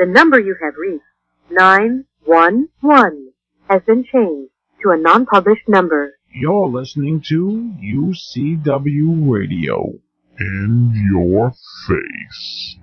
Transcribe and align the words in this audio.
The 0.00 0.06
number 0.06 0.40
you 0.40 0.56
have 0.62 0.76
reached, 0.78 1.04
911, 1.50 3.34
has 3.68 3.82
been 3.86 4.02
changed 4.02 4.50
to 4.82 4.92
a 4.92 4.96
non-published 4.96 5.68
number. 5.68 6.14
You're 6.32 6.70
listening 6.70 7.22
to 7.28 7.74
UCW 7.78 9.30
Radio. 9.30 10.00
In 10.38 10.94
your 11.12 11.52
face. 11.86 12.78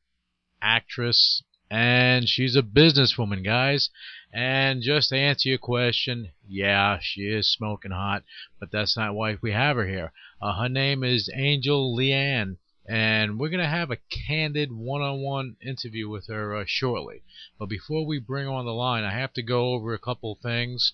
actress, 0.61 1.41
and 1.69 2.27
she's 2.27 2.57
a 2.57 2.61
businesswoman, 2.61 3.43
guys. 3.43 3.89
And 4.33 4.81
just 4.81 5.09
to 5.09 5.17
answer 5.17 5.49
your 5.49 5.57
question, 5.57 6.31
yeah, 6.47 6.99
she 7.01 7.21
is 7.21 7.51
smoking 7.51 7.91
hot, 7.91 8.23
but 8.59 8.71
that's 8.71 8.95
not 8.97 9.15
why 9.15 9.37
we 9.41 9.51
have 9.53 9.77
her 9.77 9.87
here. 9.87 10.11
Uh, 10.41 10.61
her 10.61 10.69
name 10.69 11.03
is 11.03 11.29
Angel 11.33 11.95
Lee-Ann 11.95 12.57
and 12.91 13.39
we're 13.39 13.47
going 13.47 13.63
to 13.63 13.69
have 13.69 13.89
a 13.89 13.99
candid 14.27 14.69
one-on-one 14.69 15.55
interview 15.65 16.09
with 16.09 16.27
her 16.27 16.53
uh, 16.57 16.65
shortly. 16.67 17.23
But 17.57 17.69
before 17.69 18.05
we 18.05 18.19
bring 18.19 18.49
on 18.49 18.65
the 18.65 18.73
line, 18.73 19.05
I 19.05 19.17
have 19.17 19.31
to 19.35 19.41
go 19.41 19.69
over 19.69 19.93
a 19.93 19.97
couple 19.97 20.37
things. 20.43 20.91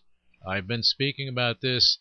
I've 0.48 0.68
been 0.68 0.84
speaking 0.84 1.28
about 1.28 1.62
this 1.62 1.98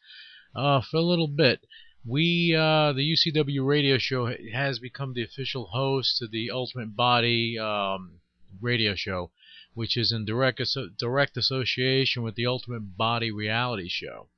uh, 0.55 0.83
for 0.83 0.99
a 0.99 1.01
little 1.03 1.29
bit. 1.29 1.65
We, 2.05 2.55
uh, 2.55 2.93
the 2.93 3.11
UCW 3.11 3.67
radio 3.67 3.97
show, 3.97 4.31
has 4.53 4.79
become 4.79 5.15
the 5.15 5.25
official 5.25 5.69
host 5.69 6.21
of 6.21 6.31
the 6.31 6.51
Ultimate 6.51 6.95
Body 6.95 7.59
um, 7.59 8.21
radio 8.61 8.95
show, 8.95 9.31
which 9.73 9.97
is 9.97 10.13
in 10.13 10.27
direct 10.27 10.61
direct 10.99 11.39
association 11.39 12.23
with 12.23 12.35
the 12.35 12.45
Ultimate 12.45 12.99
Body 12.99 13.31
reality 13.31 13.89
show. 13.89 14.29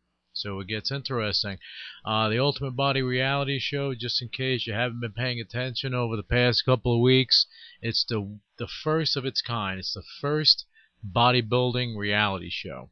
So 0.41 0.61
it 0.61 0.69
gets 0.69 0.93
interesting. 0.93 1.59
Uh, 2.05 2.29
the 2.29 2.39
Ultimate 2.39 2.77
Body 2.77 3.03
reality 3.03 3.59
show, 3.59 3.93
just 3.93 4.23
in 4.23 4.29
case 4.29 4.69
you 4.69 4.73
haven't 4.73 5.01
been 5.01 5.13
paying 5.13 5.41
attention 5.41 5.95
over 5.95 6.15
the 6.15 6.23
past 6.23 6.65
couple 6.65 6.95
of 6.95 7.01
weeks, 7.01 7.47
it's 7.83 8.05
the 8.05 8.39
the 8.57 8.69
first 8.69 9.17
of 9.17 9.25
its 9.25 9.43
kind. 9.43 9.81
It's 9.81 9.95
the 9.95 10.05
first 10.21 10.65
bodybuilding 11.05 11.97
reality 11.97 12.51
show. 12.51 12.91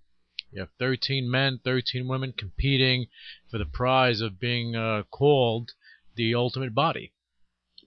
You 0.51 0.63
have 0.63 0.71
13 0.81 1.31
men, 1.31 1.61
13 1.63 2.09
women 2.09 2.33
competing 2.33 3.07
for 3.49 3.59
the 3.59 3.65
prize 3.65 4.21
of 4.21 4.41
being 4.41 4.75
uh, 4.75 5.05
called 5.05 5.71
the 6.17 6.35
Ultimate 6.35 6.75
Body. 6.75 7.13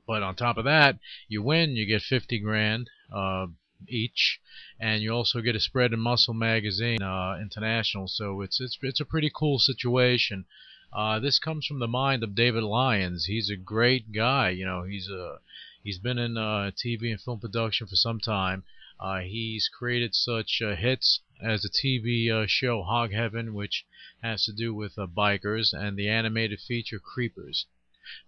But 0.07 0.23
on 0.23 0.35
top 0.35 0.57
of 0.57 0.63
that, 0.63 0.99
you 1.27 1.43
win, 1.43 1.76
you 1.76 1.86
get 1.86 2.02
50 2.02 2.39
grand. 2.39 2.89
Uh, 3.14 3.47
each, 3.87 4.39
and 4.79 5.01
you 5.01 5.11
also 5.11 5.41
get 5.41 5.55
a 5.55 5.59
Spread 5.59 5.93
in 5.93 5.99
Muscle 5.99 6.33
magazine 6.33 7.01
uh, 7.01 7.37
international. 7.41 8.07
So 8.07 8.41
it's 8.41 8.59
it's 8.59 8.77
it's 8.81 8.99
a 8.99 9.05
pretty 9.05 9.31
cool 9.33 9.59
situation. 9.59 10.45
Uh, 10.91 11.19
this 11.19 11.39
comes 11.39 11.65
from 11.65 11.79
the 11.79 11.87
mind 11.87 12.23
of 12.23 12.35
David 12.35 12.63
Lyons. 12.63 13.25
He's 13.25 13.49
a 13.49 13.55
great 13.55 14.11
guy. 14.11 14.49
You 14.49 14.65
know, 14.65 14.83
he's 14.83 15.07
a 15.07 15.39
he's 15.83 15.99
been 15.99 16.17
in 16.17 16.37
uh, 16.37 16.71
TV 16.75 17.11
and 17.11 17.21
film 17.21 17.39
production 17.39 17.87
for 17.87 17.95
some 17.95 18.19
time. 18.19 18.63
Uh, 18.99 19.19
he's 19.19 19.69
created 19.69 20.13
such 20.13 20.61
uh, 20.61 20.75
hits 20.75 21.21
as 21.41 21.61
the 21.61 21.69
TV 21.69 22.29
uh, 22.29 22.47
show 22.47 22.83
Hog 22.83 23.13
Heaven, 23.13 23.53
which 23.53 23.85
has 24.21 24.43
to 24.43 24.51
do 24.51 24.73
with 24.73 24.97
uh, 24.99 25.07
bikers, 25.07 25.71
and 25.71 25.95
the 25.95 26.09
animated 26.09 26.59
feature 26.59 26.99
Creepers. 26.99 27.65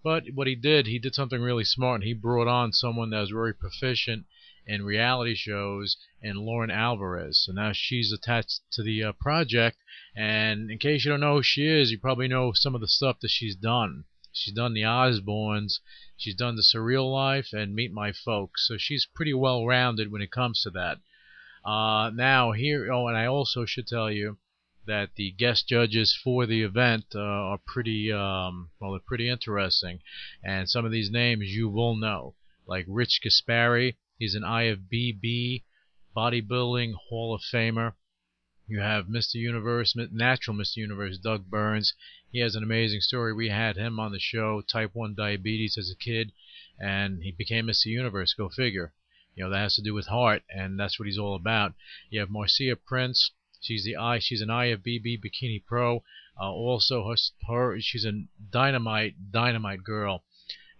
But 0.03 0.29
what 0.33 0.47
he 0.47 0.55
did, 0.55 0.87
he 0.87 0.99
did 0.99 1.15
something 1.15 1.41
really 1.41 1.65
smart, 1.65 2.01
and 2.01 2.03
he 2.07 2.13
brought 2.13 2.47
on 2.47 2.71
someone 2.71 3.09
that 3.09 3.19
was 3.19 3.31
very 3.31 3.53
proficient 3.53 4.27
in 4.65 4.83
reality 4.83 5.35
shows 5.35 5.97
and 6.21 6.37
Lauren 6.37 6.71
Alvarez. 6.71 7.43
So 7.43 7.51
now 7.51 7.71
she's 7.73 8.11
attached 8.11 8.61
to 8.71 8.83
the 8.83 9.03
uh, 9.03 9.11
project. 9.13 9.77
And 10.15 10.69
in 10.69 10.77
case 10.77 11.03
you 11.03 11.11
don't 11.11 11.19
know 11.19 11.37
who 11.37 11.43
she 11.43 11.67
is, 11.67 11.91
you 11.91 11.99
probably 11.99 12.27
know 12.27 12.53
some 12.53 12.75
of 12.75 12.81
the 12.81 12.87
stuff 12.87 13.19
that 13.21 13.31
she's 13.31 13.55
done. 13.55 14.05
She's 14.33 14.53
done 14.53 14.73
the 14.73 14.83
Osbournes, 14.83 15.79
she's 16.15 16.35
done 16.35 16.55
the 16.55 16.61
Surreal 16.61 17.11
Life, 17.11 17.51
and 17.51 17.75
Meet 17.75 17.91
My 17.91 18.13
Folks. 18.13 18.65
So 18.65 18.77
she's 18.77 19.05
pretty 19.05 19.33
well 19.33 19.65
rounded 19.65 20.09
when 20.09 20.21
it 20.21 20.31
comes 20.31 20.61
to 20.61 20.69
that. 20.69 20.99
Uh, 21.65 22.11
now 22.11 22.53
here, 22.53 22.91
oh, 22.91 23.07
and 23.07 23.17
I 23.17 23.25
also 23.25 23.65
should 23.65 23.87
tell 23.87 24.09
you 24.09 24.37
that 24.87 25.15
the 25.15 25.31
guest 25.31 25.67
judges 25.67 26.17
for 26.23 26.45
the 26.45 26.63
event 26.63 27.05
uh, 27.13 27.19
are 27.19 27.59
pretty, 27.65 28.11
um, 28.11 28.71
well, 28.79 28.91
they're 28.91 28.99
pretty 28.99 29.29
interesting, 29.29 29.99
and 30.43 30.69
some 30.69 30.85
of 30.85 30.91
these 30.91 31.11
names 31.11 31.49
you 31.49 31.69
will 31.69 31.95
know, 31.95 32.33
like 32.65 32.85
Rich 32.87 33.19
Gaspari, 33.23 33.95
He's 34.21 34.35
an 34.35 34.43
IFBB 34.43 35.63
bodybuilding 36.15 36.93
Hall 36.93 37.33
of 37.33 37.41
Famer. 37.41 37.95
You 38.67 38.79
have 38.79 39.07
Mr. 39.07 39.33
Universe, 39.33 39.95
natural 39.95 40.55
Mr. 40.55 40.77
Universe, 40.77 41.17
Doug 41.17 41.49
Burns. 41.49 41.95
He 42.31 42.37
has 42.41 42.53
an 42.53 42.61
amazing 42.61 43.01
story. 43.01 43.33
We 43.33 43.49
had 43.49 43.77
him 43.77 43.99
on 43.99 44.11
the 44.11 44.19
show, 44.19 44.61
type 44.61 44.93
1 44.93 45.15
diabetes 45.15 45.75
as 45.75 45.89
a 45.89 45.95
kid, 45.95 46.33
and 46.79 47.23
he 47.23 47.31
became 47.31 47.65
Mr. 47.65 47.87
Universe. 47.87 48.35
Go 48.35 48.47
figure. 48.47 48.93
You 49.33 49.45
know, 49.45 49.49
that 49.49 49.57
has 49.57 49.75
to 49.77 49.81
do 49.81 49.95
with 49.95 50.05
heart, 50.05 50.43
and 50.51 50.79
that's 50.79 50.99
what 50.99 51.07
he's 51.07 51.17
all 51.17 51.33
about. 51.33 51.73
You 52.11 52.19
have 52.19 52.29
Marcia 52.29 52.75
Prince. 52.75 53.31
She's 53.59 53.85
the 53.85 53.95
I. 53.95 54.19
She's 54.19 54.41
an 54.41 54.49
IFBB 54.49 55.19
bikini 55.19 55.65
pro. 55.65 56.03
Uh, 56.39 56.51
also, 56.51 57.09
her, 57.09 57.15
her 57.47 57.81
she's 57.81 58.05
a 58.05 58.25
dynamite, 58.51 59.31
dynamite 59.31 59.83
girl 59.83 60.25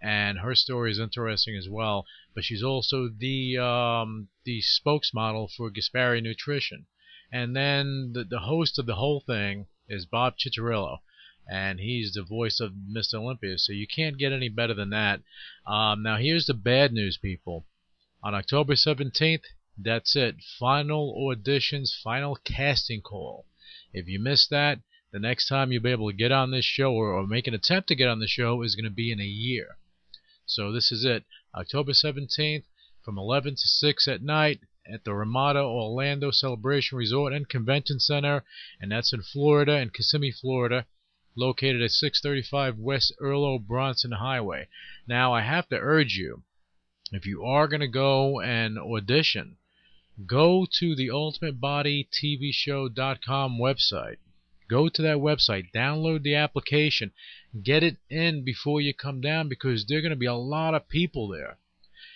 and 0.02 0.40
her 0.40 0.56
story 0.56 0.92
is 0.92 0.98
interesting 0.98 1.56
as 1.56 1.70
well. 1.70 2.08
But 2.34 2.44
she's 2.44 2.64
also 2.64 3.08
the 3.08 3.58
um, 3.60 4.30
the 4.44 4.62
spokesmodel 4.62 5.52
for 5.54 5.70
Gaspari 5.70 6.24
Nutrition, 6.24 6.88
and 7.32 7.56
then 7.56 8.14
the, 8.14 8.24
the 8.24 8.40
host 8.40 8.80
of 8.80 8.88
the 8.88 8.96
whole 8.96 9.20
thing 9.20 9.68
is 9.88 10.06
Bob 10.06 10.38
Cicherillo, 10.40 11.02
and 11.48 11.80
he's 11.80 12.14
the 12.14 12.24
voice 12.24 12.60
of 12.60 12.74
Mr. 12.74 13.16
Olympia. 13.16 13.58
So 13.58 13.74
you 13.74 13.86
can't 13.86 14.18
get 14.18 14.32
any 14.32 14.50
better 14.50 14.74
than 14.74 14.90
that. 14.90 15.22
Um, 15.68 16.02
now 16.02 16.18
here's 16.18 16.48
the 16.48 16.54
bad 16.54 16.94
news, 16.94 17.18
people. 17.18 17.68
On 18.24 18.34
October 18.34 18.74
17th, 18.74 19.44
that's 19.78 20.16
it. 20.16 20.36
Final 20.60 21.16
auditions, 21.16 21.92
final 21.94 22.36
casting 22.36 23.02
call. 23.02 23.46
If 23.94 24.08
you 24.08 24.20
missed 24.20 24.50
that, 24.50 24.80
the 25.12 25.20
next 25.20 25.48
time 25.48 25.72
you'll 25.72 25.84
be 25.84 25.92
able 25.92 26.10
to 26.10 26.16
get 26.16 26.32
on 26.32 26.52
this 26.52 26.66
show 26.66 26.94
or, 26.94 27.14
or 27.14 27.28
make 27.28 27.48
an 27.48 27.54
attempt 27.54 27.90
to 27.90 27.96
get 27.96 28.08
on 28.08 28.20
the 28.20 28.28
show 28.28 28.62
is 28.62 28.76
going 28.76 28.86
to 28.86 28.90
be 28.90 29.12
in 29.12 29.20
a 29.20 29.26
year. 29.26 29.78
So 30.54 30.74
this 30.74 30.92
is 30.92 31.06
it. 31.06 31.24
October 31.56 31.94
17th 31.94 32.66
from 33.02 33.18
11 33.18 33.56
to 33.56 33.68
6 33.68 34.08
at 34.10 34.22
night 34.22 34.60
at 34.86 35.06
the 35.06 35.14
Ramada 35.14 35.60
Orlando 35.60 36.30
Celebration 36.30 36.98
Resort 36.98 37.32
and 37.32 37.48
Convention 37.48 38.02
Center, 38.02 38.44
and 38.82 38.92
that's 38.92 39.14
in 39.14 39.22
Florida, 39.22 39.78
in 39.78 39.92
Kissimmee, 39.92 40.34
Florida, 40.34 40.88
located 41.38 41.82
at 41.82 41.92
635 41.92 42.78
West 42.78 43.14
Irlo 43.22 43.66
Bronson 43.66 44.12
Highway. 44.12 44.68
Now, 45.08 45.34
I 45.34 45.40
have 45.40 45.70
to 45.70 45.78
urge 45.78 46.16
you, 46.16 46.44
if 47.14 47.26
you 47.26 47.46
are 47.46 47.70
going 47.70 47.80
to 47.80 47.88
go 47.88 48.42
and 48.42 48.78
audition, 48.78 49.56
go 50.26 50.68
to 50.80 50.96
the 50.96 51.08
UltimateBodyTVShow.com 51.08 53.58
website. 53.58 54.18
Go 54.72 54.88
to 54.88 55.02
that 55.02 55.18
website, 55.18 55.74
download 55.76 56.24
the 56.24 56.36
application, 56.36 57.12
get 57.62 57.84
it 57.84 57.98
in 58.10 58.46
before 58.46 58.80
you 58.80 58.94
come 58.94 59.20
down 59.20 59.50
because 59.50 59.86
there 59.86 59.98
are 59.98 60.02
going 60.02 60.12
to 60.12 60.16
be 60.16 60.26
a 60.26 60.34
lot 60.34 60.74
of 60.74 60.88
people 60.88 61.28
there. 61.28 61.58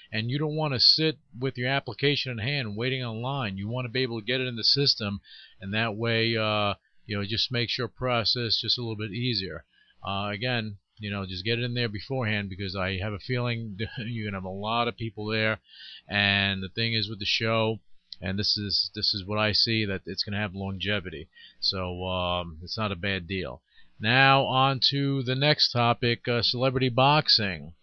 And 0.10 0.32
you 0.32 0.40
don't 0.40 0.56
want 0.56 0.74
to 0.74 0.80
sit 0.80 1.18
with 1.38 1.58
your 1.58 1.68
application 1.68 2.32
in 2.32 2.38
hand 2.38 2.78
waiting 2.78 3.04
online. 3.04 3.58
You 3.58 3.68
want 3.68 3.86
to 3.86 3.92
be 3.92 4.04
able 4.04 4.22
to 4.22 4.26
get 4.26 4.40
it 4.40 4.48
in 4.48 4.56
the 4.56 4.64
system, 4.64 5.20
and 5.60 5.74
that 5.74 5.98
way, 5.98 6.38
uh, 6.38 6.76
you 7.06 7.18
know, 7.18 7.24
it 7.24 7.28
just 7.28 7.52
makes 7.52 7.78
your 7.78 7.90
process 7.90 8.62
just 8.62 8.78
a 8.78 8.82
little 8.82 8.96
bit 8.96 9.12
easier. 9.12 9.66
Uh, 10.02 10.30
again, 10.32 10.78
you 10.98 11.12
know, 11.12 11.26
just 11.26 11.44
get 11.44 11.60
it 11.60 11.66
in 11.66 11.74
there 11.74 11.90
beforehand 11.90 12.50
because 12.50 12.74
I 12.74 13.00
have 13.00 13.12
a 13.12 13.20
feeling 13.20 13.78
you're 13.98 14.32
gonna 14.32 14.38
have 14.38 14.46
a 14.46 14.50
lot 14.50 14.88
of 14.88 14.96
people 14.96 15.26
there. 15.26 15.60
And 16.08 16.64
the 16.64 16.70
thing 16.70 16.94
is 16.94 17.10
with 17.10 17.20
the 17.20 17.26
show, 17.26 17.82
and 18.22 18.38
this 18.40 18.58
is 18.58 18.92
this 18.96 19.14
is 19.14 19.26
what 19.26 19.40
I 19.40 19.52
see 19.52 19.86
that 19.86 20.02
it's 20.06 20.24
going 20.24 20.34
to 20.34 20.40
have 20.40 20.56
longevity. 20.56 21.28
So 21.60 22.06
um, 22.06 22.60
it's 22.64 22.78
not 22.78 22.92
a 22.92 22.96
bad 22.96 23.28
deal. 23.28 23.62
Now 24.00 24.46
on 24.46 24.80
to 24.92 25.24
the 25.24 25.36
next 25.36 25.72
topic: 25.72 26.28
uh, 26.28 26.42
celebrity 26.42 26.90
boxing. 26.90 27.74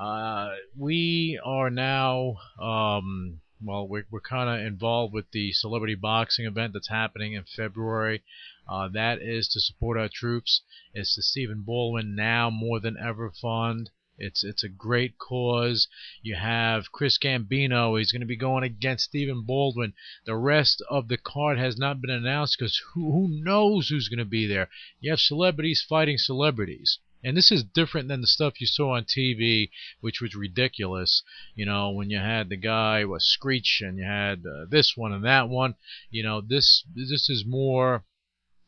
Uh, 0.00 0.54
we 0.78 1.38
are 1.44 1.68
now, 1.68 2.36
um, 2.58 3.38
well, 3.62 3.86
we're, 3.86 4.06
we're 4.10 4.20
kind 4.20 4.48
of 4.48 4.66
involved 4.66 5.12
with 5.12 5.30
the 5.32 5.52
celebrity 5.52 5.94
boxing 5.94 6.46
event 6.46 6.72
that's 6.72 6.88
happening 6.88 7.34
in 7.34 7.44
February. 7.44 8.22
Uh, 8.66 8.88
that 8.88 9.20
is 9.20 9.46
to 9.48 9.60
support 9.60 9.98
our 9.98 10.08
troops. 10.10 10.62
It's 10.94 11.14
the 11.14 11.22
Stephen 11.22 11.60
Baldwin 11.66 12.14
Now 12.14 12.48
More 12.48 12.80
Than 12.80 12.96
Ever 12.96 13.30
Fund. 13.30 13.90
It's 14.22 14.44
it's 14.44 14.62
a 14.62 14.68
great 14.68 15.16
cause. 15.16 15.88
You 16.20 16.34
have 16.34 16.92
Chris 16.92 17.16
Gambino. 17.16 17.98
He's 17.98 18.12
going 18.12 18.20
to 18.20 18.26
be 18.26 18.36
going 18.36 18.64
against 18.64 19.04
Stephen 19.04 19.44
Baldwin. 19.46 19.94
The 20.26 20.36
rest 20.36 20.82
of 20.90 21.08
the 21.08 21.16
card 21.16 21.58
has 21.58 21.78
not 21.78 22.02
been 22.02 22.10
announced 22.10 22.58
because 22.58 22.82
who, 22.92 23.12
who 23.12 23.42
knows 23.42 23.88
who's 23.88 24.08
going 24.08 24.18
to 24.18 24.26
be 24.26 24.46
there. 24.46 24.68
You 25.00 25.10
have 25.12 25.20
celebrities 25.20 25.82
fighting 25.88 26.18
celebrities. 26.18 26.98
And 27.22 27.36
this 27.36 27.50
is 27.50 27.64
different 27.64 28.08
than 28.08 28.20
the 28.20 28.26
stuff 28.26 28.60
you 28.60 28.66
saw 28.66 28.96
on 28.96 29.04
TV, 29.04 29.70
which 30.00 30.20
was 30.20 30.34
ridiculous. 30.34 31.22
You 31.54 31.66
know, 31.66 31.90
when 31.90 32.10
you 32.10 32.18
had 32.18 32.50
the 32.50 32.56
guy 32.56 33.04
was 33.06 33.26
Screech 33.26 33.80
and 33.82 33.98
you 33.98 34.04
had 34.04 34.44
uh, 34.46 34.66
this 34.68 34.96
one 34.96 35.12
and 35.12 35.24
that 35.24 35.48
one. 35.48 35.76
You 36.10 36.22
know, 36.22 36.40
this 36.40 36.84
this 36.94 37.28
is 37.30 37.44
more 37.46 38.04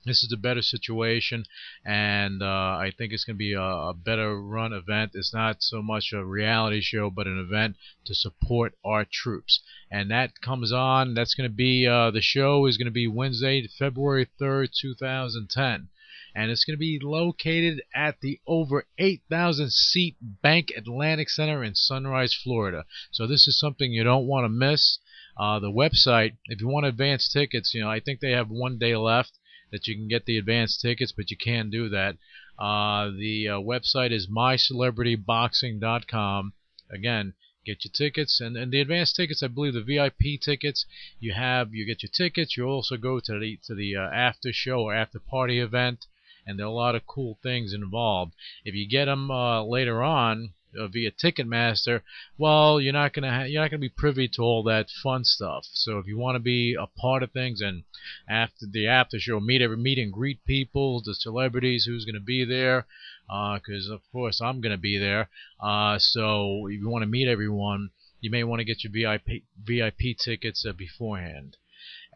this 0.05 0.25
is 0.25 0.33
a 0.33 0.37
better 0.37 0.63
situation, 0.63 1.45
and 1.85 2.43
uh, 2.43 2.47
I 2.47 2.93
think 2.97 3.13
it's 3.13 3.25
going 3.25 3.37
to 3.37 3.39
be 3.39 3.53
a, 3.53 3.63
a, 3.63 3.95
better 3.95 4.41
run 4.41 4.73
event. 4.73 5.13
It's 5.15 5.33
not 5.33 5.63
so 5.63 5.81
much 5.81 6.13
a 6.13 6.25
reality 6.25 6.81
show, 6.81 7.09
but 7.09 7.29
an 7.29 7.39
event 7.39 7.77
to 8.07 8.15
support 8.15 8.75
our 8.85 9.05
troops, 9.05 9.61
and 9.93 10.11
that 10.11 10.41
comes 10.41 10.73
on. 10.73 11.15
That's 11.15 11.35
going 11.35 11.49
to 11.49 11.55
be 11.55 11.87
uh, 11.87 12.11
the 12.11 12.21
show 12.21 12.67
is 12.67 12.77
going 12.77 12.87
to 12.87 12.91
be 12.91 13.07
Wednesday, 13.07 13.69
February 13.79 14.27
third, 14.39 14.71
two 14.77 14.95
thousand 14.95 15.51
ten. 15.51 15.89
And 16.35 16.51
it's 16.51 16.65
going 16.65 16.77
to 16.77 16.81
be 16.81 16.99
located 16.99 17.83
at 17.95 18.21
the 18.23 18.41
over 18.47 18.87
8,000 18.97 19.71
seat 19.71 20.17
Bank 20.23 20.73
Atlantic 20.75 21.29
Center 21.29 21.63
in 21.63 21.75
Sunrise, 21.75 22.33
Florida. 22.33 22.87
So 23.11 23.27
this 23.27 23.47
is 23.47 23.59
something 23.59 23.93
you 23.93 24.03
don't 24.03 24.27
want 24.27 24.47
to 24.47 24.49
miss. 24.49 24.99
Uh, 25.37 25.59
the 25.59 25.71
website, 25.71 26.37
if 26.47 26.63
you 26.63 26.69
want 26.69 26.87
advance 26.87 27.31
tickets, 27.31 27.75
you 27.75 27.83
know, 27.83 27.91
I 27.91 28.01
think 28.01 28.21
they 28.21 28.31
have 28.31 28.49
one 28.49 28.79
day 28.79 28.97
left 28.97 29.39
that 29.73 29.89
you 29.89 29.97
can 29.97 30.07
get 30.07 30.27
the 30.27 30.39
advance 30.39 30.77
tickets, 30.77 31.11
but 31.11 31.29
you 31.31 31.37
can 31.37 31.71
do 31.71 31.89
that. 31.89 32.17
Uh, 32.59 33.11
the 33.11 33.49
uh, 33.49 33.59
website 33.59 34.13
is 34.13 34.29
mycelebrityboxing.com. 34.29 36.53
Again, 36.91 37.35
get 37.65 37.85
your 37.85 37.93
tickets 37.93 38.41
and, 38.41 38.57
and 38.57 38.71
the 38.71 38.81
advance 38.81 39.13
tickets. 39.13 39.43
I 39.43 39.49
believe 39.49 39.75
the 39.75 39.83
VIP 39.83 40.41
tickets 40.41 40.87
you 41.19 41.33
have. 41.33 41.75
You 41.75 41.85
get 41.87 42.03
your 42.03 42.11
tickets. 42.13 42.57
You 42.57 42.67
also 42.67 42.97
go 42.97 43.19
to 43.21 43.39
the 43.39 43.59
to 43.65 43.75
the 43.75 43.97
uh, 43.97 44.11
after 44.13 44.53
show 44.53 44.83
or 44.83 44.95
after 44.95 45.19
party 45.19 45.59
event, 45.59 46.07
and 46.47 46.59
there 46.59 46.67
are 46.67 46.69
a 46.69 46.73
lot 46.73 46.95
of 46.95 47.07
cool 47.07 47.39
things 47.43 47.73
involved. 47.73 48.35
If 48.65 48.75
you 48.75 48.87
get 48.87 49.07
them 49.07 49.31
uh, 49.31 49.65
later 49.65 50.03
on, 50.03 50.53
uh, 50.79 50.89
via 50.89 51.11
Ticketmaster, 51.11 52.03
well, 52.39 52.81
you're 52.81 52.93
not 52.93 53.13
gonna 53.13 53.31
ha- 53.31 53.45
you're 53.45 53.63
not 53.63 53.71
gonna 53.71 53.81
be 53.81 53.89
privy 53.89 54.29
to 54.29 54.43
all 54.43 54.63
that 54.65 54.91
fun 54.91 55.25
stuff. 55.25 55.67
So 55.73 55.99
if 55.99 56.07
you 56.07 56.19
want 56.19 56.37
to 56.37 56.41
be 56.41 56.75
a 56.75 56.87
part 56.87 57.23
of 57.23 57.33
things 57.33 57.61
and 57.61 57.85
after 58.29 58.67
the 58.67 58.87
after 58.87 59.19
show, 59.19 59.41
meet 59.41 59.63
every 59.63 59.77
meet 59.77 59.99
and 59.99 60.13
greet 60.13 60.45
people, 60.45 61.03
the 61.03 61.15
celebrities, 61.15 61.85
who's 61.85 62.05
gonna 62.05 62.21
be 62.21 62.45
there, 62.45 62.87
because 63.27 63.89
uh, 63.91 63.95
of 63.95 64.01
course 64.13 64.41
I'm 64.41 64.61
gonna 64.61 64.77
be 64.77 64.99
there. 64.99 65.29
Uh, 65.61 65.99
so 65.99 66.67
if 66.69 66.81
you 66.81 66.89
want 66.89 67.03
to 67.03 67.07
meet 67.07 67.29
everyone, 67.29 67.91
you 68.21 68.31
may 68.31 68.45
want 68.45 68.61
to 68.61 68.65
get 68.65 68.85
your 68.85 68.93
VIP 68.93 69.43
VIP 69.63 70.17
tickets 70.19 70.65
uh, 70.67 70.73
beforehand. 70.73 71.57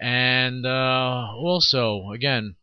And 0.01 0.67
uh, 0.67 1.29
also, 1.35 2.11
again, 2.11 2.57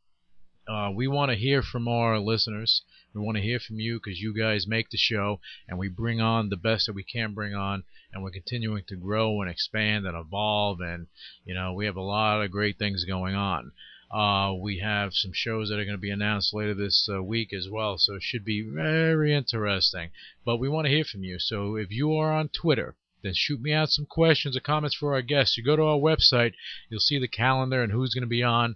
uh, 0.67 0.91
we 0.93 1.07
want 1.07 1.31
to 1.31 1.37
hear 1.37 1.61
from 1.61 1.87
our 1.87 2.19
listeners. 2.19 2.83
We 3.13 3.21
want 3.21 3.37
to 3.37 3.43
hear 3.43 3.59
from 3.59 3.79
you 3.79 3.99
because 3.99 4.19
you 4.19 4.33
guys 4.33 4.65
make 4.65 4.89
the 4.89 4.97
show, 4.97 5.39
and 5.67 5.77
we 5.77 5.87
bring 5.87 6.19
on 6.19 6.49
the 6.49 6.57
best 6.57 6.87
that 6.87 6.93
we 6.93 7.03
can 7.03 7.35
bring 7.35 7.53
on, 7.53 7.83
and 8.11 8.23
we're 8.23 8.31
continuing 8.31 8.85
to 8.87 8.95
grow 8.95 9.39
and 9.39 9.51
expand 9.51 10.07
and 10.07 10.17
evolve, 10.17 10.81
and 10.81 11.05
you 11.45 11.53
know 11.53 11.73
we 11.73 11.85
have 11.85 11.95
a 11.95 12.01
lot 12.01 12.41
of 12.41 12.49
great 12.49 12.79
things 12.79 13.05
going 13.05 13.35
on. 13.35 13.71
Uh, 14.11 14.53
we 14.53 14.79
have 14.79 15.13
some 15.13 15.31
shows 15.31 15.69
that 15.69 15.79
are 15.79 15.85
going 15.85 15.97
to 15.97 16.01
be 16.01 16.09
announced 16.09 16.55
later 16.55 16.73
this 16.73 17.07
uh, 17.07 17.21
week 17.21 17.53
as 17.53 17.69
well, 17.69 17.99
so 17.99 18.15
it 18.15 18.23
should 18.23 18.43
be 18.43 18.61
very 18.67 19.31
interesting. 19.31 20.09
But 20.43 20.57
we 20.57 20.67
want 20.67 20.85
to 20.85 20.93
hear 20.93 21.03
from 21.03 21.23
you, 21.23 21.37
so 21.37 21.75
if 21.75 21.91
you 21.91 22.15
are 22.15 22.33
on 22.33 22.49
Twitter, 22.49 22.95
then 23.21 23.33
shoot 23.35 23.61
me 23.61 23.73
out 23.73 23.89
some 23.89 24.07
questions 24.07 24.57
or 24.57 24.59
comments 24.59 24.95
for 24.95 25.13
our 25.13 25.21
guests. 25.21 25.55
You 25.55 25.63
go 25.63 25.75
to 25.75 25.83
our 25.83 25.99
website, 25.99 26.53
you'll 26.89 26.99
see 26.99 27.19
the 27.19 27.27
calendar 27.27 27.83
and 27.83 27.91
who's 27.91 28.13
going 28.13 28.23
to 28.23 28.27
be 28.27 28.43
on. 28.43 28.75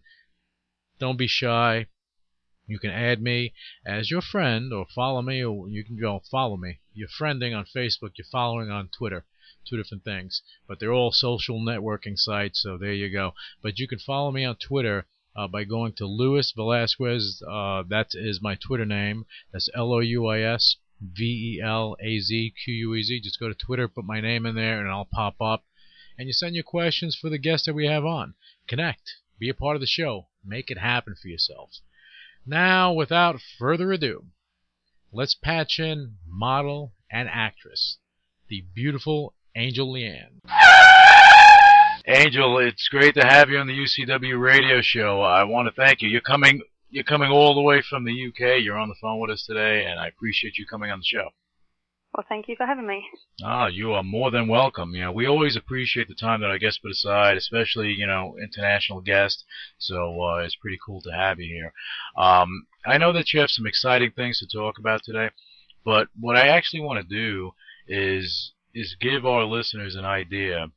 Don't 1.00 1.18
be 1.18 1.28
shy. 1.28 1.88
You 2.70 2.80
can 2.80 2.92
add 2.92 3.22
me 3.22 3.54
as 3.86 4.12
your 4.12 4.22
friend 4.22 4.74
or 4.74 4.86
follow 4.94 5.22
me, 5.22 5.42
or 5.42 5.70
you 5.70 5.86
can 5.86 5.98
go 5.98 6.22
follow 6.30 6.58
me. 6.58 6.80
You're 6.94 7.08
friending 7.08 7.58
on 7.58 7.64
Facebook, 7.64 8.18
you're 8.18 8.26
following 8.30 8.70
on 8.70 8.90
Twitter. 8.90 9.24
Two 9.66 9.78
different 9.78 10.04
things. 10.04 10.42
But 10.68 10.80
they're 10.80 10.92
all 10.92 11.14
social 11.14 11.62
networking 11.62 12.18
sites, 12.18 12.62
so 12.62 12.78
there 12.78 12.92
you 12.92 13.10
go. 13.10 13.34
But 13.62 13.80
you 13.80 13.88
can 13.88 14.00
follow 14.00 14.32
me 14.32 14.44
on 14.44 14.58
Twitter 14.58 15.08
uh, 15.34 15.48
by 15.48 15.64
going 15.64 15.94
to 15.94 16.06
Louis 16.06 16.52
Velazquez. 16.52 17.42
Uh, 17.48 17.84
that 17.88 18.10
is 18.14 18.42
my 18.42 18.56
Twitter 18.56 18.86
name. 18.86 19.26
That's 19.54 19.70
L 19.74 19.94
O 19.94 20.00
U 20.00 20.28
I 20.28 20.42
S 20.42 20.76
V 21.00 21.24
E 21.24 21.62
L 21.62 21.96
A 22.02 22.20
Z 22.20 22.54
Q 22.66 22.74
U 22.74 22.96
E 22.96 23.04
Z. 23.04 23.22
Just 23.22 23.40
go 23.40 23.48
to 23.48 23.56
Twitter, 23.56 23.88
put 23.88 24.04
my 24.04 24.20
name 24.20 24.46
in 24.46 24.56
there, 24.56 24.82
and 24.82 24.90
I'll 24.90 25.06
pop 25.06 25.40
up. 25.40 25.64
And 26.18 26.28
you 26.28 26.34
send 26.34 26.56
your 26.56 26.66
questions 26.66 27.16
for 27.16 27.30
the 27.30 27.38
guests 27.38 27.66
that 27.68 27.76
we 27.76 27.86
have 27.86 28.04
on. 28.04 28.34
Connect. 28.68 29.14
Be 29.40 29.48
a 29.48 29.54
part 29.54 29.76
of 29.76 29.82
the 29.82 29.88
show. 29.88 30.28
Make 30.44 30.70
it 30.70 30.80
happen 30.80 31.16
for 31.16 31.28
yourselves. 31.30 31.82
Now, 32.50 32.94
without 32.94 33.42
further 33.60 33.92
ado, 33.92 34.28
let's 35.12 35.36
patch 35.36 35.80
in 35.80 36.16
model 36.26 36.94
and 37.12 37.28
actress, 37.28 37.98
the 38.48 38.64
beautiful 38.74 39.36
Angel 39.54 39.92
Lee-Ann. 39.92 40.40
Angel, 42.08 42.58
it's 42.58 42.88
great 42.88 43.16
to 43.16 43.26
have 43.26 43.50
you 43.50 43.58
on 43.58 43.68
the 43.68 43.74
UCW 43.74 44.40
radio 44.42 44.80
show. 44.82 45.20
I 45.20 45.44
want 45.44 45.68
to 45.68 45.74
thank 45.74 46.02
you. 46.02 46.08
You're 46.08 46.22
coming 46.22 46.62
you're 46.90 47.04
coming 47.04 47.30
all 47.30 47.54
the 47.54 47.62
way 47.62 47.82
from 47.82 48.06
the 48.06 48.28
UK. 48.28 48.64
You're 48.64 48.78
on 48.78 48.88
the 48.88 48.96
phone 49.02 49.20
with 49.20 49.30
us 49.30 49.46
today 49.46 49.84
and 49.86 50.00
I 50.00 50.08
appreciate 50.08 50.58
you 50.58 50.66
coming 50.66 50.90
on 50.90 51.00
the 51.00 51.06
show. 51.06 51.32
Well, 52.18 52.26
thank 52.28 52.48
you 52.48 52.56
for 52.56 52.66
having 52.66 52.88
me. 52.88 53.08
Ah, 53.44 53.68
you 53.68 53.94
are 53.94 54.02
more 54.02 54.32
than 54.32 54.48
welcome. 54.48 54.96
You 54.96 55.02
know, 55.02 55.12
we 55.12 55.28
always 55.28 55.56
appreciate 55.56 56.08
the 56.08 56.16
time 56.16 56.42
that 56.42 56.50
our 56.50 56.58
guests 56.58 56.80
put 56.80 56.90
aside, 56.90 57.38
especially 57.38 57.94
you 57.94 58.08
know 58.08 58.36
international 58.42 59.02
guests. 59.02 59.46
So 59.78 60.20
uh, 60.24 60.38
it's 60.38 60.56
pretty 60.56 60.80
cool 60.84 61.00
to 61.04 61.12
have 61.12 61.40
you 61.40 61.46
here. 61.46 61.74
Um, 62.18 62.66
I 62.88 62.98
know 62.98 63.14
that 63.14 63.34
you 63.34 63.40
have 63.40 63.52
some 63.52 63.68
exciting 63.68 64.14
things 64.14 64.40
to 64.40 64.48
talk 64.48 64.80
about 64.80 65.04
today, 65.04 65.30
but 65.86 66.08
what 66.20 66.36
I 66.36 66.48
actually 66.48 66.82
want 66.82 67.08
to 67.08 67.16
do 67.16 67.52
is 67.88 68.52
is 68.74 68.98
give 69.00 69.24
our 69.24 69.44
listeners 69.44 69.94
an 69.94 70.06
idea 70.06 70.70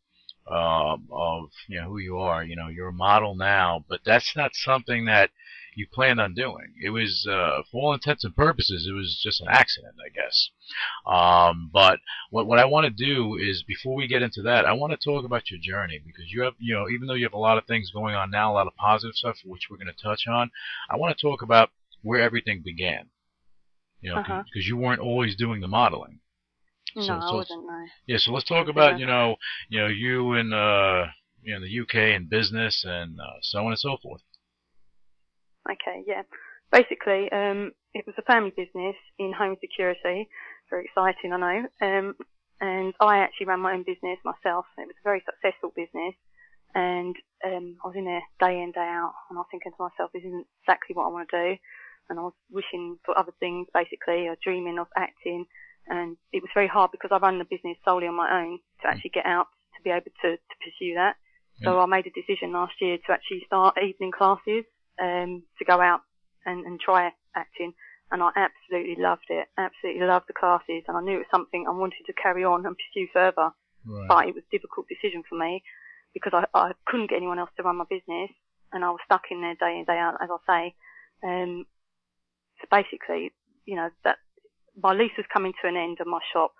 uh, 0.46 0.96
of 1.10 1.50
you 1.68 1.80
know 1.80 1.88
who 1.88 1.98
you 2.00 2.18
are. 2.18 2.44
You 2.44 2.54
know, 2.54 2.68
you're 2.68 2.88
a 2.88 2.92
model 2.92 3.34
now, 3.34 3.82
but 3.88 4.00
that's 4.04 4.36
not 4.36 4.50
something 4.54 5.06
that 5.06 5.30
you 5.76 5.86
planned 5.92 6.20
on 6.20 6.34
doing. 6.34 6.74
It 6.82 6.90
was, 6.90 7.26
uh, 7.30 7.62
for 7.70 7.82
all 7.82 7.94
intents 7.94 8.24
and 8.24 8.34
purposes, 8.34 8.86
it 8.88 8.92
was 8.92 9.20
just 9.22 9.40
an 9.40 9.48
accident, 9.50 9.94
I 10.04 10.08
guess. 10.10 10.50
Um, 11.06 11.70
but 11.72 11.98
what 12.30 12.46
what 12.46 12.58
I 12.58 12.64
want 12.64 12.84
to 12.84 13.04
do 13.04 13.36
is 13.36 13.62
before 13.66 13.94
we 13.94 14.06
get 14.06 14.22
into 14.22 14.42
that, 14.42 14.64
I 14.66 14.72
want 14.72 14.92
to 14.92 14.96
talk 14.98 15.24
about 15.24 15.50
your 15.50 15.60
journey 15.60 16.00
because 16.04 16.30
you 16.32 16.42
have, 16.42 16.54
you 16.58 16.74
know, 16.74 16.88
even 16.88 17.06
though 17.06 17.14
you 17.14 17.24
have 17.24 17.32
a 17.32 17.38
lot 17.38 17.58
of 17.58 17.66
things 17.66 17.90
going 17.90 18.14
on 18.14 18.30
now, 18.30 18.52
a 18.52 18.54
lot 18.54 18.66
of 18.66 18.76
positive 18.76 19.14
stuff 19.14 19.36
which 19.44 19.68
we're 19.70 19.76
going 19.76 19.94
to 19.94 20.02
touch 20.02 20.26
on, 20.28 20.50
I 20.90 20.96
want 20.96 21.16
to 21.16 21.20
talk 21.20 21.42
about 21.42 21.70
where 22.02 22.20
everything 22.20 22.62
began. 22.64 23.10
You 24.00 24.10
know, 24.10 24.16
because 24.22 24.30
Uh-huh. 24.40 24.60
you 24.62 24.76
weren't 24.76 25.00
always 25.00 25.36
doing 25.36 25.60
the 25.60 25.68
modeling. 25.68 26.20
No, 26.96 27.02
So- 27.02 27.14
I 27.14 27.32
wasn't. 27.34 27.66
No. 27.66 27.86
Yeah, 28.06 28.16
so 28.18 28.32
let's 28.32 28.46
talk 28.48 28.68
about 28.68 28.98
you 28.98 29.06
know, 29.06 29.36
you 29.68 29.78
know, 29.80 29.86
you 29.88 30.32
in 30.34 30.52
uh, 30.52 31.06
you 31.42 31.54
know, 31.54 31.60
the 31.60 31.80
UK 31.80 31.94
and 32.16 32.28
business 32.28 32.84
and 32.84 33.18
uh, 33.20 33.24
so 33.42 33.60
on 33.60 33.68
and 33.72 33.78
so 33.78 33.96
forth. 34.02 34.22
Okay, 35.70 36.02
yeah. 36.06 36.22
Basically, 36.72 37.30
um, 37.32 37.72
it 37.94 38.06
was 38.06 38.14
a 38.18 38.22
family 38.22 38.52
business 38.56 38.96
in 39.18 39.32
home 39.32 39.56
security. 39.60 40.28
Very 40.70 40.84
exciting, 40.84 41.32
I 41.32 41.38
know. 41.38 41.66
Um, 41.80 42.14
and 42.60 42.94
I 43.00 43.18
actually 43.18 43.46
ran 43.46 43.60
my 43.60 43.72
own 43.72 43.84
business 43.84 44.18
myself. 44.24 44.66
It 44.78 44.86
was 44.86 44.98
a 45.00 45.08
very 45.08 45.22
successful 45.24 45.72
business. 45.74 46.14
And 46.74 47.16
um, 47.44 47.76
I 47.82 47.88
was 47.88 47.96
in 47.96 48.04
there 48.04 48.22
day 48.38 48.62
in, 48.62 48.70
day 48.70 48.86
out, 48.86 49.14
and 49.28 49.38
I 49.38 49.40
was 49.40 49.48
thinking 49.50 49.72
to 49.72 49.82
myself, 49.82 50.10
this 50.12 50.22
isn't 50.22 50.46
exactly 50.62 50.94
what 50.94 51.06
I 51.06 51.14
want 51.14 51.28
to 51.30 51.36
do. 51.36 51.56
And 52.08 52.18
I 52.18 52.22
was 52.22 52.34
wishing 52.50 52.98
for 53.04 53.18
other 53.18 53.32
things, 53.40 53.66
basically, 53.74 54.28
or 54.28 54.36
dreaming 54.42 54.78
of 54.78 54.86
acting. 54.96 55.46
And 55.88 56.16
it 56.32 56.42
was 56.42 56.50
very 56.54 56.68
hard 56.68 56.90
because 56.92 57.10
I 57.12 57.18
run 57.18 57.38
the 57.38 57.48
business 57.50 57.78
solely 57.84 58.06
on 58.06 58.14
my 58.14 58.42
own 58.42 58.60
to 58.82 58.88
actually 58.88 59.10
get 59.10 59.26
out 59.26 59.48
to 59.74 59.82
be 59.82 59.90
able 59.90 60.10
to, 60.22 60.36
to 60.36 60.54
pursue 60.62 60.94
that. 60.94 61.16
So 61.62 61.78
I 61.78 61.84
made 61.84 62.06
a 62.06 62.16
decision 62.16 62.52
last 62.52 62.72
year 62.80 62.96
to 62.96 63.12
actually 63.12 63.42
start 63.46 63.76
evening 63.82 64.12
classes 64.16 64.64
um, 65.00 65.42
to 65.58 65.64
go 65.64 65.80
out 65.80 66.00
and, 66.46 66.64
and 66.66 66.80
try 66.80 67.10
acting. 67.36 67.74
And 68.10 68.22
I 68.22 68.30
absolutely 68.34 69.00
loved 69.00 69.28
it. 69.28 69.46
Absolutely 69.56 70.06
loved 70.06 70.26
the 70.26 70.34
classes. 70.34 70.82
And 70.88 70.96
I 70.96 71.00
knew 71.00 71.14
it 71.14 71.26
was 71.26 71.30
something 71.30 71.66
I 71.66 71.72
wanted 71.72 72.02
to 72.06 72.12
carry 72.12 72.44
on 72.44 72.66
and 72.66 72.74
pursue 72.74 73.06
further. 73.12 73.50
Right. 73.86 74.08
But 74.08 74.28
it 74.28 74.34
was 74.34 74.44
a 74.44 74.56
difficult 74.56 74.86
decision 74.88 75.22
for 75.28 75.38
me 75.38 75.62
because 76.12 76.32
I, 76.34 76.44
I 76.54 76.72
couldn't 76.86 77.10
get 77.10 77.16
anyone 77.16 77.38
else 77.38 77.50
to 77.56 77.62
run 77.62 77.76
my 77.76 77.84
business 77.88 78.30
and 78.72 78.84
I 78.84 78.90
was 78.90 79.00
stuck 79.04 79.22
in 79.30 79.40
there 79.40 79.54
day 79.54 79.78
in, 79.78 79.84
day 79.84 79.98
out, 79.98 80.18
as 80.20 80.28
I 80.30 80.38
say. 80.46 80.74
Um, 81.22 81.66
so 82.60 82.66
basically, 82.70 83.32
you 83.64 83.76
know, 83.76 83.90
that 84.04 84.18
my 84.76 84.92
lease 84.92 85.16
was 85.16 85.26
coming 85.32 85.52
to 85.62 85.68
an 85.68 85.76
end 85.76 85.98
of 86.00 86.06
my 86.06 86.20
shop 86.32 86.52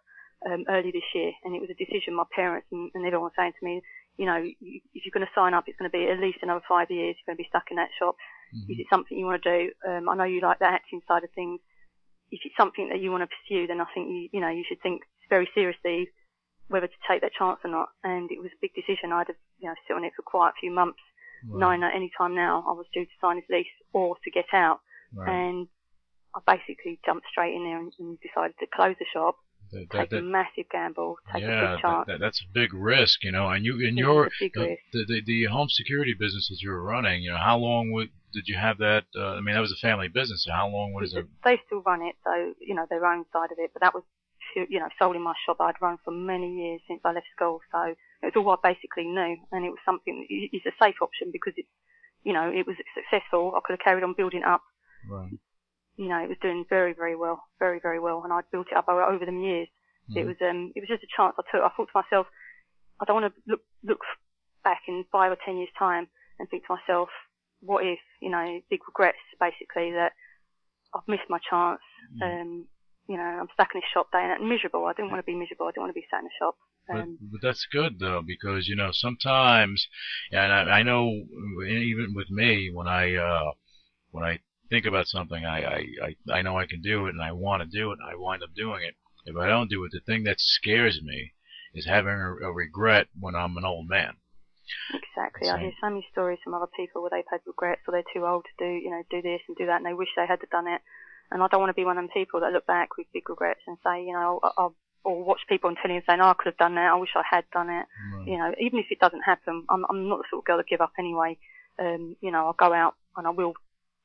um, 0.47 0.65
early 0.69 0.91
this 0.91 1.07
year, 1.15 1.33
and 1.45 1.55
it 1.55 1.61
was 1.61 1.71
a 1.71 1.79
decision 1.79 2.15
my 2.15 2.25
parents 2.35 2.67
and, 2.73 2.91
and 2.95 3.05
everyone 3.05 3.31
was 3.31 3.37
saying 3.37 3.53
to 3.59 3.65
me, 3.65 3.83
you 4.21 4.27
know, 4.29 4.37
if 4.37 5.01
you're 5.01 5.17
going 5.17 5.25
to 5.25 5.33
sign 5.39 5.57
up, 5.57 5.65
it's 5.67 5.79
going 5.81 5.91
to 5.91 5.97
be 5.97 6.05
at 6.13 6.21
least 6.21 6.45
another 6.45 6.61
five 6.69 6.93
years. 6.93 7.17
You're 7.17 7.33
going 7.33 7.41
to 7.41 7.45
be 7.45 7.49
stuck 7.49 7.73
in 7.73 7.81
that 7.81 7.89
shop. 7.99 8.17
Mm-hmm. 8.53 8.69
Is 8.69 8.79
it 8.85 8.93
something 8.93 9.17
you 9.17 9.25
want 9.25 9.41
to 9.43 9.49
do? 9.49 9.61
Um, 9.89 10.09
I 10.11 10.15
know 10.15 10.29
you 10.29 10.45
like 10.45 10.61
the 10.61 10.69
acting 10.69 11.01
side 11.09 11.25
of 11.25 11.33
things. 11.33 11.59
If 12.29 12.41
it's 12.45 12.61
something 12.61 12.91
that 12.93 13.01
you 13.01 13.11
want 13.11 13.25
to 13.25 13.33
pursue, 13.33 13.65
then 13.67 13.81
I 13.81 13.89
think 13.97 14.13
you, 14.13 14.29
you 14.37 14.41
know, 14.45 14.53
you 14.53 14.63
should 14.69 14.83
think 14.85 15.01
very 15.33 15.49
seriously 15.57 16.13
whether 16.69 16.87
to 16.87 17.01
take 17.09 17.23
that 17.25 17.33
chance 17.33 17.59
or 17.65 17.71
not. 17.73 17.89
And 18.05 18.31
it 18.31 18.39
was 18.45 18.53
a 18.53 18.61
big 18.61 18.77
decision. 18.77 19.11
I'd 19.11 19.33
have, 19.33 19.41
you 19.59 19.69
know, 19.69 19.75
sit 19.89 19.97
on 19.97 20.05
it 20.05 20.13
for 20.15 20.23
quite 20.23 20.53
a 20.53 20.61
few 20.61 20.71
months, 20.71 21.01
Right. 21.49 21.59
knowing 21.59 21.81
that 21.81 21.97
any 21.97 22.13
time 22.19 22.35
now 22.37 22.63
I 22.69 22.77
was 22.77 22.85
due 22.93 23.07
to 23.09 23.17
sign 23.21 23.41
this 23.41 23.49
lease 23.49 23.73
or 23.95 24.17
to 24.23 24.31
get 24.31 24.53
out. 24.53 24.81
Right. 25.17 25.33
And 25.33 25.67
I 26.37 26.41
basically 26.45 27.01
jumped 27.07 27.27
straight 27.33 27.57
in 27.57 27.65
there 27.65 27.81
and, 27.81 27.91
and 27.99 28.19
decided 28.21 28.55
to 28.61 28.67
close 28.69 28.95
the 29.01 29.07
shop, 29.11 29.37
That- 29.73 29.91
take 29.91 30.11
that- 30.11 30.19
a 30.19 30.23
massive 30.23 30.69
gamble, 30.71 31.17
take 31.33 31.45
a 31.45 31.47
yeah, 31.47 31.61
big 31.61 31.83
chance. 31.83 32.07
that, 32.07 32.13
that, 32.13 32.21
that's 32.21 32.41
a 32.41 32.53
big 32.53 32.75
risk, 32.75 33.23
you 33.23 33.33
know. 33.33 33.49
And 33.49 33.65
you, 33.65 33.81
in 33.81 33.97
your 33.97 34.27
a 34.27 34.31
the, 34.41 34.77
the, 34.93 35.05
the 35.07 35.23
the 35.25 35.45
home 35.45 35.69
security 35.69 36.15
business 36.15 36.49
that 36.49 36.61
you 36.61 36.71
were 36.71 36.83
running, 36.83 37.23
you 37.23 37.31
know, 37.31 37.39
how 37.39 37.57
long 37.57 37.93
would, 37.93 38.11
did 38.33 38.49
you 38.49 38.57
have 38.57 38.79
that? 38.79 39.05
Uh, 39.15 39.35
I 39.35 39.41
mean, 39.41 39.55
that 39.55 39.61
was 39.61 39.73
a 39.73 39.77
family 39.77 40.09
business. 40.09 40.45
So 40.45 40.53
how 40.53 40.69
long 40.69 40.93
was 40.93 41.15
it? 41.15 41.27
they 41.45 41.61
still 41.67 41.83
run 41.83 42.03
it, 42.03 42.17
so 42.25 42.55
you 42.61 42.75
know 42.75 42.87
their 42.91 43.05
own 43.07 43.25
side 43.33 43.53
of 43.53 43.59
it. 43.59 43.71
But 43.73 43.83
that 43.83 43.95
was, 43.95 44.03
you 44.57 44.81
know, 44.81 44.89
sold 44.99 45.17
in 45.17 45.23
my 45.23 45.35
shop. 45.47 45.59
I'd 45.61 45.81
run 45.81 45.99
for 46.05 46.11
many 46.11 46.53
years 46.57 46.81
since 46.89 47.01
I 47.05 47.13
left 47.13 47.27
school, 47.37 47.61
so 47.71 47.95
it 48.23 48.35
was 48.35 48.37
all 48.37 48.51
I 48.51 48.73
basically 48.73 49.05
knew, 49.05 49.37
and 49.53 49.65
it 49.65 49.71
was 49.71 49.79
something. 49.85 50.27
It's 50.29 50.67
a 50.67 50.85
safe 50.85 50.97
option 51.01 51.31
because 51.33 51.55
it's, 51.57 51.69
you 52.25 52.33
know, 52.33 52.51
it 52.51 52.67
was 52.67 52.77
successful. 52.95 53.55
I 53.57 53.61
could 53.65 53.75
have 53.75 53.85
carried 53.85 54.05
on 54.05 54.15
building 54.17 54.43
up. 54.43 54.63
Right. 55.09 55.39
You 56.01 56.09
know, 56.09 56.17
it 56.25 56.33
was 56.33 56.41
doing 56.41 56.65
very, 56.73 56.95
very 56.95 57.15
well, 57.15 57.45
very, 57.59 57.79
very 57.79 58.01
well, 58.01 58.25
and 58.25 58.33
I'd 58.33 58.51
built 58.51 58.69
it 58.73 58.77
up 58.77 58.89
over, 58.89 59.27
them 59.27 59.43
years. 59.45 59.69
It 60.17 60.25
Mhm. 60.25 60.29
was, 60.29 60.41
um, 60.41 60.73
it 60.75 60.81
was 60.81 60.89
just 60.89 61.05
a 61.05 61.15
chance 61.15 61.37
I 61.39 61.43
took. 61.53 61.61
I 61.63 61.69
thought 61.69 61.93
to 61.93 62.01
myself, 62.03 62.27
I 63.01 63.05
don't 63.05 63.21
want 63.21 63.35
to 63.35 63.43
look 63.47 63.63
look 63.85 64.01
back 64.65 64.81
in 64.89 65.05
five 65.13 65.31
or 65.31 65.37
ten 65.45 65.59
years' 65.59 65.73
time 65.79 66.09
and 66.39 66.49
think 66.49 66.65
to 66.67 66.75
myself, 66.75 67.11
what 67.61 67.85
if, 67.85 68.01
you 68.21 68.31
know, 68.31 68.63
big 68.71 68.81
regrets 68.89 69.21
basically 69.39 69.93
that 69.93 70.13
I've 70.95 71.07
missed 71.07 71.29
my 71.29 71.39
chance. 71.39 71.83
Mhm. 72.17 72.41
Um, 72.41 72.69
you 73.07 73.19
know, 73.19 73.23
I'm 73.41 73.49
stuck 73.53 73.75
in 73.75 73.81
this 73.81 73.91
shop 73.93 74.11
day 74.11 74.25
and 74.25 74.49
miserable. 74.49 74.87
I 74.87 74.95
didn't 74.95 75.11
want 75.11 75.21
to 75.21 75.31
be 75.33 75.35
miserable. 75.35 75.67
I 75.67 75.71
didn't 75.73 75.83
want 75.83 75.95
to 75.95 76.01
be 76.01 76.07
sat 76.11 76.21
in 76.21 76.27
a 76.27 76.39
shop. 76.39 76.57
But, 76.89 76.97
Um, 76.97 77.19
but 77.21 77.43
that's 77.43 77.67
good 77.67 77.99
though 77.99 78.23
because 78.23 78.69
you 78.69 78.75
know 78.75 78.91
sometimes, 78.91 79.87
and 80.33 80.51
I, 80.51 80.79
I 80.79 80.83
know 80.83 81.11
even 81.69 82.15
with 82.15 82.31
me 82.31 82.71
when 82.73 82.89
I 82.89 83.15
uh, 83.17 83.53
when 84.13 84.25
I 84.25 84.41
think 84.71 84.87
about 84.87 85.07
something, 85.09 85.45
I, 85.45 85.59
I 85.63 85.85
I 86.07 86.39
I 86.39 86.43
know 86.43 86.57
I 86.59 86.67
can 86.67 86.81
do 86.81 87.07
it 87.07 87.11
and 87.11 87.23
I 87.23 87.33
want 87.33 87.63
to 87.63 87.69
do 87.79 87.91
it 87.93 87.99
and 88.01 88.09
I 88.11 88.15
wind 88.17 88.43
up 88.43 88.55
doing 88.55 88.83
it. 88.83 88.95
If 89.27 89.37
I 89.37 89.47
don't 89.49 89.69
do 89.69 89.85
it, 89.85 89.91
the 89.93 90.01
thing 90.01 90.25
that 90.25 90.37
scares 90.39 91.01
me 91.03 91.33
is 91.75 91.87
having 91.87 92.13
a, 92.15 92.49
a 92.49 92.53
regret 92.53 93.09
when 93.19 93.35
I'm 93.35 93.57
an 93.59 93.65
old 93.65 93.89
man. 93.89 94.15
exactly. 94.95 95.49
I 95.49 95.59
hear 95.61 95.73
so 95.81 95.89
many 95.91 96.07
stories 96.13 96.39
from 96.43 96.55
other 96.55 96.71
people 96.77 97.03
where 97.03 97.11
they've 97.13 97.31
had 97.31 97.41
regrets 97.47 97.83
or 97.87 97.93
they're 97.93 98.13
too 98.15 98.27
old 98.27 98.45
to 98.45 98.65
do, 98.65 98.71
you 98.71 98.91
know, 98.91 99.03
do 99.11 99.23
this 99.23 99.41
and 99.49 99.57
do 99.57 99.67
that 99.67 99.77
and 99.77 99.87
they 99.87 99.95
wish 99.95 100.09
they 100.17 100.27
had 100.27 100.41
done 100.51 100.67
it. 100.69 100.81
And 101.31 101.43
I 101.43 101.47
don't 101.49 101.61
want 101.61 101.71
to 101.71 101.75
be 101.81 101.85
one 101.85 101.97
of 101.99 102.03
them 102.03 102.11
people 102.13 102.41
that 102.41 102.53
look 102.53 102.67
back 102.67 102.97
with 102.97 103.07
big 103.13 103.29
regrets 103.29 103.61
and 103.67 103.77
say, 103.85 104.03
you 104.05 104.13
know, 104.13 104.41
I- 104.43 104.51
I'll, 104.59 104.77
or 105.03 105.25
watch 105.25 105.41
people 105.49 105.69
on 105.71 105.77
telly 105.77 105.95
and 105.97 106.05
saying, 106.07 106.21
oh, 106.21 106.29
I 106.29 106.35
could 106.35 106.51
have 106.53 106.59
done 106.59 106.75
that. 106.75 106.93
I 106.93 106.97
wish 106.97 107.09
I 107.17 107.23
had 107.29 107.45
done 107.53 107.71
it. 107.71 107.87
you 108.27 108.37
know, 108.37 108.53
even 108.61 108.79
if 108.81 108.87
it 108.91 108.99
doesn't 109.01 109.23
happen, 109.23 109.65
I'm, 109.71 109.85
I'm 109.89 110.09
not 110.09 110.19
the 110.19 110.25
sort 110.31 110.43
of 110.43 110.45
girl 110.45 110.59
to 110.59 110.65
give 110.69 110.83
up 110.83 110.93
anyway. 110.99 111.39
Um, 111.79 112.17
you 112.21 112.31
know, 112.31 112.47
I'll 112.47 112.53
go 112.53 112.75
out 112.75 112.97
and 113.17 113.27
I 113.27 113.31
will 113.31 113.55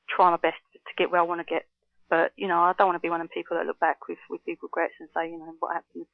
try 0.09 0.29
my 0.31 0.37
best 0.37 0.57
to 0.73 0.93
get 0.97 1.11
where 1.11 1.21
I 1.21 1.23
want 1.23 1.41
to 1.45 1.53
get. 1.53 1.65
But, 2.09 2.33
you 2.35 2.47
know, 2.47 2.59
I 2.59 2.73
don't 2.77 2.87
want 2.87 2.97
to 2.97 3.05
be 3.05 3.09
one 3.09 3.21
of 3.21 3.27
them 3.27 3.33
people 3.33 3.57
that 3.57 3.65
look 3.65 3.79
back 3.79 4.07
with, 4.07 4.19
with 4.29 4.45
big 4.45 4.61
regrets 4.61 4.93
and 4.99 5.09
say, 5.15 5.29
you 5.29 5.39
know, 5.39 5.55
what 5.59 5.73
happened? 5.73 6.05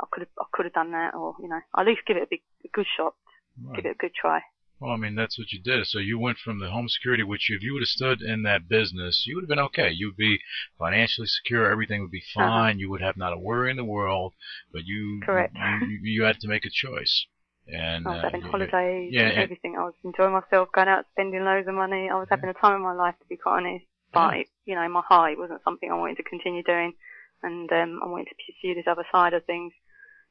I 0.00 0.04
could 0.10 0.20
have, 0.20 0.28
I 0.38 0.44
could 0.52 0.66
have 0.66 0.74
done 0.74 0.92
that 0.92 1.14
or, 1.14 1.34
you 1.40 1.48
know, 1.48 1.60
at 1.78 1.86
least 1.86 2.02
give 2.06 2.16
it 2.16 2.22
a 2.24 2.26
big, 2.28 2.42
a 2.64 2.68
good 2.72 2.86
shot. 2.96 3.14
Right. 3.62 3.76
Give 3.76 3.86
it 3.86 3.96
a 3.96 3.98
good 3.98 4.14
try. 4.14 4.42
Well, 4.78 4.92
I 4.92 4.96
mean, 4.96 5.14
that's 5.14 5.38
what 5.38 5.52
you 5.52 5.60
did. 5.62 5.86
So 5.86 5.98
you 5.98 6.18
went 6.18 6.38
from 6.38 6.58
the 6.58 6.70
home 6.70 6.88
security, 6.88 7.22
which 7.22 7.50
if 7.50 7.62
you 7.62 7.74
would 7.74 7.82
have 7.82 7.88
stood 7.88 8.22
in 8.22 8.44
that 8.44 8.66
business, 8.66 9.24
you 9.26 9.36
would 9.36 9.42
have 9.42 9.48
been 9.50 9.58
okay. 9.58 9.90
You'd 9.90 10.16
be 10.16 10.40
financially 10.78 11.26
secure. 11.26 11.70
Everything 11.70 12.00
would 12.00 12.10
be 12.10 12.22
Uh-huh. 12.36 12.46
fine. 12.48 12.78
You 12.78 12.88
would 12.88 13.02
have 13.02 13.18
not 13.18 13.34
a 13.34 13.38
worry 13.38 13.70
in 13.70 13.76
the 13.76 13.84
world. 13.84 14.32
But 14.72 14.86
you, 14.86 15.20
Correct. 15.22 15.54
you, 15.54 15.86
you, 15.86 16.00
you 16.02 16.22
had 16.22 16.40
to 16.40 16.48
make 16.48 16.64
a 16.64 16.70
choice. 16.70 17.26
And 17.72 18.06
I 18.06 18.10
was 18.10 18.18
uh, 18.20 18.22
having 18.24 18.42
holidays 18.42 19.10
yeah, 19.12 19.28
and 19.28 19.38
everything. 19.38 19.76
I 19.78 19.84
was 19.84 19.94
enjoying 20.04 20.32
myself, 20.32 20.68
going 20.72 20.88
out, 20.88 21.06
spending 21.12 21.44
loads 21.44 21.68
of 21.68 21.74
money. 21.74 22.08
I 22.10 22.14
was 22.18 22.28
having 22.30 22.50
a 22.50 22.54
time 22.54 22.74
of 22.76 22.80
my 22.80 22.92
life, 22.92 23.14
to 23.20 23.26
be 23.28 23.36
quite 23.36 23.58
honest. 23.58 23.84
But, 24.12 24.34
Yeah. 24.34 24.40
it, 24.40 24.46
you 24.64 24.74
know, 24.74 24.88
my 24.88 25.02
heart, 25.06 25.32
it 25.32 25.38
wasn't 25.38 25.62
something 25.62 25.90
I 25.90 25.94
wanted 25.94 26.16
to 26.16 26.22
continue 26.24 26.62
doing. 26.62 26.94
And, 27.42 27.70
um, 27.72 28.00
I 28.02 28.08
wanted 28.08 28.26
to 28.28 28.34
pursue 28.34 28.74
this 28.74 28.86
other 28.90 29.06
side 29.12 29.34
of 29.34 29.44
things. 29.44 29.72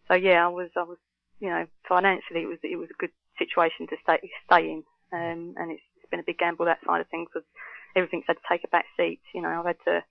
So 0.08 0.16
yeah, 0.16 0.44
I 0.46 0.50
was, 0.50 0.70
I 0.76 0.84
was, 0.84 0.98
you 1.40 1.50
know, 1.50 1.66
financially 1.88 2.42
it 2.42 2.48
was, 2.48 2.60
it 2.64 2.76
was 2.78 2.90
a 2.90 3.00
good 3.00 3.12
situation 3.38 3.88
to 3.88 3.96
stay, 4.04 4.30
stay 4.46 4.72
in. 4.72 4.84
Um, 5.14 5.54
and 5.58 5.72
it's, 5.72 5.82
it's 5.98 6.10
been 6.10 6.20
a 6.20 6.24
big 6.24 6.38
gamble 6.38 6.66
that 6.66 6.80
side 6.86 7.02
of 7.02 7.08
things 7.08 7.30
because 7.34 7.48
everything's 7.96 8.26
had 8.28 8.34
to 8.34 8.48
take 8.50 8.64
a 8.64 8.68
back 8.68 8.86
seat. 8.98 9.22
You 9.34 9.42
know, 9.42 9.50
I've 9.50 9.66
had 9.66 9.78
to, 9.86 10.04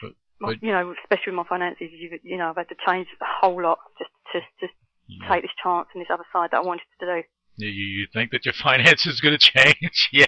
But- 0.00 0.14
but- 0.40 0.62
you 0.62 0.70
know, 0.70 0.94
especially 1.02 1.32
with 1.32 1.42
my 1.42 1.48
finances, 1.48 1.90
you, 1.90 2.18
you 2.22 2.36
know, 2.36 2.50
I've 2.50 2.56
had 2.56 2.68
to 2.68 2.76
change 2.86 3.08
a 3.20 3.24
whole 3.24 3.60
lot 3.60 3.78
just 3.98 4.10
to, 4.32 4.40
just 4.60 4.74
you, 5.06 5.20
take 5.28 5.42
this 5.42 5.50
chance 5.62 5.88
and 5.94 6.00
this 6.00 6.10
other 6.10 6.24
side 6.32 6.50
that 6.52 6.58
I 6.58 6.66
wanted 6.66 6.84
to 7.00 7.06
do. 7.06 7.22
you, 7.64 7.68
you 7.68 8.06
think 8.12 8.30
that 8.32 8.44
your 8.44 8.54
finances 8.62 9.14
is 9.14 9.20
going 9.20 9.38
to 9.38 9.50
change? 9.52 10.08
yeah. 10.12 10.26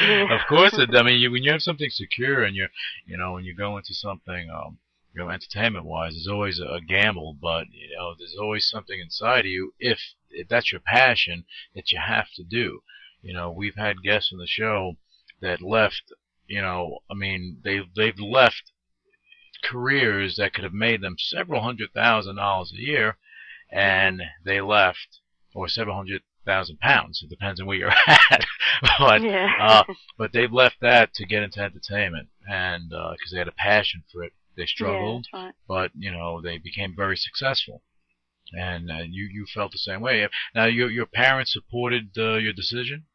Yeah. 0.00 0.34
of 0.34 0.40
course 0.48 0.76
it. 0.76 0.94
I 0.94 1.02
mean, 1.02 1.20
you, 1.20 1.30
when 1.30 1.44
you 1.44 1.52
have 1.52 1.62
something 1.62 1.90
secure 1.90 2.42
and 2.42 2.56
you're, 2.56 2.68
you 3.06 3.16
know, 3.16 3.32
when 3.32 3.44
you 3.44 3.54
go 3.54 3.76
into 3.76 3.94
something, 3.94 4.50
um, 4.50 4.78
you 5.14 5.22
know, 5.22 5.30
entertainment 5.30 5.84
wise, 5.84 6.12
there's 6.12 6.28
always 6.28 6.58
a, 6.58 6.80
gamble, 6.86 7.36
but 7.40 7.66
you 7.70 7.96
know, 7.96 8.14
there's 8.18 8.34
always 8.40 8.68
something 8.68 8.98
inside 8.98 9.40
of 9.40 9.46
you 9.46 9.72
if, 9.78 10.00
if 10.30 10.48
that's 10.48 10.72
your 10.72 10.80
passion 10.80 11.44
that 11.74 11.92
you 11.92 12.00
have 12.04 12.26
to 12.34 12.42
do. 12.42 12.80
You 13.22 13.32
know, 13.32 13.52
we've 13.52 13.76
had 13.76 14.02
guests 14.02 14.32
on 14.32 14.38
the 14.38 14.46
show 14.46 14.96
that 15.40 15.62
left. 15.62 16.12
You 16.46 16.60
know, 16.60 16.98
I 17.10 17.14
mean, 17.14 17.60
they've 17.64 17.86
they've 17.96 18.18
left 18.18 18.72
careers 19.62 20.36
that 20.36 20.52
could 20.52 20.64
have 20.64 20.74
made 20.74 21.00
them 21.00 21.16
several 21.18 21.62
hundred 21.62 21.92
thousand 21.94 22.36
dollars 22.36 22.72
a 22.76 22.80
year, 22.80 23.16
and 23.74 24.22
they 24.44 24.60
left, 24.60 25.20
or 25.54 25.68
700,000 25.68 26.78
pounds. 26.80 27.20
It 27.22 27.28
depends 27.30 27.60
on 27.60 27.66
where 27.66 27.76
you're 27.76 27.90
at. 28.30 28.44
but 28.98 29.22
yeah. 29.22 29.48
uh, 29.60 29.84
but 30.18 30.32
they've 30.32 30.52
left 30.52 30.76
that 30.80 31.12
to 31.14 31.26
get 31.26 31.42
into 31.42 31.60
entertainment, 31.60 32.28
and 32.48 32.88
because 32.88 33.30
they 33.32 33.38
had 33.38 33.48
a 33.48 33.52
passion 33.52 34.04
for 34.12 34.22
it, 34.24 34.32
they 34.56 34.66
struggled, 34.66 35.26
Yeah, 35.32 35.46
right. 35.46 35.54
but 35.66 35.90
you 35.98 36.12
know 36.12 36.40
they 36.40 36.58
became 36.58 36.94
very 36.96 37.16
successful. 37.16 37.82
And 38.52 38.90
uh, 38.90 39.02
you 39.08 39.24
you 39.32 39.46
felt 39.52 39.72
the 39.72 39.78
same 39.78 40.00
way. 40.00 40.28
Now 40.54 40.66
your 40.66 40.88
your 40.90 41.06
parents 41.06 41.52
supported 41.52 42.10
uh, 42.16 42.34
your 42.36 42.52
decision. 42.52 43.06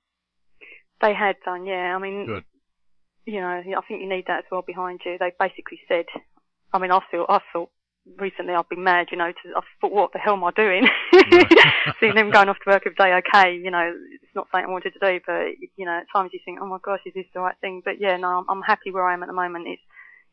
They 1.02 1.14
had 1.14 1.38
done, 1.46 1.66
yeah. 1.66 1.96
I 1.96 2.00
mean, 2.00 2.26
Good. 2.26 2.44
you 3.26 3.40
know, 3.40 3.48
I 3.48 3.82
think 3.88 4.02
you 4.02 4.10
need 4.10 4.26
that 4.28 4.40
as 4.40 4.44
well 4.52 4.64
behind 4.68 5.00
you. 5.06 5.16
They 5.18 5.32
basically 5.40 5.80
said, 5.88 6.04
I 6.74 6.78
mean, 6.80 6.92
I 6.92 7.00
feel, 7.10 7.26
I 7.30 7.40
thought 7.54 7.70
recently 8.18 8.54
I've 8.54 8.70
been 8.70 8.84
mad, 8.84 9.08
you 9.12 9.18
know, 9.18 9.32
to, 9.32 9.50
I 9.56 9.62
thought, 9.82 9.92
what 9.92 10.14
the 10.14 10.20
hell 10.20 10.34
am 10.34 10.44
I 10.44 10.52
doing? 10.52 10.88
Seeing 12.00 12.16
them 12.16 12.32
going 12.32 12.50
off 12.50 12.58
to 12.64 12.70
work 12.70 12.84
every 12.86 12.96
day, 12.96 13.14
okay, 13.22 13.56
you 13.56 13.72
know, 13.72 13.94
it's 14.14 14.36
not 14.36 14.48
something 14.52 14.68
I 14.68 14.72
wanted 14.72 14.94
to 14.94 15.00
do, 15.00 15.20
but, 15.26 15.56
you 15.76 15.86
know, 15.86 16.00
at 16.00 16.08
times 16.12 16.32
you 16.34 16.40
think, 16.44 16.60
oh 16.62 16.68
my 16.68 16.80
gosh, 16.84 17.02
is 17.06 17.14
this 17.14 17.26
the 17.34 17.42
right 17.42 17.56
thing? 17.62 17.82
But 17.84 18.00
yeah, 18.00 18.18
no, 18.18 18.40
I'm, 18.40 18.46
I'm 18.50 18.62
happy 18.62 18.92
where 18.92 19.06
I 19.06 19.14
am 19.14 19.24
at 19.24 19.28
the 19.28 19.34
moment. 19.34 19.68
It's, 19.68 19.82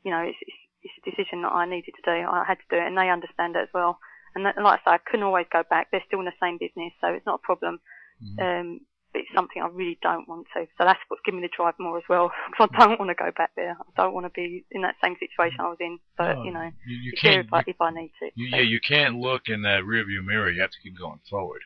you 0.05 0.11
know, 0.11 0.21
it's, 0.23 0.39
it's, 0.41 0.57
it's 0.83 0.95
a 1.03 1.11
decision 1.11 1.43
that 1.43 1.53
I 1.53 1.67
needed 1.67 1.95
to 1.97 2.03
do. 2.05 2.27
I 2.27 2.45
had 2.47 2.59
to 2.59 2.71
do 2.71 2.77
it 2.77 2.87
and 2.87 2.97
they 2.97 3.11
understand 3.11 3.57
it 3.57 3.63
as 3.63 3.73
well. 3.75 3.99
And 4.35 4.45
that, 4.47 4.57
like 4.61 4.81
I 4.87 4.91
say, 4.91 4.95
I 4.95 4.99
couldn't 5.11 5.25
always 5.27 5.47
go 5.53 5.63
back. 5.69 5.89
They're 5.91 6.05
still 6.07 6.21
in 6.21 6.27
the 6.27 6.41
same 6.43 6.59
business, 6.59 6.93
so 7.01 7.09
it's 7.09 7.27
not 7.27 7.41
a 7.43 7.47
problem. 7.47 7.81
Mhm. 8.23 8.61
Um, 8.61 8.81
but 9.17 9.25
it's 9.25 9.33
something 9.35 9.63
I 9.65 9.69
really 9.73 9.97
don't 10.03 10.29
want 10.29 10.47
to. 10.53 10.67
So 10.77 10.85
that's 10.85 11.01
what's 11.09 11.23
giving 11.25 11.41
me 11.41 11.47
the 11.49 11.57
drive 11.57 11.73
more 11.81 11.97
as 11.97 12.05
well. 12.07 12.29
Because 12.53 12.69
I 12.77 12.85
don't 12.87 13.01
want 13.01 13.09
to 13.09 13.15
go 13.17 13.33
back 13.35 13.53
there. 13.57 13.73
I 13.81 13.89
don't 13.97 14.13
want 14.13 14.27
to 14.27 14.31
be 14.37 14.67
in 14.71 14.83
that 14.83 14.97
same 15.03 15.17
situation 15.17 15.57
I 15.61 15.69
was 15.73 15.81
in. 15.81 15.99
But 16.19 16.37
No, 16.37 16.45
you 16.45 16.53
know, 16.53 16.69
you, 16.85 16.97
you 17.01 17.13
it's 17.15 17.23
can't. 17.23 17.47
if 17.47 17.53
I, 17.55 17.65
if 17.67 17.81
I 17.81 17.91
need 17.97 18.13
to. 18.21 18.29
You, 18.35 18.51
So 18.51 18.57
yeah, 18.57 18.63
you 18.63 18.79
can't 18.87 19.17
look 19.17 19.49
in 19.49 19.63
that 19.63 19.85
rearview 19.89 20.21
mirror. 20.23 20.51
You 20.51 20.61
have 20.61 20.71
to 20.77 20.83
keep 20.83 20.99
going 20.99 21.21
forward. 21.31 21.63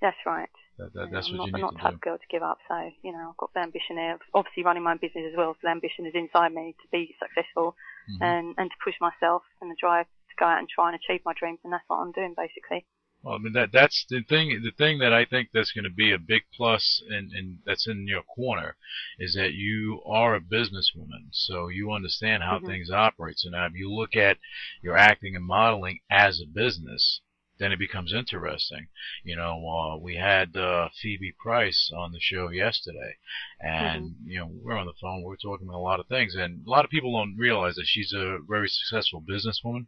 that's 0.00 0.16
right. 0.24 0.48
That, 0.78 0.94
that, 0.94 1.00
Yeah, 1.04 1.12
that's 1.12 1.28
I'm 1.28 1.36
what 1.36 1.38
not, 1.38 1.46
you 1.48 1.52
I'm 1.52 1.60
need 1.60 1.66
not 1.68 1.76
to 1.76 1.82
type 1.82 1.92
do. 1.92 1.94
of 1.96 2.00
girl 2.00 2.16
to 2.16 2.28
give 2.32 2.42
up. 2.42 2.58
So 2.68 2.74
you 3.04 3.12
know, 3.12 3.28
I've 3.30 3.36
got 3.36 3.52
the 3.52 3.60
ambition 3.60 3.96
there. 3.96 4.18
Obviously, 4.32 4.64
running 4.64 4.82
my 4.82 4.92
own 4.92 4.98
business 5.04 5.28
as 5.28 5.36
well. 5.36 5.52
So 5.60 5.68
the 5.68 5.76
ambition 5.76 6.06
is 6.06 6.14
inside 6.16 6.54
me 6.56 6.74
to 6.80 6.86
be 6.90 7.14
successful 7.20 7.76
Mhm. 8.08 8.22
and 8.24 8.54
and 8.56 8.70
to 8.70 8.76
push 8.82 8.94
myself 8.98 9.42
and 9.60 9.70
the 9.70 9.76
drive 9.78 10.06
to 10.06 10.34
go 10.40 10.46
out 10.46 10.58
and 10.58 10.68
try 10.72 10.88
and 10.88 10.96
achieve 10.96 11.20
my 11.28 11.34
dreams. 11.36 11.60
And 11.64 11.72
that's 11.72 11.84
what 11.86 12.00
I'm 12.00 12.12
doing 12.12 12.32
basically. 12.34 12.86
Well, 13.22 13.34
I 13.34 13.38
mean 13.38 13.52
that 13.54 13.72
that's 13.72 14.04
the 14.08 14.22
thing. 14.22 14.60
The 14.62 14.70
thing 14.70 14.98
that 14.98 15.12
I 15.12 15.24
think 15.24 15.50
that's 15.52 15.72
going 15.72 15.84
to 15.84 15.90
be 15.90 16.12
a 16.12 16.18
big 16.18 16.42
plus, 16.52 17.02
and 17.08 17.32
and 17.32 17.58
that's 17.64 17.86
in 17.88 18.06
your 18.06 18.22
corner, 18.22 18.76
is 19.18 19.34
that 19.34 19.54
you 19.54 20.02
are 20.06 20.34
a 20.36 20.40
businesswoman, 20.40 21.28
so 21.32 21.68
you 21.68 21.90
understand 21.92 22.42
how 22.44 22.58
Mhm. 22.58 22.66
things 22.66 22.90
operate. 22.90 23.38
So 23.38 23.50
now, 23.50 23.66
if 23.66 23.74
you 23.74 23.92
look 23.92 24.14
at 24.14 24.38
your 24.82 24.96
acting 24.96 25.34
and 25.34 25.44
modeling 25.44 26.00
as 26.10 26.40
a 26.40 26.46
business, 26.46 27.20
then 27.58 27.72
it 27.72 27.78
becomes 27.78 28.12
interesting. 28.12 28.88
You 29.24 29.36
know, 29.36 29.68
uh, 29.68 29.96
we 29.96 30.16
had 30.16 30.56
uh, 30.56 30.88
Phoebe 31.00 31.32
Price 31.32 31.90
on 31.96 32.12
the 32.12 32.20
show 32.20 32.50
yesterday, 32.50 33.16
and 33.60 34.14
Mm-hmm. 34.14 34.26
you 34.26 34.38
know 34.38 34.46
we're 34.52 34.76
on 34.78 34.86
the 34.86 34.94
phone, 35.00 35.22
we're 35.22 35.36
talking 35.36 35.66
about 35.68 35.78
a 35.78 35.88
lot 35.90 36.00
of 36.00 36.06
things, 36.08 36.34
and 36.34 36.64
a 36.66 36.70
lot 36.70 36.84
of 36.84 36.90
people 36.90 37.12
don't 37.12 37.36
realize 37.36 37.74
that 37.76 37.86
she's 37.86 38.12
a 38.12 38.38
very 38.48 38.68
successful 38.68 39.22
businesswoman. 39.22 39.86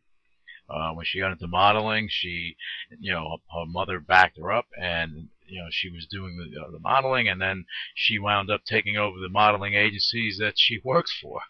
Uh, 0.68 0.92
when 0.92 1.04
she 1.04 1.20
got 1.20 1.32
into 1.32 1.46
modeling, 1.46 2.08
she, 2.10 2.56
you 2.98 3.12
know, 3.12 3.38
her 3.52 3.66
mother 3.66 4.00
backed 4.00 4.38
her 4.38 4.50
up, 4.50 4.66
and 4.80 5.28
you 5.46 5.60
know 5.60 5.68
she 5.70 5.90
was 5.90 6.06
doing 6.06 6.38
the, 6.38 6.60
uh, 6.60 6.70
the 6.70 6.78
modeling, 6.78 7.28
and 7.28 7.40
then 7.40 7.66
she 7.94 8.18
wound 8.18 8.50
up 8.50 8.64
taking 8.64 8.96
over 8.96 9.18
the 9.18 9.28
modeling 9.28 9.74
agencies 9.74 10.38
that 10.38 10.54
she 10.56 10.80
works 10.82 11.12
for. 11.20 11.42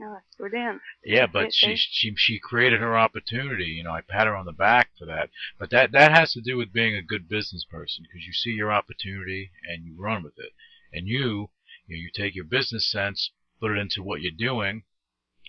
Oh, 0.00 0.12
that's 0.12 0.36
brilliant. 0.36 0.80
Yeah, 1.04 1.26
but 1.26 1.52
she 1.52 1.74
she 1.76 2.14
she 2.16 2.38
created 2.38 2.80
her 2.80 2.96
opportunity. 2.96 3.64
You 3.64 3.84
know, 3.84 3.90
I 3.90 4.02
pat 4.02 4.26
her 4.26 4.36
on 4.36 4.46
the 4.46 4.52
back 4.52 4.90
for 4.96 5.06
that. 5.06 5.30
But 5.58 5.70
that 5.70 5.90
that 5.92 6.12
has 6.12 6.32
to 6.34 6.40
do 6.40 6.56
with 6.56 6.72
being 6.72 6.94
a 6.94 7.02
good 7.02 7.28
business 7.28 7.64
person 7.64 8.04
because 8.04 8.26
you 8.26 8.32
see 8.32 8.50
your 8.50 8.72
opportunity 8.72 9.50
and 9.68 9.84
you 9.84 9.96
run 9.98 10.22
with 10.22 10.38
it. 10.38 10.52
And 10.92 11.08
you, 11.08 11.50
you 11.86 11.96
know, 11.96 12.00
you 12.00 12.10
take 12.14 12.34
your 12.36 12.44
business 12.44 12.88
sense, 12.88 13.32
put 13.60 13.72
it 13.72 13.78
into 13.78 14.02
what 14.02 14.20
you're 14.20 14.30
doing 14.30 14.84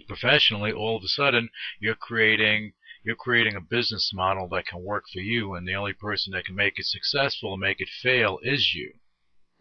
professionally. 0.07 0.71
All 0.71 0.97
of 0.97 1.03
a 1.03 1.07
sudden, 1.07 1.49
you're 1.79 1.93
creating 1.93 2.73
you're 3.03 3.15
creating 3.15 3.55
a 3.55 3.61
business 3.61 4.11
model 4.13 4.47
that 4.49 4.67
can 4.67 4.83
work 4.83 5.05
for 5.11 5.19
you, 5.19 5.53
and 5.55 5.67
the 5.67 5.75
only 5.75 5.93
person 5.93 6.31
that 6.33 6.45
can 6.45 6.55
make 6.55 6.77
it 6.77 6.85
successful 6.85 7.53
and 7.53 7.61
make 7.61 7.79
it 7.79 7.89
fail 7.89 8.39
is 8.43 8.73
you. 8.73 8.93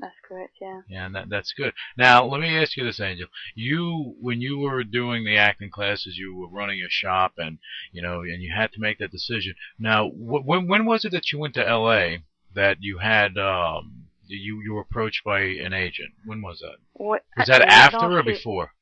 That's 0.00 0.14
correct. 0.26 0.52
Yeah. 0.60 0.82
Yeah, 0.88 1.06
and 1.06 1.14
that, 1.16 1.28
that's 1.28 1.52
good. 1.52 1.72
Now, 1.96 2.24
let 2.24 2.40
me 2.40 2.56
ask 2.56 2.76
you 2.76 2.84
this, 2.84 3.00
Angel. 3.00 3.26
You, 3.56 4.14
when 4.20 4.40
you 4.40 4.58
were 4.58 4.84
doing 4.84 5.24
the 5.24 5.36
acting 5.36 5.70
classes, 5.70 6.16
you 6.16 6.36
were 6.36 6.48
running 6.48 6.80
a 6.80 6.88
shop, 6.88 7.32
and 7.36 7.58
you 7.92 8.00
know, 8.00 8.20
and 8.20 8.40
you 8.40 8.52
had 8.54 8.70
to 8.72 8.80
make 8.80 8.98
that 8.98 9.10
decision. 9.10 9.54
Now, 9.78 10.08
wh- 10.08 10.46
when 10.46 10.68
when 10.68 10.86
was 10.86 11.04
it 11.04 11.10
that 11.12 11.32
you 11.32 11.38
went 11.40 11.54
to 11.54 11.68
L.A. 11.68 12.22
that 12.54 12.78
you 12.80 12.98
had 12.98 13.36
um 13.38 14.04
you 14.26 14.60
you 14.62 14.74
were 14.74 14.82
approached 14.82 15.24
by 15.24 15.40
an 15.40 15.72
agent? 15.72 16.12
When 16.24 16.42
was 16.42 16.60
that? 16.60 16.76
What, 16.92 17.24
Was 17.36 17.48
that 17.48 17.62
after 17.62 18.18
or 18.18 18.22
before? 18.22 18.74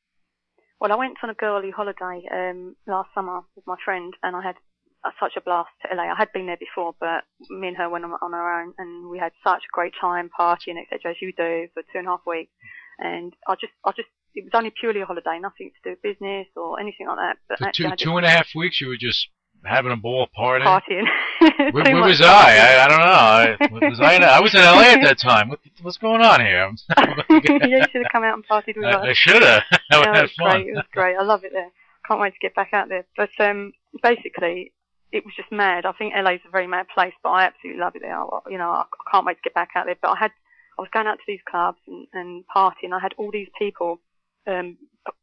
Well, 0.81 0.93
I 0.93 0.97
went 0.97 1.17
on 1.23 1.31
a 1.31 1.35
girly 1.35 1.71
holiday 1.71 2.27
um, 2.31 2.77
last 2.87 3.09
summer 3.15 3.41
with 3.55 3.67
my 3.67 3.77
friend, 3.85 4.15
and 4.23 4.37
I 4.37 4.43
had 4.43 4.57
uh, 5.05 5.11
such 5.19 5.33
a 5.37 5.41
blast 5.41 5.71
to 5.83 5.95
LA. 5.95 6.05
I 6.05 6.17
had 6.17 6.33
been 6.33 6.47
there 6.47 6.59
before, 6.59 6.95
but 7.01 7.25
me 7.49 7.69
and 7.69 7.77
her 7.77 7.89
went 7.89 8.05
on, 8.05 8.13
on 8.21 8.35
our 8.35 8.63
own, 8.63 8.75
and 8.79 9.09
we 9.09 9.19
had 9.19 9.33
such 9.43 9.63
a 9.65 9.73
great 9.73 9.95
time 9.99 10.31
partying, 10.39 10.81
etc., 10.81 11.13
as 11.13 11.17
you 11.21 11.33
do 11.33 11.69
for 11.73 11.83
two 11.83 11.99
and 11.99 12.07
a 12.07 12.11
half 12.11 12.21
weeks. 12.27 12.53
And 12.99 13.35
I 13.49 13.55
just, 13.55 13.73
I 13.85 13.93
just, 13.93 14.09
it 14.35 14.45
was 14.45 14.53
only 14.55 14.73
purely 14.79 15.01
a 15.01 15.07
holiday, 15.07 15.39
nothing 15.41 15.71
to 15.71 15.81
do 15.85 15.91
with 15.91 16.03
business 16.03 16.47
or 16.57 16.79
anything 16.81 17.07
like 17.07 17.17
that. 17.17 17.37
But 17.49 17.59
For 17.59 17.73
two 17.73 17.91
two 17.97 18.17
and 18.17 18.27
a 18.27 18.31
half 18.31 18.49
weeks, 18.55 18.81
you 18.81 18.89
were 18.89 18.97
just 18.97 19.29
having 19.67 19.93
a 19.93 19.97
ball 19.97 20.29
party. 20.35 20.65
partying. 20.65 21.07
Where, 21.41 21.71
where 21.73 22.03
was 22.03 22.21
I? 22.23 22.57
I? 22.57 22.85
I 22.85 22.89
don't 22.89 22.99
know. 22.99 23.87
I, 23.87 23.89
was 23.89 24.01
I, 24.01 24.15
in, 24.15 24.23
I 24.23 24.41
was 24.41 24.55
in 24.55 24.61
LA 24.61 24.93
at 24.93 25.03
that 25.03 25.19
time. 25.19 25.49
What, 25.49 25.61
what's 25.83 25.99
going 25.99 26.23
on 26.23 26.41
here? 26.41 26.71
you 27.69 27.83
should 27.91 28.03
have 28.03 28.13
come 28.13 28.25
out 28.25 28.35
and 28.35 28.47
partied 28.47 28.77
with 28.77 28.87
us. 28.87 28.97
I, 29.03 29.09
I 29.09 29.13
should 29.15 29.43
have. 29.43 29.63
I 29.91 29.99
would 29.99 30.09
it 30.09 30.15
have 30.15 30.23
was 30.23 30.33
fun. 30.39 30.63
great. 30.63 30.69
It 30.69 30.75
was 30.75 30.85
great. 30.93 31.17
I 31.17 31.23
love 31.23 31.45
it 31.45 31.53
there. 31.53 31.71
Can't 32.07 32.21
wait 32.21 32.35
to 32.35 32.41
get 32.41 32.55
back 32.55 32.71
out 32.73 32.89
there. 32.89 33.05
But 33.17 33.31
um, 33.41 33.73
basically, 34.03 34.73
it 35.13 35.25
was 35.25 35.35
just 35.37 35.51
mad. 35.51 35.87
I 35.87 35.93
think 35.93 36.15
LA's 36.15 36.41
a 36.47 36.51
very 36.51 36.67
mad 36.67 36.87
place, 36.93 37.15
but 37.23 37.31
I 37.31 37.45
absolutely 37.45 37.81
love 37.81 37.97
it 37.97 38.03
there. 38.03 38.19
I, 38.19 38.27
you 38.49 38.59
know, 38.59 38.71
I, 38.71 38.83
I 38.83 39.11
can't 39.11 39.27
wait 39.27 39.37
to 39.37 39.43
get 39.43 39.55
back 39.55 39.71
out 39.75 39.87
there. 39.87 39.97
But 40.01 40.11
I 40.11 40.17
had, 40.19 40.31
I 40.79 40.83
was 40.83 40.91
going 40.93 41.07
out 41.07 41.19
to 41.19 41.25
these 41.27 41.41
clubs 41.49 41.79
and, 41.87 42.07
and 42.13 42.45
partying. 42.55 42.93
I 42.93 43.01
had 43.01 43.15
all 43.19 43.31
these 43.31 43.49
people 43.59 44.01
um, 44.47 44.77
f- 45.07 45.15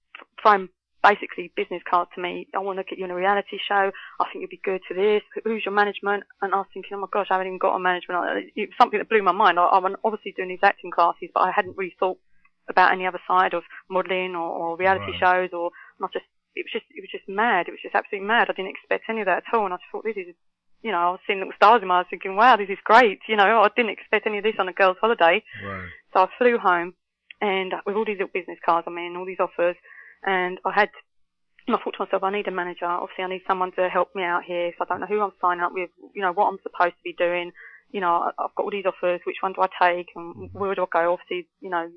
throwing 0.42 0.70
basically 1.04 1.52
business 1.56 1.82
cards 1.90 2.10
to 2.16 2.22
me. 2.22 2.48
I 2.56 2.60
want 2.60 2.80
to 2.80 2.84
get 2.84 2.98
you 2.98 3.06
in 3.06 3.12
a 3.12 3.16
reality 3.16 3.60
show. 3.68 3.92
I 4.20 4.26
think 4.32 4.42
you'd 4.42 4.50
be 4.50 4.62
good 4.64 4.82
for 4.88 4.94
this. 4.94 5.22
Who's 5.44 5.66
your 5.66 5.74
management? 5.74 6.24
And 6.42 6.54
I 6.54 6.58
was 6.58 6.68
thinking, 6.74 6.92
oh 6.96 7.02
my 7.02 7.08
gosh, 7.12 7.28
I 7.30 7.34
haven't 7.36 7.48
even 7.48 7.60
got 7.60 7.76
a 7.76 7.80
management. 7.80 8.52
It 8.56 8.70
was 8.70 8.78
something 8.80 9.00
that 9.00 9.10
blew 9.10 9.22
my 9.22 9.34
mind. 9.34 9.60
I, 9.60 9.68
I'm 9.68 9.96
obviously 10.04 10.34
doing 10.36 10.50
these 10.50 10.64
acting 10.64 10.92
classes, 10.92 11.30
but 11.34 11.42
I 11.42 11.52
hadn't 11.52 11.78
really 11.78 11.96
thought 12.00 12.18
about 12.70 12.94
any 12.94 13.06
other 13.06 13.20
side 13.28 13.54
of 13.54 13.64
modelling 13.90 14.36
or, 14.36 14.48
or 14.50 14.78
reality 14.78 15.12
Right. 15.12 15.20
shows 15.20 15.50
or 15.52 15.72
not 16.00 16.14
just 16.14 16.26
it 16.56 16.64
was 16.64 16.72
just 16.72 16.86
it 16.92 17.02
was 17.02 17.12
just 17.12 17.28
mad. 17.28 17.68
It 17.68 17.72
was 17.72 17.82
just 17.84 17.96
absolutely 17.96 18.26
mad. 18.28 18.48
I 18.50 18.54
didn't 18.54 18.72
expect 18.72 19.06
any 19.10 19.20
of 19.20 19.26
that 19.26 19.44
at 19.46 19.54
all 19.54 19.66
and 19.66 19.74
I 19.74 19.78
just 19.78 19.92
thought 19.92 20.06
this 20.06 20.16
is 20.16 20.34
you 20.82 20.92
know, 20.92 20.98
I 20.98 21.12
was 21.12 21.20
seeing 21.28 21.40
little 21.40 21.54
stars 21.56 21.82
in 21.82 21.88
my 21.88 22.00
eyes 22.00 22.06
thinking, 22.10 22.36
Wow, 22.38 22.56
this 22.56 22.70
is 22.70 22.78
great 22.86 23.20
you 23.28 23.36
know, 23.36 23.62
I 23.62 23.70
didn't 23.76 23.92
expect 23.92 24.28
any 24.28 24.38
of 24.38 24.46
this 24.46 24.56
on 24.60 24.70
a 24.70 24.74
girl's 24.74 24.98
holiday. 25.02 25.44
Right. 25.66 25.90
So 26.14 26.22
I 26.22 26.28
flew 26.38 26.58
home 26.58 26.94
and 27.42 27.74
with 27.86 27.96
all 27.98 28.06
these 28.06 28.16
little 28.22 28.32
business 28.34 28.60
cards, 28.66 28.86
I 28.88 28.92
mean, 28.92 29.18
all 29.18 29.26
these 29.26 29.42
offers 29.42 29.76
and 30.26 30.60
I 30.66 30.72
had 30.74 30.90
and 31.68 31.76
I 31.76 31.80
thought 31.80 31.96
to 31.98 32.04
myself, 32.04 32.24
I 32.24 32.32
need 32.32 32.48
a 32.48 32.52
manager. 32.52 32.86
Obviously, 32.86 33.24
I 33.24 33.30
need 33.30 33.44
someone 33.48 33.72
to 33.78 33.88
help 33.88 34.14
me 34.16 34.24
out 34.24 34.44
here. 34.44 34.72
So 34.78 34.84
I 34.84 34.88
don't 34.88 35.00
know 35.00 35.08
who 35.08 35.22
I'm 35.22 35.32
signing 35.40 35.64
up 35.64 35.72
with, 35.74 35.90
you 36.14 36.22
know, 36.22 36.34
what 36.34 36.48
I'm 36.48 36.60
supposed 36.62 36.96
to 36.96 37.04
be 37.04 37.16
doing. 37.18 37.52
You 37.92 38.02
know, 38.02 38.32
I've 38.38 38.54
got 38.56 38.64
all 38.64 38.72
these 38.72 38.86
offers. 38.86 39.22
Which 39.26 39.38
one 39.40 39.54
do 39.54 39.62
I 39.62 39.70
take 39.80 40.08
and 40.16 40.50
where 40.52 40.76
do 40.76 40.84
I 40.84 40.92
go? 40.92 41.14
Obviously, 41.14 41.48
you 41.62 41.70
know, 41.70 41.90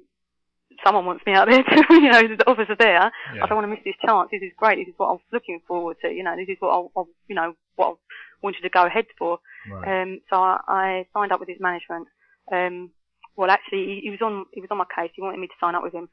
someone 0.85 1.05
wants 1.05 1.25
me 1.27 1.33
out 1.33 1.49
there 1.49 1.65
too. 1.65 1.83
you 1.95 2.11
know, 2.11 2.23
the 2.23 2.47
offers 2.47 2.69
are 2.69 2.79
there. 2.79 3.11
Yeah. 3.35 3.43
I 3.43 3.47
don't 3.47 3.57
want 3.59 3.65
to 3.65 3.75
miss 3.75 3.85
this 3.85 3.99
chance. 4.07 4.29
This 4.31 4.43
is 4.43 4.53
great. 4.57 4.79
This 4.79 4.93
is 4.93 4.99
what 4.99 5.09
I 5.09 5.13
was 5.19 5.27
looking 5.33 5.61
forward 5.67 5.97
to. 6.03 6.09
You 6.11 6.23
know, 6.23 6.37
this 6.37 6.49
is 6.49 6.59
what 6.61 6.71
I, 6.71 7.01
I 7.01 7.05
you 7.27 7.35
know, 7.35 7.55
what 7.75 7.89
I 7.89 7.95
wanted 8.43 8.63
to 8.63 8.71
go 8.71 8.87
ahead 8.87 9.07
for. 9.19 9.41
Right. 9.71 10.03
Um, 10.03 10.21
so 10.31 10.37
I, 10.37 10.61
I 10.69 11.07
signed 11.13 11.33
up 11.33 11.41
with 11.41 11.49
his 11.49 11.59
management. 11.59 12.07
Um, 12.53 12.91
well, 13.35 13.51
actually, 13.51 13.87
he, 13.87 14.01
he 14.05 14.11
was 14.11 14.23
on 14.23 14.47
he 14.53 14.61
was 14.61 14.71
on 14.71 14.79
my 14.79 14.87
case. 14.95 15.11
He 15.15 15.23
wanted 15.23 15.41
me 15.41 15.49
to 15.49 15.59
sign 15.61 15.75
up 15.75 15.83
with 15.83 15.93
him. 15.93 16.09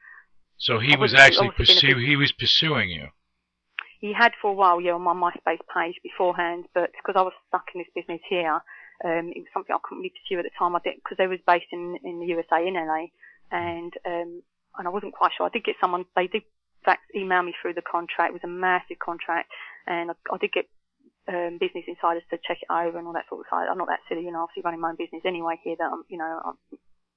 So 0.58 0.78
he 0.78 0.94
I 0.94 0.96
was 0.96 1.12
was- 1.12 1.20
actually 1.20 1.48
I 1.48 1.52
was 1.58 1.68
been 1.68 1.76
a 1.76 1.80
pursue 1.80 1.98
he 1.98 2.16
was 2.16 2.32
pursuing 2.32 2.90
you. 2.90 3.08
He 4.00 4.12
had 4.12 4.32
for 4.40 4.50
a 4.50 4.54
while, 4.54 4.80
yeah, 4.80 4.92
on 4.92 5.02
my 5.02 5.14
MySpace 5.14 5.64
page 5.72 5.96
beforehand, 6.02 6.66
but 6.74 6.90
because 6.92 7.18
I 7.18 7.22
was 7.22 7.32
stuck 7.48 7.64
in 7.74 7.80
this 7.80 7.88
business 7.94 8.20
here, 8.28 8.60
um, 9.02 9.32
it 9.34 9.40
was 9.40 9.52
something 9.54 9.74
I 9.74 9.78
couldn't 9.82 10.02
really 10.02 10.12
pursue 10.12 10.38
at 10.38 10.44
the 10.44 10.50
time. 10.58 10.76
I 10.76 10.80
did 10.84 10.96
because 10.96 11.16
they 11.16 11.26
was 11.26 11.40
based 11.46 11.72
in 11.72 11.96
in 12.04 12.20
the 12.20 12.26
USA 12.26 12.66
in 12.66 12.74
LA, 12.74 13.08
and 13.50 13.92
um, 14.04 14.42
and 14.78 14.86
I 14.86 14.90
wasn't 14.90 15.14
quite 15.14 15.32
sure. 15.36 15.46
I 15.46 15.50
did 15.50 15.64
get 15.64 15.76
someone. 15.80 16.04
They 16.14 16.26
did 16.26 16.42
fact 16.84 17.02
email 17.16 17.42
me 17.42 17.54
through 17.60 17.74
the 17.74 17.82
contract. 17.82 18.30
It 18.30 18.38
was 18.38 18.44
a 18.44 18.52
massive 18.52 18.98
contract, 18.98 19.50
and 19.86 20.10
I, 20.10 20.14
I 20.32 20.36
did 20.38 20.52
get 20.52 20.68
um, 21.28 21.56
business 21.58 21.84
insiders 21.88 22.22
to 22.30 22.38
check 22.44 22.58
it 22.60 22.70
over 22.70 22.98
and 22.98 23.06
all 23.06 23.14
that 23.14 23.28
sort 23.28 23.40
of 23.40 23.50
side. 23.50 23.68
I'm 23.70 23.78
not 23.78 23.88
that 23.88 24.04
silly, 24.08 24.22
you 24.22 24.32
know. 24.32 24.44
Obviously 24.44 24.62
running 24.64 24.80
my 24.80 24.90
own 24.90 25.00
business 25.00 25.22
anyway 25.24 25.56
here. 25.64 25.76
That 25.78 25.90
I'm, 25.90 26.04
you 26.08 26.18
know, 26.18 26.28
I'm, 26.44 26.56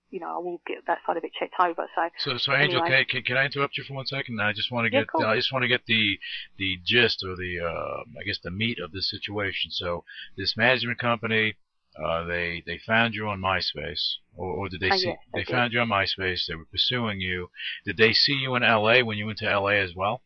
you 0.09 0.19
know, 0.19 0.27
I 0.35 0.37
will 0.37 0.61
get 0.65 0.77
that 0.87 0.99
side 1.05 1.17
of 1.17 1.23
it 1.23 1.31
checked 1.37 1.55
over. 1.59 1.85
So 1.95 2.09
So, 2.19 2.37
so 2.37 2.53
Angel, 2.53 2.81
Anyway. 2.81 3.05
can, 3.09 3.21
can, 3.21 3.23
can 3.23 3.37
I 3.37 3.45
interrupt 3.45 3.77
you 3.77 3.83
for 3.83 3.93
one 3.93 4.05
second? 4.05 4.39
I 4.41 4.53
just 4.53 4.71
want 4.71 4.85
to 4.85 4.89
get, 4.89 5.07
course. 5.07 5.25
I 5.25 5.35
just 5.35 5.51
want 5.51 5.63
to 5.63 5.67
get 5.67 5.85
the, 5.85 6.17
the 6.57 6.77
gist 6.85 7.23
or 7.23 7.35
the, 7.35 7.59
uh, 7.59 8.03
I 8.19 8.23
guess 8.25 8.39
the 8.43 8.51
meat 8.51 8.79
of 8.79 8.91
this 8.91 9.09
situation. 9.09 9.71
So, 9.71 10.03
this 10.37 10.55
management 10.55 10.99
company, 10.99 11.55
uh, 12.01 12.23
they, 12.25 12.63
they 12.65 12.79
found 12.85 13.15
you 13.15 13.27
on 13.27 13.41
MySpace, 13.41 14.17
or, 14.35 14.51
or 14.51 14.69
did 14.69 14.79
they 14.81 14.89
Uh, 14.91 14.95
see? 14.95 15.07
yes, 15.07 15.17
they 15.33 15.41
they 15.43 15.51
found 15.51 15.73
you 15.73 15.79
on 15.79 15.89
MySpace. 15.89 16.45
They 16.47 16.55
were 16.55 16.65
pursuing 16.71 17.19
you. 17.19 17.49
Did 17.85 17.97
they 17.97 18.13
see 18.13 18.33
you 18.33 18.55
in 18.55 18.61
LA 18.63 19.01
when 19.03 19.17
you 19.17 19.25
went 19.25 19.39
to 19.39 19.49
LA 19.59 19.81
as 19.81 19.93
well? 19.95 20.21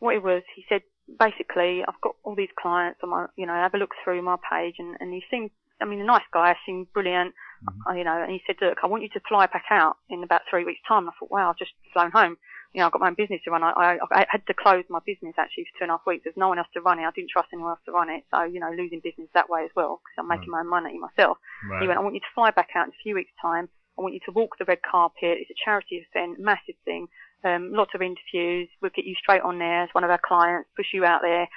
what 0.00 0.14
it 0.14 0.22
was, 0.22 0.42
he 0.54 0.64
said, 0.68 0.82
basically, 1.18 1.82
I've 1.86 2.00
got 2.00 2.14
all 2.22 2.36
these 2.36 2.54
clients 2.60 3.00
on 3.02 3.10
my, 3.10 3.26
you 3.36 3.46
know, 3.46 3.54
have 3.54 3.74
a 3.74 3.78
look 3.78 3.90
through 4.04 4.22
my 4.22 4.36
page 4.48 4.76
and, 4.78 4.96
and 5.00 5.12
he 5.12 5.22
seemed, 5.30 5.50
I 5.82 5.86
mean, 5.86 6.00
a 6.00 6.04
nice 6.04 6.22
guy, 6.32 6.54
seemed 6.64 6.92
brilliant, 6.92 7.34
Mhm. 7.64 7.90
uh, 7.90 7.92
you 7.94 8.04
know, 8.04 8.22
and 8.22 8.30
he 8.30 8.42
said, 8.46 8.56
look, 8.60 8.78
I 8.82 8.86
want 8.86 9.02
you 9.02 9.08
to 9.10 9.20
fly 9.28 9.46
back 9.46 9.64
out 9.70 9.96
in 10.08 10.22
about 10.22 10.42
three 10.48 10.64
weeks 10.64 10.80
time. 10.86 11.04
And 11.04 11.10
I 11.10 11.12
thought, 11.18 11.30
wow, 11.30 11.50
I've 11.50 11.56
just 11.58 11.72
flown 11.92 12.10
home. 12.10 12.36
You 12.72 12.80
know, 12.80 12.86
I've 12.86 12.92
got 12.92 13.00
my 13.00 13.08
own 13.08 13.14
business 13.14 13.40
to 13.44 13.50
run. 13.50 13.62
I, 13.62 13.70
I, 13.70 13.98
I 14.12 14.26
had 14.28 14.46
to 14.46 14.54
close 14.54 14.84
my 14.90 15.00
business 15.06 15.34
actually 15.38 15.64
for 15.64 15.78
two 15.78 15.84
and 15.84 15.90
a 15.90 15.94
half 15.94 16.06
weeks. 16.06 16.24
There's 16.24 16.36
no 16.36 16.48
one 16.48 16.58
else 16.58 16.68
to 16.74 16.80
run 16.82 16.98
it. 16.98 17.04
I 17.04 17.10
didn't 17.12 17.30
trust 17.30 17.48
anyone 17.52 17.70
else 17.70 17.80
to 17.86 17.92
run 17.92 18.10
it. 18.10 18.24
So, 18.30 18.42
you 18.44 18.60
know, 18.60 18.70
losing 18.70 19.00
business 19.00 19.28
that 19.34 19.48
way 19.48 19.64
as 19.64 19.70
well 19.74 20.00
because 20.04 20.16
I'm 20.18 20.28
making 20.28 20.50
my 20.50 20.60
own 20.60 20.68
money 20.68 20.98
myself. 20.98 21.38
Right. 21.68 21.82
He 21.82 21.88
went, 21.88 21.98
I 21.98 22.02
want 22.02 22.14
you 22.14 22.20
to 22.20 22.34
fly 22.34 22.50
back 22.50 22.68
out 22.76 22.86
in 22.86 22.90
a 22.92 23.02
few 23.02 23.14
weeks' 23.14 23.32
time. 23.40 23.68
I 23.98 24.02
want 24.02 24.14
you 24.14 24.20
to 24.26 24.32
walk 24.32 24.58
the 24.58 24.64
red 24.66 24.82
carpet. 24.82 25.38
It's 25.40 25.50
a 25.50 25.54
charity 25.64 26.06
event, 26.14 26.38
massive 26.38 26.76
thing. 26.84 27.08
Um, 27.42 27.72
lots 27.72 27.92
of 27.94 28.02
interviews. 28.02 28.68
We'll 28.82 28.92
get 28.94 29.06
you 29.06 29.14
straight 29.14 29.42
on 29.42 29.58
there 29.58 29.82
as 29.84 29.88
one 29.92 30.04
of 30.04 30.10
our 30.10 30.20
clients, 30.22 30.68
push 30.76 30.92
you 30.92 31.04
out 31.04 31.22
there. 31.22 31.48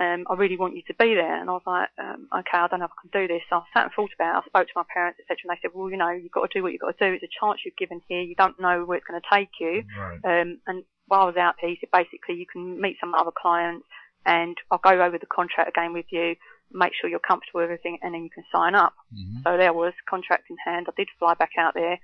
Um, 0.00 0.24
I 0.30 0.34
really 0.34 0.56
want 0.56 0.74
you 0.74 0.82
to 0.88 0.94
be 0.94 1.14
there. 1.14 1.40
And 1.40 1.50
I 1.50 1.52
was 1.52 1.66
like, 1.66 1.88
um, 1.98 2.28
okay, 2.32 2.58
I 2.58 2.66
don't 2.68 2.80
know 2.80 2.86
if 2.86 2.96
I 2.96 3.02
can 3.08 3.20
do 3.20 3.28
this. 3.32 3.42
So 3.50 3.56
I 3.56 3.62
sat 3.74 3.84
and 3.84 3.92
thought 3.94 4.10
about 4.14 4.36
it. 4.36 4.44
I 4.44 4.48
spoke 4.48 4.66
to 4.68 4.76
my 4.76 4.84
parents, 4.92 5.20
etc. 5.20 5.36
And 5.44 5.50
they 5.52 5.60
said, 5.60 5.70
well, 5.74 5.90
you 5.90 5.96
know, 5.96 6.10
you've 6.10 6.32
got 6.32 6.50
to 6.50 6.58
do 6.58 6.62
what 6.62 6.72
you've 6.72 6.80
got 6.80 6.96
to 6.96 7.04
do. 7.08 7.12
It's 7.14 7.24
a 7.24 7.38
chance 7.40 7.60
you're 7.64 7.76
given 7.78 8.00
here. 8.08 8.22
You 8.22 8.34
don't 8.34 8.58
know 8.58 8.84
where 8.84 8.96
it's 8.98 9.06
going 9.06 9.20
to 9.20 9.28
take 9.28 9.50
you. 9.60 9.84
Right. 9.98 10.20
Um, 10.24 10.58
and 10.66 10.84
while 11.08 11.22
I 11.22 11.26
was 11.26 11.36
out 11.36 11.56
there, 11.60 11.70
he 11.70 11.78
said 11.80 11.90
basically 11.92 12.36
you 12.36 12.46
can 12.50 12.80
meet 12.80 12.96
some 13.00 13.14
other 13.14 13.32
clients 13.36 13.86
and 14.24 14.56
I'll 14.70 14.78
go 14.78 15.02
over 15.02 15.18
the 15.18 15.26
contract 15.26 15.68
again 15.68 15.92
with 15.92 16.06
you, 16.10 16.36
make 16.72 16.92
sure 16.94 17.10
you're 17.10 17.18
comfortable 17.18 17.60
with 17.60 17.64
everything, 17.64 17.98
and 18.02 18.14
then 18.14 18.22
you 18.22 18.30
can 18.30 18.44
sign 18.54 18.74
up. 18.74 18.94
hmm 19.12 19.40
So 19.44 19.56
there 19.56 19.72
was 19.72 19.92
contract 20.08 20.44
in 20.48 20.56
hand. 20.64 20.86
I 20.88 20.92
did 20.96 21.08
fly 21.18 21.34
back 21.34 21.52
out 21.58 21.74
there. 21.74 21.98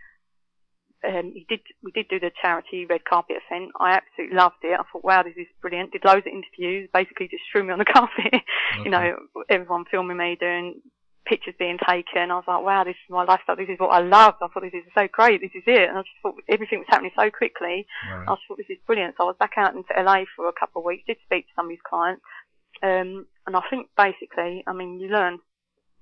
Um, 1.07 1.33
he 1.33 1.47
did. 1.49 1.61
We 1.83 1.93
did 1.93 2.09
do 2.09 2.19
the 2.19 2.31
charity 2.43 2.87
red 2.87 3.05
carpet 3.05 3.37
event. 3.49 3.71
I 3.79 3.93
absolutely 3.93 4.37
loved 4.37 4.63
it. 4.63 4.79
I 4.79 4.83
thought, 4.91 5.05
wow, 5.05 5.23
this 5.23 5.37
is 5.37 5.47
brilliant. 5.61 5.93
Did 5.93 6.05
loads 6.05 6.27
of 6.27 6.33
interviews. 6.33 6.89
Basically, 6.93 7.29
just 7.29 7.45
threw 7.51 7.65
me 7.65 7.73
on 7.73 7.79
the 7.79 7.85
carpet. 7.97 8.43
you 8.85 8.91
know, 8.91 9.17
everyone 9.49 9.85
filming 9.91 10.17
me, 10.17 10.37
doing 10.39 10.81
pictures 11.25 11.55
being 11.59 11.79
taken. 11.79 12.31
I 12.31 12.41
was 12.41 12.49
like, 12.49 12.65
wow, 12.65 12.85
this 12.85 12.97
is 12.97 13.11
my 13.11 13.25
lifestyle. 13.25 13.57
This 13.57 13.69
is 13.69 13.79
what 13.79 13.93
I 13.93 14.01
love. 14.01 14.35
I 14.41 14.49
thought 14.49 14.63
this 14.63 14.73
is 14.73 14.91
so 14.97 15.07
great. 15.13 15.41
This 15.41 15.55
is 15.55 15.65
it. 15.67 15.89
And 15.89 15.99
I 15.99 16.03
just 16.03 16.19
thought 16.23 16.35
everything 16.49 16.79
was 16.79 16.89
happening 16.89 17.13
so 17.15 17.31
quickly. 17.31 17.87
Right. 18.11 18.27
I 18.27 18.33
just 18.35 18.43
thought 18.49 18.57
this 18.57 18.71
is 18.71 18.79
brilliant. 18.87 19.15
So 19.17 19.25
I 19.25 19.27
was 19.27 19.37
back 19.39 19.53
out 19.59 19.77
into 19.77 19.93
LA 19.95 20.25
for 20.35 20.49
a 20.49 20.59
couple 20.59 20.81
of 20.81 20.87
weeks, 20.87 21.05
did 21.07 21.19
speak 21.25 21.47
to 21.47 21.53
some 21.55 21.67
of 21.67 21.71
his 21.71 21.85
clients. 21.89 22.23
Um, 22.83 23.27
and 23.47 23.55
I 23.55 23.63
think 23.71 23.91
basically, 23.97 24.65
I 24.67 24.73
mean, 24.73 24.99
you 25.01 25.09
learn 25.09 25.39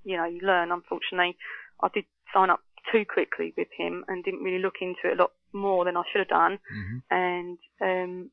you 0.07 0.17
know, 0.17 0.25
you 0.25 0.41
learn. 0.41 0.73
Unfortunately, 0.73 1.37
I 1.83 1.89
did 1.93 2.05
sign 2.33 2.49
up 2.49 2.61
too 2.93 3.05
quickly 3.05 3.53
with 3.57 3.69
him 3.77 4.05
and 4.09 4.25
didn't 4.25 4.43
really 4.43 4.63
look 4.63 4.77
into 4.81 5.01
it 5.05 5.19
a 5.19 5.23
lot 5.23 5.33
more 5.53 5.85
than 5.85 5.97
I 5.97 6.03
should 6.11 6.21
have 6.21 6.29
done. 6.29 6.59
hmm 6.71 6.99
And, 7.11 7.59
um, 7.81 8.31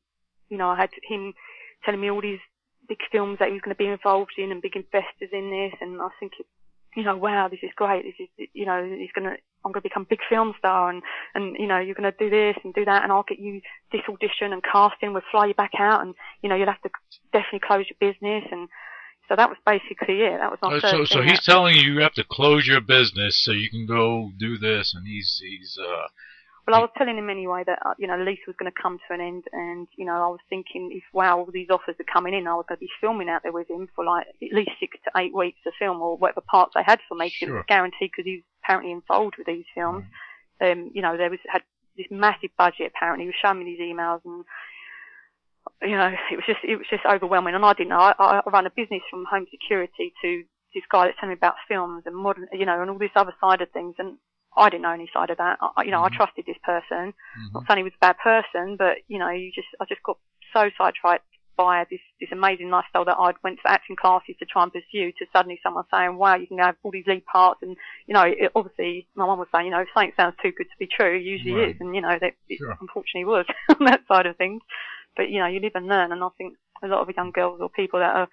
you 0.48 0.58
know, 0.58 0.70
I 0.70 0.76
had 0.76 0.90
him 1.02 1.34
telling 1.84 2.00
me 2.00 2.10
all 2.10 2.20
these 2.20 2.40
big 2.88 2.98
films 3.10 3.38
that 3.38 3.48
he 3.48 3.54
was 3.54 3.62
going 3.62 3.74
to 3.74 3.82
be 3.82 3.86
involved 3.86 4.34
in 4.38 4.52
and 4.52 4.62
big 4.62 4.76
investors 4.76 5.30
in 5.32 5.50
this. 5.50 5.72
And 5.80 6.00
I 6.00 6.08
thinking, 6.20 6.46
you 6.96 7.02
know, 7.02 7.16
wow, 7.16 7.48
this 7.48 7.60
is 7.62 7.70
great. 7.76 8.04
This 8.04 8.14
is, 8.20 8.48
you 8.52 8.66
know, 8.66 8.84
he's 8.84 9.12
going 9.12 9.28
to, 9.28 9.36
I'm 9.64 9.72
going 9.72 9.82
to 9.82 9.88
become 9.88 10.02
a 10.02 10.12
big 10.12 10.20
film 10.28 10.54
star 10.58 10.90
and, 10.90 11.02
and, 11.34 11.56
you 11.58 11.66
know, 11.66 11.78
you're 11.78 11.94
going 11.94 12.10
to 12.10 12.18
do 12.18 12.30
this 12.30 12.56
and 12.62 12.74
do 12.74 12.84
that 12.84 13.02
and 13.02 13.10
I'll 13.10 13.24
get 13.26 13.38
you 13.38 13.60
this 13.90 14.02
audition 14.08 14.52
and 14.52 14.62
casting. 14.62 15.12
We'll 15.12 15.22
fly 15.30 15.46
you 15.46 15.54
back 15.54 15.72
out 15.78 16.02
and, 16.02 16.14
you 16.42 16.48
know, 16.48 16.54
you'll 16.54 16.66
have 16.66 16.82
to 16.82 16.90
definitely 17.32 17.66
close 17.66 17.86
your 17.88 18.12
business. 18.12 18.44
And 18.52 18.68
so 19.28 19.36
that 19.36 19.48
was 19.48 19.58
basically 19.66 20.20
it. 20.22 20.38
That 20.38 20.50
was 20.50 20.58
Uh, 20.62 20.70
first 20.80 20.90
so 20.90 21.04
so 21.04 21.22
he's 21.22 21.44
telling 21.44 21.74
you 21.76 21.92
you 21.92 22.00
have 22.00 22.14
to 22.14 22.24
close 22.24 22.66
your 22.66 22.80
business 22.80 23.42
so 23.44 23.52
you 23.52 23.70
can 23.70 23.86
go 23.86 24.30
do 24.38 24.58
this, 24.58 24.94
and 24.94 25.06
he's 25.06 25.40
he's 25.42 25.78
uh 25.80 26.06
Well, 26.66 26.76
I 26.76 26.80
was 26.80 26.90
telling 26.96 27.18
him 27.18 27.28
anyway 27.28 27.62
that 27.66 27.78
uh, 27.84 27.94
you 27.98 28.06
know 28.06 28.18
the 28.18 28.24
lease 28.24 28.46
was 28.46 28.56
going 28.56 28.70
to 28.72 28.82
come 28.82 28.98
to 28.98 29.14
an 29.14 29.20
end, 29.20 29.44
and 29.52 29.86
you 29.96 30.04
know 30.06 30.14
I 30.14 30.28
was 30.28 30.40
thinking 30.48 30.90
if 30.92 31.04
wow 31.12 31.38
all 31.38 31.50
these 31.52 31.70
offers 31.70 31.96
are 32.00 32.12
coming 32.12 32.34
in, 32.34 32.46
I 32.46 32.54
was 32.54 32.64
going 32.68 32.78
to 32.78 32.86
be 32.88 32.90
filming 33.00 33.28
out 33.28 33.42
there 33.42 33.52
with 33.52 33.68
him 33.68 33.88
for 33.94 34.04
like 34.04 34.26
at 34.28 34.52
least 34.52 34.72
six 34.80 34.96
to 35.04 35.10
eight 35.20 35.34
weeks 35.34 35.58
to 35.64 35.72
film 35.78 36.00
or 36.02 36.16
whatever 36.16 36.40
parts 36.42 36.72
they 36.74 36.82
had 36.82 37.00
for 37.08 37.14
me. 37.16 37.30
'cause 37.30 37.48
It 37.48 37.52
was 37.52 37.64
guaranteed 37.68 38.10
because 38.12 38.24
he 38.24 38.36
was 38.36 38.44
apparently 38.62 38.92
involved 38.92 39.36
with 39.38 39.46
these 39.46 39.66
films. 39.74 40.04
Um, 40.60 40.90
you 40.94 41.02
know 41.02 41.16
there 41.16 41.30
was 41.30 41.40
had 41.48 41.62
this 41.96 42.06
massive 42.10 42.50
budget 42.58 42.92
apparently. 42.94 43.24
He 43.24 43.28
was 43.28 43.40
showing 43.42 43.58
me 43.60 43.64
these 43.64 43.80
emails 43.80 44.20
and. 44.24 44.44
You 45.82 45.96
know, 45.96 46.12
it 46.30 46.36
was 46.36 46.44
just 46.46 46.60
it 46.64 46.76
was 46.76 46.86
just 46.90 47.04
overwhelming, 47.06 47.54
and 47.54 47.64
I 47.64 47.72
didn't 47.72 47.90
know. 47.90 47.98
I, 48.00 48.14
I 48.44 48.50
run 48.50 48.66
a 48.66 48.70
business 48.70 49.02
from 49.10 49.24
home 49.24 49.46
security 49.50 50.12
to 50.22 50.44
this 50.74 50.84
guy 50.90 51.06
that's 51.06 51.18
telling 51.20 51.30
me 51.34 51.38
about 51.38 51.54
films 51.68 52.02
and 52.06 52.16
modern, 52.16 52.48
you 52.52 52.66
know, 52.66 52.80
and 52.80 52.90
all 52.90 52.98
this 52.98 53.14
other 53.16 53.34
side 53.40 53.60
of 53.60 53.70
things, 53.70 53.94
and 53.98 54.16
I 54.56 54.68
didn't 54.70 54.82
know 54.82 54.90
any 54.92 55.08
side 55.12 55.30
of 55.30 55.38
that. 55.38 55.58
I, 55.76 55.82
you 55.84 55.90
know, 55.90 56.00
Mhm. 56.00 56.12
I 56.12 56.16
trusted 56.16 56.46
this 56.46 56.58
person. 56.64 57.12
mhm. 57.14 57.52
Not 57.54 57.64
saying 57.66 57.78
he 57.78 57.84
was 57.84 57.92
a 57.94 57.98
bad 58.06 58.18
person, 58.18 58.76
but 58.76 58.98
you 59.08 59.18
know, 59.18 59.30
you 59.30 59.52
just 59.52 59.68
I 59.80 59.84
just 59.84 60.02
got 60.02 60.18
so 60.52 60.70
sidetracked 60.78 61.24
by 61.56 61.84
this 61.88 62.00
this 62.20 62.32
amazing 62.32 62.68
lifestyle 62.70 63.04
that 63.04 63.16
I'd 63.18 63.36
went 63.44 63.60
to 63.62 63.70
acting 63.70 63.94
classes 63.96 64.34
to 64.40 64.44
try 64.46 64.64
and 64.64 64.72
pursue. 64.72 65.12
To 65.12 65.26
suddenly 65.32 65.60
someone 65.62 65.84
saying, 65.90 66.16
"Wow, 66.16 66.34
you 66.34 66.46
can 66.48 66.58
have 66.58 66.76
all 66.82 66.90
these 66.90 67.06
lead 67.06 67.24
parts," 67.26 67.62
and 67.62 67.76
you 68.06 68.14
know, 68.14 68.22
it, 68.24 68.50
obviously 68.56 69.06
my 69.14 69.26
mum 69.26 69.38
was 69.38 69.48
saying, 69.52 69.66
you 69.66 69.70
know, 69.70 69.80
if 69.80 69.88
something 69.94 70.12
sounds 70.16 70.34
too 70.42 70.50
good 70.52 70.66
to 70.70 70.78
be 70.78 70.86
true, 70.88 71.14
it 71.16 71.22
usually 71.22 71.54
Right. 71.54 71.70
is, 71.70 71.76
and 71.80 71.94
you 71.94 72.00
know, 72.00 72.18
that 72.20 72.34
it 72.48 72.58
Sure. 72.58 72.76
unfortunately 72.80 73.24
was 73.26 73.46
on 73.80 73.86
that 73.86 74.00
side 74.08 74.26
of 74.26 74.36
things. 74.36 74.62
But 75.16 75.30
you 75.30 75.40
know, 75.40 75.46
you 75.46 75.60
live 75.60 75.72
and 75.74 75.86
learn, 75.86 76.12
and 76.12 76.22
I 76.22 76.28
think 76.36 76.54
a 76.82 76.88
lot 76.88 77.00
of 77.00 77.14
young 77.14 77.30
girls 77.30 77.60
or 77.60 77.68
people 77.68 78.00
that 78.00 78.14
are 78.14 78.28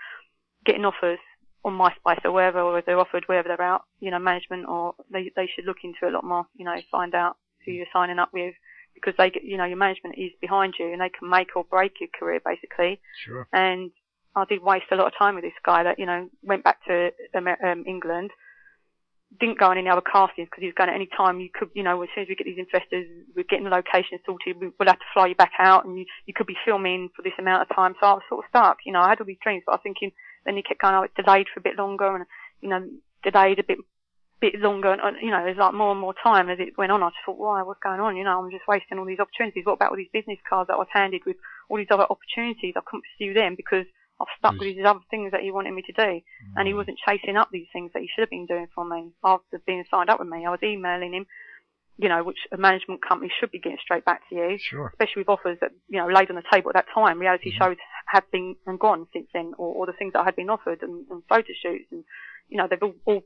getting 0.66 0.86
offers 0.86 1.20
on 1.64 1.78
MySpace 1.78 2.26
or 2.26 2.32
wherever, 2.32 2.60
or 2.60 2.82
they're 2.82 3.00
offered 3.00 3.24
wherever 3.28 3.48
they're 3.48 3.62
out, 3.62 3.84
you 4.00 4.12
know, 4.12 4.20
management 4.20 4.68
or 4.68 4.96
they 5.12 5.32
they 5.36 5.50
should 5.54 5.66
look 5.66 5.84
into 5.84 6.00
it 6.04 6.10
a 6.10 6.16
lot 6.16 6.24
more. 6.24 6.46
You 6.56 6.66
know, 6.66 6.76
find 6.92 7.14
out 7.14 7.38
who 7.66 7.72
you're 7.72 7.86
signing 7.94 8.20
up 8.20 8.30
with 8.34 8.56
because 8.94 9.14
they 9.18 9.30
get, 9.30 9.44
you 9.44 9.58
know, 9.58 9.66
your 9.66 9.78
management 9.78 10.16
is 10.18 10.32
behind 10.42 10.74
you 10.80 10.92
and 10.92 11.02
they 11.02 11.10
can 11.10 11.30
make 11.30 11.56
or 11.56 11.64
break 11.64 11.94
your 12.00 12.10
career 12.18 12.42
basically. 12.44 13.00
Sure. 13.24 13.48
And 13.54 13.92
I 14.36 14.46
did 14.46 14.64
waste 14.64 14.86
a 14.92 14.96
lot 14.96 15.08
of 15.08 15.14
time 15.18 15.36
with 15.36 15.44
this 15.44 15.54
guy 15.66 15.84
that 15.84 16.00
you 16.00 16.06
know 16.06 16.30
went 16.42 16.64
back 16.64 16.84
to 16.86 17.12
um, 17.36 17.84
England. 17.86 18.32
Didn't 19.40 19.60
go 19.60 19.68
on 19.68 19.78
any 19.78 19.90
other 19.90 20.02
castings 20.02 20.48
because 20.52 20.62
he 20.62 20.68
was 20.68 20.76
going 20.76 20.90
at 20.90 20.96
any 20.96 21.08
time 21.16 21.40
you 21.40 21.50
could, 21.54 21.70
you 21.74 21.84
know, 21.84 22.02
as 22.02 22.10
soon 22.14 22.24
as 22.24 22.30
we 22.30 22.36
get 22.36 22.46
these 22.46 22.60
investors, 22.60 23.08
we're 23.36 23.48
getting 23.48 23.64
the 23.64 23.72
location 23.72 24.20
sorted, 24.26 24.60
we- 24.60 24.72
we'll 24.78 24.90
have 24.90 25.00
to 25.00 25.12
fly 25.14 25.28
you 25.28 25.36
back 25.36 25.54
out 25.58 25.86
and 25.86 25.98
you, 25.98 26.06
you 26.26 26.34
could 26.34 26.48
be 26.48 26.58
filming 26.66 27.10
for 27.16 27.22
this 27.22 27.34
amount 27.40 27.62
of 27.64 27.76
time. 27.76 27.96
So 28.00 28.08
I 28.08 28.14
was 28.14 28.24
sort 28.28 28.44
of 28.44 28.50
stuck, 28.50 28.80
you 28.86 28.92
know, 28.92 29.00
I 29.00 29.10
had 29.10 29.20
all 29.20 29.26
these 29.26 29.40
dreams, 29.42 29.64
but 29.66 29.72
I 29.72 29.76
was 29.76 29.84
thinking, 29.84 30.12
then 30.46 30.58
he 30.58 30.64
kept 30.64 30.82
going, 30.82 30.96
oh, 30.96 31.04
it's 31.04 31.16
delayed 31.16 31.48
for 31.48 31.60
a 31.60 31.64
bit 31.64 31.78
longer 31.78 32.16
and, 32.16 32.26
you 32.60 32.70
know, 32.70 32.86
delayed 33.24 33.60
a 33.60 33.64
bit, 33.64 33.80
bit 34.42 34.60
longer 34.60 34.92
and, 34.92 35.02
and, 35.02 35.18
you 35.22 35.32
know, 35.32 35.44
there's 35.46 35.58
like 35.58 35.74
more 35.74 35.92
and 35.92 36.02
more 36.02 36.16
time 36.22 36.50
as 36.50 36.60
it 36.60 36.78
went 36.78 36.92
on. 36.92 37.02
I 37.02 37.10
just 37.10 37.24
thought, 37.26 37.38
why, 37.38 37.62
what's 37.64 37.80
going 37.80 38.02
on? 38.02 38.18
You 38.18 38.26
know, 38.26 38.38
I'm 38.38 38.52
just 38.52 38.68
wasting 38.68 39.00
all 39.00 39.06
these 39.06 39.20
opportunities. 39.20 39.66
What 39.66 39.74
about 39.74 39.92
all 39.92 39.98
these 39.98 40.12
business 40.12 40.40
cards 40.48 40.68
that 40.68 40.76
I 40.76 40.78
was 40.78 40.92
handed 40.92 41.22
with 41.26 41.38
all 41.70 41.78
these 41.78 41.92
other 41.92 42.08
opportunities? 42.10 42.74
I 42.76 42.82
couldn't 42.86 43.06
pursue 43.16 43.34
them 43.34 43.56
because 43.56 43.86
I've 44.22 44.38
stuck 44.40 44.54
with 44.60 44.76
these 44.76 44.86
other 44.86 45.00
things 45.10 45.32
that 45.32 45.42
he 45.42 45.52
wanted 45.52 45.74
me 45.74 45.82
to 45.84 45.94
do 45.94 46.22
and 46.56 46.68
he 46.68 46.74
wasn't 46.74 47.00
chasing 47.08 47.38
up 47.38 47.50
these 47.52 47.68
things 47.74 47.92
that 47.94 48.02
he 48.02 48.08
should 48.08 48.22
have 48.22 48.30
been 48.30 48.46
doing 48.46 48.68
for 48.74 48.86
me 48.86 49.12
after 49.24 49.60
being 49.66 49.84
signed 49.90 50.10
up 50.10 50.20
with 50.20 50.28
me. 50.30 50.46
I 50.46 50.50
was 50.52 50.60
emailing 50.64 51.14
him, 51.14 51.26
you 51.98 52.10
know, 52.10 52.24
which 52.24 52.38
a 52.52 52.58
management 52.58 53.02
company 53.08 53.32
should 53.40 53.52
be 53.52 53.60
getting 53.60 53.78
straight 53.82 54.06
back 54.06 54.22
to 54.30 54.36
you, 54.36 54.58
Sure. 54.60 54.88
especially 54.94 55.22
with 55.22 55.30
offers 55.30 55.58
that, 55.62 55.72
you 55.88 56.00
know, 56.00 56.08
laid 56.08 56.30
on 56.30 56.36
the 56.36 56.44
table 56.52 56.70
at 56.70 56.76
that 56.76 56.94
time. 56.94 57.20
Reality 57.20 57.52
Mhm. 57.52 57.58
shows 57.58 57.78
have 58.08 58.30
been 58.32 58.56
and 58.66 58.80
gone 58.80 59.08
since 59.14 59.28
then, 59.34 59.54
or, 59.58 59.74
or 59.76 59.86
the 59.86 59.94
things 59.94 60.14
that 60.14 60.26
had 60.26 60.36
been 60.36 60.50
offered 60.50 60.82
and, 60.82 61.06
and 61.10 61.24
photo 61.28 61.54
shoots 61.62 61.92
and, 61.92 62.04
you 62.50 62.58
know, 62.58 62.68
they've 62.68 62.84
all, 62.84 62.96
all 63.06 63.24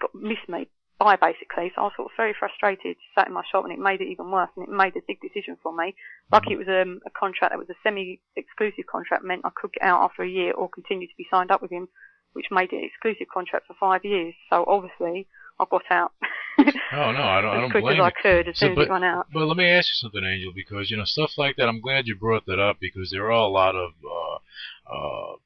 got 0.00 0.14
missed 0.14 0.48
me 0.48 0.68
by 0.98 1.16
basically. 1.16 1.72
So 1.74 1.82
I 1.82 1.84
was 1.84 1.92
sort 1.96 2.10
of 2.10 2.16
very 2.16 2.34
frustrated, 2.38 2.96
sat 3.14 3.28
in 3.28 3.34
my 3.34 3.42
shop 3.50 3.64
and 3.64 3.72
it 3.72 3.78
made 3.78 4.00
it 4.00 4.10
even 4.10 4.30
worse 4.30 4.50
and 4.56 4.66
it 4.66 4.72
made 4.72 4.96
a 4.96 5.06
big 5.06 5.20
decision 5.20 5.56
for 5.62 5.74
me. 5.74 5.94
Lucky 6.32 6.54
it 6.54 6.58
was 6.58 6.68
um, 6.68 7.00
a 7.06 7.10
contract 7.10 7.52
that 7.52 7.58
was 7.58 7.70
a 7.70 7.78
semi-exclusive 7.82 8.86
contract 8.90 9.24
meant 9.24 9.42
I 9.44 9.50
could 9.54 9.72
get 9.72 9.86
out 9.86 10.02
after 10.02 10.22
a 10.22 10.28
year 10.28 10.52
or 10.52 10.68
continue 10.68 11.06
to 11.06 11.18
be 11.18 11.26
signed 11.30 11.50
up 11.50 11.62
with 11.62 11.70
him, 11.70 11.88
which 12.32 12.50
made 12.50 12.72
it 12.72 12.82
an 12.82 12.90
exclusive 12.90 13.28
contract 13.32 13.66
for 13.66 13.76
five 13.78 14.04
years. 14.04 14.34
So 14.50 14.64
obviously 14.66 15.28
I 15.60 15.64
got 15.70 15.82
out 15.90 16.12
Oh 16.58 17.12
no, 17.12 17.22
I 17.22 17.40
don't. 17.40 17.50
I 17.50 17.56
as 17.56 17.60
don't 17.60 17.70
quick 17.70 17.84
blame 17.84 18.00
as 18.00 18.06
I 18.06 18.22
could 18.22 18.48
as 18.48 18.58
So, 18.58 18.66
soon 18.66 18.78
as 18.78 18.86
it 18.86 18.90
ran 18.90 19.04
out. 19.04 19.26
But 19.32 19.46
let 19.46 19.56
me 19.56 19.68
ask 19.68 19.88
you 19.88 19.94
something, 19.94 20.24
Angel, 20.24 20.52
because 20.54 20.90
you 20.90 20.96
know 20.96 21.04
stuff 21.04 21.32
like 21.36 21.56
that. 21.56 21.68
I'm 21.68 21.80
glad 21.80 22.06
you 22.06 22.16
brought 22.16 22.46
that 22.46 22.58
up 22.58 22.78
because 22.80 23.10
there 23.10 23.26
are 23.26 23.30
a 23.30 23.46
lot 23.46 23.76
of 23.76 23.92
uh, 24.02 24.92
uh, 24.92 25.36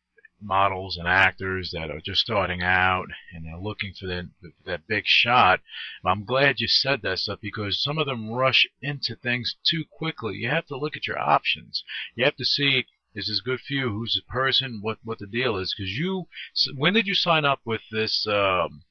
models 0.43 0.97
and 0.97 1.07
actors 1.09 1.71
that 1.73 1.91
are 1.91 2.01
just 2.01 2.21
starting 2.21 2.63
out 2.63 3.07
and 3.33 3.45
they're 3.45 3.57
looking 3.57 3.93
for 3.99 4.07
that 4.07 4.29
that 4.65 4.87
big 4.87 5.05
shot. 5.07 5.61
I'm 6.05 6.25
glad 6.25 6.61
you 6.61 6.69
said 6.69 7.03
that 7.03 7.21
stuff 7.21 7.41
because 7.41 7.83
some 7.83 7.99
of 7.99 8.07
them 8.07 8.31
rush 8.31 8.67
into 8.81 9.17
things 9.17 9.57
too 9.65 9.85
quickly. 9.91 10.37
You 10.37 10.49
have 10.51 10.67
to 10.67 10.77
look 10.77 10.97
at 10.97 11.07
your 11.07 11.19
options. 11.19 11.85
You 12.15 12.25
have 12.25 12.37
to 12.37 12.45
see 12.45 12.87
is 13.15 13.27
this 13.27 13.41
good 13.41 13.61
for 13.61 13.75
you? 13.75 13.91
Who's 13.91 14.15
the 14.15 14.33
person? 14.33 14.79
What 14.81 14.99
what 15.05 15.19
the 15.19 15.27
deal 15.27 15.57
is? 15.57 15.75
Because 15.77 15.91
you, 15.93 16.29
when 16.75 16.95
did 16.95 17.07
you 17.07 17.15
sign 17.15 17.45
up 17.45 17.61
with 17.65 17.83
this? 17.91 18.27
Um, 18.27 18.85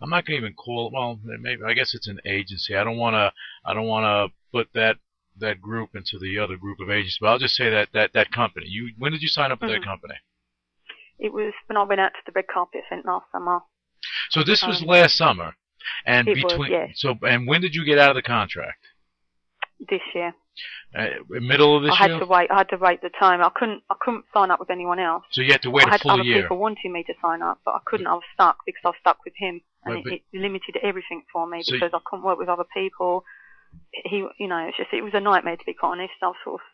I'm 0.00 0.10
not 0.10 0.26
gonna 0.26 0.38
even 0.38 0.54
call 0.54 0.88
it. 0.88 0.92
Well, 0.92 1.20
maybe 1.22 1.62
I 1.64 1.74
guess 1.74 1.94
it's 1.94 2.08
an 2.08 2.20
agency. 2.24 2.74
I 2.74 2.84
don't 2.84 2.96
wanna. 2.96 3.32
I 3.64 3.74
don't 3.74 3.86
wanna 3.86 4.28
put 4.52 4.72
that 4.74 4.98
that 5.38 5.60
group 5.60 5.94
into 5.94 6.18
the 6.18 6.38
other 6.38 6.56
group 6.56 6.80
of 6.80 6.90
agents. 6.90 7.18
But 7.20 7.28
I'll 7.28 7.38
just 7.38 7.54
say 7.54 7.70
that 7.70 7.90
that 7.92 8.12
that 8.14 8.32
company. 8.32 8.66
You 8.68 8.92
when 8.98 9.12
did 9.12 9.22
you 9.22 9.28
sign 9.28 9.52
up 9.52 9.60
with 9.60 9.70
that 9.70 9.84
company? 9.84 10.14
It 11.18 11.32
was 11.32 11.52
when 11.66 11.76
I 11.76 11.82
went 11.82 12.00
out 12.00 12.12
to 12.14 12.20
the 12.26 12.32
red 12.34 12.46
carpet 12.52 12.82
event 12.90 13.06
last 13.06 13.26
summer. 13.32 13.60
So 14.30 14.42
this 14.44 14.62
was 14.64 14.82
Um, 14.82 14.88
last 14.88 15.16
summer, 15.16 15.56
and 16.06 16.28
it 16.28 16.42
was, 16.42 16.52
between. 16.52 16.72
yeah. 16.72 16.86
So 16.94 17.16
and 17.22 17.46
when 17.48 17.60
did 17.60 17.74
you 17.74 17.84
get 17.84 17.98
out 17.98 18.10
of 18.10 18.16
the 18.16 18.22
contract? 18.22 18.84
This 19.80 20.02
year, 20.14 20.34
Uh, 20.94 21.08
middle 21.28 21.76
of 21.76 21.82
this 21.84 21.90
year? 22.00 22.08
I 22.08 22.12
had 22.12 22.18
to 22.18 22.26
wait. 22.26 22.50
I 22.50 22.58
had 22.58 22.68
to 22.70 22.76
wait 22.76 23.00
the 23.00 23.10
time. 23.10 23.40
I 23.42 23.48
couldn't. 23.50 23.82
I 23.90 23.94
couldn't 24.00 24.24
sign 24.34 24.50
up 24.50 24.58
with 24.60 24.70
anyone 24.70 24.98
else. 24.98 25.24
so 25.30 25.40
you 25.40 25.52
had 25.52 25.62
to 25.62 25.70
wait 25.70 25.84
I 25.86 25.88
a 25.88 25.90
had 25.92 26.00
full 26.02 26.10
other 26.12 26.22
year. 26.24 26.42
people 26.42 26.58
wanting 26.58 26.92
me 26.92 27.04
to 27.04 27.14
sign 27.22 27.42
up, 27.42 27.60
but 27.64 27.74
I 27.74 27.80
couldn't. 27.84 28.06
I 28.08 28.14
was 28.14 28.24
stuck 28.34 28.58
because 28.66 28.82
I 28.84 28.88
was 28.88 28.96
stuck 29.00 29.24
with 29.24 29.34
him, 29.36 29.60
and 29.84 30.02
but- 30.04 30.12
it, 30.12 30.22
it 30.32 30.40
limited 30.40 30.76
everything 30.82 31.22
for 31.32 31.46
me 31.46 31.62
So 31.62 31.72
because 31.72 31.92
I 31.94 32.00
couldn't 32.04 32.24
work 32.24 32.38
with 32.38 32.48
other 32.48 32.64
people. 32.74 33.24
He, 33.92 34.26
you 34.38 34.48
know, 34.48 34.58
it's 34.66 34.76
just 34.78 34.92
it 34.92 35.02
was 35.02 35.14
a 35.14 35.20
nightmare 35.20 35.56
to 35.56 35.64
be 35.64 35.74
quite 35.74 35.90
honest. 35.90 36.14
I 36.22 36.28
was 36.28 36.36
sort 36.42 36.60
of 36.60 36.66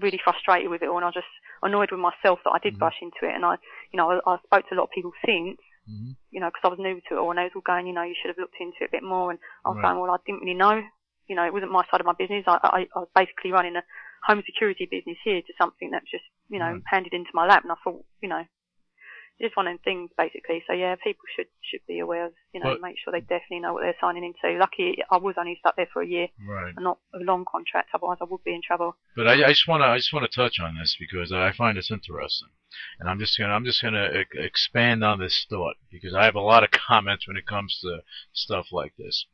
really 0.00 0.20
frustrated 0.22 0.70
with 0.70 0.82
it 0.82 0.88
all, 0.88 0.96
and 0.96 1.04
I 1.04 1.08
was 1.08 1.14
just 1.22 1.34
annoyed 1.62 1.90
with 1.90 2.00
myself 2.00 2.38
that 2.44 2.50
I 2.54 2.58
did 2.58 2.74
Mhm. 2.76 2.80
rush 2.80 2.98
into 3.02 3.22
it. 3.22 3.34
And 3.34 3.44
I, 3.44 3.56
you 3.92 3.96
know, 3.98 4.10
I, 4.10 4.34
I 4.34 4.38
spoke 4.44 4.68
to 4.68 4.74
a 4.74 4.78
lot 4.78 4.84
of 4.84 4.90
people 4.90 5.12
since, 5.24 5.58
Mhm. 5.90 6.16
you 6.30 6.40
know, 6.40 6.48
because 6.48 6.64
I 6.64 6.68
was 6.68 6.78
new 6.78 7.00
to 7.08 7.14
it 7.16 7.18
all, 7.18 7.30
and 7.30 7.38
they 7.38 7.44
was 7.44 7.52
all 7.56 7.62
going, 7.62 7.86
you 7.86 7.92
know, 7.94 8.02
you 8.02 8.14
should 8.20 8.28
have 8.28 8.38
looked 8.38 8.60
into 8.60 8.76
it 8.82 8.90
a 8.90 8.96
bit 8.96 9.02
more. 9.02 9.30
And 9.30 9.38
I 9.64 9.70
was 9.70 9.76
Right. 9.76 9.90
going, 9.90 10.00
well, 10.00 10.10
I 10.10 10.18
didn't 10.26 10.42
really 10.42 10.54
know. 10.54 10.82
You 11.26 11.36
know, 11.36 11.44
it 11.44 11.52
wasn't 11.52 11.72
my 11.72 11.84
side 11.90 12.00
of 12.00 12.06
my 12.06 12.14
business. 12.14 12.44
I, 12.46 12.58
I, 12.62 12.80
I 12.94 12.98
was 13.00 13.08
basically 13.14 13.52
running 13.52 13.76
a 13.76 13.82
home 14.24 14.42
security 14.46 14.86
business 14.90 15.18
here 15.24 15.42
to 15.42 15.52
something 15.60 15.90
that 15.90 16.02
just, 16.10 16.24
you 16.48 16.58
know, 16.58 16.72
Right. 16.72 16.82
handed 16.86 17.12
into 17.12 17.30
my 17.34 17.46
lap. 17.46 17.62
And 17.64 17.72
I 17.72 17.76
thought, 17.84 18.04
you 18.22 18.28
know, 18.28 18.44
it's 19.40 19.56
one 19.56 19.66
of 19.68 19.72
them 19.72 19.78
things 19.84 20.10
basically. 20.18 20.62
So 20.66 20.72
yeah, 20.72 20.94
people 21.02 21.22
should 21.36 21.46
should 21.62 21.80
be 21.86 22.00
aware 22.00 22.26
of, 22.26 22.32
you 22.52 22.60
know, 22.60 22.70
But- 22.72 22.80
make 22.80 22.96
sure 22.98 23.12
they 23.12 23.20
definitely 23.20 23.60
know 23.60 23.72
what 23.74 23.82
they're 23.82 23.94
signing 24.00 24.24
into. 24.24 24.58
Lucky 24.58 24.98
I 25.10 25.16
was 25.18 25.36
only 25.38 25.56
stuck 25.60 25.76
there 25.76 25.88
for 25.92 26.02
a 26.02 26.06
year 26.06 26.28
Right. 26.46 26.74
and 26.74 26.84
not 26.84 26.98
a 27.14 27.18
long 27.18 27.44
contract. 27.50 27.90
Otherwise, 27.94 28.18
I 28.20 28.24
would 28.24 28.42
be 28.44 28.54
in 28.54 28.62
trouble. 28.62 28.96
But 29.16 29.28
I, 29.28 29.44
I 29.44 29.48
just 29.48 29.68
want 29.68 29.82
to 29.82 29.86
I 29.86 29.96
just 29.96 30.12
want 30.12 30.28
to 30.30 30.34
touch 30.34 30.58
on 30.60 30.76
this 30.78 30.96
because 30.98 31.30
I 31.32 31.52
find 31.52 31.76
this 31.78 31.90
interesting, 31.90 32.48
and 32.98 33.08
I'm 33.08 33.18
just 33.18 33.38
gonna 33.38 33.52
I'm 33.54 33.64
just 33.64 33.80
gonna 33.82 34.10
e- 34.20 34.38
expand 34.38 35.04
on 35.04 35.18
this 35.20 35.46
thought 35.48 35.76
because 35.90 36.14
I 36.14 36.24
have 36.24 36.34
a 36.34 36.40
lot 36.40 36.64
of 36.64 36.70
comments 36.88 37.26
when 37.28 37.36
it 37.36 37.46
comes 37.46 37.78
to 37.80 38.02
stuff 38.32 38.72
like 38.72 38.94
this. 38.96 39.26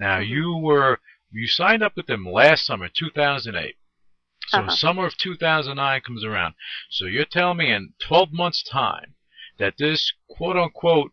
Now 0.00 0.18
Mhm. 0.18 0.28
you 0.28 0.56
were 0.56 1.00
you 1.30 1.46
signed 1.46 1.82
up 1.82 1.96
with 1.96 2.06
them 2.06 2.26
last 2.26 2.66
summer, 2.66 2.88
2008. 2.88 3.76
So 4.48 4.58
Uh-huh. 4.58 4.70
summer 4.70 5.06
of 5.06 5.16
2009 5.16 6.00
comes 6.02 6.24
around. 6.24 6.54
So 6.90 7.06
you're 7.06 7.24
telling 7.24 7.58
me 7.58 7.70
in 7.72 7.94
12 8.00 8.32
months' 8.32 8.62
time 8.64 9.14
that 9.62 9.74
this 9.78 10.12
quote 10.28 10.56
unquote 10.56 11.12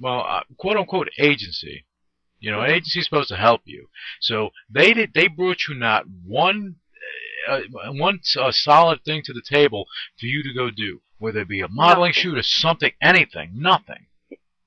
well 0.00 0.24
uh, 0.28 0.42
quote 0.58 0.76
unquote 0.76 1.08
agency 1.18 1.84
you 2.42 2.50
know, 2.50 2.62
an 2.62 2.70
agency 2.70 3.00
is 3.00 3.04
supposed 3.04 3.28
to 3.28 3.36
help 3.36 3.60
you. 3.66 3.88
So 4.20 4.48
they 4.70 4.94
did. 4.94 5.12
They 5.14 5.28
brought 5.28 5.58
you 5.68 5.74
not 5.74 6.04
one, 6.26 6.76
uh, 7.46 7.60
one 7.92 8.20
uh, 8.40 8.50
solid 8.50 9.04
thing 9.04 9.20
to 9.26 9.34
the 9.34 9.42
table 9.46 9.84
for 10.18 10.24
you 10.24 10.42
to 10.44 10.54
go 10.54 10.70
do, 10.70 11.02
whether 11.18 11.40
it 11.40 11.48
be 11.48 11.60
a 11.60 11.68
modeling 11.68 12.14
Nothing. 12.16 12.22
shoot 12.22 12.38
or 12.38 12.42
something, 12.42 12.92
anything, 13.02 13.50
nothing. 13.56 14.06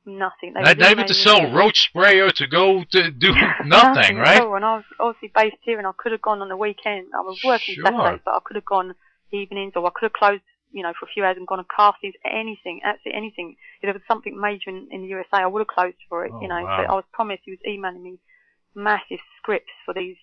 nothing. 0.06 0.54
They 0.54 0.62
Not, 0.62 0.78
were 0.78 0.82
not 0.82 0.91
even 0.91 1.08
to 1.08 1.13
sell 1.15 1.52
roach 1.52 1.80
sprayer 1.89 2.30
to 2.30 2.48
go 2.48 2.84
to 2.91 3.12
do 3.12 3.34
nothing, 3.65 4.19
at 4.19 4.22
right? 4.22 4.41
all, 4.41 4.56
And 4.56 4.65
I 4.65 4.76
was 4.76 4.86
obviously 5.00 5.32
based 5.34 5.58
here, 5.62 5.80
and 5.80 5.88
I 5.88 5.91
could 5.98 6.12
have 6.12 6.22
gone 6.22 6.41
on 6.43 6.50
the 6.50 6.58
weekend. 6.58 7.08
I 7.17 7.22
was 7.22 7.41
working 7.43 7.76
Sure. 7.76 7.86
Saturdays, 7.86 8.22
but 8.24 8.36
I 8.36 8.39
could 8.46 8.56
have 8.56 8.65
gone 8.65 8.93
evenings, 9.32 9.74
or 9.76 9.86
I 9.88 9.89
could 9.96 10.04
have 10.06 10.13
closed, 10.13 10.43
you 10.74 10.84
know, 10.84 10.92
for 11.00 11.06
a 11.06 11.10
few 11.14 11.24
hours 11.24 11.38
and 11.38 11.48
gone 11.48 11.60
on 11.60 11.66
castings, 11.74 12.16
anything, 12.26 12.82
absolutely 12.84 13.18
anything. 13.18 13.56
If 13.82 13.88
there 13.88 13.94
was 13.94 14.02
something 14.08 14.40
major 14.40 14.70
in, 14.70 14.88
in 14.92 15.02
the 15.04 15.08
USA, 15.08 15.44
I 15.44 15.48
would 15.48 15.62
have 15.62 15.68
closed 15.68 16.02
for 16.10 16.26
it, 16.26 16.32
Oh, 16.34 16.42
you 16.42 16.48
know. 16.48 16.64
wow. 16.64 16.78
But 16.78 16.90
I 16.92 16.96
was 16.96 17.06
promised 17.14 17.44
he 17.46 17.52
was 17.52 17.60
emailing 17.68 18.04
me 18.04 18.20
massive 18.76 19.20
scripts 19.38 19.72
for 19.86 19.94
these 19.94 20.18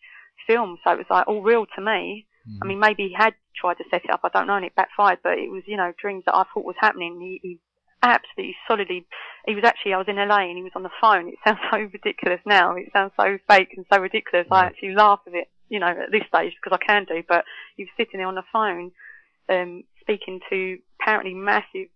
films, 0.46 0.80
so 0.84 0.90
it 0.92 0.98
was 0.98 1.06
like 1.08 1.28
all 1.28 1.42
real 1.42 1.66
to 1.76 1.80
me. 1.80 2.26
Mm-hmm. 2.48 2.58
I 2.62 2.66
mean, 2.66 2.78
maybe 2.80 3.08
he 3.08 3.14
had 3.16 3.34
tried 3.56 3.78
to 3.78 3.84
set 3.90 4.04
it 4.04 4.10
up, 4.10 4.20
I 4.24 4.28
don't 4.28 4.46
know, 4.48 4.56
and 4.56 4.64
it 4.64 4.74
backfired, 4.74 5.20
but 5.22 5.38
it 5.38 5.50
was, 5.50 5.62
you 5.66 5.76
know, 5.76 5.92
dreams 6.00 6.24
that 6.26 6.34
I 6.34 6.44
thought 6.52 6.64
was 6.64 6.76
happening. 6.80 7.20
He, 7.20 7.40
he 7.42 7.58
absolutely 8.02 8.56
solidly, 8.66 9.06
he 9.46 9.54
was 9.54 9.64
actually, 9.64 9.92
I 9.92 9.98
was 9.98 10.08
in 10.08 10.16
LA 10.16 10.48
and 10.48 10.56
he 10.56 10.62
was 10.62 10.72
on 10.74 10.82
the 10.82 10.90
phone. 11.00 11.28
It 11.28 11.34
sounds 11.46 11.60
so 11.70 11.78
ridiculous 11.78 12.40
now. 12.46 12.74
It 12.76 12.90
sounds 12.92 13.12
so 13.16 13.38
fake 13.48 13.74
and 13.76 13.86
so 13.92 14.00
ridiculous. 14.00 14.46
I 14.50 14.64
actually 14.66 14.94
laugh 14.94 15.20
at 15.26 15.34
it, 15.34 15.48
you 15.68 15.78
know, 15.78 15.86
at 15.88 16.10
this 16.10 16.22
stage 16.28 16.54
because 16.62 16.78
I 16.80 16.84
can 16.84 17.04
do, 17.04 17.22
but 17.28 17.44
he 17.76 17.84
was 17.84 17.90
sitting 17.96 18.18
there 18.18 18.26
on 18.26 18.34
the 18.34 18.42
phone, 18.52 18.92
um, 19.48 19.84
speaking 20.10 20.40
to 20.50 20.78
apparently 21.00 21.34
massive, 21.34 21.88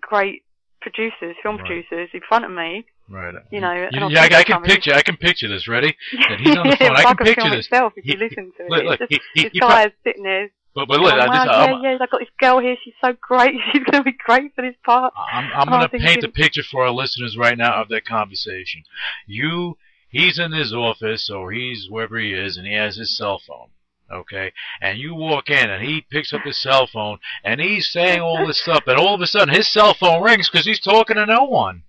great 0.00 0.42
producers, 0.80 1.36
film 1.42 1.56
Right. 1.58 1.66
producers 1.66 2.08
in 2.12 2.20
front 2.28 2.44
of 2.44 2.50
me, 2.50 2.84
Right. 3.08 3.34
you 3.52 3.60
know. 3.60 3.72
You- 3.72 3.88
and 3.92 4.04
I 4.04 4.08
yeah, 4.08 4.22
I, 4.36 4.40
I 4.40 4.44
can 4.44 4.62
picture. 4.62 4.92
I 4.94 5.02
can 5.02 5.16
picture 5.16 5.48
this. 5.48 5.68
Ready? 5.68 5.96
That 6.28 6.40
he's 6.40 6.56
on 6.56 6.66
the 6.68 6.76
Yeah, 6.80 6.88
phone. 6.88 6.96
I 6.96 7.02
can 7.14 7.16
picture 7.18 7.50
this. 7.50 7.66
Itself, 7.66 7.92
if 7.96 8.04
He- 8.04 8.12
you 8.12 8.18
listen 8.18 8.52
to 8.56 8.64
it, 8.66 8.70
Look, 8.84 9.00
it's 9.00 9.06
he, 9.10 9.16
just, 9.16 9.28
he, 9.34 9.42
this 9.60 9.60
guy 9.60 9.86
is 9.86 9.92
sitting 10.04 10.24
there 10.24 10.50
but 10.74 10.88
but 10.88 11.00
look, 11.00 11.12
Oh, 11.12 11.18
I 11.18 11.26
wow, 11.26 11.34
just, 11.34 11.46
yeah, 11.46 11.74
I'm, 11.76 11.82
yeah, 11.84 11.98
I've 12.00 12.10
got 12.10 12.20
this 12.20 12.30
girl 12.40 12.58
here. 12.58 12.76
She's 12.82 12.94
so 13.04 13.12
great. 13.20 13.54
She's 13.72 13.84
going 13.84 14.02
to 14.02 14.10
be 14.10 14.16
great 14.24 14.54
for 14.54 14.62
this 14.62 14.74
part. 14.86 15.12
I'm, 15.30 15.50
I'm 15.52 15.68
Oh, 15.68 15.72
going 15.78 15.82
to 15.82 15.98
paint 15.98 16.16
you. 16.16 16.22
the 16.22 16.28
picture 16.30 16.62
for 16.62 16.86
our 16.86 16.90
listeners 16.90 17.36
right 17.36 17.58
now 17.58 17.74
of 17.82 17.88
that 17.90 18.06
conversation. 18.06 18.82
You, 19.26 19.76
he's 20.08 20.38
in 20.38 20.52
his 20.52 20.72
office 20.72 21.28
or 21.28 21.52
he's 21.52 21.88
wherever 21.90 22.18
he 22.18 22.32
is, 22.32 22.56
and 22.56 22.66
he 22.66 22.72
has 22.72 22.96
his 22.96 23.14
cell 23.18 23.38
phone. 23.46 23.68
Okay, 24.10 24.52
and 24.80 24.98
you 24.98 25.14
walk 25.14 25.48
in 25.48 25.70
and 25.70 25.82
he 25.82 26.04
picks 26.10 26.32
up 26.32 26.42
his 26.42 26.60
cell 26.60 26.86
phone 26.86 27.18
and 27.44 27.60
he's 27.60 27.90
saying 27.90 28.20
all 28.20 28.46
this 28.46 28.60
stuff, 28.60 28.82
and 28.86 28.98
all 28.98 29.14
of 29.14 29.20
a 29.20 29.26
sudden 29.26 29.54
his 29.54 29.68
cell 29.68 29.94
phone 29.94 30.22
rings 30.22 30.50
because 30.50 30.66
he's 30.66 30.80
talking 30.80 31.16
to 31.16 31.26
no 31.26 31.44
one. 31.44 31.84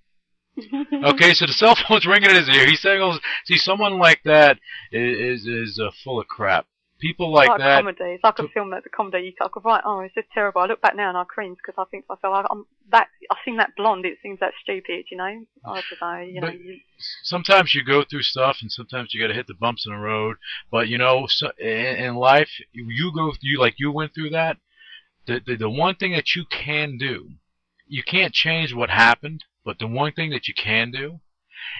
Okay, 0.56 1.34
so 1.34 1.46
the 1.46 1.52
cell 1.52 1.76
phone's 1.88 2.06
ringing 2.06 2.30
in 2.30 2.36
his 2.36 2.48
ear. 2.48 2.66
He's 2.66 2.80
saying, 2.80 3.02
all 3.02 3.12
this. 3.12 3.20
"See, 3.44 3.58
someone 3.58 3.98
like 3.98 4.22
that 4.24 4.58
is 4.92 5.44
is, 5.44 5.46
is 5.46 5.80
uh, 5.80 5.90
full 6.02 6.20
of 6.20 6.28
crap." 6.28 6.66
People 7.04 7.32
like 7.32 7.48
like 7.48 7.58
that. 7.58 7.76
comedy. 7.76 8.14
It's 8.14 8.24
like 8.24 8.38
a 8.38 8.48
film 8.48 8.70
that's 8.70 8.86
a 8.86 8.88
comedy. 8.88 9.26
You 9.26 9.32
I 9.44 9.48
could 9.52 9.64
write, 9.64 9.82
oh, 9.84 10.00
it's 10.00 10.14
just 10.14 10.28
terrible. 10.32 10.62
I 10.62 10.66
look 10.66 10.80
back 10.80 10.96
now 10.96 11.10
and 11.10 11.18
I 11.18 11.24
cringe 11.24 11.58
because 11.58 11.78
I 11.78 11.84
think 11.90 12.06
to 12.06 12.14
myself, 12.14 12.46
I'm 12.50 12.64
that. 12.92 13.08
I've 13.30 13.36
seen 13.44 13.58
that 13.58 13.72
blonde. 13.76 14.06
It 14.06 14.18
seems 14.22 14.40
that 14.40 14.52
stupid, 14.62 15.04
you 15.10 15.18
know. 15.18 15.24
I 15.66 15.82
don't 16.00 16.00
know. 16.00 16.20
You 16.24 16.40
know. 16.40 16.48
You, 16.48 16.80
sometimes 17.22 17.74
you 17.74 17.84
go 17.84 18.04
through 18.04 18.22
stuff 18.22 18.58
and 18.62 18.70
sometimes 18.72 19.12
you 19.12 19.20
got 19.20 19.28
to 19.28 19.34
hit 19.34 19.46
the 19.46 19.54
bumps 19.54 19.84
in 19.86 19.92
the 19.92 19.98
road 19.98 20.36
but 20.70 20.88
you 20.88 20.98
know 20.98 21.26
so, 21.28 21.50
in, 21.58 21.68
in 21.68 22.14
life 22.14 22.48
you 22.72 23.12
go 23.14 23.32
you 23.40 23.58
like 23.58 23.74
you 23.78 23.90
went 23.90 24.14
through 24.14 24.30
that 24.30 24.56
the, 25.26 25.40
the 25.44 25.56
the 25.56 25.70
one 25.70 25.94
thing 25.94 26.12
that 26.12 26.34
you 26.34 26.44
can 26.50 26.96
do 26.96 27.30
you 27.86 28.02
can't 28.02 28.32
change 28.32 28.72
what 28.72 28.90
happened 28.90 29.44
but 29.64 29.78
the 29.78 29.86
one 29.86 30.12
thing 30.12 30.30
that 30.30 30.48
you 30.48 30.54
can 30.54 30.90
do 30.90 31.20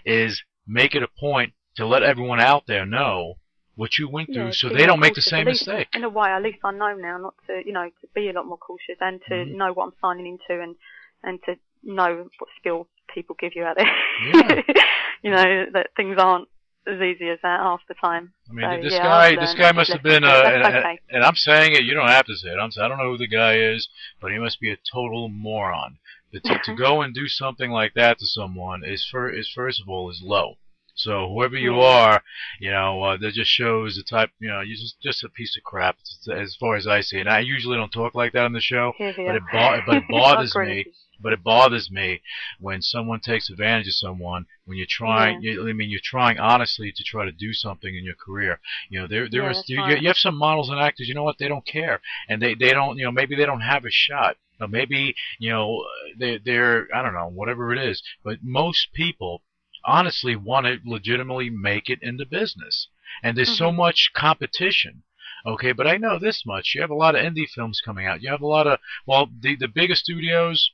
is 0.05 0.43
make 0.67 0.95
it 0.95 1.03
a 1.03 1.09
point 1.09 1.53
to 1.77 1.87
let 1.87 2.03
everyone 2.03 2.41
out 2.41 2.65
there 2.67 2.87
know 2.87 3.35
what 3.77 3.99
you 3.99 4.09
went 4.09 4.33
through 4.33 4.47
yeah, 4.47 4.51
so 4.53 4.69
they 4.69 4.87
don't 4.87 5.01
make 5.01 5.15
the 5.15 5.21
same 5.23 5.47
least- 5.47 5.67
mistake 5.67 5.89
In 5.95 6.05
a 6.05 6.09
way, 6.09 6.29
at 6.31 6.43
least 6.43 6.59
I 6.65 6.71
know 6.73 6.95
now 6.95 7.19
not 7.19 7.35
to, 7.49 7.63
you 7.65 7.73
know, 7.73 7.87
to 8.01 8.07
be 8.15 8.29
a 8.29 8.33
lot 8.33 8.47
more 8.47 8.59
cautious 8.59 8.97
and 9.01 9.21
to 9.29 9.35
Mhm. 9.35 9.55
know 9.57 9.73
what 9.73 9.85
I'm 9.87 9.93
signing 10.01 10.27
into 10.27 10.63
and 10.63 10.77
and 11.23 11.43
to 11.45 11.57
know 11.83 12.29
what 12.39 12.51
skill 12.59 12.87
people 13.13 13.35
give 13.39 13.53
you 13.57 13.65
out 13.65 13.77
there. 13.77 13.91
Yeah. 14.33 14.61
you 15.23 15.31
know 15.31 15.67
that 15.73 15.89
things 15.97 16.17
aren't 16.19 16.49
as 16.87 17.01
easy 17.01 17.31
as 17.31 17.39
that 17.43 17.61
half 17.61 17.81
the 17.89 17.95
time. 17.95 18.35
I 18.51 18.53
mean, 18.53 18.67
So, 18.79 18.83
this 18.83 18.93
yeah, 18.93 19.03
guy, 19.03 19.37
this 19.37 19.55
guy 19.55 19.73
must 19.73 19.91
have 19.91 20.03
been, 20.03 20.23
uh, 20.23 20.43
and, 20.45 20.65
okay. 20.77 20.99
and 21.09 21.25
I'm 21.25 21.35
saying 21.35 21.73
it. 21.73 21.83
You 21.85 21.95
don't 21.95 22.09
have 22.09 22.27
to 22.27 22.37
say 22.37 22.51
it. 22.51 22.59
I'm, 22.61 22.71
I 22.79 22.89
don't 22.89 22.99
know 22.99 23.11
who 23.13 23.17
the 23.17 23.27
guy 23.27 23.57
is, 23.57 23.89
but 24.21 24.33
he 24.33 24.39
must 24.39 24.61
be 24.61 24.71
a 24.71 24.77
total 24.93 25.31
moron. 25.31 25.97
But 26.31 26.45
to, 26.45 26.59
to 26.65 26.75
go 26.87 27.01
and 27.01 27.15
do 27.15 27.27
something 27.27 27.71
like 27.71 27.95
that 27.95 28.19
to 28.19 28.27
someone 28.27 28.85
is, 28.85 29.07
for, 29.11 29.31
is 29.31 29.49
first 29.49 29.81
of 29.81 29.89
all, 29.89 30.11
is 30.11 30.21
low. 30.23 30.57
So 30.95 31.29
whoever 31.29 31.57
you 31.57 31.81
are, 31.81 32.23
you 32.61 32.71
know, 32.71 33.03
uh, 33.03 33.17
that 33.19 33.35
just 33.35 33.51
shows 33.51 33.97
the 33.97 34.03
type, 34.03 34.31
you 34.39 34.49
know, 34.49 34.61
you're 34.61 34.77
just 34.77 35.01
just 35.01 35.25
a 35.25 35.29
piece 35.29 35.57
of 35.57 35.63
crap 35.65 35.97
as 36.33 36.57
far 36.57 36.77
as 36.77 36.87
I 36.87 37.01
see. 37.01 37.17
It. 37.19 37.23
And 37.23 37.31
I 37.31 37.41
usually 37.41 37.77
don't 37.77 37.91
talk 37.93 38.15
like 38.15 38.33
that 38.33 38.45
on 38.45 38.53
the 38.53 38.61
show, 38.61 38.95
but 39.25 39.35
it 39.35 39.51
bo- 39.51 39.81
but 39.85 39.97
it 39.99 40.09
bothers 40.09 40.59
me 40.59 40.89
but 41.21 41.33
it 41.33 41.43
bothers 41.45 41.91
me 41.91 42.21
when 42.59 42.83
someone 42.83 43.21
takes 43.21 43.49
advantage 43.49 43.87
of 43.87 43.95
someone 43.95 44.47
when 44.65 44.77
you're 44.77 44.87
trying 44.89 45.41
you, 45.41 45.69
I 45.69 45.73
mean 45.73 45.89
you're 45.89 46.01
trying 46.03 46.39
honestly 46.39 46.93
to 46.93 47.05
try 47.05 47.25
to 47.25 47.33
do 47.33 47.53
something 47.53 47.95
in 47.95 48.05
your 48.05 48.17
career. 48.17 48.61
You 48.91 49.01
know 49.01 49.07
there 49.07 49.29
there 49.29 49.45
Yeah, 49.45 49.51
is 49.51 49.65
you, 49.69 49.81
you 49.81 50.09
have 50.09 50.17
some 50.19 50.37
models 50.37 50.69
and 50.71 50.79
actors 50.81 51.09
you 51.09 51.15
know 51.15 51.23
what 51.25 51.39
they 51.39 51.49
don't 51.49 51.65
care. 51.65 52.01
And 52.29 52.43
they 52.43 52.55
they 52.55 52.71
don't 52.73 52.99
you 52.99 53.05
know 53.05 53.13
maybe 53.13 53.37
they 53.37 53.47
don't 53.47 53.61
have 53.61 53.85
a 53.85 53.91
shot. 53.91 54.37
Or 54.61 54.69
maybe 54.69 55.15
you 55.39 55.51
know 55.51 55.85
they 56.19 56.39
they're 56.39 56.89
I 56.95 57.03
don't 57.03 57.15
know 57.15 57.29
whatever 57.29 57.73
it 57.73 57.79
is. 57.79 58.03
But 58.25 58.39
most 58.43 58.93
people 58.93 59.43
honestly 59.87 60.37
want 60.37 60.67
to 60.67 60.79
legitimately 60.85 61.51
make 61.51 61.89
it 61.89 61.99
in 62.03 62.17
the 62.17 62.27
business 62.27 62.89
and 63.23 63.37
there's 63.37 63.57
so 63.57 63.71
Mhm. 63.71 63.77
much 63.77 64.11
competition 64.15 65.03
Okay, 65.47 65.73
but 65.73 65.87
I 65.87 65.99
know 65.99 66.19
this 66.19 66.47
much. 66.47 66.75
You 66.75 66.81
have 66.81 66.91
a 66.91 66.95
lot 66.95 67.15
of 67.15 67.21
indie 67.21 67.49
films 67.49 67.83
coming 67.85 68.07
out. 68.07 68.23
You 68.23 68.31
have 68.31 68.41
a 68.41 68.47
lot 68.47 68.67
of 68.67 68.79
well, 69.07 69.31
the 69.41 69.57
the 69.57 69.69
bigger 69.69 69.95
studios. 69.95 70.71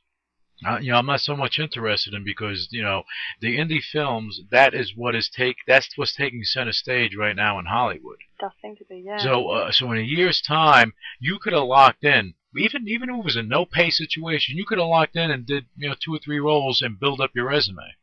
Uh, 0.65 0.79
you 0.79 0.93
know, 0.93 0.99
I'm 0.99 1.07
not 1.07 1.23
so 1.23 1.35
much 1.35 1.59
interested 1.59 2.15
in 2.15 2.23
because 2.23 2.69
you 2.71 2.83
know 2.83 3.03
the 3.41 3.59
indie 3.59 3.83
films. 3.83 4.41
That 4.51 4.73
is 4.73 4.95
what 4.95 5.17
is 5.17 5.29
take. 5.29 5.57
That's 5.67 5.89
what's 5.97 6.15
taking 6.15 6.45
center 6.45 6.73
stage 6.73 7.17
right 7.17 7.35
now 7.35 7.59
in 7.59 7.67
Hollywood. 7.67 8.19
does 8.39 8.53
seem 8.63 8.77
to 8.77 8.85
be, 8.85 9.03
yeah. 9.05 9.19
So, 9.19 9.49
uh, 9.49 9.73
so 9.73 9.91
in 9.91 9.99
a 9.99 10.03
year's 10.03 10.41
time, 10.41 10.95
you 11.19 11.41
could 11.41 11.53
have 11.53 11.65
locked 11.65 12.05
in. 12.05 12.35
Even 12.57 12.87
even 12.87 13.11
if 13.11 13.17
it 13.17 13.25
was 13.25 13.37
a 13.37 13.43
no 13.43 13.65
pay 13.65 13.91
situation, 13.91 14.57
you 14.57 14.65
could 14.65 14.79
have 14.79 14.87
locked 14.87 15.17
in 15.17 15.33
and 15.33 15.47
did 15.47 15.67
you 15.77 15.89
know 15.89 15.97
two 15.99 16.15
or 16.15 16.21
three 16.21 16.39
roles 16.39 16.81
and 16.81 17.01
build 17.01 17.21
up 17.21 17.35
your 17.35 17.47
resume. 17.47 17.97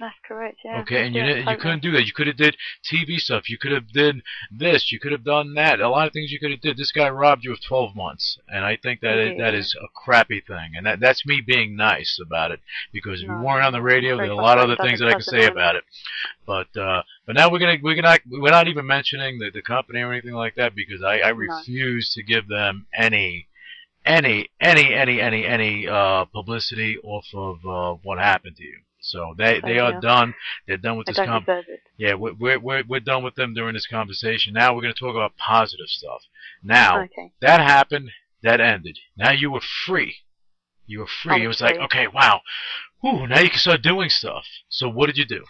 That's 0.00 0.16
correct, 0.26 0.60
yeah. 0.64 0.80
Okay, 0.80 1.04
and 1.04 1.14
you 1.14 1.22
didn't, 1.22 1.46
you 1.46 1.58
couldn't 1.58 1.82
do 1.82 1.92
that. 1.92 2.06
You 2.06 2.14
could 2.14 2.26
have 2.26 2.38
did 2.38 2.56
TV 2.90 3.18
stuff. 3.18 3.50
You 3.50 3.58
could 3.58 3.72
have 3.72 3.88
did 3.92 4.22
this. 4.50 4.90
You 4.90 4.98
could 4.98 5.12
have 5.12 5.24
done 5.24 5.52
that. 5.54 5.78
A 5.78 5.90
lot 5.90 6.06
of 6.06 6.14
things 6.14 6.32
you 6.32 6.40
could 6.40 6.50
have 6.50 6.62
did. 6.62 6.78
This 6.78 6.90
guy 6.90 7.10
robbed 7.10 7.44
you 7.44 7.52
of 7.52 7.58
12 7.62 7.94
months, 7.94 8.38
and 8.48 8.64
I 8.64 8.76
think 8.76 9.00
that 9.02 9.18
is, 9.18 9.36
that 9.36 9.52
is 9.52 9.76
a 9.78 9.88
crappy 9.94 10.40
thing. 10.40 10.72
And 10.74 10.86
that 10.86 11.00
that's 11.00 11.26
me 11.26 11.42
being 11.46 11.76
nice 11.76 12.18
about 12.24 12.50
it 12.50 12.60
because 12.94 13.20
if 13.20 13.28
No, 13.28 13.34
you 13.38 13.44
weren't 13.44 13.64
on 13.66 13.74
the 13.74 13.82
radio, 13.82 14.16
very 14.16 14.28
there 14.28 14.36
are 14.36 14.40
a 14.40 14.42
lot 14.42 14.56
of 14.56 14.64
other 14.70 14.76
things 14.76 15.00
that 15.00 15.08
I 15.08 15.12
can 15.12 15.20
say 15.22 15.44
about 15.44 15.76
it. 15.76 15.84
But 16.46 16.74
uh, 16.80 17.02
but 17.26 17.36
now 17.36 17.50
we're 17.52 17.58
gonna 17.58 17.76
we're 17.82 18.00
gonna 18.00 18.18
we're 18.30 18.50
not 18.50 18.68
even 18.68 18.86
mentioning 18.86 19.38
the 19.38 19.50
the 19.50 19.62
company 19.62 20.00
or 20.00 20.12
anything 20.12 20.32
like 20.34 20.54
that 20.54 20.74
because 20.74 21.02
I 21.02 21.18
I 21.18 21.32
No. 21.32 21.36
refuse 21.36 22.10
to 22.14 22.22
give 22.22 22.48
them 22.48 22.86
any. 22.94 23.48
Any, 24.02 24.48
any, 24.58 24.94
any, 24.94 25.20
any, 25.20 25.44
any 25.44 25.86
uh, 25.86 26.24
publicity 26.24 26.96
off 27.04 27.26
of 27.34 27.66
uh, 27.66 27.98
what 28.02 28.18
happened 28.18 28.56
to 28.56 28.64
you. 28.64 28.78
So 29.10 29.34
they 29.36 29.60
they 29.60 29.78
are 29.78 30.00
done. 30.00 30.34
They're 30.66 30.76
done 30.76 30.96
with 30.96 31.06
this 31.08 31.16
com- 31.16 31.44
yeah, 31.98 32.14
we're, 32.14 32.58
we're, 32.58 32.84
we're, 32.88 33.00
done 33.00 33.24
with 33.24 33.34
them 33.34 33.54
during 33.54 33.74
this 33.74 33.86
conversation. 33.86 34.54
Now 34.54 34.74
we're 34.74 34.82
going 34.82 34.94
to 34.94 35.00
talk 35.00 35.16
about 35.16 35.36
positive 35.36 35.88
stuff. 35.88 36.22
Now, 36.62 37.02
Okay. 37.02 37.32
that 37.40 37.60
happened, 37.60 38.10
that 38.42 38.60
ended. 38.60 38.98
Now 39.16 39.32
you 39.32 39.50
were 39.50 39.60
free. 39.86 40.14
You 40.86 41.00
were 41.00 41.08
free. 41.22 41.42
I 41.42 41.44
It 41.44 41.48
was 41.48 41.60
was 41.60 41.62
like, 41.62 41.78
okay, 41.78 42.06
wow. 42.06 42.40
Whew, 43.00 43.26
now 43.26 43.40
you 43.40 43.50
can 43.50 43.58
start 43.58 43.82
doing 43.82 44.10
stuff. 44.10 44.44
So 44.68 44.88
what 44.88 45.06
did 45.06 45.18
you 45.18 45.24
do? 45.24 45.44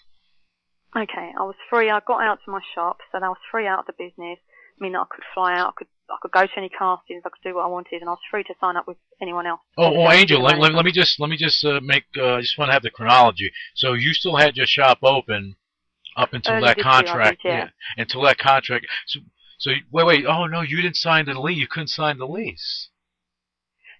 Okay, 0.96 1.33
I 1.38 1.42
was 1.42 1.55
free. 1.68 1.90
I 1.90 2.01
got 2.07 2.23
out 2.23 2.38
to 2.44 2.51
my 2.51 2.61
shop, 2.75 2.99
so 3.12 3.18
I 3.18 3.29
was 3.29 3.38
free 3.51 3.66
out 3.66 3.81
of 3.81 3.87
the 3.87 3.92
business. 3.92 4.38
Mean, 4.81 4.97
I 4.97 5.05
could 5.11 5.25
fly 5.35 5.59
out. 5.59 5.69
I 5.69 5.73
could 5.77 5.88
I 6.11 6.16
could 6.21 6.33
go 6.33 6.47
to 6.47 6.53
any 6.57 6.69
castings. 6.69 7.23
I 7.25 7.29
could 7.29 7.49
do 7.49 7.55
what 7.55 7.64
I 7.64 7.69
wanted, 7.69 8.01
and 8.01 8.09
I 8.09 8.12
was 8.12 8.19
free 8.31 8.43
to 8.45 8.55
sign 8.61 8.77
up 8.77 8.87
with 8.88 8.97
anyone 9.23 9.47
else. 9.47 9.61
Oh, 9.79 9.95
oh 9.95 10.11
Angel, 10.11 10.43
let, 10.43 10.59
let, 10.59 10.75
let 10.75 10.85
me 10.85 10.90
just, 10.90 11.21
let 11.21 11.31
me 11.31 11.37
just 11.37 11.64
uh, 11.64 11.81
make, 11.83 12.05
uh, 12.16 12.35
I 12.35 12.40
just 12.40 12.59
want 12.59 12.71
to 12.71 12.73
have 12.73 12.83
the 12.83 12.90
chronology. 12.90 13.53
So 13.75 13.93
you 13.93 14.12
still 14.12 14.37
had 14.37 14.57
your 14.57 14.66
shop 14.66 14.99
open 15.03 15.57
up 16.16 16.33
until 16.33 16.55
Early 16.55 16.66
that 16.66 16.77
this 16.77 16.85
year, 16.85 16.93
I 16.93 17.03
contract, 17.03 17.40
yeah. 17.45 17.69
until 17.97 18.23
that 18.23 18.38
contract. 18.38 18.87
So, 19.07 19.21
so 19.59 19.71
wait, 19.93 20.07
wait, 20.07 20.25
oh 20.27 20.47
no, 20.47 20.62
you 20.62 20.83
didn't 20.83 20.97
sign 20.97 21.27
the 21.27 21.38
lease. 21.38 21.59
You 21.59 21.69
couldn't 21.69 21.88
sign 21.88 22.19
the 22.19 22.27
lease. 22.27 22.88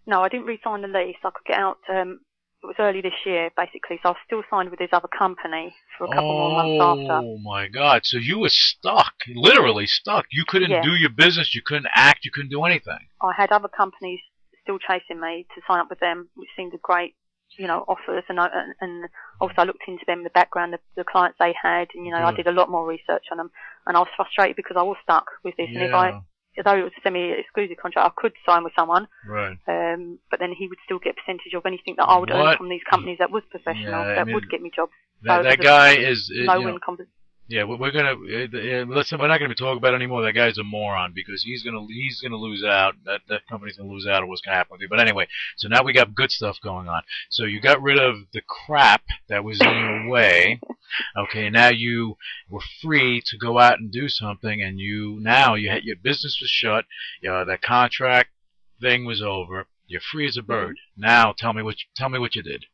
No, 0.07 0.23
I 0.23 0.29
didn't 0.29 0.47
re-sign 0.47 0.83
the 0.83 0.89
lease. 0.89 1.17
I 1.23 1.31
could 1.31 1.47
get 1.47 1.59
out. 1.59 1.79
Um, 1.89 2.21
it 2.63 2.67
was 2.67 2.77
early 2.79 3.01
this 3.01 3.15
year, 3.25 3.51
basically. 3.57 3.99
So 4.03 4.11
I 4.11 4.13
was 4.13 4.19
still 4.27 4.43
signed 4.51 4.71
with 4.71 4.79
this 4.79 4.91
other 4.93 5.09
company 5.09 5.75
for 5.97 6.05
a 6.05 6.09
couple 6.09 6.29
more 6.29 6.51
months 6.51 6.79
oh, 6.81 7.01
after. 7.01 7.27
Oh 7.27 7.39
my 7.39 7.69
God! 7.69 8.03
So 8.05 8.19
you 8.19 8.39
were 8.39 8.51
stuck, 8.51 9.15
literally 9.35 9.87
stuck. 9.87 10.27
You 10.31 10.45
couldn't 10.47 10.71
Yeah. 10.71 10.83
do 10.83 10.95
your 10.95 11.11
business. 11.11 11.55
You 11.55 11.63
couldn't 11.65 11.89
act. 11.95 12.25
You 12.25 12.31
couldn't 12.31 12.51
do 12.51 12.65
anything. 12.65 13.09
I 13.23 13.33
had 13.35 13.51
other 13.51 13.69
companies 13.69 14.21
still 14.63 14.79
chasing 14.79 15.21
me 15.21 15.47
to 15.55 15.63
sign 15.67 15.81
up 15.81 15.89
with 15.89 16.01
them, 16.01 16.29
which 16.35 16.51
seemed 16.55 16.75
a 16.75 16.79
great, 16.79 17.15
you 17.59 17.67
know, 17.67 17.85
offers. 17.89 18.25
And 18.29 18.39
I, 18.39 18.49
and, 18.81 19.09
also 19.41 19.55
I 19.57 19.65
looked 19.65 19.85
into 19.89 20.05
them, 20.07 20.23
the 20.23 20.31
background, 20.31 20.75
the, 20.75 20.81
the 20.97 21.05
clients 21.05 21.39
they 21.39 21.55
had, 21.61 21.89
and 21.95 22.05
you 22.05 22.13
know, 22.13 22.19
I 22.19 22.33
did 22.33 22.47
a 22.47 22.53
lot 22.53 22.71
more 22.71 22.87
research 22.87 23.25
on 23.33 23.39
them. 23.39 23.51
And 23.87 23.97
I 23.97 24.01
was 24.01 24.09
frustrated 24.15 24.57
because 24.57 24.77
I 24.77 24.83
was 24.83 24.99
stuck 25.03 25.27
with 25.43 25.57
this. 25.57 25.69
And 25.73 25.83
if 25.83 25.95
I 25.95 26.21
although 26.59 26.79
it 26.79 26.83
was 26.83 26.93
a 26.99 27.01
semi-exclusive 27.03 27.77
contract, 27.77 28.07
I 28.17 28.21
could 28.21 28.33
sign 28.45 28.65
with 28.65 28.73
someone, 28.77 29.07
Right. 29.27 29.57
um, 29.69 30.19
but 30.31 30.41
then 30.41 30.53
he 30.53 30.67
would 30.67 30.79
still 30.85 30.99
get 30.99 31.13
a 31.17 31.21
percentage 31.21 31.55
of 31.55 31.65
anything 31.67 31.95
that 31.97 32.05
I 32.05 32.19
would 32.19 32.31
earn 32.31 32.57
from 32.57 32.69
these 32.69 32.83
companies 32.89 33.19
that 33.19 33.31
was 33.31 33.43
professional, 33.51 34.03
Yeah, 34.05 34.13
I 34.13 34.15
that 34.17 34.27
mean, 34.27 34.35
would 34.35 34.51
get 34.51 34.61
me 34.63 34.71
jobs. 34.75 34.93
That 35.23 35.39
So 35.39 35.43
that 35.45 35.61
guy 35.61 35.97
is. 35.97 36.31
No 36.33 36.55
you 36.55 36.61
know, 36.61 36.73
win 36.73 36.79
compensation. 36.85 37.13
Yeah, 37.51 37.65
we- 37.65 37.75
we're 37.75 37.91
gonna 37.91 38.13
uh, 38.13 38.85
listen. 38.85 39.19
We're 39.19 39.27
not 39.27 39.39
gonna 39.39 39.49
be 39.49 39.57
talking 39.57 39.79
about 39.79 39.93
it 39.93 39.97
anymore. 39.97 40.23
That 40.23 40.35
guy's 40.35 40.57
a 40.59 40.63
moron 40.63 41.13
because 41.13 41.43
he's 41.43 41.65
gonna 41.65 41.85
he's 41.89 42.21
gonna 42.21 42.37
lose 42.37 42.63
out. 42.63 42.95
That 43.05 43.23
that 43.29 43.45
company's 43.49 43.77
gonna 43.77 43.91
lose 43.91 44.07
out 44.07 44.23
on 44.23 44.29
what's 44.29 44.41
gonna 44.41 44.57
happen 44.57 44.75
with 44.75 44.83
you. 44.83 44.89
But 44.89 45.01
anyway, 45.01 45.27
so 45.57 45.67
now 45.67 45.83
we 45.83 45.93
got 45.93 46.15
good 46.15 46.31
stuff 46.31 46.59
going 46.63 46.89
on. 46.89 47.03
So 47.29 47.45
you 47.45 47.61
got 47.61 47.83
rid 47.83 47.99
of 47.99 48.15
the 48.33 48.41
crap 48.41 49.03
that 49.29 49.43
was 49.43 49.61
in 49.61 49.67
your 49.69 50.09
way. 50.09 50.61
Okay, 51.17 51.51
now 51.51 51.71
you 51.71 52.17
were 52.49 52.63
free 52.83 53.21
to 53.27 53.37
go 53.37 53.59
out 53.59 53.81
and 53.81 53.91
do 53.91 54.09
something, 54.09 54.63
and 54.63 54.79
you 54.79 55.19
now 55.21 55.55
you 55.55 55.71
had 55.71 55.83
your 55.83 55.97
business 55.97 56.39
was 56.41 56.51
shut. 56.51 56.85
Uh, 57.29 57.43
that 57.45 57.63
contract 57.63 58.31
thing 58.81 59.05
was 59.05 59.21
over. 59.23 59.67
You're 59.89 60.01
free 60.01 60.29
as 60.29 60.37
a 60.37 60.43
bird. 60.43 60.77
Now 60.97 61.33
tell 61.37 61.53
me 61.53 61.63
what 61.65 61.81
you, 61.81 61.87
tell 61.97 62.09
me 62.11 62.21
what 62.21 62.37
you 62.37 62.43
did. 62.45 62.67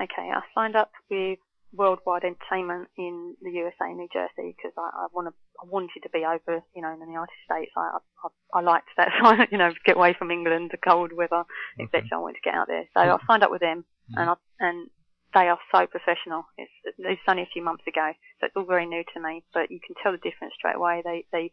Okay, 0.00 0.30
I 0.34 0.40
signed 0.54 0.76
up 0.76 0.90
with 1.10 1.38
Worldwide 1.72 2.24
Entertainment 2.24 2.88
in 2.96 3.36
the 3.42 3.50
USA, 3.50 3.92
New 3.92 4.08
Jersey, 4.12 4.54
because 4.56 4.72
I, 4.76 5.04
I 5.04 5.06
want 5.12 5.28
to, 5.28 5.34
I 5.62 5.66
wanted 5.68 6.00
to 6.02 6.10
be 6.10 6.24
over, 6.24 6.62
you 6.74 6.82
know, 6.82 6.92
in 6.92 7.00
the 7.00 7.06
United 7.06 7.38
States. 7.44 7.70
I, 7.76 7.98
I, 8.24 8.58
I 8.58 8.60
liked 8.62 8.88
that, 8.96 9.08
so 9.22 9.46
you 9.50 9.58
know, 9.58 9.70
get 9.84 9.96
away 9.96 10.14
from 10.18 10.30
England, 10.30 10.70
the 10.72 10.78
cold 10.78 11.12
weather, 11.12 11.44
etc. 11.80 12.08
I 12.12 12.18
wanted 12.18 12.42
to 12.42 12.44
get 12.44 12.54
out 12.54 12.66
there, 12.68 12.84
so 12.94 13.00
I 13.00 13.16
signed 13.26 13.42
up 13.42 13.50
with 13.50 13.60
them, 13.60 13.84
mm-hmm. 14.10 14.20
and 14.20 14.30
I, 14.30 14.34
and 14.60 14.90
they 15.34 15.48
are 15.48 15.58
so 15.72 15.86
professional. 15.86 16.44
It's, 16.58 16.72
it's 16.98 17.22
only 17.28 17.42
a 17.42 17.52
few 17.52 17.62
months 17.62 17.84
ago, 17.86 18.10
so 18.40 18.46
it's 18.46 18.56
all 18.56 18.64
very 18.64 18.86
new 18.86 19.04
to 19.14 19.20
me, 19.20 19.44
but 19.54 19.70
you 19.70 19.78
can 19.84 19.94
tell 20.02 20.12
the 20.12 20.18
difference 20.18 20.54
straight 20.58 20.76
away. 20.76 21.02
They, 21.04 21.24
they 21.32 21.50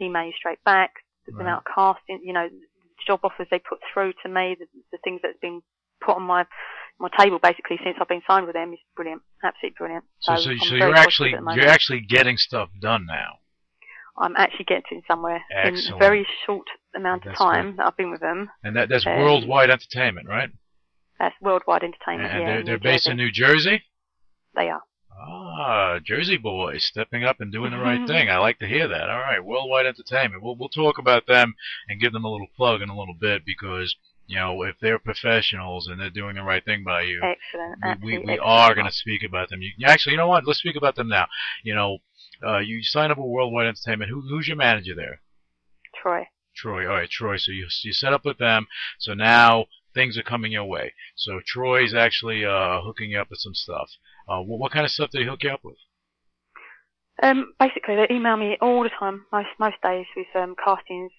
email 0.00 0.24
you 0.24 0.32
straight 0.36 0.62
back, 0.64 0.94
the 1.26 1.32
Right. 1.32 1.42
amount 1.42 1.64
of 1.66 1.72
casting, 1.74 2.20
you 2.24 2.32
know, 2.32 2.48
job 3.06 3.20
offers 3.22 3.46
they 3.50 3.58
put 3.60 3.78
through 3.92 4.12
to 4.22 4.28
me, 4.28 4.56
the, 4.58 4.66
the 4.92 4.98
things 5.04 5.20
that's 5.22 5.38
been 5.40 5.62
put 6.04 6.16
on 6.16 6.22
my 6.22 6.44
my 6.98 7.08
table 7.18 7.38
basically 7.42 7.78
since 7.82 7.96
I've 8.00 8.08
been 8.08 8.22
signed 8.26 8.46
with 8.46 8.54
them 8.54 8.72
is 8.74 8.78
brilliant, 8.94 9.22
absolutely 9.42 9.76
brilliant. 9.78 10.04
So 10.20 10.36
so, 10.36 10.50
I'm 10.50 10.58
so 10.58 10.74
you're 10.74 10.94
actually 10.94 11.32
at 11.32 11.36
the 11.36 11.42
moment. 11.42 11.62
you're 11.62 11.70
actually 11.70 12.00
getting 12.00 12.36
stuff 12.36 12.68
done 12.80 13.06
now. 13.06 13.38
I'm 14.18 14.36
actually 14.36 14.66
getting 14.66 15.02
somewhere 15.08 15.40
in 15.64 15.76
a 15.76 15.96
very 15.98 16.26
short 16.44 16.66
amount 16.94 17.22
of 17.22 17.28
That's 17.30 17.38
time 17.38 17.76
that 17.76 17.86
I've 17.86 17.96
been 17.96 18.10
with 18.10 18.20
them. 18.20 18.50
And 18.62 18.76
that 18.76 18.88
that's 18.90 19.06
Um, 19.06 19.16
worldwide 19.18 19.70
entertainment, 19.70 20.28
right? 20.28 20.50
That's 21.18 21.34
worldwide 21.40 21.82
entertainment. 21.84 22.30
and 22.32 22.40
yeah, 22.42 22.46
they're 22.46 22.64
they're 22.64 22.78
based 22.78 23.04
Jersey. 23.06 23.10
in 23.12 23.16
New 23.16 23.30
Jersey. 23.32 23.82
They 24.54 24.68
are. 24.68 24.82
Ah, 25.22 25.98
Jersey 26.04 26.36
boys 26.38 26.84
stepping 26.84 27.24
up 27.24 27.40
and 27.40 27.52
doing 27.52 27.70
the 27.72 27.78
right 27.78 28.06
thing. 28.12 28.28
I 28.30 28.38
like 28.38 28.58
to 28.58 28.66
hear 28.66 28.88
that. 28.88 29.08
All 29.10 29.18
right, 29.20 29.42
Worldwide 29.44 29.86
Entertainment. 29.86 30.42
We'll 30.42 30.56
we'll 30.56 30.68
talk 30.70 30.98
about 30.98 31.26
them 31.26 31.54
and 31.88 32.00
give 32.00 32.12
them 32.12 32.24
a 32.24 32.30
little 32.30 32.48
plug 32.56 32.82
in 32.82 32.88
a 32.90 32.98
little 32.98 33.14
bit 33.18 33.44
because 33.46 33.96
you 34.30 34.38
know 34.38 34.62
if 34.62 34.76
they're 34.80 35.00
professionals 35.00 35.88
and 35.88 36.00
they're 36.00 36.08
doing 36.08 36.36
the 36.36 36.42
right 36.42 36.64
thing 36.64 36.84
by 36.84 37.02
you, 37.02 37.20
Excellent. 37.20 38.02
we 38.02 38.12
we, 38.12 38.18
we 38.18 38.32
excellent. 38.34 38.40
are 38.42 38.74
going 38.74 38.86
to 38.86 38.92
speak 38.92 39.22
about 39.24 39.48
them. 39.50 39.60
You, 39.60 39.72
actually, 39.86 40.12
you 40.12 40.18
know 40.18 40.28
what? 40.28 40.46
Let's 40.46 40.60
speak 40.60 40.76
about 40.76 40.94
them 40.94 41.08
now. 41.08 41.26
You 41.64 41.74
know, 41.74 41.98
uh, 42.46 42.58
you 42.58 42.82
sign 42.84 43.10
up 43.10 43.18
with 43.18 43.26
Worldwide 43.26 43.66
Entertainment. 43.66 44.10
Who 44.10 44.20
who's 44.20 44.46
your 44.46 44.56
manager 44.56 44.94
there? 44.94 45.20
Troy. 46.00 46.28
Troy. 46.54 46.86
All 46.86 46.94
right, 46.94 47.10
Troy. 47.10 47.38
So 47.38 47.50
you 47.50 47.66
you 47.82 47.92
set 47.92 48.12
up 48.12 48.24
with 48.24 48.38
them. 48.38 48.68
So 49.00 49.14
now 49.14 49.66
things 49.94 50.16
are 50.16 50.22
coming 50.22 50.52
your 50.52 50.64
way. 50.64 50.94
So 51.16 51.40
Troy's 51.44 51.92
actually 51.92 52.44
uh, 52.44 52.82
hooking 52.82 53.10
you 53.10 53.20
up 53.20 53.30
with 53.30 53.40
some 53.40 53.54
stuff. 53.54 53.90
Uh, 54.28 54.40
what, 54.42 54.60
what 54.60 54.72
kind 54.72 54.84
of 54.84 54.92
stuff 54.92 55.10
did 55.10 55.22
he 55.22 55.26
hook 55.26 55.42
you 55.42 55.50
up 55.50 55.64
with? 55.64 55.76
Um, 57.22 57.52
basically, 57.58 57.96
they 57.96 58.14
email 58.14 58.36
me 58.36 58.56
all 58.62 58.82
the 58.84 58.90
time, 58.98 59.26
most 59.32 59.48
most 59.58 59.76
days 59.82 60.06
with 60.16 60.28
um, 60.34 60.54
castings. 60.62 61.10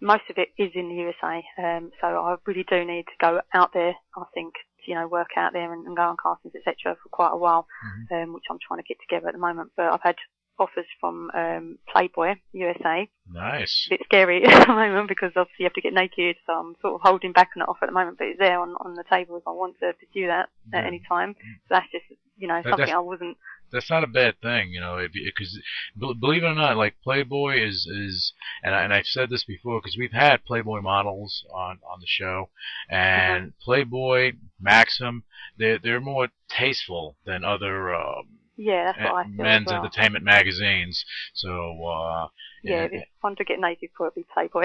Most 0.00 0.24
of 0.30 0.36
it 0.38 0.48
is 0.58 0.72
in 0.74 0.88
the 0.88 0.94
USA, 0.96 1.44
um, 1.58 1.90
so 2.00 2.06
I 2.06 2.36
really 2.46 2.64
do 2.68 2.84
need 2.84 3.04
to 3.06 3.12
go 3.20 3.40
out 3.54 3.72
there. 3.72 3.94
I 4.16 4.24
think 4.34 4.54
you 4.86 4.94
know 4.94 5.08
work 5.08 5.30
out 5.36 5.52
there 5.52 5.72
and, 5.72 5.86
and 5.86 5.96
go 5.96 6.02
on 6.02 6.16
castings, 6.22 6.54
etc. 6.54 6.96
for 7.02 7.08
quite 7.10 7.32
a 7.32 7.36
while, 7.36 7.66
um, 8.12 8.32
which 8.34 8.44
I'm 8.50 8.58
trying 8.66 8.82
to 8.82 8.86
get 8.86 8.98
together 9.00 9.28
at 9.28 9.34
the 9.34 9.40
moment. 9.40 9.70
But 9.76 9.92
I've 9.92 10.02
had 10.02 10.16
offers 10.58 10.86
from 11.00 11.30
um, 11.34 11.78
Playboy 11.92 12.34
USA. 12.52 13.08
Nice. 13.30 13.86
a 13.90 13.94
bit 13.94 14.00
scary 14.06 14.44
at 14.46 14.66
the 14.66 14.72
moment 14.72 15.08
because 15.08 15.32
obviously 15.36 15.60
you 15.60 15.66
have 15.66 15.74
to 15.74 15.80
get 15.80 15.92
naked, 15.92 16.36
so 16.46 16.52
I'm 16.52 16.74
sort 16.80 16.94
of 16.94 17.00
holding 17.02 17.32
back 17.32 17.50
on 17.56 17.60
that 17.60 17.68
offer 17.68 17.84
at 17.84 17.88
the 17.88 17.94
moment, 17.94 18.18
but 18.18 18.28
it's 18.28 18.38
there 18.38 18.60
on, 18.60 18.70
on 18.80 18.94
the 18.94 19.04
table 19.10 19.36
if 19.36 19.42
I 19.46 19.50
want 19.50 19.76
to 19.80 19.92
pursue 19.92 20.28
that 20.28 20.48
Yeah. 20.72 20.78
at 20.80 20.86
any 20.86 21.02
time. 21.08 21.34
So 21.68 21.74
that's 21.76 21.90
just, 21.92 22.04
you 22.36 22.46
know, 22.48 22.60
something 22.62 22.90
I 22.90 22.98
wasn't, 22.98 23.36
That's 23.72 23.90
not 23.90 24.04
a 24.04 24.08
bad 24.08 24.40
thing, 24.40 24.70
you 24.70 24.80
know, 24.80 25.06
because 25.12 25.58
believe 25.98 26.42
it 26.42 26.46
or 26.46 26.54
not, 26.54 26.76
like 26.76 26.96
Playboy 27.02 27.62
is 27.66 27.86
is, 27.86 28.32
and 28.62 28.74
I, 28.74 28.82
and 28.84 28.92
I've 28.92 29.06
said 29.06 29.30
this 29.30 29.44
before 29.44 29.80
because 29.80 29.96
we've 29.98 30.12
had 30.12 30.44
Playboy 30.44 30.80
models 30.80 31.44
on 31.52 31.80
on 31.90 32.00
the 32.00 32.06
show, 32.06 32.50
and 32.90 33.52
Playboy, 33.60 34.32
Maxim, 34.60 35.24
they're 35.58 35.78
they're 35.78 36.00
more 36.00 36.28
tasteful 36.48 37.16
than 37.24 37.44
other 37.44 37.94
um, 37.94 38.38
yeah, 38.56 38.92
that's 38.92 38.98
what 39.12 39.14
I 39.14 39.24
feel 39.24 39.42
men's 39.44 39.66
as 39.68 39.72
well. 39.72 39.84
entertainment 39.84 40.24
magazines. 40.24 41.04
So 41.34 41.50
uh, 41.84 42.28
Yeah, 42.62 42.88
it's 42.90 43.04
fun 43.22 43.36
to 43.36 43.44
get 43.44 43.60
naked 43.60 43.90
for, 43.96 44.08
it'd 44.08 44.28
Playboy. 44.28 44.64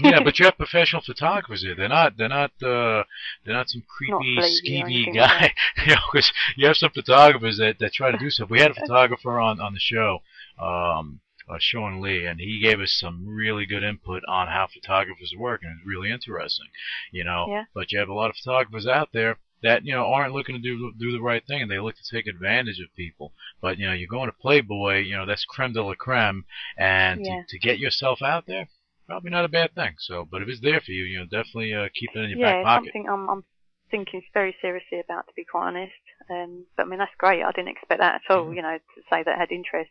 yeah, 0.00 0.20
but 0.22 0.38
you 0.38 0.44
have 0.46 0.56
professional 0.64 1.02
photographers 1.02 1.62
here. 1.62 1.74
They're 1.74 1.88
not. 1.88 2.16
They're 2.16 2.28
not. 2.28 2.50
Uh, 2.62 3.04
they're 3.44 3.54
not 3.54 3.68
some 3.68 3.82
creepy, 3.88 4.38
or 4.38 4.42
skeevy 4.42 5.14
guy. 5.14 5.52
you 5.86 5.94
know, 5.94 6.00
because 6.12 6.32
you 6.56 6.66
have 6.66 6.76
some 6.76 6.90
photographers 6.90 7.58
that 7.58 7.78
that 7.80 7.92
try 7.92 8.10
to 8.10 8.18
do 8.18 8.30
stuff. 8.30 8.48
We 8.50 8.60
had 8.60 8.70
a 8.70 8.74
photographer 8.80 9.38
on 9.38 9.60
on 9.60 9.74
the 9.74 9.80
show, 9.80 10.20
um, 10.60 11.20
uh, 11.50 11.56
Sean 11.58 12.00
Lee, 12.00 12.24
and 12.24 12.38
he 12.40 12.60
gave 12.62 12.80
us 12.80 12.92
some 12.98 13.26
really 13.26 13.66
good 13.66 13.82
input 13.82 14.22
on 14.28 14.46
how 14.46 14.68
photographers 14.72 15.34
work, 15.36 15.60
and 15.64 15.78
it's 15.78 15.86
really 15.86 16.10
interesting. 16.10 16.66
You 17.10 17.24
know, 17.24 17.46
Yeah. 17.48 17.64
but 17.74 17.90
you 17.92 17.98
have 17.98 18.08
a 18.08 18.14
lot 18.14 18.30
of 18.30 18.36
photographers 18.36 18.86
out 18.86 19.08
there 19.12 19.38
that 19.62 19.84
you 19.84 19.92
know 19.92 20.06
aren't 20.06 20.34
looking 20.34 20.56
to 20.56 20.60
do 20.60 20.92
do 20.98 21.12
the 21.12 21.20
right 21.22 21.44
thing, 21.46 21.62
and 21.62 21.70
they 21.70 21.78
look 21.78 21.96
to 21.96 22.16
take 22.16 22.26
advantage 22.26 22.80
of 22.80 22.94
people. 22.96 23.32
But 23.60 23.78
you 23.78 23.86
know, 23.86 23.92
you're 23.92 24.08
going 24.08 24.30
to 24.30 24.36
Playboy. 24.36 25.00
You 25.00 25.16
know, 25.16 25.26
that's 25.26 25.44
creme 25.44 25.72
de 25.72 25.82
la 25.82 25.94
creme, 25.94 26.44
and 26.76 27.22
Yeah. 27.24 27.42
to, 27.42 27.46
to 27.48 27.58
get 27.58 27.78
yourself 27.78 28.22
out 28.22 28.46
there 28.46 28.68
probably 29.06 29.30
not 29.30 29.44
a 29.44 29.48
bad 29.48 29.74
thing. 29.74 29.94
So, 29.98 30.26
but 30.30 30.42
if 30.42 30.48
it's 30.48 30.60
there 30.60 30.80
for 30.80 30.92
you, 30.92 31.04
you 31.04 31.18
know, 31.18 31.24
definitely 31.24 31.74
uh, 31.74 31.88
keep 31.94 32.10
it 32.14 32.18
in 32.20 32.30
your 32.30 32.38
yeah, 32.38 32.52
back 32.52 32.62
pocket. 32.62 32.94
something 32.94 33.06
I'm, 33.08 33.28
I'm 33.28 33.44
thinking 33.90 34.22
very 34.32 34.56
seriously 34.62 35.00
about, 35.00 35.26
to 35.26 35.32
be 35.36 35.44
quite 35.44 35.68
honest. 35.68 35.92
Um, 36.30 36.66
but 36.76 36.86
I 36.86 36.88
mean, 36.88 36.98
that's 36.98 37.12
great. 37.18 37.42
I 37.42 37.52
didn't 37.52 37.68
expect 37.76 38.00
that 38.00 38.22
at 38.24 38.34
all, 38.34 38.48
Mhm. 38.48 38.54
you 38.54 38.62
know, 38.62 38.78
to 38.78 39.02
say 39.10 39.22
that 39.22 39.38
had 39.38 39.52
interest 39.52 39.90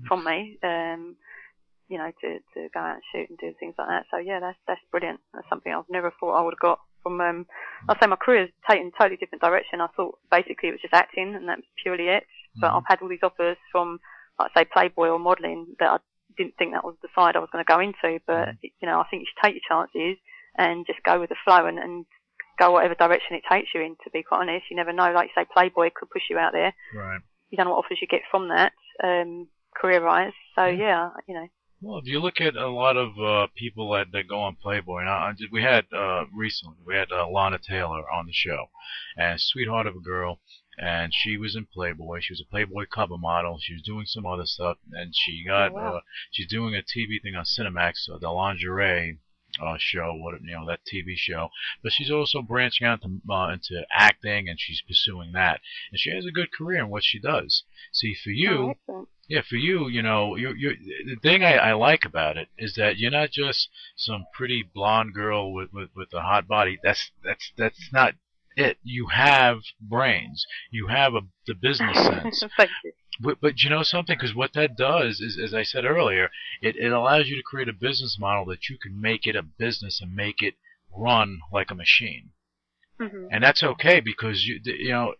Mm-hmm. 0.00 0.08
from 0.08 0.24
me, 0.24 0.58
um, 0.62 1.16
you 1.88 1.98
know, 1.98 2.10
to, 2.22 2.38
to 2.54 2.68
go 2.72 2.80
out 2.80 2.94
and 2.94 3.02
shoot 3.12 3.28
and 3.28 3.38
do 3.38 3.52
things 3.58 3.74
like 3.78 3.88
that. 3.88 4.06
So 4.10 4.18
yeah, 4.18 4.40
that's, 4.40 4.58
that's 4.66 4.80
brilliant. 4.90 5.20
That's 5.34 5.48
something 5.50 5.72
I've 5.72 5.90
never 5.90 6.12
thought 6.18 6.38
I 6.38 6.42
would 6.42 6.54
have 6.54 6.58
got 6.60 6.78
from, 7.02 7.20
um, 7.20 7.46
I'll 7.88 7.96
say 8.00 8.06
my 8.06 8.16
career's 8.16 8.50
taken 8.68 8.88
a 8.88 8.90
totally 8.98 9.16
different 9.16 9.42
direction. 9.42 9.80
I 9.80 9.88
thought 9.96 10.18
basically 10.30 10.68
it 10.68 10.72
was 10.72 10.80
just 10.80 10.94
acting 10.94 11.34
and 11.34 11.48
that 11.48 11.58
was 11.58 11.66
purely 11.82 12.08
it. 12.08 12.26
But 12.60 12.70
Mhm. 12.72 12.76
I've 12.78 12.86
had 12.86 13.02
all 13.02 13.08
these 13.08 13.22
offers 13.22 13.56
from, 13.70 14.00
like 14.38 14.52
say, 14.56 14.64
Playboy 14.64 15.08
or 15.08 15.18
modelling 15.18 15.74
that 15.78 15.90
I 15.90 15.98
didn't 16.36 16.56
think 16.56 16.72
that 16.72 16.84
was 16.84 16.96
the 17.02 17.08
side 17.14 17.36
I 17.36 17.40
was 17.40 17.50
going 17.50 17.64
to 17.64 17.72
go 17.72 17.80
into. 17.80 18.20
But, 18.26 18.48
Mhm. 18.48 18.58
you 18.62 18.86
know, 18.88 19.00
I 19.00 19.04
think 19.04 19.20
you 19.20 19.26
should 19.26 19.42
take 19.42 19.54
your 19.54 19.68
chances 19.68 20.18
and 20.56 20.86
just 20.86 21.02
go 21.02 21.18
with 21.20 21.30
the 21.30 21.36
flow 21.44 21.66
and, 21.66 21.78
and 21.78 22.06
go 22.58 22.70
whatever 22.70 22.94
direction 22.94 23.36
it 23.36 23.44
takes 23.48 23.74
you 23.74 23.80
in, 23.80 23.96
to 24.04 24.10
be 24.10 24.22
quite 24.22 24.40
honest. 24.40 24.70
You 24.70 24.76
never 24.76 24.92
know. 24.92 25.12
Like 25.12 25.28
you 25.28 25.34
say, 25.34 25.46
Playboy 25.52 25.90
could 25.94 26.10
push 26.10 26.28
you 26.28 26.38
out 26.38 26.52
there. 26.52 26.74
Right. 26.94 27.20
You 27.50 27.56
don't 27.56 27.66
know 27.66 27.72
what 27.72 27.84
offers 27.84 28.00
you 28.00 28.06
get 28.06 28.22
from 28.30 28.48
that, 28.48 28.72
um, 29.02 29.48
career-wise. 29.74 30.32
So, 30.54 30.66
Yeah. 30.66 30.76
yeah, 30.76 31.10
you 31.26 31.34
know. 31.34 31.48
Well, 31.82 31.98
if 31.98 32.06
you 32.06 32.20
look 32.20 32.40
at 32.40 32.54
a 32.56 32.68
lot 32.70 32.96
of 32.96 33.18
uh, 33.18 33.48
people 33.56 33.90
that, 33.92 34.12
that 34.12 34.28
go 34.28 34.38
on 34.40 34.54
Playboy, 34.56 35.02
now 35.02 35.18
I 35.26 35.32
did- 35.36 35.50
we 35.52 35.62
had 35.62 35.86
uh, 35.92 36.24
recently 36.32 36.76
we 36.86 36.94
had 36.94 37.10
uh, 37.10 37.28
Lana 37.28 37.58
Taylor 37.58 38.08
on 38.10 38.26
the 38.26 38.32
show, 38.32 38.70
and 39.16 39.40
sweetheart 39.40 39.88
of 39.88 39.96
a 39.96 40.00
girl, 40.00 40.40
and 40.78 41.12
she 41.12 41.36
was 41.36 41.56
in 41.56 41.66
Playboy. 41.66 42.20
She 42.20 42.32
was 42.32 42.40
a 42.40 42.48
Playboy 42.50 42.86
cover 42.86 43.18
model. 43.18 43.58
She 43.60 43.74
was 43.74 43.82
doing 43.82 44.06
some 44.06 44.24
other 44.24 44.46
stuff, 44.46 44.78
and 44.92 45.12
she 45.14 45.44
got 45.44 45.72
Oh, 45.72 45.74
wow. 45.74 45.96
uh, 45.96 46.00
she's 46.30 46.46
doing 46.46 46.74
a 46.76 46.82
TV 46.82 47.20
thing 47.20 47.34
on 47.34 47.44
Cinemax, 47.44 48.08
uh, 48.08 48.18
the 48.18 48.30
lingerie 48.30 49.18
uh, 49.60 49.76
show, 49.78 50.14
what 50.14 50.40
you 50.42 50.54
know 50.54 50.66
that 50.66 50.80
TV 50.90 51.16
show. 51.16 51.48
But 51.82 51.92
she's 51.92 52.10
also 52.10 52.42
branching 52.42 52.86
out 52.86 53.02
to, 53.02 53.20
uh, 53.32 53.48
into 53.48 53.84
acting, 53.92 54.48
and 54.48 54.58
she's 54.58 54.82
pursuing 54.86 55.32
that, 55.32 55.60
and 55.90 56.00
she 56.00 56.10
has 56.10 56.26
a 56.26 56.32
good 56.32 56.52
career 56.52 56.80
in 56.80 56.90
what 56.90 57.04
she 57.04 57.18
does. 57.18 57.64
See, 57.92 58.14
for 58.14 58.30
you. 58.30 58.74
Oh. 58.88 59.08
Yeah, 59.28 59.42
for 59.48 59.56
you, 59.56 59.88
you 59.88 60.02
know, 60.02 60.36
you 60.36 60.52
you 60.52 60.76
the 61.06 61.16
thing 61.22 61.42
I, 61.44 61.54
I 61.54 61.72
like 61.72 62.04
about 62.04 62.36
it 62.36 62.48
is 62.58 62.74
that 62.74 62.98
you're 62.98 63.10
not 63.10 63.30
just 63.30 63.68
some 63.96 64.26
pretty 64.34 64.62
blonde 64.62 65.14
girl 65.14 65.54
with, 65.54 65.72
with, 65.72 65.88
with 65.96 66.12
a 66.12 66.20
hot 66.20 66.46
body. 66.48 66.78
That's 66.82 67.12
that's 67.24 67.52
that's 67.56 67.88
not 67.92 68.14
it. 68.56 68.78
You 68.82 69.06
have 69.06 69.60
brains. 69.80 70.44
You 70.70 70.88
have 70.88 71.14
a 71.14 71.20
the 71.46 71.54
business 71.54 71.96
sense. 72.04 72.44
But, 73.20 73.40
but 73.40 73.62
you 73.62 73.70
know 73.70 73.82
something, 73.82 74.16
because 74.18 74.34
what 74.34 74.54
that 74.54 74.76
does 74.76 75.20
is, 75.20 75.38
as 75.42 75.52
I 75.54 75.62
said 75.62 75.84
earlier, 75.84 76.30
it, 76.60 76.76
it 76.76 76.92
allows 76.92 77.28
you 77.28 77.36
to 77.36 77.42
create 77.42 77.68
a 77.68 77.74
business 77.74 78.16
model 78.18 78.46
that 78.46 78.68
you 78.68 78.78
can 78.78 79.00
make 79.00 79.26
it 79.26 79.36
a 79.36 79.42
business 79.42 80.00
and 80.00 80.14
make 80.14 80.40
it 80.40 80.54
run 80.96 81.40
like 81.52 81.70
a 81.70 81.74
machine 81.74 82.30
hmm 83.00 83.26
and 83.30 83.42
that's 83.42 83.62
okay 83.62 83.98
because 83.98 84.44
you 84.44 84.60
you 84.62 84.90
know 84.90 85.14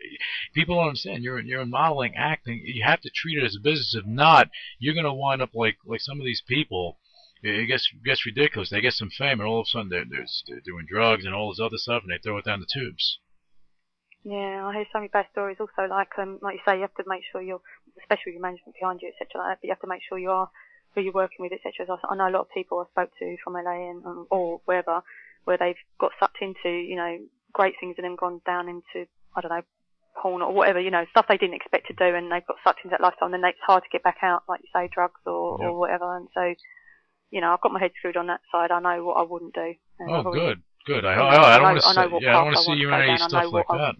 people 0.52 0.76
don't 0.76 0.88
understand 0.88 1.24
you're 1.24 1.40
you're 1.40 1.62
in 1.62 1.70
modeling 1.70 2.12
acting 2.14 2.60
you 2.62 2.84
have 2.84 3.00
to 3.00 3.08
treat 3.08 3.38
it 3.38 3.44
as 3.44 3.56
a 3.56 3.60
business 3.60 3.96
if 3.98 4.04
not 4.04 4.50
you're 4.78 4.92
going 4.92 5.06
to 5.06 5.12
wind 5.14 5.40
up 5.40 5.48
like 5.54 5.78
like 5.86 6.00
some 6.00 6.20
of 6.20 6.26
these 6.26 6.42
people 6.46 6.98
it 7.42 7.66
gets 7.66 7.88
gets 8.04 8.24
ridiculous. 8.24 8.70
They 8.70 8.80
get 8.80 8.92
some 8.92 9.10
fame, 9.10 9.40
and 9.40 9.48
all 9.48 9.60
of 9.60 9.66
a 9.66 9.70
sudden 9.70 9.88
they're, 9.88 10.04
they're, 10.08 10.26
they're 10.46 10.60
doing 10.60 10.86
drugs 10.88 11.24
and 11.24 11.34
all 11.34 11.50
this 11.50 11.60
other 11.60 11.76
stuff, 11.76 12.02
and 12.02 12.12
they 12.12 12.18
throw 12.18 12.38
it 12.38 12.44
down 12.44 12.60
the 12.60 12.66
tubes. 12.72 13.18
Yeah, 14.24 14.64
I 14.64 14.72
hear 14.72 14.86
so 14.92 15.00
many 15.00 15.08
bad 15.08 15.26
stories. 15.32 15.56
Also, 15.58 15.88
like 15.90 16.16
um, 16.18 16.38
like 16.40 16.54
you 16.54 16.60
say, 16.64 16.76
you 16.76 16.82
have 16.82 16.94
to 16.94 17.04
make 17.06 17.22
sure 17.32 17.42
you're, 17.42 17.60
especially 18.00 18.32
with 18.32 18.40
your 18.40 18.46
management 18.48 18.74
behind 18.78 19.00
you, 19.02 19.08
etc. 19.08 19.40
Like 19.40 19.48
that. 19.50 19.58
But 19.60 19.66
you 19.66 19.72
have 19.72 19.80
to 19.84 19.92
make 19.92 20.02
sure 20.08 20.18
you 20.18 20.30
are 20.30 20.48
who 20.94 21.00
you're 21.00 21.12
working 21.12 21.40
with, 21.40 21.52
etc. 21.52 21.86
So 21.86 21.98
I 22.08 22.16
know 22.16 22.28
a 22.28 22.34
lot 22.36 22.48
of 22.48 22.50
people 22.50 22.80
I 22.80 22.90
spoke 22.90 23.10
to 23.18 23.36
from 23.42 23.54
LA 23.54 23.90
and 23.90 24.04
um, 24.04 24.26
or 24.30 24.60
wherever, 24.64 25.02
where 25.44 25.58
they've 25.58 25.80
got 25.98 26.12
sucked 26.20 26.40
into 26.40 26.70
you 26.70 26.96
know 26.96 27.18
great 27.52 27.74
things 27.80 27.96
and 27.98 28.04
then 28.04 28.16
gone 28.16 28.40
down 28.46 28.68
into 28.68 29.08
I 29.36 29.40
don't 29.40 29.50
know 29.50 29.62
porn 30.20 30.42
or 30.42 30.52
whatever, 30.52 30.80
you 30.80 30.90
know, 30.90 31.04
stuff 31.10 31.26
they 31.28 31.36
didn't 31.36 31.54
expect 31.54 31.86
to 31.88 31.94
do, 31.94 32.14
and 32.14 32.30
they've 32.30 32.46
got 32.46 32.56
sucked 32.64 32.80
into 32.84 32.92
that 32.92 33.00
lifestyle, 33.00 33.32
and 33.32 33.34
then 33.34 33.44
it's 33.48 33.58
hard 33.66 33.82
to 33.82 33.88
get 33.90 34.02
back 34.02 34.18
out, 34.22 34.42
like 34.48 34.60
you 34.62 34.68
say, 34.74 34.88
drugs 34.92 35.20
or 35.26 35.58
Yep. 35.58 35.68
or 35.68 35.78
whatever. 35.78 36.16
And 36.16 36.28
so, 36.34 36.54
you 37.30 37.40
know, 37.40 37.52
I've 37.52 37.60
got 37.60 37.72
my 37.72 37.80
head 37.80 37.92
screwed 37.98 38.16
on 38.16 38.26
that 38.26 38.40
side. 38.50 38.70
I 38.70 38.80
know 38.80 39.04
what 39.04 39.14
I 39.14 39.22
wouldn't 39.22 39.54
do. 39.54 39.74
And 39.98 40.10
Oh, 40.10 40.22
already 40.26 40.44
good, 40.46 40.62
good. 40.86 41.04
I, 41.04 41.14
I 41.14 41.34
I, 41.34 41.54
I 41.54 41.58
don't 41.58 41.62
want 41.64 41.82
to 41.82 41.88
see, 41.88 42.24
yeah, 42.24 42.30
I 42.30 42.36
don't 42.36 42.44
want 42.44 42.56
to 42.56 42.62
see 42.62 42.72
you 42.72 42.88
in 42.88 42.94
any 42.94 43.18
stuff 43.18 43.52
like 43.52 43.68
what 43.68 43.78
that. 43.78 43.96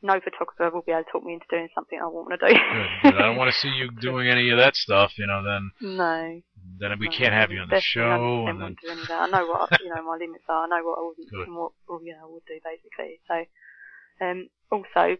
No 0.00 0.20
photographer 0.20 0.70
will 0.70 0.86
be 0.86 0.92
able 0.92 1.02
to 1.02 1.10
talk 1.10 1.24
me 1.24 1.34
into 1.34 1.46
doing 1.50 1.68
something 1.74 1.98
I 1.98 2.06
want 2.06 2.30
to 2.30 2.38
do. 2.38 2.54
Good, 2.54 2.90
good. 3.02 3.14
I 3.18 3.26
don't 3.26 3.36
want 3.36 3.50
to 3.50 3.58
see 3.58 3.68
you 3.68 3.90
doing 4.00 4.28
any 4.28 4.50
of 4.50 4.58
that 4.58 4.76
stuff. 4.76 5.18
You 5.18 5.26
know, 5.26 5.42
then 5.42 5.70
no. 5.80 6.40
then 6.78 6.98
we 7.00 7.06
no, 7.06 7.12
can't 7.12 7.34
have 7.34 7.50
you 7.50 7.58
on 7.58 7.68
the 7.68 7.80
show, 7.80 8.46
100% 8.46 8.50
and 8.50 8.62
then 8.62 8.76
do 8.80 8.90
any 8.90 9.02
of 9.02 9.08
that. 9.08 9.26
I 9.26 9.26
know 9.26 9.46
what 9.46 9.80
you 9.82 9.90
know 9.90 10.02
my 10.06 10.16
limits 10.16 10.44
are. 10.48 10.64
I 10.64 10.68
know 10.68 10.86
what 10.86 10.98
I 10.98 11.02
wouldn't 11.02 11.30
Good. 11.30 11.48
and 11.48 11.56
what 11.56 11.72
you 12.06 12.14
know 12.14 12.22
I 12.22 12.30
would 12.30 12.46
do 12.46 12.60
basically. 12.62 13.18
So, 13.26 13.36
um, 14.24 14.48
also, 14.70 15.18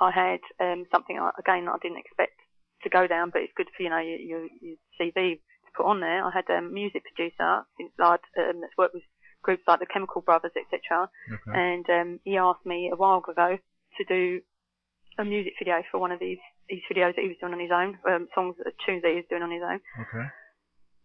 I 0.00 0.10
had 0.10 0.42
um 0.58 0.86
something 0.90 1.14
again 1.38 1.66
that 1.66 1.78
I 1.78 1.82
didn't 1.82 2.02
expect 2.02 2.34
to 2.82 2.90
go 2.90 3.06
down, 3.06 3.30
but 3.30 3.42
it's 3.42 3.54
good 3.56 3.70
for 3.76 3.82
you 3.82 3.90
know 3.90 4.02
your 4.02 4.18
your, 4.18 4.42
your 4.60 4.76
CV 4.98 5.38
to 5.38 5.70
put 5.76 5.86
on 5.86 6.00
there. 6.00 6.24
I 6.26 6.30
had 6.34 6.50
a 6.50 6.60
music 6.60 7.04
producer 7.06 7.62
since 7.78 7.92
lad 7.96 8.20
um, 8.38 8.60
that's 8.60 8.76
worked 8.76 8.94
with 8.94 9.04
groups 9.42 9.62
like 9.66 9.80
the 9.80 9.86
Chemical 9.86 10.20
Brothers, 10.20 10.52
etc. 10.58 11.08
okay. 11.30 11.54
And 11.54 11.86
um, 11.88 12.20
he 12.24 12.36
asked 12.36 12.66
me 12.66 12.90
a 12.92 12.96
while 12.96 13.22
ago 13.26 13.58
to 14.00 14.08
do 14.08 14.40
a 15.18 15.24
music 15.24 15.52
video 15.58 15.82
for 15.90 15.98
one 16.00 16.12
of 16.12 16.20
these 16.20 16.38
these 16.68 16.82
videos 16.90 17.14
that 17.16 17.22
he 17.22 17.28
was 17.28 17.36
doing 17.40 17.52
on 17.52 17.60
his 17.60 17.74
own, 17.74 17.98
um, 18.08 18.28
songs, 18.34 18.54
uh, 18.64 18.70
tunes 18.86 19.02
that 19.02 19.10
he 19.10 19.16
was 19.16 19.28
doing 19.28 19.42
on 19.42 19.50
his 19.50 19.62
own 19.62 19.80
okay. 20.00 20.26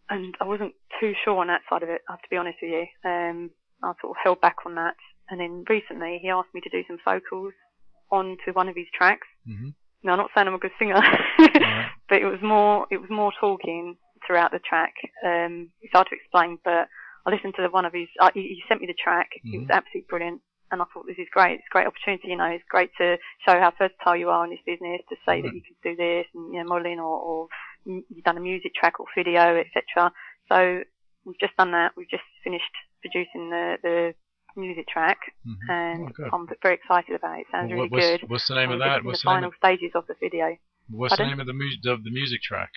and 0.10 0.36
I 0.40 0.46
wasn't 0.46 0.74
too 1.00 1.14
sure 1.24 1.42
on 1.42 1.48
that 1.48 1.62
side 1.70 1.82
of 1.84 1.90
it. 1.90 2.02
I 2.08 2.14
have 2.14 2.22
to 2.22 2.30
be 2.30 2.38
honest 2.38 2.58
with 2.62 2.72
you. 2.72 2.86
Um, 3.04 3.50
I 3.84 3.94
sort 4.02 4.12
of 4.12 4.22
held 4.24 4.42
back 4.42 4.58
on 4.66 4.76
that, 4.76 4.96
and 5.30 5.40
then 5.40 5.66
recently 5.68 6.20
he 6.22 6.30
asked 6.30 6.54
me 6.54 6.62
to 6.62 6.70
do 6.70 6.84
some 6.88 7.00
vocals 7.04 7.54
onto 8.12 8.54
one 8.54 8.70
of 8.70 8.76
his 8.76 8.86
tracks. 8.94 9.28
Mhm. 9.48 9.74
Now, 10.04 10.14
I'm 10.14 10.20
not 10.20 10.30
saying 10.36 10.48
I'm 10.48 10.54
a 10.54 10.60
good 10.60 10.78
singer, 10.78 10.96
Alright. 10.96 11.90
but 12.10 12.22
it 12.22 12.26
was 12.26 12.42
more 12.42 12.86
it 12.92 12.98
was 12.98 13.10
more 13.10 13.34
talking 13.40 13.98
throughout 14.26 14.52
the 14.52 14.60
track. 14.60 14.94
Um, 15.26 15.72
it's 15.82 15.94
hard 15.94 16.08
to 16.10 16.16
explain, 16.16 16.60
but 16.64 16.88
I 17.26 17.32
listened 17.32 17.56
to 17.58 17.68
one 17.70 17.86
of 17.86 17.94
his. 17.94 18.08
Uh, 18.20 18.30
he, 18.34 18.42
he 18.42 18.64
sent 18.68 18.82
me 18.82 18.88
the 18.88 18.94
track. 18.94 19.30
It 19.44 19.58
was 19.60 19.70
absolutely 19.70 20.06
brilliant. 20.10 20.42
And 20.72 20.82
I 20.82 20.86
thought 20.94 21.06
this 21.08 21.18
is 21.20 21.28
great. 21.32 21.56
It's 21.60 21.70
a 21.70 21.74
great 21.74 21.88
opportunity, 21.88 22.30
you 22.30 22.38
know. 22.38 22.46
It's 22.46 22.64
great 22.68 22.90
to 22.98 23.18
show 23.48 23.60
how 23.60 23.72
versatile 23.78 24.16
you 24.16 24.30
are 24.30 24.44
in 24.46 24.50
this 24.52 24.60
business. 24.66 25.02
To 25.10 25.16
say 25.26 25.42
that 25.42 25.54
you 25.54 25.62
can 25.62 25.76
do 25.84 25.96
this 25.96 26.26
and 26.34 26.54
you 26.54 26.60
know 26.60 26.66
modelling 26.68 27.00
or, 27.00 27.18
or 27.20 27.48
you've 27.86 28.24
done 28.26 28.38
a 28.38 28.42
music 28.42 28.74
track 28.74 29.00
or 29.00 29.06
video, 29.16 29.56
etc. 29.58 30.12
So 30.50 30.82
we've 31.24 31.40
just 31.40 31.56
done 31.58 31.72
that. 31.72 31.92
We've 31.96 32.10
just 32.10 32.24
finished 32.44 32.74
producing 33.02 33.52
the, 33.52 33.78
the 33.84 34.14
music 34.58 34.88
track, 34.88 35.20
Mhm. 35.46 35.70
and 35.70 36.14
Oh. 36.20 36.30
I'm 36.34 36.48
very 36.64 36.76
excited 36.76 37.14
about 37.16 37.38
it. 37.38 37.42
It 37.42 37.48
sounds 37.52 37.70
Well, 37.70 37.78
really 37.78 37.90
what's, 37.90 38.06
good. 38.22 38.30
what's 38.30 38.48
the 38.48 38.56
name 38.56 38.72
of 38.72 38.80
that? 38.80 39.04
What's 39.04 39.22
the 39.22 39.28
the 39.28 39.32
name 39.34 39.36
final 39.44 39.50
of, 39.50 39.56
stages 39.58 39.92
of 39.96 40.08
the 40.08 40.16
video. 40.20 40.58
what's 40.90 41.18
the 41.18 41.26
name 41.26 41.40
of 41.40 41.46
the 41.48 41.54
music 41.54 41.86
of 41.86 42.04
the 42.04 42.10
music 42.12 42.42
track? 42.42 42.72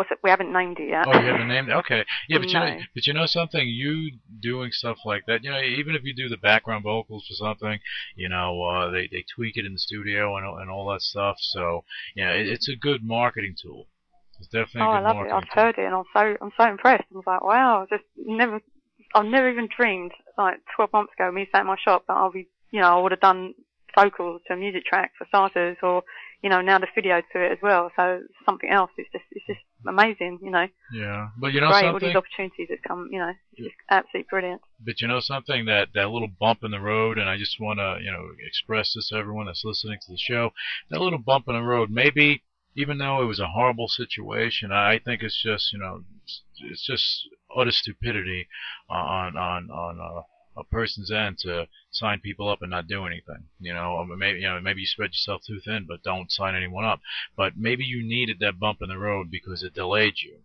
What's 0.00 0.10
it? 0.12 0.18
We 0.24 0.30
haven't 0.30 0.50
named 0.50 0.78
it 0.80 0.88
yet. 0.88 1.06
Oh, 1.06 1.12
you 1.20 1.26
haven't 1.26 1.48
named 1.48 1.68
it. 1.68 1.72
Okay, 1.72 2.06
yeah, 2.26 2.38
but 2.38 2.48
you 2.48 2.54
know, 2.58 2.78
but 2.94 3.06
you 3.06 3.12
know 3.12 3.26
something. 3.26 3.68
You 3.68 4.12
doing 4.40 4.72
stuff 4.72 4.96
like 5.04 5.26
that, 5.26 5.44
you 5.44 5.50
know, 5.50 5.60
even 5.60 5.94
if 5.94 6.04
you 6.04 6.14
do 6.14 6.26
the 6.30 6.38
background 6.38 6.84
vocals 6.84 7.26
for 7.28 7.34
something, 7.34 7.78
you 8.16 8.30
know, 8.30 8.62
uh, 8.62 8.90
they 8.90 9.08
they 9.08 9.26
tweak 9.36 9.58
it 9.58 9.66
in 9.66 9.74
the 9.74 9.78
studio 9.78 10.38
and 10.38 10.46
all- 10.46 10.56
and 10.56 10.70
all 10.70 10.90
that 10.90 11.02
stuff. 11.02 11.36
So, 11.40 11.84
you 12.14 12.24
know, 12.24 12.32
it, 12.32 12.48
it's 12.48 12.66
a 12.70 12.76
good 12.76 13.04
marketing 13.04 13.56
tool. 13.60 13.88
It's 14.38 14.48
definitely 14.48 14.80
Oh, 14.80 14.92
I 14.92 15.00
love 15.00 15.16
it. 15.26 15.32
I've 15.32 15.42
tool. 15.42 15.50
heard 15.52 15.76
it, 15.76 15.84
and 15.84 15.94
I'm 15.94 16.04
so 16.14 16.36
I'm 16.40 16.52
so 16.58 16.64
impressed. 16.66 17.04
I 17.12 17.14
was 17.14 17.24
like, 17.26 17.44
wow, 17.44 17.86
just 17.90 18.04
never, 18.16 18.58
I've 19.14 19.26
never 19.26 19.50
even 19.50 19.68
dreamed 19.76 20.12
like 20.38 20.60
12 20.76 20.94
months 20.94 21.12
ago, 21.12 21.30
me 21.30 21.46
sat 21.52 21.60
in 21.60 21.66
my 21.66 21.76
shop 21.76 22.04
that 22.08 22.16
I'll 22.16 22.32
be, 22.32 22.48
you 22.70 22.80
know, 22.80 22.96
I 22.96 23.02
would 23.02 23.12
have 23.12 23.20
done 23.20 23.52
vocals 23.94 24.40
to 24.48 24.54
a 24.54 24.56
music 24.56 24.86
track 24.86 25.12
for 25.18 25.26
starters, 25.26 25.76
or 25.82 26.04
you 26.42 26.48
know, 26.50 26.60
now 26.60 26.78
the 26.78 26.86
video 26.94 27.20
to 27.32 27.44
it 27.44 27.52
as 27.52 27.58
well. 27.62 27.90
So 27.96 28.20
something 28.46 28.70
else. 28.70 28.90
It's 28.96 29.10
just 29.12 29.24
it's 29.32 29.46
just 29.46 29.60
amazing, 29.86 30.38
you 30.42 30.50
know. 30.50 30.66
Yeah, 30.92 31.28
but 31.38 31.52
you 31.52 31.60
know 31.60 31.68
Great, 31.70 31.86
all 31.86 31.98
these 32.00 32.16
opportunities 32.16 32.68
that 32.68 32.82
come, 32.86 33.08
you 33.10 33.18
know, 33.18 33.28
it's 33.28 33.60
Yeah. 33.60 33.66
just 33.68 33.76
absolutely 33.90 34.26
brilliant. 34.30 34.60
But 34.84 35.00
you 35.00 35.08
know 35.08 35.20
something 35.20 35.66
that 35.66 35.88
that 35.94 36.10
little 36.10 36.28
bump 36.28 36.60
in 36.64 36.70
the 36.70 36.80
road, 36.80 37.18
and 37.18 37.28
I 37.28 37.36
just 37.36 37.60
want 37.60 37.78
to 37.78 37.98
you 38.02 38.10
know 38.10 38.30
express 38.46 38.94
this 38.94 39.08
to 39.08 39.16
everyone 39.16 39.46
that's 39.46 39.64
listening 39.64 39.98
to 40.06 40.12
the 40.12 40.18
show. 40.18 40.52
That 40.90 41.00
little 41.00 41.18
bump 41.18 41.46
in 41.48 41.54
the 41.54 41.62
road, 41.62 41.90
maybe 41.90 42.42
even 42.76 42.98
though 42.98 43.20
it 43.20 43.26
was 43.26 43.40
a 43.40 43.48
horrible 43.48 43.88
situation, 43.88 44.72
I 44.72 44.98
think 44.98 45.22
it's 45.22 45.40
just 45.42 45.72
you 45.72 45.78
know 45.78 46.04
it's, 46.24 46.42
it's 46.60 46.86
just 46.86 47.28
utter 47.54 47.72
stupidity 47.72 48.48
on 48.88 49.36
on 49.36 49.70
on 49.70 50.00
uh, 50.00 50.22
a 50.56 50.64
person's 50.64 51.10
end 51.10 51.38
to 51.38 51.68
sign 51.90 52.20
people 52.20 52.48
up 52.48 52.62
and 52.62 52.70
not 52.70 52.86
do 52.88 53.06
anything. 53.06 53.44
You 53.60 53.74
know, 53.74 54.04
maybe 54.04 54.40
you 54.40 54.48
know 54.48 54.60
maybe 54.60 54.80
you 54.80 54.86
spread 54.86 55.10
yourself 55.10 55.42
too 55.46 55.60
thin, 55.64 55.86
but 55.86 56.02
don't 56.02 56.30
sign 56.30 56.54
anyone 56.54 56.84
up. 56.84 57.00
But 57.36 57.56
maybe 57.56 57.84
you 57.84 58.02
needed 58.02 58.38
that 58.40 58.58
bump 58.58 58.82
in 58.82 58.88
the 58.88 58.98
road 58.98 59.30
because 59.30 59.62
it 59.62 59.74
delayed 59.74 60.14
you. 60.22 60.40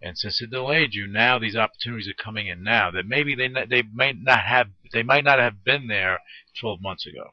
And 0.00 0.18
since 0.18 0.42
it 0.42 0.50
delayed 0.50 0.94
you, 0.94 1.06
now 1.06 1.38
these 1.38 1.54
opportunities 1.56 2.08
are 2.08 2.24
coming 2.24 2.48
in 2.48 2.62
now 2.62 2.90
that 2.90 3.06
maybe 3.06 3.34
they 3.34 3.48
they 3.48 3.82
might 3.82 4.16
not 4.20 4.44
have 4.44 4.68
they 4.92 5.02
might 5.02 5.24
not 5.24 5.38
have 5.38 5.64
been 5.64 5.86
there 5.86 6.18
12 6.60 6.80
months 6.80 7.06
ago. 7.06 7.30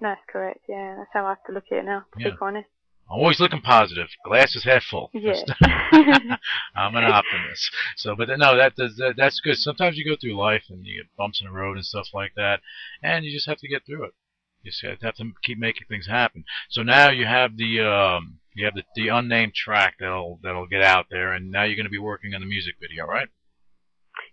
That's 0.00 0.20
correct. 0.28 0.60
Yeah, 0.68 0.96
that's 0.98 1.10
how 1.12 1.26
I 1.26 1.30
have 1.30 1.44
to 1.46 1.52
look 1.52 1.64
at 1.70 1.78
it 1.78 1.84
now. 1.84 2.06
To 2.14 2.20
Yeah. 2.20 2.30
be 2.30 2.36
honest. 2.40 2.68
I'm 3.10 3.18
always 3.18 3.38
looking 3.38 3.60
positive. 3.60 4.08
Glass 4.24 4.56
is 4.56 4.64
half 4.64 4.82
full. 4.84 5.10
Yeah. 5.12 5.34
I'm 6.74 6.96
an 6.96 7.04
optimist. 7.04 7.70
So, 7.96 8.16
but 8.16 8.28
no, 8.28 8.56
that, 8.56 8.74
that 8.76 9.14
that's 9.16 9.40
good. 9.40 9.56
Sometimes 9.56 9.96
you 9.96 10.04
go 10.10 10.16
through 10.18 10.36
life 10.36 10.64
and 10.70 10.84
you 10.84 11.02
get 11.02 11.16
bumps 11.16 11.40
in 11.40 11.46
the 11.46 11.52
road 11.52 11.76
and 11.76 11.84
stuff 11.84 12.08
like 12.14 12.32
that, 12.36 12.60
and 13.02 13.24
you 13.24 13.32
just 13.32 13.46
have 13.48 13.58
to 13.58 13.68
get 13.68 13.84
through 13.86 14.04
it. 14.04 14.14
You 14.62 14.70
just 14.70 15.02
have 15.02 15.14
to 15.16 15.32
keep 15.42 15.58
making 15.58 15.86
things 15.88 16.06
happen. 16.06 16.44
So 16.70 16.82
now 16.82 17.10
you 17.10 17.26
have 17.26 17.56
the 17.58 17.80
um, 17.80 18.38
you 18.54 18.64
have 18.64 18.74
the, 18.74 18.84
the 18.96 19.08
unnamed 19.08 19.54
track 19.54 19.96
that'll 20.00 20.40
that'll 20.42 20.66
get 20.66 20.82
out 20.82 21.06
there, 21.10 21.32
and 21.32 21.50
now 21.50 21.64
you're 21.64 21.76
going 21.76 21.84
to 21.84 21.90
be 21.90 21.98
working 21.98 22.34
on 22.34 22.40
the 22.40 22.46
music 22.46 22.76
video, 22.80 23.04
right? 23.06 23.28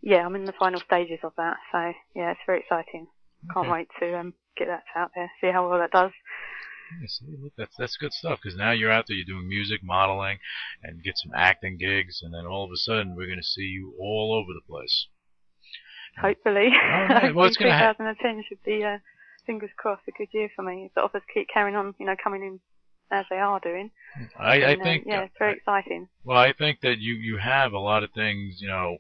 yeah, 0.01 0.25
I'm 0.25 0.35
in 0.35 0.45
the 0.45 0.53
final 0.53 0.79
stages 0.79 1.19
of 1.23 1.33
that. 1.37 1.57
So 1.71 1.91
yeah, 2.15 2.31
it's 2.31 2.39
very 2.45 2.61
exciting. 2.61 3.07
Can't 3.53 3.67
Okay. 3.67 3.71
wait 3.73 3.87
to 3.99 4.17
um 4.17 4.33
get 4.57 4.67
that 4.67 4.83
out 4.95 5.11
there. 5.15 5.29
See 5.41 5.51
how 5.51 5.67
well 5.69 5.79
that 5.79 5.91
does. 5.91 6.11
Yeah, 6.99 7.07
see, 7.07 7.25
look, 7.41 7.53
that's 7.57 7.75
that's 7.77 7.97
good 7.97 8.13
stuff 8.13 8.39
because 8.41 8.57
now 8.57 8.71
you're 8.71 8.91
out 8.91 9.05
there, 9.07 9.15
you're 9.15 9.25
doing 9.25 9.47
music, 9.47 9.81
modeling, 9.83 10.39
and 10.83 11.03
get 11.03 11.17
some 11.17 11.31
acting 11.35 11.77
gigs, 11.77 12.21
and 12.21 12.33
then 12.33 12.45
all 12.45 12.65
of 12.65 12.71
a 12.71 12.77
sudden 12.77 13.15
we're 13.15 13.27
going 13.27 13.39
to 13.39 13.43
see 13.43 13.61
you 13.61 13.93
all 13.99 14.33
over 14.33 14.53
the 14.53 14.67
place. 14.67 15.07
Hopefully. 16.19 16.69
right, 16.73 17.33
well, 17.35 17.49
gonna 17.57 17.77
ha- 17.77 17.93
2010 17.93 18.43
should 18.47 18.63
be, 18.63 18.83
uh, 18.83 18.97
fingers 19.45 19.69
crossed, 19.77 20.03
a 20.07 20.11
good 20.11 20.27
year 20.31 20.49
for 20.55 20.63
me. 20.63 20.85
If 20.85 20.93
the 20.93 21.01
offers 21.01 21.23
keep 21.33 21.47
carrying 21.53 21.75
on, 21.75 21.95
you 21.99 22.05
know, 22.05 22.15
coming 22.21 22.43
in 22.43 22.59
as 23.11 23.25
they 23.29 23.37
are 23.37 23.59
doing. 23.59 23.91
I, 24.39 24.55
I 24.55 24.59
then, 24.59 24.81
uh, 24.81 24.83
think, 24.83 25.03
yeah, 25.07 25.21
it's 25.23 25.35
very 25.37 25.57
exciting. 25.57 26.07
well, 26.23 26.37
I 26.37 26.53
think 26.53 26.79
that 26.81 26.99
you 26.99 27.13
you 27.15 27.37
have 27.37 27.73
a 27.73 27.79
lot 27.79 28.03
of 28.03 28.11
things, 28.11 28.61
you 28.61 28.67
know, 28.67 28.97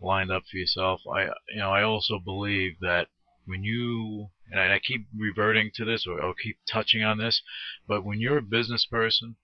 lined 0.00 0.30
up 0.30 0.42
for 0.50 0.56
yourself. 0.56 1.00
I, 1.12 1.24
you 1.48 1.58
know, 1.58 1.70
I 1.70 1.82
also 1.82 2.18
believe 2.18 2.72
that 2.80 3.08
when 3.46 3.64
you 3.64 4.30
and 4.50 4.60
I, 4.60 4.78
keep 4.78 5.06
reverting 5.16 5.70
to 5.74 5.84
this 5.84 6.06
or 6.06 6.22
I'll 6.22 6.34
keep 6.34 6.58
touching 6.70 7.02
on 7.02 7.18
this, 7.18 7.42
but 7.86 8.04
when 8.04 8.20
you're 8.20 8.38
a 8.38 8.42
business 8.42 8.86
person 8.86 9.36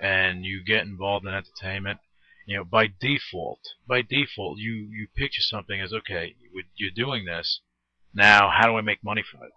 and 0.00 0.44
you 0.44 0.62
get 0.64 0.84
involved 0.84 1.26
in 1.26 1.34
entertainment, 1.34 2.00
you 2.46 2.56
know, 2.56 2.64
by 2.64 2.88
default, 3.00 3.60
by 3.86 4.02
default, 4.02 4.58
you 4.58 4.72
you 4.72 5.06
picture 5.14 5.42
something 5.42 5.80
as 5.80 5.92
okay, 5.92 6.34
you're 6.76 6.90
doing 6.90 7.24
this. 7.24 7.60
Now, 8.14 8.50
how 8.50 8.66
do 8.66 8.76
I 8.76 8.80
make 8.80 9.02
money 9.02 9.22
from 9.22 9.42
it? 9.44 9.52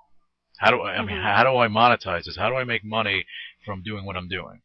How 0.59 0.71
do 0.71 0.81
I? 0.81 0.97
I 0.97 1.01
mean, 1.01 1.17
Mhm. 1.17 1.35
how 1.35 1.43
do 1.43 1.57
I 1.57 1.67
monetize 1.67 2.25
this? 2.25 2.37
How 2.37 2.49
do 2.49 2.55
I 2.55 2.63
make 2.63 2.83
money 2.83 3.25
from 3.65 3.81
doing 3.81 4.05
what 4.05 4.15
I'm 4.15 4.29
doing? 4.29 4.61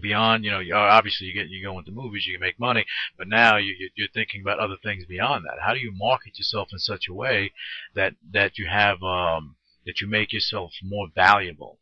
Beyond, 0.00 0.44
you 0.44 0.50
know, 0.52 0.62
obviously 0.76 1.26
you 1.26 1.34
get 1.34 1.48
you 1.48 1.62
go 1.64 1.78
into 1.78 1.90
movies, 1.90 2.24
you 2.26 2.34
can 2.34 2.40
make 2.40 2.60
money, 2.60 2.86
but 3.18 3.26
now 3.26 3.56
you, 3.56 3.74
you- 3.78 3.90
you're 3.96 4.08
thinking 4.14 4.40
about 4.40 4.60
other 4.60 4.76
things 4.82 5.04
beyond 5.04 5.44
that. 5.46 5.58
How 5.60 5.74
do 5.74 5.80
you 5.80 5.92
market 5.92 6.38
yourself 6.38 6.68
in 6.72 6.78
such 6.78 7.06
a 7.08 7.14
way 7.14 7.52
that 7.94 8.14
that 8.32 8.56
you 8.56 8.66
have 8.68 9.02
um, 9.02 9.56
that 9.86 10.00
you 10.00 10.06
make 10.06 10.32
yourself 10.32 10.70
more 10.82 11.08
valuable? 11.14 11.78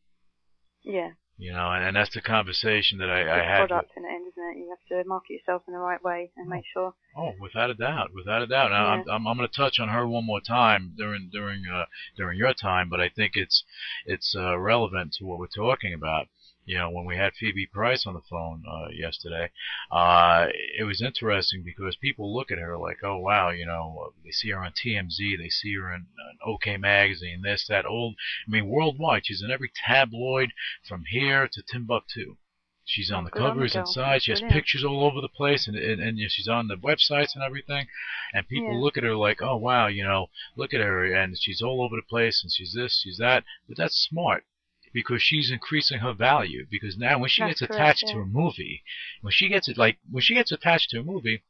Yeah. 0.83 1.11
You 1.41 1.53
know, 1.53 1.71
and, 1.71 1.85
and 1.85 1.97
that's 1.97 2.13
the 2.15 2.21
conversation 2.21 2.99
that 2.99 3.09
I, 3.11 3.21
I 3.21 3.37
It's 3.39 3.47
had. 3.47 3.61
with- 3.61 3.69
product 3.69 3.91
in 3.97 4.03
the 4.03 4.09
end, 4.09 4.27
isn't 4.27 4.43
it? 4.43 4.59
You 4.59 4.71
have 4.71 5.03
to 5.05 5.09
market 5.09 5.35
yourself 5.35 5.63
in 5.69 5.75
the 5.75 5.79
right 5.79 6.03
way 6.03 6.31
and 6.37 6.49
make 6.49 6.65
sure. 6.73 6.95
Oh, 7.17 7.33
without 7.41 7.71
a 7.71 7.75
doubt, 7.75 8.11
without 8.15 8.43
a 8.43 8.47
doubt. 8.47 8.71
Now, 8.73 8.87
I'm, 8.87 9.05
I'm, 9.09 9.27
I'm 9.29 9.37
going 9.37 9.49
to 9.49 9.55
touch 9.57 9.79
on 9.79 9.89
her 9.91 10.07
one 10.09 10.25
more 10.27 10.41
time 10.41 10.95
during 10.97 11.29
during 11.31 11.63
uh, 11.73 11.85
during 12.17 12.39
your 12.39 12.55
time, 12.55 12.89
but 12.89 13.01
I 13.01 13.09
think 13.09 13.33
it's 13.37 13.63
it's 14.07 14.35
uh, 14.37 14.59
relevant 14.59 15.13
to 15.19 15.25
what 15.27 15.39
we're 15.39 15.47
talking 15.47 15.93
about. 15.95 16.27
You 16.69 16.77
know, 16.77 16.91
when 16.91 17.07
we 17.07 17.17
had 17.17 17.33
Phoebe 17.33 17.65
Price 17.65 18.05
on 18.07 18.13
the 18.13 18.21
phone 18.29 18.63
uh, 18.71 18.89
yesterday, 18.91 19.51
uh, 19.91 20.49
it 20.79 20.85
was 20.85 21.01
interesting 21.01 21.63
because 21.65 21.97
people 21.97 22.37
look 22.37 22.51
at 22.51 22.59
her 22.59 22.77
like, 22.77 22.99
oh 23.03 23.17
wow, 23.17 23.49
you 23.49 23.65
know, 23.65 24.13
they 24.23 24.33
see 24.33 24.51
her 24.51 24.63
on 24.63 24.73
TMZ, 24.73 25.39
they 25.39 25.49
see 25.49 25.75
her 25.77 25.91
in, 25.95 26.01
in 26.03 26.39
OK 26.45 26.77
Magazine, 26.77 27.41
this, 27.41 27.65
that, 27.71 27.87
old. 27.87 28.17
I 28.47 28.51
mean, 28.51 28.69
worldwide, 28.69 29.23
she's 29.25 29.41
in 29.43 29.51
every 29.51 29.73
tabloid 29.87 30.51
from 30.87 31.05
here 31.09 31.49
to 31.51 31.63
Timbuktu. 31.63 32.37
She's 32.85 33.11
on 33.11 33.25
the 33.25 33.31
Good 33.31 33.41
on 33.41 33.49
the 33.49 33.55
covers 33.55 33.75
inside. 33.75 34.23
She 34.23 34.33
has 34.33 34.41
Brilliant. 34.41 34.55
pictures 34.63 34.85
all 34.85 35.05
over 35.05 35.23
the 35.23 35.29
place, 35.31 35.67
and 35.67 35.75
and, 35.75 36.03
and 36.03 36.19
you 36.19 36.25
know, 36.25 36.29
she's 36.31 36.49
on 36.49 36.69
the 36.69 36.77
websites 36.77 37.35
and 37.35 37.43
everything. 37.43 37.87
And 38.35 38.47
people 38.47 38.75
Yeah. 38.75 38.81
look 38.81 38.99
at 38.99 39.05
her 39.05 39.17
like, 39.17 39.41
oh 39.41 39.57
wow, 39.57 39.87
you 39.87 40.05
know, 40.05 40.27
look 40.55 40.75
at 40.75 40.83
her, 40.83 41.05
and 41.15 41.35
she's 41.41 41.63
all 41.63 41.83
over 41.83 41.97
the 41.97 42.03
place, 42.03 42.43
and 42.43 42.53
she's 42.53 42.75
this, 42.75 43.01
she's 43.03 43.17
that. 43.17 43.45
But 43.67 43.79
that's 43.79 43.97
smart 43.97 44.45
because 44.99 45.23
she's 45.23 45.53
increasing 45.53 46.01
her 46.01 46.13
value. 46.13 46.67
Because 46.69 46.99
now 46.99 47.21
when 47.21 47.29
she 47.29 47.43
That's 47.43 47.61
gets 47.61 47.69
correct, 47.69 48.03
attached 48.03 48.09
to 48.09 48.19
a 48.19 48.27
movie, 48.27 48.83
when 49.21 49.31
she 49.31 49.49
gets 49.49 49.69
it 49.69 49.79
like 49.79 49.99
when 50.11 50.23
she 50.23 50.35
gets 50.35 50.51
attached 50.51 50.91
to 50.91 50.99
a 50.99 51.05
movie, 51.05 51.45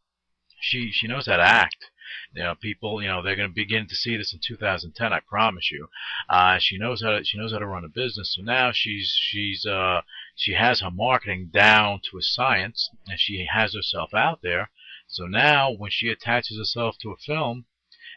she 0.61 0.91
she 0.91 1.07
knows 1.07 1.25
how 1.25 1.39
to 1.39 1.43
act. 1.43 1.87
You 2.35 2.43
know, 2.43 2.55
people, 2.55 3.01
you 3.01 3.09
know, 3.09 3.23
they're 3.23 3.37
going 3.37 3.49
to 3.49 3.55
begin 3.55 3.87
to 3.89 3.97
see 3.97 4.19
this 4.19 4.35
in 4.35 4.41
2010. 4.47 5.15
I 5.15 5.21
promise 5.21 5.71
you. 5.71 5.89
Uh, 6.29 6.59
she 6.59 6.77
knows 6.77 7.01
how 7.03 7.13
to 7.13 7.25
she 7.25 7.39
knows 7.39 7.53
how 7.53 7.59
to 7.59 7.67
run 7.67 7.87
a 7.87 7.89
business. 7.89 8.35
So 8.35 8.43
now 8.43 8.71
she's 8.71 9.17
she's 9.19 9.65
uh 9.65 10.03
she 10.37 10.53
has 10.53 10.81
her 10.81 10.91
marketing 10.91 11.49
down 11.51 12.03
to 12.11 12.19
a 12.19 12.23
science, 12.23 12.91
and 13.07 13.19
she 13.19 13.47
has 13.51 13.73
herself 13.73 14.13
out 14.13 14.43
there. 14.43 14.71
So 15.07 15.25
now 15.25 15.71
when 15.71 15.91
she 15.91 16.09
attaches 16.11 16.59
herself 16.59 16.99
to 16.99 17.13
a 17.13 17.17
film, 17.17 17.65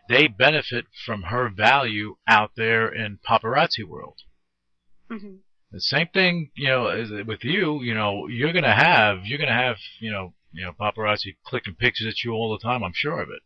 they 0.09 0.27
benefit 0.27 0.87
from 1.05 1.23
her 1.23 1.47
value 1.49 2.17
out 2.27 2.51
there 2.57 2.93
in 2.93 3.17
paparazzi 3.17 3.85
world. 3.85 4.23
Hmm 5.11 5.35
The 5.71 5.81
same 5.81 6.07
thing, 6.13 6.51
you 6.55 6.69
know, 6.69 7.23
with 7.27 7.43
you. 7.43 7.81
You 7.81 7.93
know, 7.93 8.27
you're 8.27 8.53
gonna 8.53 8.75
have 8.75 9.25
you're 9.25 9.39
gonna 9.39 9.61
have 9.67 9.77
you 9.99 10.11
know 10.11 10.33
you 10.51 10.63
know 10.65 10.73
paparazzi 10.73 11.35
clicking 11.45 11.75
pictures 11.75 12.07
at 12.07 12.23
you 12.23 12.31
all 12.33 12.51
the 12.51 12.63
time. 12.67 12.83
I'm 12.83 12.93
sure 12.95 13.21
of 13.21 13.29
it. 13.29 13.41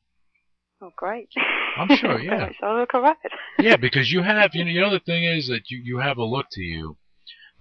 Oh, 0.81 0.91
great. 0.95 1.29
I'm 1.77 1.95
sure, 1.97 2.19
yeah. 2.29 2.49
so 2.59 2.67
I 2.67 2.79
look 2.79 2.93
alright. 2.93 3.17
yeah, 3.59 3.77
because 3.77 4.11
you 4.11 4.21
have 4.23 4.51
you 4.53 4.63
know, 4.65 4.71
you 4.71 4.81
know 4.81 4.91
the 4.91 4.99
thing 4.99 5.23
is 5.23 5.47
that 5.47 5.69
you 5.71 5.79
you 5.83 5.97
have 5.99 6.17
a 6.17 6.23
look 6.23 6.47
to 6.51 6.61
you 6.61 6.97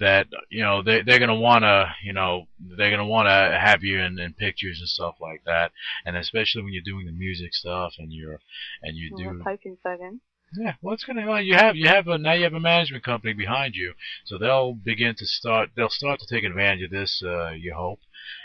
that 0.01 0.27
you 0.51 0.63
know 0.63 0.83
they 0.83 1.03
they're 1.03 1.19
gonna 1.21 1.35
wanna 1.35 1.95
you 2.03 2.13
know 2.13 2.47
they're 2.77 2.91
gonna 2.91 3.07
wanna 3.07 3.59
have 3.59 3.83
you 3.85 4.01
in, 4.01 4.19
in 4.19 4.33
pictures 4.35 4.79
and 4.81 4.89
stuff 4.89 5.15
like 5.21 5.43
that, 5.47 5.71
and 6.05 6.17
especially 6.17 6.63
when 6.63 6.73
you're 6.73 6.83
doing 6.83 7.07
the 7.07 7.13
music 7.13 7.55
stuff 7.55 7.93
and 7.99 8.13
you're 8.13 8.41
and 8.83 8.97
you 8.97 9.11
Well, 9.13 9.23
do 9.23 9.29
was 9.31 9.43
hoping 9.45 9.77
so 9.83 9.97
then. 9.99 10.21
Yeah, 10.59 10.75
well, 10.83 10.95
it's 10.95 11.05
gonna. 11.05 11.27
Well, 11.27 11.41
you 11.43 11.55
have 11.57 11.77
you 11.77 11.89
have 11.89 12.07
a 12.09 12.19
now 12.19 12.33
you 12.33 12.45
have 12.45 12.55
a 12.55 12.61
management 12.61 13.05
company 13.05 13.33
behind 13.33 13.75
you, 13.75 13.95
so 14.25 14.39
they'll 14.39 14.75
begin 14.75 15.15
to 15.17 15.27
start. 15.27 15.71
They'll 15.77 15.89
start 15.91 16.21
to 16.21 16.27
take 16.35 16.45
advantage 16.45 16.85
of 16.85 16.91
this. 16.91 17.23
Uh, 17.25 17.51
you 17.51 17.75
hope, 17.75 18.01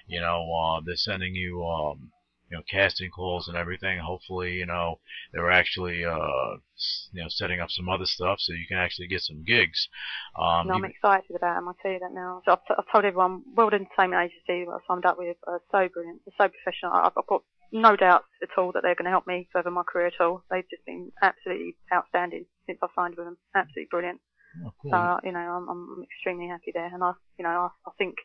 you 0.08 0.20
know, 0.22 0.52
uh, 0.54 0.82
they're 0.86 0.96
sending 0.96 1.36
you, 1.36 1.64
um, 1.66 2.12
you 2.50 2.58
know, 2.58 2.64
casting 2.70 3.12
calls 3.12 3.48
and 3.48 3.56
everything. 3.58 4.00
Hopefully, 4.00 4.54
you 4.54 4.66
know, 4.66 5.00
they're 5.34 5.52
actually, 5.52 6.04
uh, 6.04 6.58
you 7.12 7.22
know, 7.22 7.30
setting 7.30 7.60
up 7.60 7.70
some 7.70 7.90
other 7.90 8.06
stuff 8.06 8.40
so 8.40 8.54
you 8.54 8.66
can 8.68 8.78
actually 8.78 9.08
get 9.08 9.22
some 9.22 9.44
gigs. 9.46 9.88
Um, 10.36 10.68
No, 10.68 10.74
I'm 10.76 10.84
you- 10.84 10.90
excited 10.90 11.36
about 11.36 11.56
them. 11.56 11.68
I'll 11.68 11.78
tell 11.82 11.92
you 11.92 12.00
that 12.00 12.14
now. 12.14 12.42
So 12.46 12.54
I've, 12.54 12.66
t- 12.68 12.74
I've 12.78 12.92
told 12.92 13.06
everyone, 13.06 13.44
World 13.56 13.74
Entertainment 13.74 14.32
Agency, 14.32 14.66
that 14.66 14.72
I 14.72 14.80
signed 14.88 15.06
up 15.06 15.18
with, 15.18 15.38
are 15.48 15.62
so 15.72 15.88
brilliant, 15.94 16.22
they're 16.26 16.34
so 16.48 16.52
professional. 16.52 16.94
I've, 16.94 17.14
I've 17.18 17.28
got 17.28 17.44
no 17.72 17.96
doubts 17.96 18.28
at 18.42 18.50
all 18.58 18.72
that 18.74 18.82
they're 18.84 18.96
going 18.96 19.06
to 19.06 19.12
help 19.12 19.28
me 19.28 19.48
further 19.54 19.72
my 19.72 19.84
career 19.84 20.08
at 20.08 20.22
all. 20.22 20.44
They've 20.50 20.70
just 20.70 20.86
been 20.86 21.12
absolutely 21.22 21.76
outstanding 21.94 22.46
since 22.66 22.80
I've 22.82 22.90
signed 22.96 23.16
with 23.18 23.26
them. 23.26 23.38
Absolutely 23.56 23.88
brilliant. 23.92 24.20
oh, 24.66 24.74
cool. 24.82 24.92
So, 24.92 25.20
you 25.24 25.32
know, 25.32 25.40
I'm, 25.40 25.70
I'm 25.70 26.04
extremely 26.04 26.48
happy 26.48 26.72
there. 26.74 26.90
And 26.94 27.04
I, 27.04 27.14
you 27.38 27.44
know, 27.44 27.50
I, 27.50 27.90
I 27.90 27.92
think 27.98 28.16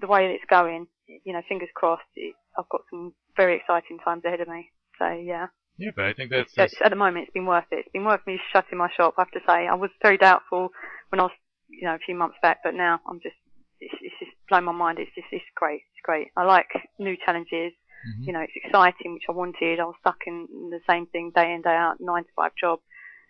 the 0.00 0.06
way 0.06 0.26
that 0.26 0.34
it's 0.34 0.50
going, 0.50 0.86
you 1.06 1.32
know, 1.32 1.42
fingers 1.48 1.68
crossed, 1.74 2.02
it, 2.16 2.34
I've 2.58 2.68
got 2.68 2.82
some 2.90 3.14
very 3.36 3.56
exciting 3.56 3.98
times 4.04 4.24
ahead 4.24 4.40
of 4.40 4.48
me. 4.48 4.70
So, 4.98 5.08
yeah. 5.10 5.46
yeah, 5.78 5.90
but 5.94 6.04
I 6.04 6.12
think 6.12 6.30
that's, 6.30 6.52
that's 6.54 6.74
at 6.84 6.90
the 6.90 6.96
moment, 6.96 7.24
it's 7.24 7.34
been 7.34 7.46
worth 7.46 7.64
it. 7.70 7.80
It's 7.80 7.92
been 7.92 8.04
worth 8.04 8.26
me 8.26 8.38
shutting 8.52 8.78
my 8.78 8.88
shop. 8.96 9.14
I 9.18 9.22
have 9.22 9.30
to 9.32 9.40
say, 9.46 9.66
I 9.66 9.74
was 9.74 9.90
very 10.02 10.18
doubtful 10.18 10.70
when 11.08 11.20
I 11.20 11.24
was, 11.24 11.32
you 11.68 11.86
know, 11.86 11.94
a 11.94 12.04
few 12.04 12.14
months 12.14 12.36
back, 12.42 12.58
but 12.62 12.74
now 12.74 13.00
I'm 13.08 13.20
just, 13.22 13.36
it's, 13.80 13.94
it's 14.00 14.14
just 14.20 14.32
blown 14.48 14.64
my 14.64 14.72
mind. 14.72 14.98
It's 14.98 15.14
just, 15.14 15.26
it's 15.32 15.44
great. 15.56 15.82
It's 15.92 16.04
great. 16.04 16.28
I 16.36 16.44
like 16.44 16.68
new 16.98 17.16
challenges. 17.24 17.72
Mhm. 18.06 18.26
You 18.26 18.32
know, 18.32 18.40
it's 18.40 18.56
exciting, 18.56 19.14
which 19.14 19.24
I 19.28 19.32
wanted. 19.32 19.80
I 19.80 19.84
was 19.84 19.94
stuck 20.00 20.26
in 20.26 20.46
the 20.70 20.80
same 20.88 21.06
thing 21.06 21.30
day 21.34 21.52
in 21.52 21.62
day 21.62 21.74
out, 21.76 22.00
nine 22.00 22.24
to 22.24 22.30
five 22.34 22.52
job. 22.56 22.80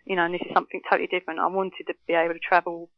You 0.05 0.15
know, 0.15 0.25
and 0.25 0.33
this 0.33 0.41
is 0.41 0.53
something 0.53 0.81
totally 0.89 1.07
different. 1.07 1.39
I 1.39 1.47
wanted 1.47 1.85
to 1.87 1.93
be 2.07 2.13
able 2.13 2.33
to 2.33 2.39
travel 2.39 2.89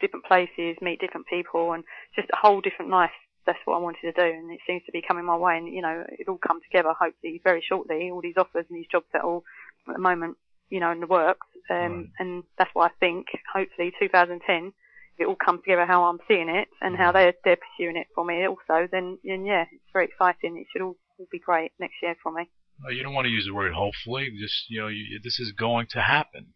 different 0.00 0.24
places, 0.26 0.76
meet 0.80 1.00
different 1.00 1.26
people, 1.26 1.72
and 1.72 1.84
just 2.14 2.28
a 2.32 2.36
whole 2.36 2.60
different 2.60 2.90
life. 2.90 3.12
That's 3.46 3.58
what 3.64 3.76
I 3.76 3.78
wanted 3.78 4.02
to 4.02 4.12
do, 4.12 4.22
and 4.36 4.50
it 4.52 4.60
seems 4.66 4.84
to 4.84 4.92
be 4.92 5.00
coming 5.02 5.24
my 5.24 5.36
way. 5.36 5.56
And 5.56 5.68
you 5.68 5.80
know, 5.80 6.04
it'll 6.18 6.38
come 6.38 6.60
together 6.62 6.92
hopefully 6.92 7.40
very 7.42 7.62
shortly. 7.62 8.10
All 8.10 8.20
these 8.20 8.36
offers 8.36 8.66
and 8.68 8.76
these 8.76 8.86
jobs 8.90 9.06
that 9.12 9.22
are 9.22 9.26
all 9.28 9.44
at 9.88 9.94
the 9.94 10.00
moment, 10.00 10.36
you 10.68 10.80
know, 10.80 10.90
in 10.90 11.00
the 11.00 11.06
works. 11.06 11.46
Um, 11.70 11.76
Right. 11.78 12.06
and 12.18 12.44
that's 12.58 12.70
why 12.74 12.86
I 12.86 12.90
think 13.00 13.28
hopefully 13.52 13.92
2010 13.98 14.72
it 15.18 15.26
all 15.26 15.36
comes 15.36 15.60
together 15.62 15.84
how 15.86 16.04
I'm 16.04 16.18
seeing 16.26 16.48
it 16.48 16.68
and 16.80 16.96
how 16.96 17.10
Mhm. 17.10 17.12
they're 17.12 17.34
they're 17.44 17.56
pursuing 17.56 17.96
it 17.96 18.08
for 18.14 18.24
me 18.24 18.46
also. 18.46 18.86
Then, 18.90 19.18
then 19.22 19.44
yeah, 19.44 19.66
it's 19.70 19.90
very 19.92 20.06
exciting. 20.06 20.56
It 20.56 20.66
should 20.72 20.82
all, 20.82 20.96
all 21.20 21.28
be 21.30 21.38
great 21.38 21.72
next 21.78 21.94
year 22.02 22.16
for 22.22 22.32
me. 22.32 22.48
you 22.90 23.02
don't 23.02 23.14
want 23.14 23.26
to 23.26 23.30
use 23.30 23.46
the 23.46 23.54
word 23.54 23.72
hopefully. 23.72 24.30
Just 24.40 24.68
you 24.70 24.80
know, 24.80 24.88
you, 24.88 25.20
this 25.22 25.38
is 25.38 25.52
going 25.52 25.86
to 25.90 26.00
happen. 26.00 26.48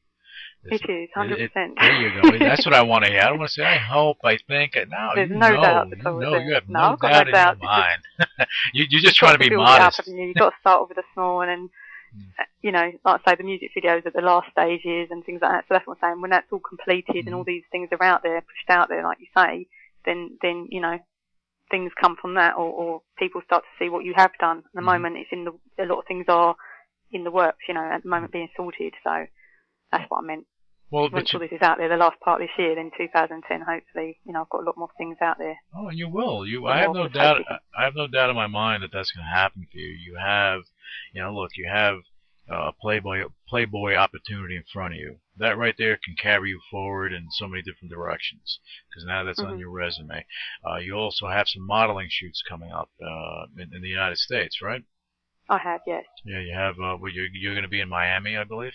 This- 0.65 0.81
It 0.83 0.91
is, 0.91 1.09
hundred 1.15 1.39
percent. 1.39 1.75
There 1.79 2.01
you 2.01 2.23
go. 2.23 2.39
That's 2.39 2.65
what 2.67 2.75
I 2.75 2.83
want 2.83 3.05
to 3.05 3.11
hear. 3.11 3.21
I 3.21 3.29
don't 3.29 3.39
want 3.39 3.51
to 3.51 3.55
say 3.55 3.65
I 3.65 3.77
hope, 3.77 4.19
I 4.25 4.39
think. 4.49 4.75
No, 4.89 5.11
There's 5.15 5.29
you 5.31 5.37
no 5.37 5.49
know, 5.51 5.63
doubt 5.63 5.87
you 5.91 6.07
all, 6.07 6.21
know, 6.21 6.39
you 6.39 6.55
have 6.55 6.69
No, 6.69 6.91
no, 6.91 6.97
doubt 6.97 7.27
no 7.27 7.29
in 7.29 7.33
doubt. 7.33 7.57
your 7.61 7.67
mind. 7.71 8.01
you, 8.73 8.85
you're 8.89 9.03
just 9.03 9.17
trying 9.17 9.35
to 9.35 9.39
be 9.39 9.47
it 9.47 9.53
up, 9.53 9.59
modest. 9.59 10.07
you? 10.09 10.15
You've 10.17 10.37
got 10.37 10.51
to 10.51 10.57
start 10.61 10.81
off 10.83 10.89
with 10.89 10.99
a 10.99 11.03
small 11.15 11.37
one, 11.37 11.49
and 11.51 11.71
Mm. 12.17 12.31
uh, 12.39 12.45
you 12.63 12.71
know, 12.71 12.93
like 13.05 13.21
I 13.27 13.33
say, 13.33 13.37
the 13.39 13.43
music 13.43 13.71
videos 13.77 14.07
at 14.07 14.13
the 14.13 14.21
last 14.21 14.47
stages 14.53 15.09
and 15.11 15.25
things 15.25 15.41
like 15.43 15.51
that. 15.51 15.65
So 15.67 15.75
that's 15.75 15.85
what 15.89 15.99
I'm 16.01 16.11
saying. 16.13 16.21
When 16.23 16.31
that's 16.31 16.47
all 16.53 16.61
completed 16.61 17.27
and 17.27 17.35
all 17.35 17.43
Mhm. 17.43 17.47
these 17.47 17.65
things 17.73 17.89
are 17.91 18.01
out 18.05 18.23
there, 18.23 18.41
pushed 18.41 18.71
out 18.71 18.89
there, 18.89 19.03
like 19.03 19.19
you 19.19 19.27
say, 19.37 19.67
then 20.05 20.39
then 20.41 20.69
you 20.71 20.81
know, 20.81 21.01
things 21.71 21.93
come 22.01 22.17
from 22.21 22.35
that, 22.35 22.55
or, 22.57 22.71
or 22.73 23.03
people 23.19 23.41
start 23.45 23.63
to 23.65 23.85
see 23.85 23.89
what 23.91 24.05
you 24.05 24.15
have 24.17 24.33
done. 24.41 24.59
At 24.59 24.73
the 24.75 24.81
Mhm. 24.81 24.85
moment, 24.85 25.17
it's 25.17 25.33
in 25.33 25.45
the 25.45 25.53
a 25.83 25.87
lot 25.87 25.99
of 26.01 26.07
things 26.07 26.27
are 26.29 26.57
in 27.11 27.25
the 27.25 27.31
works. 27.31 27.65
You 27.69 27.75
know, 27.75 27.85
at 27.85 28.03
the 28.03 28.09
moment 28.09 28.33
being 28.33 28.51
sorted. 28.57 28.95
So 29.03 29.27
that's 29.91 30.11
what 30.11 30.19
I 30.19 30.27
meant. 30.27 30.47
Well, 30.91 31.11
Once 31.11 31.35
all 31.35 31.41
this 31.41 31.51
is 31.51 31.63
out 31.63 31.79
there, 31.79 31.89
the 31.89 31.97
last 31.97 32.21
part 32.21 32.41
of 32.41 32.47
this 32.47 32.57
year, 32.59 32.75
then 32.77 32.91
2010, 32.97 33.63
hopefully, 33.63 34.21
you 34.25 34.33
know, 34.33 34.43
I've 34.43 34.49
got 34.51 34.63
a 34.63 34.65
lot 34.67 34.77
more 34.77 34.91
things 34.97 35.17
out 35.21 35.39
there. 35.39 35.57
oh, 35.75 35.89
and 35.89 35.99
you 35.99 36.09
will. 36.09 36.47
You, 36.47 36.67
I 36.69 36.79
have 36.79 36.93
no 36.93 37.09
doubt. 37.09 37.43
I 37.77 37.85
have 37.85 37.97
no 37.97 38.07
doubt 38.07 38.31
in 38.31 38.37
my 38.37 38.47
mind 38.47 38.83
that 38.85 38.93
that's 38.93 39.11
going 39.11 39.25
to 39.25 39.31
happen 39.31 39.67
for 39.73 39.79
you. 39.79 39.89
You 39.89 40.17
have, 40.17 40.61
you 41.13 41.21
know, 41.23 41.35
look, 41.35 41.51
you 41.57 41.67
have 41.69 41.97
uh, 42.49 42.69
a 42.69 42.73
Playboy 42.73 43.25
Playboy 43.49 43.95
opportunity 43.97 44.57
in 44.57 44.65
front 44.73 44.95
of 44.95 45.01
you. 45.01 45.17
That 45.37 45.59
right 45.59 45.75
there 45.77 45.97
can 45.97 46.15
carry 46.17 46.51
you 46.51 46.61
forward 46.71 47.13
in 47.13 47.27
so 47.33 47.49
many 47.49 47.63
different 47.63 47.91
directions. 47.93 48.61
Because 48.89 49.05
now 49.05 49.25
that's 49.25 49.41
on 49.41 49.57
Mhm. 49.57 49.61
your 49.61 49.71
resume. 49.71 50.25
Uh, 50.65 50.77
you 50.77 50.95
also 50.95 51.29
have 51.29 51.49
some 51.49 51.67
modeling 51.67 52.09
shoots 52.11 52.43
coming 52.49 52.71
up 52.73 52.91
uh, 53.03 53.47
in, 53.59 53.75
in 53.75 53.83
the 53.83 53.89
United 53.89 54.19
States, 54.19 54.63
right? 54.63 54.85
I 55.49 55.59
have, 55.59 55.81
yes. 55.87 56.05
Yeah, 56.25 56.41
you 56.41 56.55
have. 56.55 56.75
Uh, 56.81 56.97
well, 56.99 57.13
you're 57.13 57.27
you're 57.33 57.55
going 57.55 57.65
to 57.65 57.69
be 57.69 57.81
in 57.81 57.89
Miami, 57.89 58.37
I 58.37 58.45
believe. 58.45 58.73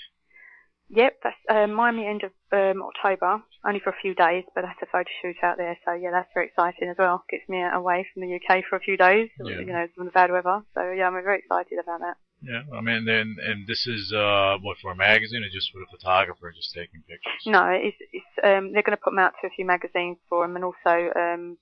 Yep, 0.89 1.13
that's 1.23 1.37
uh, 1.49 1.67
Miami 1.67 2.07
end 2.07 2.23
of 2.23 2.31
um, 2.51 2.81
October, 2.81 3.43
only 3.65 3.79
for 3.79 3.91
a 3.91 3.99
few 4.01 4.15
days, 4.15 4.43
but 4.55 4.61
that's 4.63 4.81
a 4.81 4.87
photo 4.87 5.09
shoot 5.21 5.35
out 5.43 5.57
there, 5.57 5.77
so 5.85 5.93
yeah, 5.93 6.09
that's 6.11 6.29
very 6.33 6.47
exciting 6.47 6.89
as 6.89 6.97
well. 6.97 7.23
Gets 7.29 7.47
me 7.47 7.61
away 7.61 8.07
from 8.11 8.23
the 8.23 8.35
UK 8.35 8.63
for 8.67 8.75
a 8.75 8.79
few 8.79 8.97
days, 8.97 9.29
Yeah. 9.39 9.59
you 9.59 9.65
know, 9.65 9.87
from 9.95 10.05
the 10.05 10.11
bad 10.11 10.31
weather. 10.31 10.63
So 10.73 10.91
yeah, 10.91 11.07
I'm 11.07 11.13
very 11.13 11.39
excited 11.39 11.77
about 11.79 11.99
that. 11.99 12.17
Yeah, 12.41 12.63
I 12.73 12.79
mean, 12.81 13.03
then 13.03 13.35
and 13.43 13.67
this 13.67 13.85
is 13.85 14.13
uh 14.13 14.57
what 14.61 14.77
for 14.81 14.91
a 14.91 14.95
magazine 14.95 15.43
or 15.43 15.49
just 15.49 15.71
for 15.71 15.81
a 15.81 15.87
photographer 15.91 16.53
just 16.55 16.73
taking 16.73 17.01
pictures? 17.01 17.43
No, 17.45 17.67
it's, 17.67 17.97
it's 18.13 18.33
um, 18.43 18.71
they're 18.71 18.83
going 18.83 18.95
to 18.95 19.03
put 19.03 19.11
them 19.11 19.19
out 19.19 19.33
to 19.41 19.47
a 19.47 19.49
few 19.49 19.65
magazines 19.65 20.17
for 20.29 20.45
them, 20.45 20.55
and 20.55 20.63
also 20.63 21.11
um, 21.19 21.57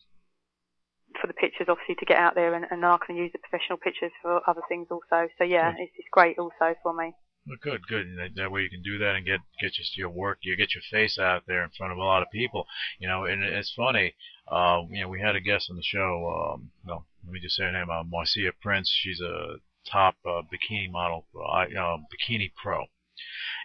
for 1.19 1.27
the 1.27 1.33
pictures, 1.33 1.67
obviously, 1.69 1.95
to 1.95 2.05
get 2.05 2.17
out 2.17 2.35
there, 2.35 2.53
and, 2.53 2.65
and 2.69 2.85
I 2.85 2.97
can 3.05 3.15
use 3.15 3.31
the 3.31 3.39
professional 3.39 3.77
pictures 3.77 4.11
for 4.21 4.47
other 4.47 4.61
things 4.69 4.87
also. 4.91 5.27
So 5.37 5.43
yeah, 5.43 5.71
Good. 5.71 5.81
it's, 5.81 5.91
it's 5.97 6.07
great 6.11 6.37
also 6.37 6.75
for 6.83 6.93
me. 6.93 7.13
Well, 7.47 7.57
good, 7.61 7.87
good. 7.87 8.07
That, 8.17 8.35
that 8.35 8.51
way 8.51 8.61
you 8.61 8.69
can 8.69 8.83
do 8.83 8.97
that 8.99 9.15
and 9.15 9.25
get 9.25 9.39
get 9.61 9.73
just 9.73 9.97
your 9.97 10.09
work, 10.09 10.39
you 10.41 10.57
get 10.57 10.75
your 10.75 10.83
face 10.91 11.17
out 11.17 11.43
there 11.47 11.63
in 11.63 11.69
front 11.77 11.93
of 11.93 11.97
a 11.97 12.03
lot 12.03 12.21
of 12.21 12.29
people. 12.29 12.67
You 12.99 13.07
know, 13.07 13.23
and 13.23 13.41
it's 13.43 13.73
funny. 13.73 14.15
Uh, 14.47 14.81
you 14.89 15.01
know, 15.01 15.09
we 15.09 15.21
had 15.21 15.35
a 15.35 15.41
guest 15.41 15.69
on 15.69 15.77
the 15.77 15.83
show. 15.83 16.53
Um, 16.53 16.71
no, 16.85 17.05
let 17.23 17.33
me 17.33 17.39
just 17.39 17.55
say 17.55 17.63
her 17.63 17.71
name. 17.71 17.89
Uh, 17.89 18.03
Marcia 18.03 18.51
Prince. 18.61 18.93
She's 18.93 19.21
a 19.21 19.55
top 19.89 20.15
uh, 20.25 20.41
bikini 20.51 20.89
model, 20.91 21.25
uh, 21.35 21.65
bikini 22.11 22.51
pro. 22.53 22.85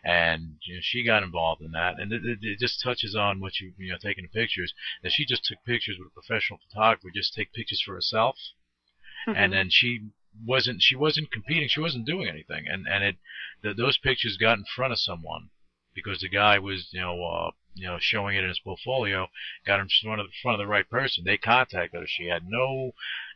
And 0.05 0.57
you 0.67 0.77
know, 0.77 0.81
she 0.83 1.05
got 1.05 1.23
involved 1.23 1.61
in 1.63 1.73
that, 1.73 1.99
and 2.01 2.13
it, 2.13 2.25
it, 2.25 2.39
it 2.43 2.59
just 2.59 2.81
touches 2.83 3.15
on 3.15 3.41
what 3.41 3.61
you 3.61 3.75
you 3.79 3.91
know 3.93 3.99
taking 3.99 4.27
pictures. 4.29 4.73
That 5.03 5.13
she 5.13 5.25
just 5.27 5.45
took 5.45 5.59
pictures 5.65 5.97
with 5.99 6.09
a 6.09 6.15
professional 6.21 6.59
photographer, 6.67 7.09
just 7.15 7.35
take 7.35 7.53
pictures 7.53 7.83
for 7.85 7.95
herself, 7.95 8.39
Mhm. 9.27 9.37
and 9.37 9.53
then 9.53 9.69
she 9.71 10.09
wasn't 10.47 10.81
she 10.83 10.97
wasn't 10.97 11.31
competing 11.31 11.69
she 11.69 11.81
wasn't 11.81 12.07
doing 12.07 12.27
anything 12.29 12.67
and 12.67 12.89
and 12.89 13.05
it 13.05 13.17
th 13.63 13.77
those 13.77 13.99
pictures 13.99 14.37
got 14.39 14.57
in 14.59 14.65
front 14.65 14.93
of 14.93 14.99
someone 14.99 15.51
because 15.95 16.21
the 16.21 16.29
guy 16.29 16.59
was, 16.59 16.89
you 16.93 17.01
know, 17.01 17.23
uh, 17.23 17.51
you 17.75 17.87
know, 17.87 17.99
showing 18.01 18.35
it 18.37 18.43
in 18.43 18.49
his 18.49 18.59
portfolio, 18.61 19.29
got 19.67 19.79
him 19.79 19.83
in 19.87 19.89
front 20.03 20.21
of, 20.23 20.27
front 20.43 20.55
of 20.61 20.65
the 20.65 20.71
right 20.71 20.89
person. 20.89 21.23
They 21.25 21.37
contacted 21.37 22.01
her. 22.01 22.07
She 22.07 22.27
had 22.29 22.45
no, 22.49 22.93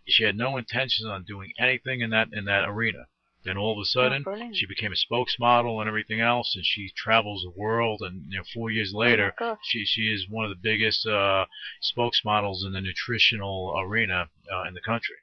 she 0.09 0.25
had 0.25 0.37
no 0.37 0.57
intentions 0.57 1.09
on 1.09 1.25
doing 1.25 1.53
anything 1.59 2.01
in 2.01 2.11
that 2.11 2.29
in 2.33 2.45
that 2.45 2.69
arena. 2.69 3.07
Then 3.45 3.57
all 3.57 3.73
of 3.73 3.79
a 3.79 3.85
sudden, 3.85 4.25
brilliant. 4.25 4.57
she 4.57 4.67
became 4.67 4.93
a 4.93 4.97
spokesmodel 4.97 5.81
and 5.81 5.87
everything 5.87 6.21
else, 6.21 6.57
and 6.57 6.67
she 6.67 6.91
travels 6.91 7.43
the 7.43 7.51
world. 7.51 8.03
And 8.03 8.25
you 8.29 8.39
know, 8.39 8.45
four 8.53 8.71
years 8.71 8.93
later, 8.93 9.35
gosh. 9.39 9.59
she 9.63 9.85
she 9.85 10.13
is 10.13 10.29
one 10.29 10.45
of 10.45 10.51
the 10.51 10.61
biggest 10.61 11.07
uh, 11.07 11.47
spokesmodels 11.81 12.67
in 12.67 12.73
the 12.73 12.81
nutritional 12.81 13.73
arena 13.79 14.31
uh, 14.53 14.65
in 14.65 14.75
the 14.75 14.81
country. 14.81 15.17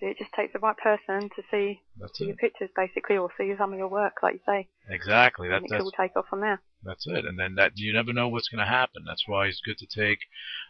It 0.00 0.18
just 0.18 0.32
takes 0.32 0.52
the 0.52 0.58
right 0.58 0.76
person 0.76 1.28
to 1.36 1.42
see, 1.50 1.80
That's 1.98 2.16
see 2.16 2.26
your 2.26 2.36
pictures 2.36 2.70
basically, 2.74 3.16
or 3.16 3.30
see 3.36 3.52
some 3.58 3.72
of 3.72 3.78
your 3.78 3.88
work, 3.88 4.14
like 4.22 4.34
you 4.34 4.40
say, 4.46 4.68
Exactly. 4.88 5.48
That, 5.48 5.62
and 5.62 5.72
it 5.72 5.80
all 5.80 5.90
take 5.92 6.16
off 6.16 6.26
from 6.28 6.40
there. 6.40 6.60
That's 6.82 7.06
it. 7.06 7.26
And 7.26 7.38
then 7.38 7.56
that 7.56 7.72
you 7.76 7.92
never 7.92 8.12
know 8.12 8.28
what's 8.28 8.48
going 8.48 8.64
to 8.64 8.70
happen. 8.70 9.04
That's 9.06 9.28
why 9.28 9.46
it's 9.46 9.60
good 9.60 9.76
to 9.78 9.86
take 9.86 10.20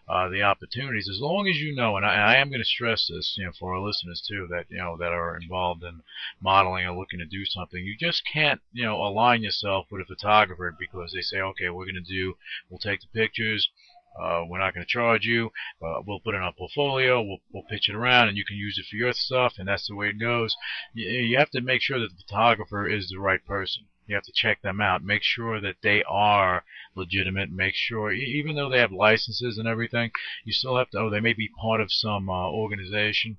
uh, 0.08 0.28
the 0.28 0.42
opportunities 0.42 1.08
as 1.08 1.20
long 1.20 1.46
as 1.46 1.56
you 1.56 1.74
know. 1.74 1.96
And 1.96 2.04
I, 2.04 2.14
and 2.14 2.22
I 2.22 2.36
am 2.36 2.48
going 2.48 2.60
to 2.60 2.64
stress 2.64 3.06
this, 3.06 3.36
you 3.38 3.46
know, 3.46 3.52
for 3.58 3.74
our 3.74 3.80
listeners 3.80 4.20
too, 4.26 4.48
that 4.50 4.66
you 4.68 4.78
know 4.78 4.96
that 4.98 5.12
are 5.12 5.38
involved 5.40 5.84
in 5.84 6.02
modeling 6.40 6.84
or 6.84 6.98
looking 6.98 7.20
to 7.20 7.24
do 7.26 7.44
something. 7.44 7.84
You 7.84 7.96
just 7.96 8.22
can't, 8.30 8.60
you 8.72 8.84
know, 8.84 8.96
align 8.96 9.42
yourself 9.42 9.86
with 9.90 10.02
a 10.02 10.04
photographer 10.04 10.74
because 10.78 11.12
they 11.12 11.22
say, 11.22 11.40
okay, 11.40 11.70
we're 11.70 11.86
going 11.86 12.04
to 12.04 12.12
do, 12.12 12.34
we'll 12.68 12.78
take 12.78 13.00
the 13.00 13.08
pictures. 13.14 13.70
Uh, 14.18 14.44
we're 14.48 14.58
not 14.58 14.74
going 14.74 14.84
to 14.84 14.90
charge 14.90 15.24
you. 15.24 15.50
Uh, 15.82 16.00
we'll 16.06 16.20
put 16.20 16.34
it 16.34 16.38
in 16.38 16.42
our 16.42 16.52
portfolio. 16.52 17.22
We'll, 17.22 17.38
we'll 17.52 17.62
pitch 17.64 17.88
it 17.88 17.94
around, 17.94 18.28
and 18.28 18.36
you 18.36 18.44
can 18.44 18.56
use 18.56 18.78
it 18.78 18.86
for 18.90 18.96
your 18.96 19.12
stuff. 19.12 19.54
And 19.58 19.68
that's 19.68 19.86
the 19.88 19.94
way 19.94 20.08
it 20.08 20.18
goes. 20.20 20.56
You, 20.94 21.08
you 21.08 21.38
have 21.38 21.50
to 21.50 21.60
make 21.60 21.82
sure 21.82 21.98
that 21.98 22.08
the 22.08 22.22
photographer 22.26 22.88
is 22.88 23.08
the 23.08 23.20
right 23.20 23.44
person. 23.44 23.84
You 24.06 24.16
have 24.16 24.24
to 24.24 24.32
check 24.34 24.60
them 24.62 24.80
out. 24.80 25.04
Make 25.04 25.22
sure 25.22 25.60
that 25.60 25.76
they 25.82 26.02
are 26.08 26.64
legitimate. 26.96 27.50
Make 27.52 27.74
sure, 27.76 28.12
even 28.12 28.56
though 28.56 28.68
they 28.68 28.80
have 28.80 28.90
licenses 28.90 29.56
and 29.56 29.68
everything, 29.68 30.10
you 30.44 30.52
still 30.52 30.76
have 30.76 30.90
to. 30.90 30.98
Oh, 30.98 31.10
they 31.10 31.20
may 31.20 31.32
be 31.32 31.48
part 31.60 31.80
of 31.80 31.92
some 31.92 32.28
uh, 32.28 32.50
organization. 32.50 33.38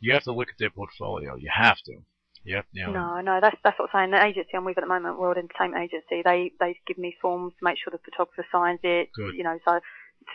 You 0.00 0.12
have 0.12 0.22
to 0.24 0.32
look 0.32 0.48
at 0.48 0.58
their 0.58 0.70
portfolio. 0.70 1.34
You 1.34 1.50
have 1.52 1.78
to. 1.86 2.02
You 2.44 2.62
know, 2.86 2.92
No, 2.92 3.20
no, 3.20 3.38
that's 3.40 3.56
that's 3.62 3.78
what 3.78 3.90
I'm 3.94 4.10
saying. 4.10 4.10
The 4.10 4.24
agency 4.24 4.50
I'm 4.56 4.64
with 4.64 4.78
at 4.78 4.82
the 4.82 4.88
moment, 4.88 5.18
World 5.18 5.38
Entertainment 5.38 5.84
Agency, 5.84 6.22
they 6.24 6.52
they 6.58 6.78
give 6.86 6.98
me 6.98 7.14
forms 7.22 7.52
to 7.58 7.64
make 7.64 7.78
sure 7.78 7.92
the 7.92 7.98
photographer 7.98 8.44
signs 8.50 8.80
it. 8.82 9.10
Good. 9.14 9.34
You 9.34 9.44
know, 9.44 9.58
so 9.64 9.78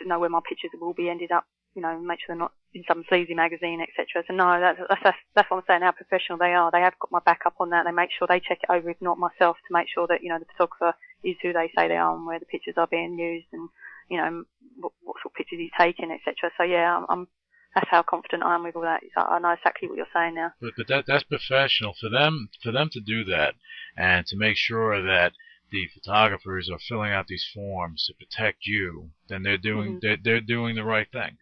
to 0.00 0.08
know 0.08 0.18
where 0.18 0.28
my 0.28 0.40
pictures 0.46 0.70
will 0.80 0.94
be 0.94 1.08
ended 1.08 1.32
up. 1.32 1.44
You 1.74 1.82
know, 1.82 1.98
make 2.00 2.18
sure 2.18 2.34
they're 2.34 2.36
not 2.36 2.52
in 2.74 2.82
some 2.88 3.04
sleazy 3.08 3.34
magazine, 3.34 3.80
etc. 3.80 4.24
So 4.26 4.34
no, 4.34 4.58
that's 4.58 4.80
that's 4.88 5.16
that's, 5.34 5.50
what 5.50 5.58
I'm 5.58 5.62
saying. 5.68 5.82
How 5.82 5.92
professional 5.92 6.38
they 6.38 6.54
are. 6.54 6.70
They 6.70 6.80
have 6.80 6.98
got 6.98 7.12
my 7.12 7.20
back 7.24 7.40
up 7.46 7.54
on 7.60 7.70
that. 7.70 7.84
They 7.84 7.92
make 7.92 8.10
sure 8.10 8.26
they 8.26 8.40
check 8.40 8.58
it 8.62 8.72
over, 8.72 8.90
if 8.90 9.00
not 9.00 9.18
myself, 9.18 9.56
to 9.56 9.70
make 9.72 9.86
sure 9.92 10.06
that 10.08 10.22
you 10.22 10.30
know 10.30 10.38
the 10.38 10.50
photographer 10.56 10.96
is 11.22 11.36
who 11.42 11.52
they 11.52 11.70
say 11.76 11.88
they 11.88 11.96
are 11.96 12.16
and 12.16 12.26
where 12.26 12.38
the 12.38 12.46
pictures 12.46 12.74
are 12.76 12.88
being 12.88 13.18
used 13.18 13.46
and 13.52 13.68
you 14.08 14.16
know 14.16 14.44
what, 14.80 14.92
what 15.02 15.16
sort 15.22 15.32
of 15.32 15.36
pictures 15.36 15.60
he's 15.60 15.78
taking, 15.78 16.10
etc. 16.10 16.50
So 16.56 16.64
yeah, 16.64 16.96
I'm, 16.96 17.06
I'm 17.08 17.28
that's 17.74 17.90
how 17.90 18.02
confident 18.02 18.42
I 18.42 18.54
am 18.54 18.64
with 18.64 18.76
all 18.76 18.82
that. 18.82 19.02
I 19.16 19.38
know 19.38 19.50
exactly 19.50 19.88
what 19.88 19.98
you're 19.98 20.14
saying 20.14 20.34
now. 20.34 20.52
But 20.60 20.72
but 20.76 20.88
that 20.88 21.04
that's 21.06 21.24
professional 21.24 21.94
for 22.00 22.08
them 22.08 22.48
for 22.62 22.72
them 22.72 22.88
to 22.92 23.00
do 23.00 23.24
that 23.24 23.54
and 23.96 24.26
to 24.26 24.36
make 24.36 24.56
sure 24.56 25.02
that 25.02 25.32
the 25.70 25.86
photographers 25.94 26.70
are 26.70 26.78
filling 26.78 27.12
out 27.12 27.26
these 27.26 27.46
forms 27.54 28.06
to 28.06 28.14
protect 28.14 28.66
you, 28.66 29.10
then 29.28 29.42
they're 29.42 29.58
doing 29.58 29.96
Mhm. 29.96 30.00
they're, 30.00 30.16
they're 30.22 30.40
doing 30.40 30.74
the 30.76 30.84
right 30.84 31.10
thing. 31.10 31.38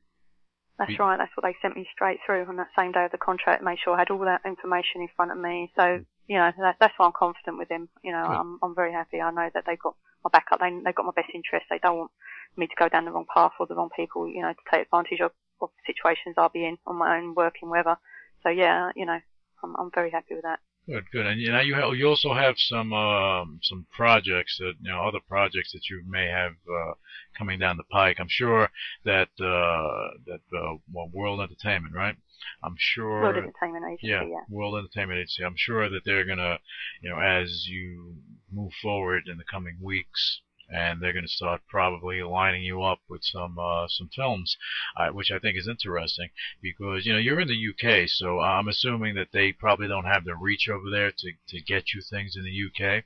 That's 0.79 0.91
Be- 0.91 0.99
right. 0.99 1.17
That's 1.17 1.35
what 1.37 1.45
they 1.45 1.57
sent 1.63 1.77
me 1.77 1.89
straight 1.93 2.21
through 2.27 2.45
on 2.47 2.57
that 2.57 2.69
same 2.77 2.93
day 2.93 3.05
of 3.05 3.13
the 3.13 3.19
contract. 3.19 3.63
Made 3.63 3.79
sure 3.79 3.95
I 3.95 4.01
had 4.01 4.11
all 4.11 4.19
that 4.21 4.43
information 4.45 5.01
in 5.01 5.09
front 5.17 5.33
of 5.33 5.39
me. 5.39 5.73
So 5.77 6.05
you 6.27 6.37
know 6.37 6.53
that, 6.59 6.77
that's 6.81 6.95
why 6.99 7.07
I'm 7.07 7.13
confident 7.13 7.57
with 7.59 7.71
him. 7.71 7.89
You 8.03 8.13
know, 8.13 8.27
Good. 8.27 8.37
I'm 8.37 8.59
I'm 8.63 8.75
very 8.75 8.93
happy. 8.93 9.21
I 9.21 9.31
know 9.31 9.49
that 9.55 9.65
they've 9.67 9.79
got 9.79 9.97
my 10.25 10.31
backup. 10.31 10.61
They 10.61 10.71
they've 10.85 10.95
got 10.95 11.07
my 11.07 11.13
best 11.17 11.31
interest. 11.33 11.67
They 11.71 11.79
don't 11.79 11.99
want 11.99 12.11
me 12.57 12.67
to 12.67 12.75
go 12.79 12.89
down 12.89 13.05
the 13.05 13.13
wrong 13.13 13.27
path 13.33 13.53
or 13.59 13.67
the 13.67 13.75
wrong 13.75 13.91
people. 13.97 14.29
You 14.29 14.43
know, 14.43 14.53
to 14.53 14.65
take 14.71 14.83
advantage 14.87 15.21
of, 15.21 15.33
of 15.61 15.71
situations 15.87 16.35
I'll 16.37 16.49
be 16.51 16.67
in 16.67 16.79
on 16.87 16.97
my 16.97 17.17
own 17.17 17.35
working 17.35 17.71
weather. 17.71 17.97
So 18.43 18.51
yeah, 18.51 18.91
you 18.97 19.07
know, 19.07 19.21
I'm 19.63 19.77
I'm 19.77 19.91
very 19.95 20.11
happy 20.11 20.35
with 20.35 20.43
that. 20.45 20.61
Good, 20.89 21.11
good. 21.11 21.27
And 21.27 21.41
you 21.41 21.51
know 21.51 21.61
you 21.61 21.75
ha- 21.75 21.91
you 21.91 22.07
also 22.07 22.33
have 22.33 22.55
some 22.59 22.93
um, 22.93 23.59
some 23.63 23.87
projects 23.91 24.57
that 24.59 24.75
you 24.81 24.91
know 24.91 25.03
other 25.03 25.19
projects 25.27 25.73
that 25.73 25.91
you 25.91 26.03
may 26.09 26.29
have 26.29 26.53
uh, 26.71 26.93
coming 27.37 27.59
down 27.59 27.77
the 27.77 27.83
pike. 27.91 28.19
I'm 28.21 28.29
sure 28.29 28.71
that 29.05 29.29
uh, 29.41 30.15
that 30.27 30.41
uh, 30.57 30.77
well, 30.93 31.11
World 31.13 31.41
Entertainment, 31.41 31.93
right? 31.93 32.17
I'm 32.63 32.77
sure. 32.79 33.23
World 33.23 33.37
Entertainment 33.37 33.85
Agency. 33.85 34.07
yeah, 34.07 34.23
Yeah. 34.23 34.45
World 34.49 34.79
Entertainment 34.79 35.19
Agency. 35.19 35.43
I'm 35.45 35.57
sure 35.57 35.89
that 35.89 36.03
they're 36.05 36.25
gonna, 36.25 36.59
you 37.03 37.11
know, 37.11 37.19
as 37.19 37.67
you 37.67 38.15
move 38.53 38.73
forward 38.81 39.25
in 39.27 39.39
the 39.39 39.45
coming 39.45 39.79
weeks, 39.83 40.41
and 40.69 41.01
they're 41.01 41.13
gonna 41.13 41.29
start 41.29 41.61
probably 41.69 42.23
lining 42.23 42.63
you 42.63 42.83
up 42.83 43.01
with 43.09 43.23
some 43.23 43.59
uh, 43.59 43.87
some 43.89 44.09
films, 44.15 44.57
uh, 44.97 45.09
which 45.09 45.31
I 45.31 45.39
think 45.39 45.57
is 45.57 45.69
interesting 45.69 46.29
because 46.61 47.07
you 47.07 47.13
know 47.13 47.19
you're 47.19 47.41
in 47.41 47.49
the 47.49 47.55
UK, 47.71 48.09
so 48.09 48.41
I'm 48.41 48.69
assuming 48.69 49.15
that 49.15 49.29
they 49.33 49.53
probably 49.53 49.89
don't 49.89 50.05
have 50.05 50.25
the 50.25 50.35
reach 50.35 50.69
over 50.69 50.91
there 50.91 51.11
to 51.11 51.33
to 51.49 51.61
get 51.61 51.95
you 51.95 52.01
things 52.01 52.37
in 52.37 52.45
the 52.45 52.51
UK. 52.51 53.05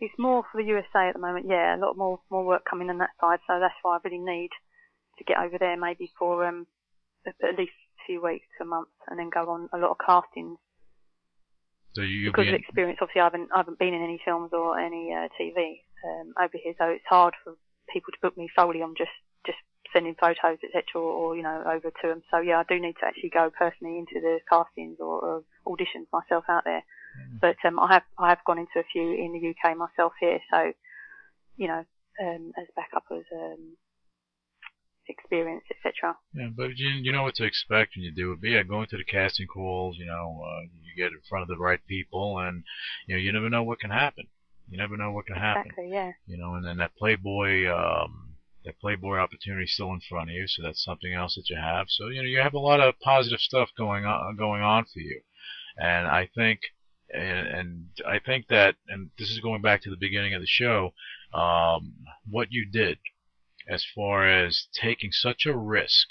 It's 0.00 0.14
more 0.18 0.44
for 0.50 0.62
the 0.62 0.68
USA 0.68 1.08
at 1.08 1.14
the 1.14 1.20
moment. 1.20 1.46
Yeah, 1.48 1.76
a 1.76 1.78
lot 1.78 1.96
more 1.96 2.20
more 2.30 2.44
work 2.44 2.62
coming 2.68 2.88
on 2.90 2.98
that 2.98 3.10
side. 3.20 3.40
So 3.46 3.60
that's 3.60 3.74
why 3.82 3.96
I 3.96 4.00
really 4.04 4.18
need 4.18 4.50
to 5.18 5.24
get 5.24 5.38
over 5.38 5.58
there, 5.58 5.76
maybe 5.76 6.10
for 6.18 6.46
um 6.46 6.66
at 7.26 7.58
least 7.58 7.72
a 8.00 8.06
few 8.06 8.22
weeks 8.22 8.46
to 8.56 8.64
a 8.64 8.66
month, 8.66 8.88
and 9.08 9.18
then 9.18 9.28
go 9.28 9.50
on 9.50 9.68
a 9.72 9.78
lot 9.78 9.90
of 9.90 9.98
castings. 10.04 10.58
So 11.94 12.02
you 12.02 12.30
because 12.30 12.46
be 12.46 12.50
of 12.50 12.54
experience, 12.54 12.98
obviously, 13.02 13.20
I 13.20 13.24
haven't 13.24 13.50
I 13.54 13.58
haven't 13.58 13.78
been 13.78 13.92
in 13.92 14.02
any 14.02 14.20
films 14.24 14.50
or 14.52 14.78
any 14.78 15.12
uh, 15.12 15.28
TV 15.38 15.82
um, 16.04 16.32
over 16.40 16.56
here, 16.62 16.74
so 16.78 16.86
it's 16.86 17.04
hard 17.08 17.34
for 17.44 17.54
people 17.92 18.12
to 18.12 18.18
book 18.22 18.36
me 18.36 18.48
solely 18.56 18.82
on 18.82 18.94
just 18.96 19.10
just 19.46 19.58
sending 19.92 20.14
photos, 20.20 20.58
etc., 20.62 20.84
or, 20.94 21.00
or 21.00 21.36
you 21.36 21.42
know 21.42 21.62
over 21.66 21.90
to 21.90 22.08
them. 22.08 22.22
So 22.30 22.40
yeah, 22.40 22.60
I 22.60 22.64
do 22.68 22.80
need 22.80 22.96
to 23.00 23.06
actually 23.06 23.30
go 23.30 23.50
personally 23.50 23.98
into 23.98 24.20
the 24.20 24.40
castings 24.48 24.98
or, 25.00 25.20
or 25.20 25.44
auditions 25.66 26.06
myself 26.12 26.44
out 26.48 26.64
there. 26.64 26.84
But 27.40 27.56
um, 27.64 27.78
I 27.78 27.94
have 27.94 28.02
I 28.18 28.28
have 28.28 28.44
gone 28.46 28.58
into 28.58 28.78
a 28.78 28.84
few 28.92 29.02
in 29.02 29.32
the 29.32 29.50
UK 29.50 29.76
myself 29.76 30.12
here, 30.20 30.38
so 30.52 30.72
you 31.56 31.68
know 31.68 31.84
um, 32.22 32.52
as 32.58 32.66
backup 32.76 33.04
as 33.10 33.24
um, 33.34 33.76
experience, 35.08 35.64
etc. 35.70 36.16
Yeah, 36.34 36.48
but 36.54 36.76
you 36.76 36.88
you 36.88 37.12
know 37.12 37.24
what 37.24 37.34
to 37.36 37.44
expect 37.44 37.96
when 37.96 38.04
you 38.04 38.12
do 38.12 38.32
it. 38.32 38.40
But 38.40 38.50
yeah, 38.50 38.62
going 38.62 38.86
to 38.88 38.96
the 38.96 39.04
casting 39.04 39.46
calls, 39.46 39.96
you 39.98 40.06
know, 40.06 40.42
uh, 40.44 40.62
you 40.82 40.94
get 40.96 41.12
in 41.12 41.20
front 41.28 41.42
of 41.42 41.48
the 41.48 41.62
right 41.62 41.80
people, 41.86 42.38
and 42.38 42.64
you 43.06 43.14
know 43.14 43.20
you 43.20 43.32
never 43.32 43.50
know 43.50 43.62
what 43.62 43.80
can 43.80 43.90
happen. 43.90 44.26
You 44.70 44.78
never 44.78 44.96
know 44.96 45.12
what 45.12 45.26
can 45.26 45.36
happen. 45.36 45.62
Exactly, 45.66 45.90
yeah. 45.90 46.12
You 46.26 46.38
know, 46.38 46.54
and 46.54 46.64
then 46.64 46.78
that 46.78 46.96
Playboy, 46.96 47.66
um, 47.68 48.36
that 48.64 48.78
Playboy 48.80 49.18
opportunity 49.18 49.64
is 49.64 49.74
still 49.74 49.92
in 49.92 50.00
front 50.00 50.30
of 50.30 50.36
you, 50.36 50.46
so 50.46 50.62
that's 50.62 50.82
something 50.84 51.12
else 51.12 51.34
that 51.34 51.50
you 51.50 51.56
have. 51.56 51.86
So 51.88 52.08
you 52.08 52.22
know 52.22 52.28
you 52.28 52.40
have 52.40 52.54
a 52.54 52.58
lot 52.58 52.80
of 52.80 52.98
positive 53.00 53.40
stuff 53.40 53.70
going 53.76 54.04
on 54.04 54.36
going 54.36 54.62
on 54.62 54.84
for 54.84 55.00
you, 55.00 55.20
and 55.76 56.06
I 56.06 56.28
think. 56.34 56.60
And, 57.12 57.48
and 57.48 57.86
I 58.06 58.20
think 58.20 58.46
that, 58.50 58.76
and 58.86 59.10
this 59.18 59.30
is 59.30 59.40
going 59.40 59.62
back 59.62 59.82
to 59.82 59.90
the 59.90 59.96
beginning 59.96 60.32
of 60.32 60.40
the 60.40 60.46
show, 60.46 60.94
um, 61.34 61.92
what 62.24 62.52
you 62.52 62.64
did 62.64 62.98
as 63.68 63.84
far 63.84 64.28
as 64.28 64.68
taking 64.72 65.10
such 65.10 65.44
a 65.44 65.56
risk 65.56 66.06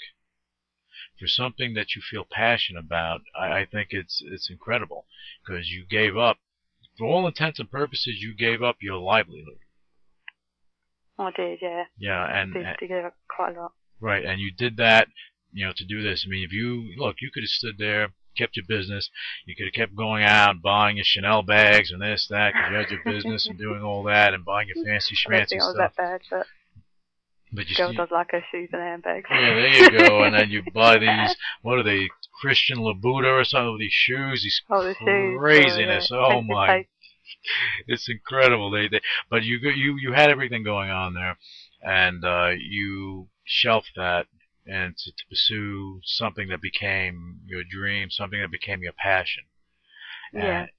for 1.18 1.26
something 1.26 1.74
that 1.74 1.94
you 1.94 2.02
feel 2.02 2.26
passionate 2.30 2.80
about, 2.80 3.20
I, 3.38 3.60
I 3.60 3.66
think 3.66 3.88
it's 3.92 4.22
it's 4.24 4.50
incredible 4.50 5.06
because 5.44 5.70
you 5.70 5.84
gave 5.86 6.16
up, 6.16 6.38
for 7.00 7.06
all 7.06 7.26
intents 7.26 7.58
and 7.58 7.70
purposes, 7.70 8.18
you 8.20 8.34
gave 8.36 8.62
up 8.62 8.76
your 8.80 8.98
livelihood. 8.98 9.58
I 11.18 11.30
did, 11.34 11.58
yeah. 11.62 11.84
Yeah, 11.98 12.24
and 12.42 12.52
did, 12.52 12.66
did 12.78 12.92
uh, 12.92 13.10
quite 13.34 13.56
a 13.56 13.60
lot. 13.62 13.72
right, 14.00 14.24
and 14.24 14.38
you 14.38 14.52
did 14.52 14.76
that, 14.76 15.08
you 15.52 15.66
know, 15.66 15.72
to 15.76 15.84
do 15.86 16.02
this. 16.02 16.24
I 16.26 16.30
mean, 16.30 16.44
if 16.44 16.52
you 16.52 16.92
look, 16.98 17.16
you 17.20 17.30
could 17.32 17.42
have 17.42 17.48
stood 17.48 17.78
there, 17.78 18.08
kept 18.36 18.56
your 18.56 18.66
business. 18.68 19.10
You 19.46 19.56
could 19.56 19.66
have 19.66 19.72
kept 19.74 19.96
going 19.96 20.24
out, 20.24 20.62
buying 20.62 20.96
your 20.96 21.04
Chanel 21.06 21.42
bags 21.42 21.90
and 21.90 22.02
this, 22.02 22.26
that, 22.28 22.52
because 22.52 22.70
you 22.70 22.76
had 22.76 22.90
your 22.90 23.14
business 23.14 23.46
and 23.46 23.58
doing 23.66 23.82
all 23.82 24.02
that 24.04 24.34
and 24.34 24.44
buying 24.44 24.68
your 24.68 24.84
fancy 24.84 25.16
I 25.26 25.30
don't 25.30 25.40
schmancy 25.40 25.48
think 25.48 25.62
I 25.62 25.66
was 25.66 25.74
stuff. 25.76 25.94
that 25.96 26.02
bad, 26.02 26.20
but 26.30 26.46
But 27.52 27.68
you, 27.68 27.74
girl 27.74 27.92
does 27.92 28.10
like 28.10 28.30
her 28.30 28.44
shoes 28.50 28.68
and 28.72 28.80
handbags. 28.80 29.26
Yeah, 29.30 29.54
there 29.54 29.68
you 29.68 29.98
go. 29.98 30.22
And 30.22 30.34
then 30.34 30.50
you 30.50 30.62
buy 30.72 30.98
these, 30.98 31.36
what 31.62 31.78
are 31.78 31.82
they, 31.82 32.08
Christian 32.40 32.78
Labuda 32.78 33.40
or 33.40 33.44
something, 33.44 33.78
these 33.78 33.92
shoes, 33.92 34.42
these 34.42 34.62
Oh, 34.70 34.82
the 34.82 34.94
shoes. 34.94 35.38
craziness. 35.38 36.10
Oh 36.12 36.42
my, 36.42 36.86
it's 37.86 38.08
incredible. 38.08 38.70
They, 38.70 38.88
they, 38.88 39.00
but 39.28 39.42
you, 39.42 39.58
you, 39.58 39.96
you 39.98 40.12
had 40.12 40.30
everything 40.30 40.62
going 40.62 40.90
on 40.90 41.14
there, 41.14 41.36
and 41.82 42.24
uh, 42.24 42.52
you 42.56 43.28
shelved 43.44 43.90
that 43.96 44.26
and 44.66 44.96
to, 44.96 45.10
to 45.10 45.24
pursue 45.28 46.00
something 46.04 46.48
that 46.48 46.62
became 46.62 47.40
your 47.46 47.64
dream, 47.68 48.10
something 48.10 48.40
that 48.40 48.50
became 48.50 48.82
your 48.82 48.92
passion. 48.92 49.44
Yeah. 50.32 50.60
And, 50.60 50.70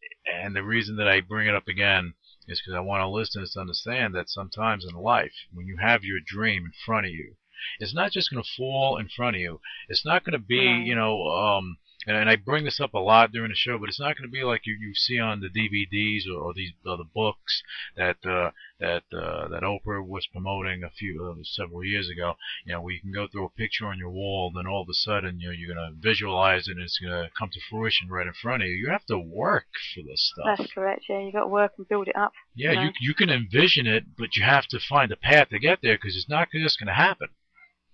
and 0.43 0.55
the 0.55 0.63
reason 0.63 0.95
that 0.97 1.07
I 1.07 1.19
bring 1.21 1.47
it 1.47 1.55
up 1.55 1.67
again 1.67 2.13
is 2.51 2.61
because 2.61 2.75
I 2.75 2.81
want 2.81 3.01
our 3.01 3.07
listeners 3.07 3.51
to 3.51 3.61
understand 3.61 4.13
that 4.15 4.29
sometimes 4.29 4.85
in 4.85 4.95
life, 4.95 5.33
when 5.53 5.65
you 5.67 5.77
have 5.77 6.03
your 6.03 6.19
dream 6.25 6.65
in 6.65 6.71
front 6.85 7.05
of 7.07 7.13
you, 7.13 7.35
it's 7.79 7.93
not 7.93 8.11
just 8.11 8.29
going 8.31 8.43
to 8.43 8.49
fall 8.57 8.97
in 8.97 9.07
front 9.07 9.35
of 9.35 9.41
you. 9.41 9.61
It's 9.87 10.05
not 10.05 10.23
going 10.23 10.33
to 10.33 10.39
be, 10.39 10.83
you 10.85 10.95
know, 10.95 11.27
um, 11.27 11.77
and, 12.07 12.17
and 12.17 12.29
I 12.29 12.35
bring 12.35 12.65
this 12.65 12.79
up 12.79 12.93
a 12.93 12.99
lot 12.99 13.31
during 13.31 13.49
the 13.49 13.55
show, 13.55 13.77
but 13.77 13.89
it's 13.89 13.99
not 13.99 14.17
going 14.17 14.29
to 14.29 14.31
be 14.31 14.43
like 14.43 14.65
you, 14.65 14.75
you 14.79 14.93
see 14.95 15.19
on 15.19 15.41
the 15.41 15.49
DVDs 15.49 16.27
or, 16.27 16.39
or 16.39 16.53
these 16.53 16.71
or 16.85 16.97
the 16.97 17.03
books 17.03 17.61
that 17.95 18.17
uh, 18.25 18.51
that 18.79 19.03
uh, 19.13 19.47
that 19.49 19.63
Oprah 19.63 20.05
was 20.05 20.27
promoting 20.31 20.83
a 20.83 20.89
few 20.89 21.23
uh, 21.23 21.43
several 21.43 21.83
years 21.83 22.09
ago. 22.09 22.35
You 22.65 22.73
know, 22.73 22.81
where 22.81 22.93
you 22.93 23.01
can 23.01 23.11
go 23.11 23.27
through 23.27 23.45
a 23.45 23.49
picture 23.49 23.85
on 23.85 23.99
your 23.99 24.09
wall, 24.09 24.51
then 24.53 24.67
all 24.67 24.81
of 24.81 24.89
a 24.89 24.93
sudden 24.93 25.39
you 25.39 25.47
know 25.47 25.53
you're 25.53 25.73
going 25.73 25.93
to 25.93 26.01
visualize 26.01 26.67
it 26.67 26.71
and 26.71 26.81
it's 26.81 26.99
going 26.99 27.13
to 27.13 27.29
come 27.37 27.49
to 27.53 27.59
fruition 27.69 28.09
right 28.09 28.27
in 28.27 28.33
front 28.33 28.63
of 28.63 28.69
you. 28.69 28.75
You 28.75 28.89
have 28.89 29.05
to 29.05 29.19
work 29.19 29.67
for 29.93 30.01
this 30.01 30.31
stuff. 30.33 30.57
That's 30.57 30.73
correct. 30.73 31.03
Yeah, 31.07 31.19
you 31.19 31.31
got 31.31 31.41
to 31.41 31.47
work 31.47 31.73
and 31.77 31.87
build 31.87 32.07
it 32.07 32.15
up. 32.15 32.33
Yeah, 32.55 32.71
you 32.71 32.75
know? 32.75 32.83
you 32.83 32.91
you 33.01 33.13
can 33.13 33.29
envision 33.29 33.85
it, 33.85 34.05
but 34.17 34.35
you 34.35 34.43
have 34.43 34.65
to 34.67 34.79
find 34.79 35.11
a 35.11 35.17
path 35.17 35.49
to 35.49 35.59
get 35.59 35.79
there 35.83 35.97
because 35.97 36.15
it's 36.15 36.29
not 36.29 36.49
just 36.51 36.79
going 36.79 36.87
to 36.87 36.93
happen. 36.93 37.27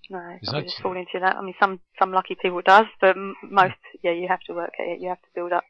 No, 0.09 0.19
Is 0.19 0.39
it's 0.43 0.51
not 0.51 0.63
just 0.63 0.81
fall 0.81 0.95
into 0.97 1.19
that. 1.19 1.35
I 1.35 1.41
mean, 1.41 1.55
some 1.59 1.79
some 1.99 2.11
lucky 2.11 2.35
people 2.41 2.61
does, 2.61 2.85
but 3.01 3.15
most, 3.43 3.75
yeah, 4.03 4.11
you 4.11 4.27
have 4.27 4.41
to 4.47 4.53
work 4.53 4.73
at 4.79 4.87
it. 4.87 5.01
You 5.01 5.09
have 5.09 5.21
to 5.21 5.27
build 5.35 5.51
up, 5.51 5.65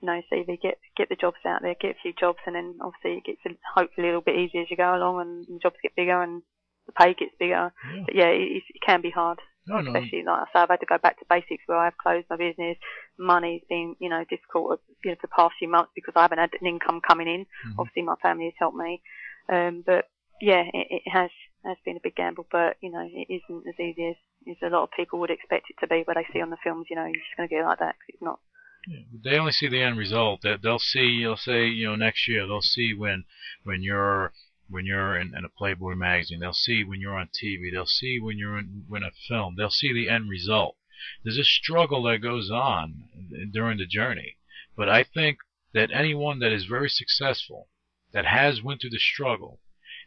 you 0.00 0.06
know, 0.06 0.20
CV, 0.32 0.60
get 0.60 0.78
get 0.96 1.08
the 1.08 1.16
jobs 1.16 1.36
out 1.46 1.62
there, 1.62 1.74
get 1.80 1.92
a 1.96 2.00
few 2.02 2.12
jobs, 2.18 2.38
and 2.46 2.54
then 2.56 2.78
obviously 2.80 3.18
it 3.18 3.24
gets 3.24 3.56
hopefully 3.74 4.06
a 4.08 4.10
little 4.10 4.22
bit 4.22 4.36
easier 4.36 4.62
as 4.62 4.70
you 4.70 4.76
go 4.76 4.94
along, 4.94 5.20
and 5.20 5.46
the 5.46 5.58
jobs 5.62 5.76
get 5.82 5.94
bigger 5.96 6.22
and 6.22 6.42
the 6.86 6.92
pay 6.92 7.14
gets 7.14 7.34
bigger. 7.38 7.72
Yeah. 7.94 8.02
But 8.06 8.14
yeah, 8.14 8.28
it, 8.28 8.62
it 8.68 8.80
can 8.86 9.02
be 9.02 9.10
hard, 9.10 9.38
No, 9.66 9.80
no. 9.80 9.90
especially 9.92 10.22
like 10.24 10.40
I 10.40 10.44
say, 10.52 10.60
I've 10.60 10.68
had 10.70 10.80
to 10.80 10.86
go 10.86 10.98
back 10.98 11.18
to 11.18 11.24
basics 11.28 11.64
where 11.66 11.78
I've 11.78 11.98
closed 11.98 12.26
my 12.30 12.36
business. 12.36 12.78
Money's 13.18 13.62
been, 13.68 13.96
you 13.98 14.08
know, 14.08 14.24
difficult, 14.30 14.80
you 15.04 15.10
know, 15.10 15.16
for 15.20 15.26
the 15.26 15.36
past 15.36 15.54
few 15.58 15.68
months 15.68 15.90
because 15.94 16.14
I 16.16 16.22
haven't 16.22 16.38
had 16.38 16.54
an 16.60 16.66
income 16.66 17.00
coming 17.06 17.28
in. 17.28 17.40
Mhm. 17.44 17.74
Obviously, 17.78 18.02
my 18.02 18.16
family 18.22 18.44
has 18.46 18.54
helped 18.58 18.76
me, 18.76 19.02
um, 19.50 19.82
but 19.84 20.08
yeah, 20.40 20.62
it, 20.72 21.02
it 21.04 21.10
has 21.10 21.30
has 21.64 21.76
been 21.84 21.96
a 21.96 22.00
big 22.02 22.14
gamble, 22.16 22.46
but 22.50 22.76
you 22.80 22.90
know, 22.90 23.06
it 23.10 23.26
isn't 23.32 23.66
as 23.66 23.78
easy 23.80 24.08
as, 24.10 24.16
as 24.48 24.56
a 24.62 24.70
lot 24.74 24.84
of 24.84 24.90
people 24.96 25.18
would 25.20 25.30
expect 25.30 25.66
it 25.70 25.76
to 25.80 25.86
be. 25.86 26.02
Where 26.04 26.14
they 26.14 26.26
see 26.32 26.40
on 26.40 26.50
the 26.50 26.56
films, 26.62 26.86
you 26.90 26.96
know, 26.96 27.04
you're 27.04 27.14
just 27.14 27.36
going 27.36 27.48
to 27.48 27.54
get 27.54 27.64
like 27.64 27.78
that. 27.78 27.94
'cause 27.94 28.08
it's 28.08 28.22
not. 28.22 28.40
Yeah, 28.86 29.00
they 29.24 29.38
only 29.38 29.52
see 29.52 29.66
the 29.68 29.82
end 29.82 29.98
result. 29.98 30.42
That 30.42 30.62
they'll 30.62 30.78
see. 30.78 31.22
They'll 31.22 31.36
say, 31.36 31.66
you 31.66 31.86
know, 31.86 31.96
next 31.96 32.28
year 32.28 32.46
they'll 32.46 32.60
see 32.60 32.94
when 32.94 33.24
when 33.64 33.82
you're 33.82 34.32
when 34.68 34.86
you're 34.86 35.16
in, 35.16 35.34
in 35.36 35.44
a 35.44 35.48
Playboy 35.48 35.94
magazine. 35.94 36.40
They'll 36.40 36.52
see 36.52 36.84
when 36.84 37.00
you're 37.00 37.18
on 37.18 37.28
TV. 37.28 37.72
They'll 37.72 37.86
see 37.86 38.18
when 38.20 38.38
you're 38.38 38.58
in, 38.58 38.84
in 38.94 39.02
a 39.02 39.10
film. 39.28 39.54
They'll 39.56 39.70
see 39.70 39.92
the 39.92 40.08
end 40.08 40.28
result. 40.28 40.76
There's 41.22 41.38
a 41.38 41.44
struggle 41.44 42.02
that 42.04 42.18
goes 42.18 42.50
on 42.50 43.04
during 43.52 43.78
the 43.78 43.86
journey. 43.86 44.38
But 44.76 44.88
I 44.88 45.04
think 45.04 45.38
that 45.72 45.90
anyone 45.92 46.38
that 46.40 46.52
is 46.52 46.64
very 46.64 46.88
successful, 46.88 47.68
that 48.12 48.26
has 48.26 48.62
went 48.62 48.80
through 48.80 48.90
the 48.90 48.98
struggle, 48.98 49.60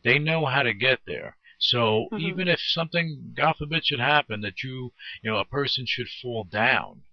they 0.04 0.20
know 0.20 0.46
how 0.46 0.64
to 0.64 0.74
get 0.74 1.00
there. 1.06 1.38
So 1.60 2.12
Mhm. 2.12 2.20
even 2.20 2.48
if 2.48 2.60
something, 2.60 3.34
God 3.36 3.58
forbid, 3.58 3.86
should 3.86 4.00
happen, 4.00 4.42
that 4.42 4.64
you, 4.64 4.94
you 5.22 5.30
know, 5.30 5.38
a 5.38 5.46
person 5.46 5.86
should 5.86 6.10
fall 6.10 6.44
down, 6.44 7.04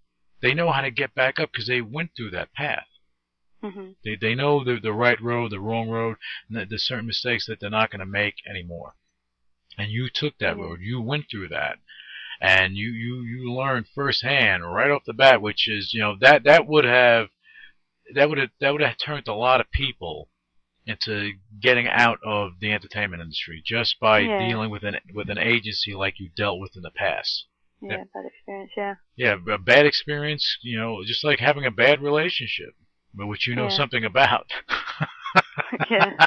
they 0.41 0.55
know 0.55 0.73
how 0.73 0.81
to 0.81 0.91
get 0.91 1.15
back 1.15 1.39
up 1.39 1.53
because 1.53 1.67
they 1.67 1.83
went 1.83 2.17
through 2.17 2.31
that 2.31 2.55
path. 2.55 2.89
hmm 3.63 3.93
They 4.05 4.17
they 4.17 4.35
know 4.35 4.65
the 4.65 4.81
the 4.81 4.95
right 4.95 5.21
road, 5.21 5.51
the 5.53 5.61
wrong 5.61 5.91
road, 5.91 6.17
and 6.49 6.57
that 6.57 6.71
there's 6.71 6.87
certain 6.87 7.07
mistakes 7.07 7.45
that 7.45 7.61
they're 7.61 7.69
not 7.69 7.91
going 7.91 8.01
to 8.01 8.07
make 8.07 8.37
anymore. 8.47 8.95
And 9.79 9.91
you 9.93 10.09
took 10.11 10.39
that 10.39 10.57
Mhm. 10.57 10.59
road. 10.59 10.81
You 10.81 11.01
went 11.01 11.31
through 11.31 11.49
that, 11.49 11.79
and 12.41 12.77
you 12.77 12.91
you 12.91 13.23
you 13.23 13.53
learned 13.53 13.89
firsthand 13.89 14.73
right 14.73 14.91
off 14.91 15.05
the 15.05 15.13
bat, 15.15 15.43
which 15.43 15.69
is 15.69 15.95
you 15.95 16.01
know 16.01 16.17
that 16.21 16.45
that 16.45 16.67
would 16.67 16.85
have 16.85 17.31
that 18.15 18.29
would 18.29 18.39
have 18.39 18.51
that 18.61 18.73
would 18.73 18.83
have 18.83 18.99
turned 18.99 19.29
a 19.29 19.35
lot 19.35 19.61
of 19.61 19.71
people 19.71 20.31
into 20.87 21.33
getting 21.61 21.89
out 21.89 22.19
of 22.25 22.53
the 22.61 22.73
entertainment 22.73 23.21
industry 23.23 23.63
just 23.65 23.99
by 24.01 24.21
Yeah. 24.21 24.39
dealing 24.49 24.71
with 24.71 24.85
an 24.85 24.97
with 25.13 25.29
an 25.31 25.39
agency 25.39 25.95
like 25.95 26.21
you 26.21 26.31
dealt 26.37 26.61
with 26.61 26.77
in 26.77 26.83
the 26.83 26.91
past. 26.91 27.47
Yeah, 27.83 28.05
bad 28.15 28.25
experience. 28.27 28.71
Yeah. 28.77 28.95
Yeah, 29.17 29.37
a 29.55 29.59
bad 29.59 29.85
experience, 29.85 30.59
you 30.63 30.79
know, 30.79 31.03
just 31.05 31.25
like 31.25 31.41
having 31.41 31.67
a 31.67 31.71
bad 31.71 32.01
relationship, 32.01 32.71
but 33.13 33.27
which 33.27 33.47
you 33.47 33.55
know 33.55 33.65
Yeah. 33.65 33.77
something 33.77 34.05
about. 34.05 34.51
yeah. 35.91 36.27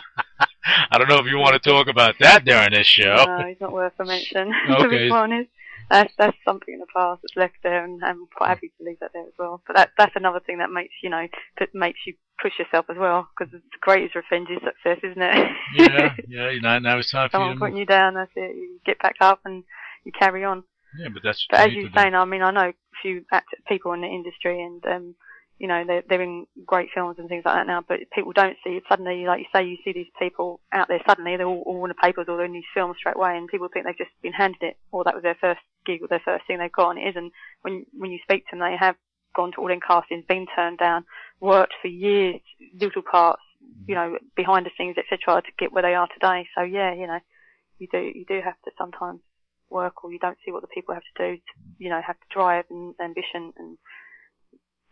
I 0.92 0.98
don't 0.98 1.10
know 1.10 1.18
if 1.20 1.26
you 1.26 1.38
want 1.38 1.62
to 1.62 1.70
talk 1.70 1.88
about 1.88 2.16
that 2.20 2.46
during 2.46 2.72
this 2.74 2.86
show. 2.88 3.24
No, 3.26 3.48
it's 3.48 3.60
not 3.62 3.72
worth 3.72 3.94
a 4.00 4.06
mention. 4.06 4.52
to 4.68 4.78
Okay. 4.86 5.08
be 5.08 5.10
honest, 5.12 5.50
that's 5.90 6.14
that's 6.18 6.38
something 6.46 6.74
in 6.74 6.80
the 6.80 6.88
past 6.94 7.22
that's 7.22 7.36
left 7.36 7.56
there, 7.64 7.84
and 7.84 8.04
I'm 8.04 8.28
quite 8.36 8.50
happy 8.50 8.72
to 8.78 8.84
leave 8.84 9.00
that 9.00 9.12
there 9.14 9.24
as 9.24 9.34
well. 9.38 9.62
But 9.68 9.76
that 9.76 9.90
that's 9.98 10.16
another 10.16 10.40
thing 10.40 10.60
that 10.60 10.72
makes 10.72 10.94
you 11.04 11.10
know 11.10 11.28
that 11.60 11.70
makes 11.74 12.00
you 12.06 12.14
push 12.42 12.54
yourself 12.60 12.86
as 12.90 12.98
well, 12.98 13.28
because 13.38 13.52
the 13.52 13.62
greatest 13.82 14.16
revenge 14.16 14.50
is 14.50 14.60
success, 14.64 15.00
isn't 15.04 15.22
it? 15.22 15.52
yeah, 15.78 16.16
yeah. 16.28 16.50
You 16.50 16.62
know, 16.62 16.80
now 16.80 16.98
it's 16.98 17.12
time 17.12 17.30
for 17.30 17.38
you 17.38 17.38
Someone 17.38 17.56
to 17.56 17.60
putting 17.60 17.78
you 17.78 17.86
down, 17.86 18.14
that's 18.16 18.32
it. 18.36 18.56
You 18.56 18.80
get 18.86 19.00
back 19.00 19.16
up 19.22 19.42
and 19.46 19.64
you 20.06 20.12
carry 20.12 20.44
on. 20.44 20.64
Yeah, 20.98 21.10
but 21.14 21.22
that's 21.24 21.46
But 21.50 21.60
as 21.62 21.68
you 21.72 21.78
you 21.78 21.84
need 21.84 21.84
were 21.84 21.90
to 21.90 21.94
do. 21.96 22.02
saying, 22.02 22.16
I 22.16 22.26
mean, 22.26 22.42
I 22.42 22.52
know 22.52 22.70
a 22.70 22.74
few 23.02 23.26
people 23.68 23.94
in 23.94 24.02
the 24.02 24.08
industry, 24.08 24.62
and 24.62 24.84
um, 24.86 25.16
you 25.60 25.68
know, 25.68 25.84
they're 25.86 26.04
they're 26.08 26.22
in 26.22 26.48
great 26.66 26.90
films 26.96 27.18
and 27.20 27.28
things 27.28 27.44
like 27.46 27.56
that 27.56 27.68
now. 27.68 27.84
But 27.86 28.00
people 28.14 28.32
don't 28.32 28.56
see 28.64 28.72
it 28.72 28.84
suddenly. 28.88 29.26
Like 29.26 29.40
you 29.40 29.46
say, 29.54 29.66
you 29.66 29.78
see 29.84 29.92
these 29.92 30.12
people 30.18 30.62
out 30.72 30.88
there 30.88 31.02
suddenly. 31.06 31.36
They're 31.36 31.46
all, 31.46 31.64
all 31.66 31.84
in 31.84 31.90
the 31.90 31.96
papers 32.02 32.26
or 32.30 32.38
they're 32.38 32.46
in 32.46 32.54
these 32.54 32.74
films 32.74 32.96
straight 32.98 33.18
away, 33.18 33.38
and 33.38 33.48
people 33.50 33.68
think 33.72 33.86
they've 33.86 33.98
just 33.98 34.12
been 34.24 34.34
handed 34.34 34.64
it, 34.64 34.78
or 34.92 35.04
that 35.04 35.14
was 35.14 35.24
their 35.24 35.38
first 35.40 35.60
gig 35.86 36.02
or 36.02 36.08
their 36.08 36.22
first 36.24 36.48
thing 36.48 36.60
they've 36.60 36.72
got, 36.72 36.92
and 36.92 37.00
it 37.00 37.10
isn't. 37.10 37.34
When 37.62 37.86
when 37.92 38.10
you 38.10 38.20
speak 38.24 38.46
to 38.46 38.56
them, 38.56 38.62
they 38.62 38.78
have 38.80 38.96
gone 39.36 39.52
to 39.52 39.58
all 39.58 39.72
in 39.72 39.82
castings, 39.82 40.24
been 40.28 40.48
turned 40.56 40.80
down, 40.80 41.04
worked 41.42 41.74
for 41.82 41.90
years, 41.90 42.40
little 42.80 43.04
parts, 43.04 43.44
you 43.86 43.96
know, 43.96 44.18
behind 44.36 44.66
the 44.66 44.72
scenes, 44.78 44.98
etc., 44.98 45.42
to 45.42 45.52
get 45.60 45.74
where 45.74 45.84
they 45.84 45.94
are 45.94 46.08
today. 46.14 46.48
So 46.56 46.64
yeah, 46.64 46.94
you 46.94 47.06
know, 47.06 47.20
you 47.80 47.88
do 47.92 48.00
you 48.00 48.24
do 48.26 48.40
have 48.44 48.60
to 48.64 48.72
sometimes 48.78 49.20
work, 49.70 50.06
or 50.06 50.14
you 50.14 50.20
don't 50.20 50.38
see 50.46 50.52
what 50.54 50.62
the 50.62 50.68
people 50.68 50.94
have 50.94 51.04
to 51.18 51.32
do. 51.32 51.36
To, 51.36 51.54
you 51.78 51.90
know, 51.90 52.00
have 52.06 52.16
to 52.16 52.34
drive 52.34 52.64
and 52.70 52.96
ambition 53.02 53.52
and 53.58 53.78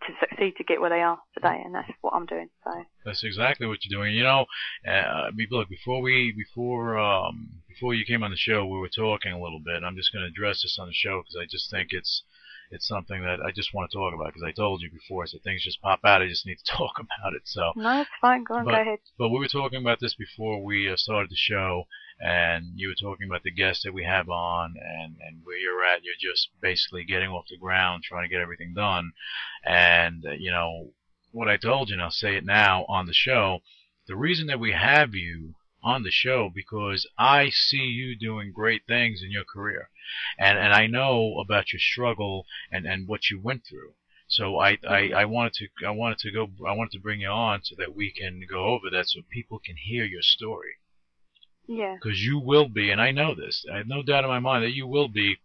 to 0.05 0.13
succeed 0.19 0.55
to 0.57 0.63
get 0.63 0.79
where 0.79 0.89
they 0.89 1.01
are 1.01 1.19
today, 1.33 1.61
and 1.63 1.73
that's 1.73 1.89
what 2.01 2.13
I'm 2.13 2.25
doing. 2.25 2.49
So 2.63 2.71
That's 3.05 3.23
exactly 3.23 3.67
what 3.67 3.79
you're 3.83 3.97
doing. 3.99 4.15
You 4.15 4.23
know, 4.23 4.45
uh, 4.87 5.29
look 5.51 5.69
before 5.69 6.01
we 6.01 6.33
before 6.35 6.97
um 6.97 7.49
before 7.67 7.93
you 7.93 8.05
came 8.05 8.23
on 8.23 8.31
the 8.31 8.37
show, 8.37 8.65
we 8.65 8.79
were 8.79 8.89
talking 8.89 9.31
a 9.33 9.41
little 9.41 9.61
bit. 9.63 9.83
I'm 9.83 9.95
just 9.95 10.13
going 10.13 10.23
to 10.23 10.29
address 10.29 10.61
this 10.61 10.77
on 10.79 10.87
the 10.87 10.93
show 10.93 11.21
because 11.21 11.37
I 11.39 11.45
just 11.49 11.69
think 11.69 11.89
it's 11.91 12.23
it's 12.71 12.87
something 12.87 13.21
that 13.23 13.39
I 13.41 13.51
just 13.51 13.73
want 13.73 13.89
to 13.91 13.97
talk 13.97 14.13
about 14.13 14.27
because 14.27 14.43
I 14.43 14.51
told 14.51 14.81
you 14.81 14.89
before. 14.91 15.25
Said 15.27 15.41
things 15.43 15.63
just 15.63 15.81
pop 15.81 15.99
out. 16.03 16.21
I 16.21 16.27
just 16.27 16.45
need 16.45 16.57
to 16.63 16.71
talk 16.77 16.93
about 16.99 17.33
it. 17.33 17.43
So, 17.45 17.71
no, 17.75 18.01
it's 18.01 18.09
fine. 18.21 18.43
Go 18.43 18.55
on, 18.55 18.65
But- 18.65 18.71
go 18.75 18.81
ahead. 18.81 18.99
but 19.17 19.29
we 19.29 19.39
were 19.39 19.47
talking 19.47 19.79
about 19.81 19.99
this 19.99 20.15
before 20.15 20.63
we 20.63 20.89
uh, 20.91 20.95
started 20.97 21.29
the 21.31 21.35
show, 21.35 21.83
and 22.19 22.65
you 22.75 22.87
were 22.89 22.95
talking 23.09 23.27
about 23.27 23.43
the 23.43 23.51
guests 23.51 23.83
that 23.83 23.93
we 23.93 24.03
have 24.03 24.29
on, 24.29 24.75
and 24.77 25.15
and 25.25 25.41
where 25.43 25.57
you're 25.57 25.83
at. 25.85 26.03
You're 26.03 26.15
just 26.19 26.49
basically 26.61 27.03
getting 27.03 27.29
off 27.29 27.45
the 27.49 27.57
ground, 27.57 28.03
trying 28.03 28.23
to 28.27 28.33
get 28.33 28.41
everything 28.41 28.73
done, 28.75 29.11
and 29.65 30.25
uh, 30.25 30.31
you 30.31 30.51
know 30.51 30.91
what 31.31 31.47
I 31.49 31.57
told 31.57 31.89
you, 31.89 31.93
and 31.95 32.01
I'll 32.01 32.11
say 32.11 32.35
it 32.35 32.45
now 32.45 32.85
on 32.89 33.05
the 33.05 33.13
show. 33.13 33.59
The 34.07 34.15
reason 34.15 34.47
that 34.47 34.59
we 34.59 34.71
have 34.71 35.13
you 35.13 35.53
on 35.83 36.03
the 36.03 36.11
show 36.11 36.49
because 36.53 37.05
I 37.19 37.49
see 37.49 37.77
you 37.77 38.17
doing 38.17 38.51
great 38.51 38.81
things 38.87 39.21
in 39.23 39.31
your 39.31 39.43
career, 39.43 39.89
and 40.37 40.57
and 40.57 40.73
I 40.73 40.87
know 40.87 41.39
about 41.39 41.73
your 41.73 41.79
struggle 41.79 42.45
and 42.71 42.85
and 42.85 43.07
what 43.07 43.29
you 43.29 43.39
went 43.39 43.65
through. 43.65 43.93
So 44.29 44.59
I, 44.59 44.71
I, 44.71 44.75
mm-hmm. 44.75 45.15
I 45.15 45.25
wanted 45.25 45.53
to 45.53 45.67
I 45.85 45.91
wanted 45.91 46.17
to 46.19 46.31
go 46.31 46.49
I 46.67 46.73
wanted 46.73 46.91
to 46.91 46.99
bring 46.99 47.21
you 47.21 47.29
on 47.29 47.63
so 47.63 47.75
that 47.77 47.95
we 47.95 48.11
can 48.11 48.41
go 48.49 48.65
over 48.65 48.89
that 48.91 49.07
so 49.07 49.21
people 49.29 49.59
can 49.59 49.77
hear 49.77 50.05
your 50.05 50.21
story. 50.21 50.75
Yeah, 51.67 51.95
because 52.01 52.23
you 52.23 52.39
will 52.39 52.69
be 52.69 52.91
and 52.91 53.01
I 53.01 53.11
know 53.11 53.35
this 53.35 53.65
I 53.71 53.77
have 53.77 53.87
no 53.87 54.03
doubt 54.03 54.23
in 54.23 54.29
my 54.29 54.39
mind 54.39 54.63
that 54.63 54.75
you 54.75 54.87
will 54.87 55.07
be 55.07 55.37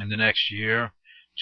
in 0.00 0.08
the 0.08 0.16
next 0.16 0.50
year 0.50 0.92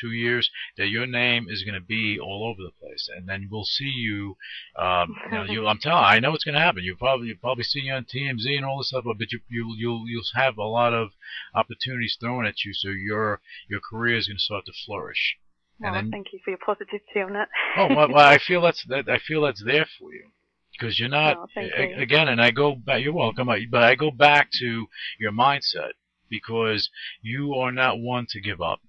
two 0.01 0.13
years 0.13 0.51
that 0.77 0.89
your 0.89 1.07
name 1.07 1.47
is 1.49 1.63
going 1.65 1.75
to 1.75 1.81
be 1.87 2.19
all 2.19 2.47
over 2.49 2.63
the 2.63 2.73
place 2.87 3.09
and 3.17 3.29
then 3.29 3.49
we'll 3.51 3.65
see 3.65 3.85
you 3.85 4.37
um, 4.77 5.15
you 5.27 5.31
know 5.37 5.45
you 5.45 5.67
I'm 5.67 5.79
telling 5.79 6.05
I 6.05 6.19
know 6.19 6.35
it's 6.35 6.45
going 6.45 6.55
to 6.55 6.61
happen 6.61 6.83
you 6.85 6.97
probably 6.97 7.29
you 7.29 7.37
probably 7.37 7.65
see 7.65 7.81
you 7.81 7.93
on 7.93 8.05
TMZ 8.05 8.57
and 8.57 8.65
all 8.65 8.79
this 8.79 8.89
stuff 8.89 9.05
but 9.07 9.33
you 9.33 9.41
you 9.49 9.75
you'll 9.79 10.05
you'll 10.07 10.23
have 10.35 10.59
a 10.59 10.63
lot 10.65 10.93
of 10.93 11.11
opportunities 11.55 12.17
thrown 12.21 12.47
at 12.47 12.65
you 12.65 12.73
so 12.73 12.89
your 12.89 13.41
your 13.69 13.81
career 13.81 14.17
is 14.17 14.29
going 14.29 14.37
to 14.37 14.43
start 14.43 14.67
to 14.67 14.73
flourish 14.85 15.37
well, 15.79 15.93
then- 15.93 16.11
thank 16.11 16.33
you 16.33 16.39
for 16.45 16.51
your 16.51 16.59
positivity 16.65 17.21
on 17.21 17.33
that. 17.35 17.49
oh 17.77 17.89
well, 17.95 18.09
well 18.11 18.27
I 18.27 18.39
feel 18.47 18.63
that's 18.63 18.85
that 18.89 19.09
I 19.09 19.19
feel 19.19 19.43
that's 19.43 19.63
there 19.65 19.87
for 19.99 20.13
you 20.13 20.29
because 20.73 20.99
you're 20.99 21.09
not 21.09 21.37
Oh, 21.57 21.61
you. 21.61 21.97
again 21.97 22.29
and 22.29 22.41
I 22.41 22.51
go 22.51 22.75
back 22.75 23.03
you're 23.03 23.13
welcome 23.13 23.49
but 23.71 23.83
I 23.83 23.95
go 23.95 24.11
back 24.11 24.49
to 24.61 24.87
your 25.19 25.33
mindset 25.33 25.93
because 26.29 26.91
you 27.23 27.55
are 27.55 27.71
not 27.73 27.99
one 27.99 28.27
to 28.31 28.41
give 28.41 28.61
up 28.61 28.81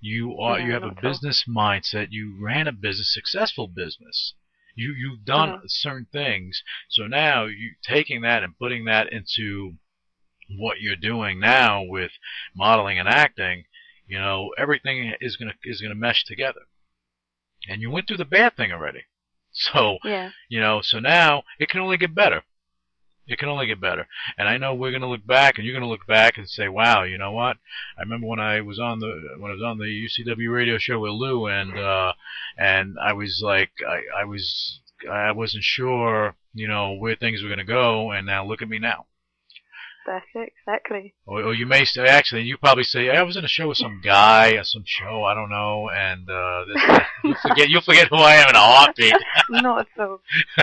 you 0.00 0.38
are 0.38 0.58
No, 0.58 0.66
you 0.66 0.72
have 0.72 0.84
a 0.84 0.90
business 0.90 1.44
mindset. 1.48 2.08
You 2.10 2.36
ran 2.40 2.66
a 2.68 2.72
business 2.72 3.12
successful 3.12 3.66
business. 3.68 4.34
You 4.74 4.92
you've 4.92 5.24
done 5.24 5.50
Uh-huh. 5.50 5.62
certain 5.66 6.06
things. 6.12 6.62
So 6.88 7.06
now 7.06 7.46
you 7.46 7.74
taking 7.82 8.20
that 8.22 8.42
and 8.42 8.58
putting 8.58 8.84
that 8.84 9.12
into 9.12 9.78
what 10.56 10.80
you're 10.80 10.96
doing 10.96 11.40
now 11.40 11.82
with 11.82 12.12
modeling 12.54 12.98
and 12.98 13.08
acting 13.08 13.64
you 14.06 14.18
know 14.18 14.50
everything 14.56 15.14
is 15.20 15.36
going 15.36 15.50
to 15.50 15.70
is 15.70 15.80
to 15.80 15.94
mesh 15.94 16.24
together. 16.24 16.62
And 17.68 17.82
you 17.82 17.90
went 17.90 18.08
through 18.08 18.16
the 18.18 18.24
bad 18.24 18.56
thing 18.56 18.72
already. 18.72 19.04
So 19.52 19.98
Yeah, 20.04 20.30
you 20.48 20.60
know 20.60 20.82
so 20.82 21.00
now 21.00 21.42
it 21.58 21.68
can 21.68 21.80
only 21.80 21.96
get 21.96 22.14
better 22.14 22.44
It 23.28 23.38
can 23.38 23.48
only 23.50 23.66
get 23.66 23.80
better. 23.80 24.08
And 24.38 24.48
I 24.48 24.56
know 24.56 24.74
we're 24.74 24.90
going 24.90 25.02
to 25.02 25.08
look 25.08 25.26
back, 25.26 25.58
and 25.58 25.66
you're 25.66 25.74
going 25.74 25.84
to 25.84 25.88
look 25.88 26.06
back 26.06 26.38
and 26.38 26.48
say, 26.48 26.68
"Wow, 26.68 27.02
you 27.02 27.18
know 27.18 27.32
what? 27.32 27.58
I 27.96 28.02
remember 28.02 28.26
when 28.26 28.40
I 28.40 28.62
was 28.62 28.78
on 28.78 29.00
the 29.00 29.36
when 29.38 29.50
I 29.50 29.54
was 29.54 29.62
on 29.62 29.78
the 29.78 29.84
UCW 29.84 30.52
radio 30.52 30.78
show 30.78 30.98
with 30.98 31.12
Lou, 31.12 31.46
and 31.46 31.78
uh, 31.78 32.14
and 32.56 32.96
I 33.00 33.12
was 33.12 33.40
like, 33.44 33.70
I, 33.86 34.22
I 34.22 34.24
was 34.24 34.80
I 35.10 35.32
wasn't 35.32 35.64
sure, 35.64 36.34
you 36.54 36.68
know, 36.68 36.94
where 36.94 37.16
things 37.16 37.42
were 37.42 37.48
going 37.48 37.58
to 37.58 37.64
go, 37.64 38.10
and 38.10 38.26
now 38.26 38.44
look 38.44 38.62
at 38.62 38.68
me 38.68 38.78
now." 38.78 39.06
Exactly. 40.34 41.14
Or, 41.26 41.42
or 41.42 41.54
you 41.54 41.66
may 41.66 41.84
say, 41.84 42.06
actually, 42.06 42.42
you 42.42 42.56
probably 42.56 42.84
say, 42.84 43.10
I 43.10 43.22
was 43.22 43.36
in 43.36 43.44
a 43.44 43.48
show 43.48 43.68
with 43.68 43.78
some 43.78 44.00
guy 44.02 44.52
or 44.52 44.64
some 44.64 44.84
show, 44.86 45.24
I 45.24 45.34
don't 45.34 45.50
know, 45.50 45.90
and 45.90 46.28
uh, 46.28 46.64
this, 46.66 47.00
you'll 47.24 47.36
forget 47.42 47.68
you'll 47.68 47.82
forget 47.82 48.08
who 48.08 48.16
I 48.16 48.34
am 48.34 48.48
in 48.48 48.56
a 48.56 48.60
heartbeat. 48.60 49.14
Not 49.50 49.86
all. 49.98 50.20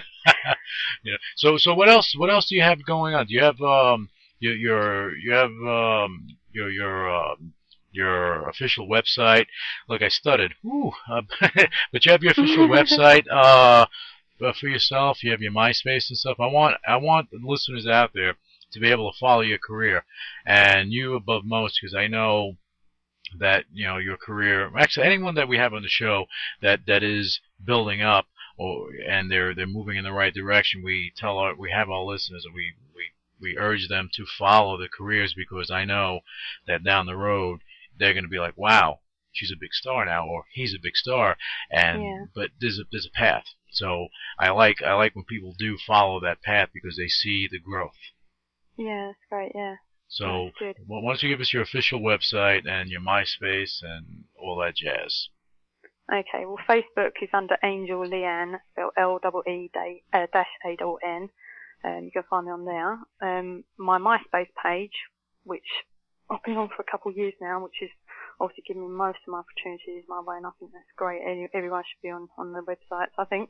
yeah. 1.03 1.17
So 1.35 1.57
so 1.57 1.73
what 1.73 1.89
else 1.89 2.15
what 2.17 2.29
else 2.29 2.47
do 2.47 2.55
you 2.55 2.61
have 2.61 2.85
going 2.85 3.13
on? 3.13 3.27
Do 3.27 3.33
you 3.33 3.43
have 3.43 3.61
um 3.61 4.09
your 4.39 4.55
your 4.55 5.15
you 5.17 5.33
have 5.33 5.51
um 5.51 6.27
your 6.51 6.69
your 6.69 7.09
um 7.15 7.53
your 7.91 8.49
official 8.49 8.87
website? 8.87 9.45
Look, 9.87 10.01
I 10.01 10.09
stuttered. 10.09 10.55
Whew, 10.61 10.91
uh, 11.09 11.21
but 11.91 12.05
you 12.05 12.11
have 12.11 12.23
your 12.23 12.31
official 12.31 12.67
website 12.67 13.25
uh 13.31 13.85
for 14.59 14.67
yourself. 14.67 15.23
You 15.23 15.31
have 15.31 15.41
your 15.41 15.51
MySpace 15.51 16.09
and 16.09 16.17
stuff. 16.17 16.37
I 16.39 16.47
want 16.47 16.77
I 16.87 16.97
want 16.97 17.29
the 17.31 17.39
listeners 17.41 17.87
out 17.87 18.11
there 18.13 18.35
to 18.75 18.79
be 18.79 18.91
able 18.91 19.11
to 19.11 19.17
follow 19.17 19.41
your 19.41 19.57
career, 19.57 20.05
and 20.45 20.93
you 20.93 21.15
above 21.15 21.43
most 21.45 21.79
because 21.81 21.95
I 21.95 22.07
know 22.07 22.57
that 23.39 23.65
you 23.73 23.85
know 23.85 23.97
your 23.97 24.17
career. 24.17 24.71
Actually, 24.77 25.07
anyone 25.07 25.35
that 25.35 25.47
we 25.47 25.57
have 25.57 25.73
on 25.73 25.81
the 25.81 25.89
show 25.89 26.27
that 26.61 26.81
that 26.87 27.03
is 27.03 27.39
building 27.63 28.01
up 28.01 28.27
or 28.57 28.89
and 29.09 29.31
they're 29.31 29.53
they're 29.55 29.67
moving 29.67 29.97
in 29.97 30.03
the 30.03 30.13
right 30.13 30.33
direction, 30.33 30.83
we 30.83 31.11
tell 31.17 31.37
our 31.39 31.55
we 31.55 31.71
have 31.71 31.89
our 31.89 32.03
listeners 32.03 32.45
and 32.45 32.53
we 32.53 32.73
we 32.95 33.11
we 33.41 33.57
urge 33.57 33.87
them 33.89 34.09
to 34.13 34.25
follow 34.39 34.77
the 34.77 34.87
careers 34.87 35.33
because 35.35 35.69
I 35.71 35.85
know 35.85 36.21
that 36.67 36.83
down 36.83 37.05
the 37.07 37.17
road 37.17 37.61
they're 37.97 38.13
going 38.13 38.23
to 38.25 38.29
be 38.29 38.39
like, 38.39 38.57
wow, 38.57 38.99
she's 39.31 39.51
a 39.51 39.59
big 39.59 39.73
star 39.73 40.05
now, 40.05 40.27
or 40.27 40.45
he's 40.53 40.73
a 40.73 40.79
big 40.81 40.95
star, 40.95 41.37
and 41.71 42.03
Yeah. 42.03 42.25
but 42.35 42.51
there's 42.59 42.79
a 42.79 42.83
there's 42.91 43.05
a 43.07 43.17
path. 43.17 43.45
So 43.71 44.07
I 44.39 44.49
like 44.51 44.81
I 44.81 44.93
like 44.93 45.15
when 45.15 45.25
people 45.25 45.53
do 45.57 45.77
follow 45.77 46.19
that 46.21 46.41
path 46.41 46.69
because 46.73 46.95
they 46.97 47.07
see 47.09 47.47
the 47.49 47.59
growth. 47.59 47.97
Yeah, 48.77 49.07
that's 49.07 49.19
great. 49.29 49.51
Yeah. 49.55 49.75
So 50.07 50.51
why 50.87 51.01
don't 51.01 51.23
you 51.23 51.29
give 51.29 51.41
us 51.41 51.51
your 51.53 51.63
official 51.63 51.99
website 51.99 52.67
and 52.69 52.89
your 52.89 53.01
MySpace 53.01 53.81
and 53.81 54.25
all 54.39 54.57
that 54.57 54.75
jazz? 54.75 55.29
Okay. 56.11 56.45
Well, 56.45 56.59
Facebook 56.69 57.11
is 57.21 57.29
under 57.33 57.57
Angel 57.63 58.05
Lee-Ann, 58.07 58.59
spelled 58.71 58.93
L 58.97 59.41
E 59.47 59.69
E 59.75 60.03
uh, 60.13 60.27
dash 60.31 60.47
A 60.65 60.75
double 60.77 60.99
N. 61.03 61.29
Um, 61.83 62.01
you 62.03 62.11
can 62.11 62.23
find 62.29 62.45
me 62.45 62.51
on 62.51 62.65
there. 62.65 62.99
Um, 63.21 63.63
my 63.77 63.97
MySpace 63.97 64.49
page, 64.63 64.93
which 65.43 65.65
I've 66.29 66.43
been 66.43 66.57
on 66.57 66.69
for 66.69 66.81
a 66.81 66.91
couple 66.91 67.11
of 67.11 67.17
years 67.17 67.33
now, 67.41 67.63
which 67.63 67.81
is 67.81 67.89
obviously 68.39 68.63
giving 68.67 68.83
me 68.83 68.89
most 68.89 69.19
of 69.27 69.31
my 69.31 69.39
opportunities 69.39 70.03
my 70.07 70.21
way, 70.21 70.37
and 70.37 70.45
I 70.45 70.49
think 70.59 70.71
that's 70.71 70.85
great. 70.95 71.21
Any- 71.25 71.49
Everyone 71.53 71.83
should 71.83 72.01
be 72.01 72.09
on 72.09 72.27
on 72.37 72.53
the 72.53 72.61
websites. 72.61 73.13
I 73.17 73.25
think 73.25 73.49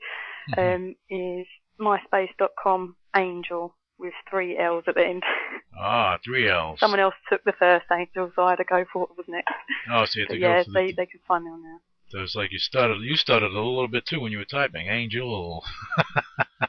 um, 0.58 0.96
is 1.10 1.48
myspace.com 1.80 2.96
Angel 3.16 3.76
with 3.98 4.14
three 4.30 4.58
L's 4.58 4.84
at 4.88 4.96
the 4.96 5.06
end. 5.06 5.24
Ah, 5.78 6.18
three 6.24 6.50
L's. 6.50 6.80
Someone 6.80 7.02
else 7.02 7.16
took 7.30 7.44
the 7.44 7.52
first 7.60 7.86
Angel, 7.92 8.32
so 8.34 8.44
I 8.44 8.52
had 8.52 8.56
to 8.60 8.64
go 8.64 8.86
for 8.94 9.00
what 9.00 9.18
was 9.18 9.26
next. 9.28 9.52
Oh, 9.92 10.06
so 10.06 10.20
you 10.20 10.24
have 10.24 10.30
But 10.30 10.34
to 10.36 10.40
yeah, 10.40 10.64
for 10.64 10.72
they 10.72 10.88
the. 10.88 10.94
they 10.94 11.06
can 11.06 11.20
find 11.28 11.44
me 11.44 11.52
on 11.52 11.62
there. 11.64 11.80
So 12.08 12.20
it's 12.24 12.34
like 12.34 12.54
you 12.54 12.60
started 12.60 13.02
You 13.02 13.18
started 13.18 13.48
a 13.52 13.54
little 13.54 13.90
bit 13.90 14.06
too 14.06 14.22
when 14.22 14.32
you 14.32 14.38
were 14.38 14.46
typing. 14.46 14.88
Angel. 14.88 15.62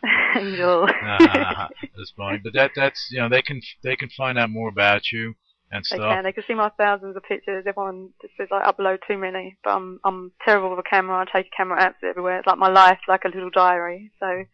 Angel. 0.36 0.88
Ah, 1.02 1.68
that's 1.96 2.12
funny. 2.16 2.38
But 2.42 2.52
that 2.54 2.72
that's 2.74 3.08
you 3.12 3.20
know 3.20 3.28
they 3.28 3.42
can 3.42 3.60
they 3.82 3.96
can 3.96 4.08
find 4.10 4.38
out 4.38 4.50
more 4.50 4.68
about 4.68 5.12
you 5.12 5.34
and 5.70 5.84
stuff. 5.86 5.98
They 5.98 6.04
can. 6.04 6.24
They 6.24 6.32
can 6.32 6.44
see 6.46 6.54
my 6.54 6.70
thousands 6.76 7.16
of 7.16 7.22
pictures. 7.22 7.64
Everyone 7.66 8.10
just 8.20 8.34
says 8.36 8.48
I 8.50 8.70
upload 8.70 8.98
too 9.06 9.18
many, 9.18 9.56
but 9.62 9.70
I'm 9.70 10.00
I'm 10.04 10.32
terrible 10.44 10.70
with 10.70 10.80
a 10.84 10.88
camera. 10.90 11.24
I 11.24 11.24
take 11.32 11.50
camera 11.56 11.80
apps 11.80 12.02
everywhere. 12.06 12.38
It's 12.38 12.46
like 12.46 12.58
my 12.58 12.70
life, 12.70 12.98
like 13.08 13.24
a 13.24 13.28
little 13.28 13.50
diary. 13.50 14.10
So 14.20 14.44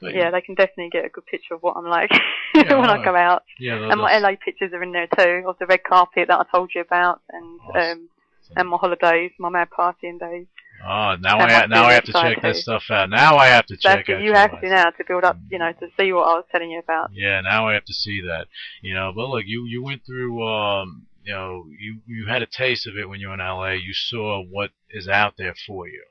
But 0.00 0.14
yeah, 0.14 0.30
they 0.30 0.40
can 0.42 0.54
definitely 0.54 0.90
get 0.90 1.04
a 1.06 1.08
good 1.08 1.26
picture 1.26 1.54
of 1.54 1.62
what 1.62 1.76
I'm 1.76 1.86
like 1.86 2.10
Yeah, 2.54 2.78
when 2.78 2.90
I 2.90 3.02
go 3.02 3.16
out. 3.16 3.44
yeah. 3.58 3.74
And 3.90 4.00
my 4.00 4.18
LA 4.18 4.32
pictures 4.42 4.72
are 4.72 4.82
in 4.82 4.92
there 4.92 5.06
too, 5.06 5.48
of 5.48 5.56
the 5.58 5.66
red 5.66 5.84
carpet 5.84 6.28
that 6.28 6.38
I 6.38 6.44
told 6.50 6.70
you 6.74 6.82
about, 6.82 7.20
and 7.30 7.60
Awesome. 7.60 7.90
um 8.02 8.08
and 8.56 8.68
my 8.68 8.76
holidays, 8.76 9.32
my 9.38 9.48
mad 9.48 9.68
partying 9.76 10.20
days. 10.20 10.46
Oh, 10.84 11.16
now 11.20 11.40
and 11.40 11.50
I 11.50 11.60
my 11.60 11.66
now 11.66 11.84
I 11.86 11.94
have 11.94 12.04
to 12.04 12.12
check 12.12 12.40
too. 12.42 12.54
stuff 12.54 12.84
out. 12.90 13.10
Now 13.10 13.36
I 13.36 13.46
have 13.46 13.66
to 13.66 13.76
check 13.76 14.06
That's 14.06 14.08
it. 14.08 14.12
out 14.16 14.22
You 14.22 14.34
have 14.34 14.52
life. 14.52 14.60
to 14.60 14.68
now 14.68 14.90
to 14.90 15.04
build 15.08 15.24
up, 15.24 15.38
you 15.50 15.58
know, 15.58 15.72
to 15.72 15.86
see 15.98 16.12
what 16.12 16.28
I 16.28 16.34
was 16.34 16.44
telling 16.52 16.70
you 16.70 16.78
about. 16.78 17.10
Yeah, 17.12 17.40
now 17.40 17.68
I 17.68 17.74
have 17.74 17.84
to 17.86 17.94
see 17.94 18.20
that. 18.22 18.46
You 18.82 18.94
know, 18.94 19.12
but 19.14 19.28
look, 19.28 19.44
you 19.46 19.64
you 19.66 19.82
went 19.82 20.04
through 20.06 20.46
um 20.46 21.06
you 21.24 21.32
know, 21.32 21.64
you 21.78 22.00
you 22.06 22.26
had 22.28 22.42
a 22.42 22.46
taste 22.46 22.86
of 22.86 22.96
it 22.96 23.08
when 23.08 23.20
you 23.20 23.28
were 23.28 23.34
in 23.34 23.40
LA. 23.40 23.72
You 23.72 23.92
saw 23.94 24.42
what 24.42 24.70
is 24.90 25.08
out 25.08 25.34
there 25.36 25.54
for 25.66 25.88
you. 25.88 26.04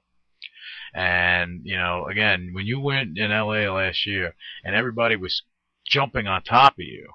And, 0.95 1.61
you 1.65 1.77
know, 1.77 2.07
again, 2.09 2.51
when 2.53 2.65
you 2.65 2.79
went 2.79 3.17
in 3.17 3.29
LA 3.29 3.69
last 3.69 4.05
year 4.05 4.33
and 4.63 4.73
everybody 4.73 5.17
was 5.17 5.43
jumping 5.85 6.25
on 6.25 6.41
top 6.41 6.73
of 6.73 6.85
you. 6.85 7.09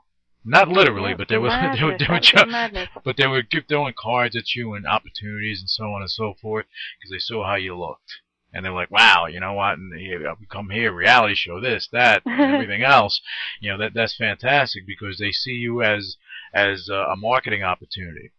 Not 0.45 0.69
literally, 0.69 1.15
but 1.19 1.29
they 1.29 1.39
were 1.39 1.49
they 1.49 1.83
were, 1.85 1.99
they 1.99 2.07
were 2.09 2.21
ju- 2.21 2.37
but 3.05 3.17
they 3.17 3.27
were 3.27 3.43
throwing 3.69 3.95
cards 3.99 4.37
at 4.37 4.55
you 4.55 4.75
and 4.75 4.87
opportunities 4.87 5.61
and 5.61 5.71
so 5.71 5.85
on 5.85 6.03
and 6.03 6.11
so 6.11 6.35
forth 6.41 6.67
because 6.99 7.11
they 7.11 7.19
saw 7.19 7.47
how 7.47 7.57
you 7.57 7.77
looked. 7.79 8.21
And 8.53 8.65
they're 8.65 8.73
like, 8.73 8.91
wow, 8.91 9.27
you 9.27 9.39
know 9.39 9.53
what? 9.53 9.79
And 9.79 9.93
we 9.93 10.47
come 10.51 10.71
here, 10.71 10.93
reality 10.93 11.37
show, 11.37 11.61
this, 11.61 11.89
that, 11.93 12.23
and 12.27 12.41
everything 12.55 12.83
else. 12.83 13.21
You 13.61 13.71
know, 13.71 13.79
that 13.79 13.95
that's 13.95 14.17
fantastic 14.17 14.87
because 14.87 15.19
they 15.19 15.31
see 15.31 15.53
you 15.53 15.83
as 15.83 16.17
as 16.53 16.89
a 16.89 17.15
marketing 17.17 17.63
opportunity. 17.63 18.33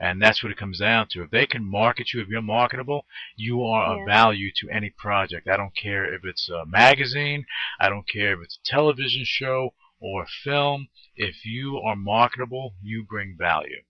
And 0.00 0.22
that's 0.22 0.42
what 0.42 0.52
it 0.52 0.58
comes 0.58 0.78
down 0.78 1.08
to. 1.10 1.22
If 1.22 1.30
they 1.30 1.46
can 1.46 1.64
market 1.64 2.12
you, 2.12 2.20
if 2.20 2.28
you're 2.28 2.40
marketable, 2.40 3.04
you 3.36 3.64
are 3.64 3.96
Yeah. 3.96 4.02
of 4.02 4.06
value 4.06 4.52
to 4.56 4.70
any 4.70 4.90
project. 4.90 5.48
I 5.48 5.56
don't 5.56 5.74
care 5.76 6.04
if 6.14 6.24
it's 6.24 6.48
a 6.48 6.64
magazine, 6.66 7.46
I 7.80 7.88
don't 7.88 8.08
care 8.08 8.34
if 8.34 8.40
it's 8.44 8.58
a 8.58 8.70
television 8.70 9.24
show 9.24 9.74
or 10.00 10.22
a 10.22 10.26
film. 10.44 10.88
If 11.16 11.44
you 11.44 11.78
are 11.78 11.96
marketable, 11.96 12.76
you 12.80 13.02
bring 13.02 13.36
value. 13.36 13.82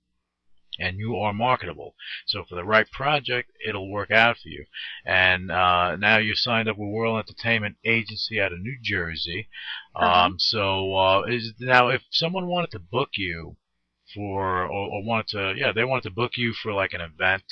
And 0.80 0.96
you 0.96 1.16
are 1.16 1.32
marketable. 1.34 1.94
So 2.26 2.44
for 2.44 2.54
the 2.54 2.64
right 2.64 2.88
project, 2.90 3.50
it'll 3.66 3.90
work 3.90 4.12
out 4.12 4.36
for 4.38 4.48
you. 4.48 4.64
And 5.04 5.50
uh, 5.50 5.96
now 5.96 6.18
you're 6.18 6.36
signed 6.36 6.68
up 6.68 6.78
with 6.78 6.88
World 6.88 7.18
Entertainment 7.18 7.76
Agency 7.84 8.40
out 8.40 8.52
of 8.52 8.60
New 8.60 8.78
Jersey. 8.80 9.48
Uh-huh. 9.96 10.26
Um, 10.26 10.38
so 10.38 10.94
uh, 10.94 11.22
is 11.28 11.52
now 11.58 11.88
if 11.88 12.02
someone 12.10 12.46
wanted 12.46 12.70
to 12.70 12.78
book 12.78 13.10
you 13.16 13.56
for, 14.14 14.64
or, 14.64 14.88
or 14.88 15.04
wanted 15.04 15.28
to, 15.28 15.54
yeah, 15.56 15.72
they 15.72 15.84
wanted 15.84 16.04
to 16.04 16.10
book 16.10 16.32
you 16.36 16.52
for 16.52 16.72
like 16.72 16.92
an 16.92 17.00
event, 17.00 17.44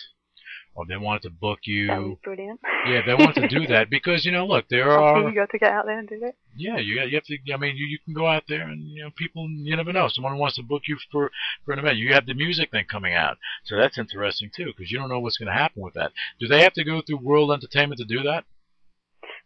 or 0.77 0.85
they 0.87 0.97
wanted 0.97 1.23
to 1.23 1.31
book 1.31 1.61
you, 1.65 2.19
brilliant. 2.23 2.61
yeah, 2.87 3.01
they 3.07 3.15
wanted 3.15 3.41
to 3.41 3.49
do 3.49 3.67
that 3.73 3.89
because 3.89 4.25
you 4.27 4.33
know, 4.33 4.47
look, 4.47 4.69
there 4.69 4.91
are 4.91 5.27
you 5.29 5.35
got 5.35 5.51
to 5.51 5.59
get 5.59 5.73
out 5.73 5.87
there 5.87 5.99
and 5.99 6.09
do 6.09 6.21
it. 6.23 6.37
yeah, 6.55 6.77
you 6.77 6.97
got, 6.97 7.09
you 7.09 7.17
have 7.17 7.25
to. 7.25 7.39
I 7.53 7.57
mean, 7.57 7.77
you, 7.77 7.87
you 7.87 7.99
can 8.05 8.13
go 8.13 8.27
out 8.27 8.45
there 8.49 8.69
and 8.69 8.83
you 8.83 9.03
know 9.03 9.11
people. 9.17 9.49
You 9.49 9.75
never 9.75 9.93
know. 9.93 10.09
Someone 10.09 10.37
wants 10.37 10.57
to 10.57 10.63
book 10.63 10.83
you 10.87 10.99
for 11.11 11.31
for 11.65 11.73
an 11.73 11.79
event. 11.79 11.97
You 11.97 12.13
have 12.13 12.27
the 12.27 12.35
music 12.35 12.71
thing 12.71 12.85
coming 12.91 13.15
out, 13.15 13.39
so 13.65 13.77
that's 13.77 13.99
interesting 13.99 14.51
too 14.55 14.73
because 14.77 14.91
you 14.91 14.99
don't 14.99 15.09
know 15.09 15.21
what's 15.21 15.39
going 15.39 15.49
to 15.49 15.59
happen 15.59 15.83
with 15.83 15.95
that. 15.95 16.13
Do 16.39 16.47
they 16.47 16.63
have 16.63 16.75
to 16.75 16.85
go 16.85 17.01
through 17.01 17.19
World 17.19 17.53
Entertainment 17.53 17.99
to 17.99 18.05
do 18.05 18.23
that? 18.25 18.45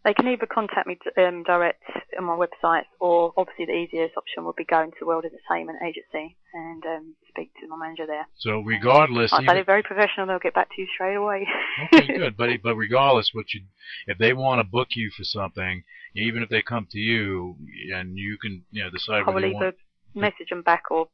They 0.05 0.15
can 0.15 0.29
either 0.29 0.47
contact 0.47 0.87
me 0.87 0.99
um, 1.19 1.43
direct 1.43 1.83
on 2.19 2.25
my 2.25 2.35
website, 2.35 2.85
or 3.01 3.35
obviously 3.37 3.67
the 3.67 3.73
easiest 3.73 4.17
option 4.17 4.45
would 4.47 4.57
be 4.57 4.65
going 4.65 4.91
to 4.93 4.97
the 5.01 5.07
World 5.07 5.25
Entertainment 5.25 5.79
Agency 5.83 6.37
and 6.55 6.83
um, 6.87 7.15
speak 7.29 7.53
to 7.61 7.69
my 7.69 7.77
manager 7.77 8.07
there. 8.07 8.27
So 8.39 8.61
regardless, 8.61 9.33
Like 9.33 9.43
even, 9.43 9.55
they're 9.57 9.65
very 9.65 9.83
professional. 9.83 10.27
They'll 10.27 10.39
get 10.39 10.55
back 10.55 10.69
to 10.75 10.81
you 10.81 10.89
straight 10.95 11.17
away. 11.17 11.47
okay, 11.93 12.07
good. 12.17 12.37
But 12.37 12.49
but 12.63 12.77
regardless, 12.77 13.31
what 13.35 13.53
you 13.53 13.63
if 14.07 14.17
they 14.17 14.33
want 14.33 14.61
to 14.61 14.65
book 14.65 14.89
you 14.93 15.11
for 15.15 15.25
something, 15.25 15.85
even 16.15 16.43
if 16.43 16.49
they 16.49 16.63
come 16.63 16.87
to 16.93 16.99
you 16.99 17.57
and 17.95 18.17
you 18.17 18.39
can 18.39 18.65
you 18.71 18.85
know 18.85 18.91
decide 18.91 19.27
whether 19.27 19.47
you 19.47 19.55
want. 19.55 19.67
either 19.67 19.77
message 20.15 20.49
them 20.49 20.63
back 20.63 20.85
or 20.91 21.09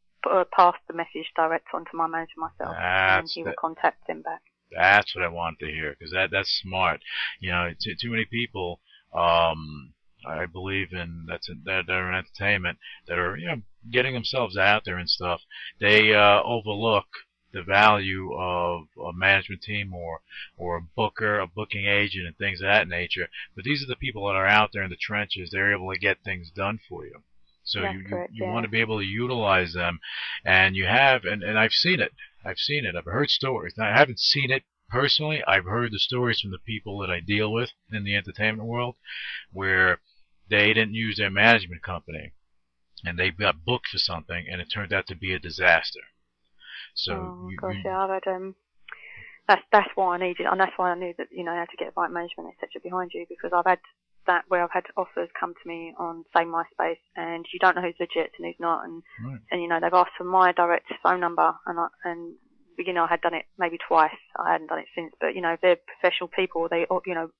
pass 0.56 0.74
the 0.88 0.94
message 0.94 1.26
direct 1.34 1.66
on 1.74 1.84
to 1.84 1.90
my 1.94 2.06
manager 2.06 2.32
myself, 2.36 2.74
and 2.76 3.28
he 3.32 3.42
will 3.42 3.52
contact 3.58 4.06
them 4.06 4.22
back. 4.22 4.42
That's 4.72 5.14
what 5.14 5.24
I 5.24 5.28
want 5.28 5.58
to 5.60 5.66
hear 5.66 5.94
because 5.96 6.12
that 6.12 6.30
that's 6.30 6.50
smart. 6.50 7.00
You 7.40 7.50
know, 7.50 7.74
too, 7.80 7.94
too 8.00 8.10
many 8.10 8.24
people. 8.24 8.80
Um, 9.14 9.92
I 10.26 10.46
believe 10.46 10.92
in 10.92 11.26
that's 11.28 11.46
that 11.46 11.86
that 11.86 11.92
are 11.92 12.10
in 12.10 12.18
entertainment 12.18 12.78
that 13.06 13.18
are 13.18 13.36
you 13.36 13.46
know 13.46 13.62
getting 13.90 14.14
themselves 14.14 14.56
out 14.56 14.84
there 14.84 14.98
and 14.98 15.08
stuff. 15.08 15.42
They 15.78 16.12
uh, 16.12 16.42
overlook 16.42 17.06
the 17.52 17.62
value 17.62 18.34
of 18.34 18.88
a 18.98 19.12
management 19.12 19.62
team 19.62 19.94
or 19.94 20.20
or 20.56 20.76
a 20.76 20.82
booker, 20.82 21.38
a 21.38 21.46
booking 21.46 21.86
agent, 21.86 22.26
and 22.26 22.36
things 22.36 22.60
of 22.60 22.66
that 22.66 22.88
nature. 22.88 23.28
But 23.54 23.64
these 23.64 23.82
are 23.82 23.86
the 23.86 23.96
people 23.96 24.26
that 24.26 24.36
are 24.36 24.46
out 24.46 24.70
there 24.72 24.82
in 24.82 24.90
the 24.90 24.96
trenches. 24.96 25.50
They're 25.50 25.72
able 25.72 25.92
to 25.92 25.98
get 25.98 26.24
things 26.24 26.50
done 26.50 26.80
for 26.88 27.06
you. 27.06 27.22
So 27.66 27.82
That's 27.82 27.92
you 27.92 28.00
you, 28.00 28.06
correct, 28.10 28.32
you 28.32 28.46
yeah. 28.46 28.48
want 28.48 28.64
to 28.64 28.70
be 28.70 28.80
able 28.80 28.98
to 29.00 29.04
utilize 29.04 29.74
them, 29.74 30.00
and 30.44 30.74
you 30.76 30.86
have 30.86 31.24
and 31.26 31.42
and 31.42 31.58
I've 31.58 31.72
seen 31.72 32.00
it. 32.00 32.12
I've 32.46 32.58
seen 32.58 32.86
it. 32.86 32.96
I've 32.96 33.04
heard 33.04 33.30
stories. 33.30 33.74
Now, 33.76 33.88
I 33.92 33.98
haven't 33.98 34.20
seen 34.20 34.50
it 34.50 34.64
personally. 34.88 35.44
I've 35.44 35.66
heard 35.66 35.92
the 35.92 35.98
stories 35.98 36.40
from 36.40 36.52
the 36.52 36.58
people 36.60 36.98
that 37.00 37.10
I 37.10 37.20
deal 37.20 37.52
with 37.52 37.72
in 37.92 38.04
the 38.04 38.16
entertainment 38.16 38.68
world, 38.68 38.96
where 39.52 40.00
they 40.48 40.68
didn't 40.74 40.94
use 40.94 41.18
their 41.18 41.30
management 41.30 41.82
company 41.82 42.32
and 43.04 43.18
they 43.18 43.30
got 43.30 43.64
booked 43.64 43.88
for 43.88 43.98
something, 43.98 44.46
and 44.50 44.60
it 44.60 44.66
turned 44.66 44.92
out 44.92 45.06
to 45.08 45.16
be 45.16 45.32
a 45.34 45.38
disaster. 45.38 46.02
So 46.94 47.14
oh 47.14 47.50
you, 47.50 47.58
gosh, 47.60 47.76
you- 47.76 47.84
yeah, 47.84 47.98
I've 48.04 48.10
had 48.10 48.26
um. 48.28 48.54
That's 49.48 49.62
that's 49.72 49.90
why 49.96 50.14
I 50.16 50.18
needed, 50.18 50.46
and 50.46 50.60
that's 50.60 50.72
why 50.76 50.90
I 50.92 50.96
knew 50.96 51.14
that 51.18 51.28
you 51.30 51.44
know 51.44 51.54
how 51.54 51.64
to 51.66 51.76
get 51.78 51.92
right 51.96 52.10
management 52.10 52.50
etc. 52.54 52.80
behind 52.82 53.12
you 53.14 53.26
because 53.28 53.52
I've 53.54 53.66
had 53.66 53.80
that 54.26 54.44
where 54.48 54.62
I've 54.62 54.70
had 54.72 54.84
offers 54.96 55.28
come 55.38 55.54
to 55.54 55.68
me 55.68 55.94
on 55.98 56.24
say 56.34 56.44
MySpace, 56.44 56.98
and 57.16 57.46
you 57.52 57.58
don't 57.58 57.76
know 57.76 57.82
who's 57.82 57.94
legit 58.00 58.32
and 58.38 58.46
who's 58.46 58.60
not, 58.60 58.84
and 58.84 59.02
Right. 59.24 59.40
and 59.50 59.62
you 59.62 59.68
know 59.68 59.78
they've 59.80 59.92
asked 59.92 60.16
for 60.18 60.24
my 60.24 60.52
direct 60.52 60.86
phone 61.02 61.20
number, 61.20 61.54
and 61.66 61.78
I, 61.78 61.86
and 62.04 62.34
you 62.78 62.92
know 62.92 63.04
I 63.04 63.08
had 63.08 63.20
done 63.22 63.34
it 63.34 63.46
maybe 63.58 63.78
twice. 63.78 64.16
I 64.38 64.52
hadn't 64.52 64.68
done 64.68 64.80
it 64.80 64.88
since, 64.94 65.12
but 65.20 65.34
you 65.34 65.40
know 65.40 65.52
if 65.54 65.60
they're 65.60 65.76
professional 65.76 66.28
people, 66.28 66.68
they 66.70 66.86
you 67.06 67.14
know 67.14 67.30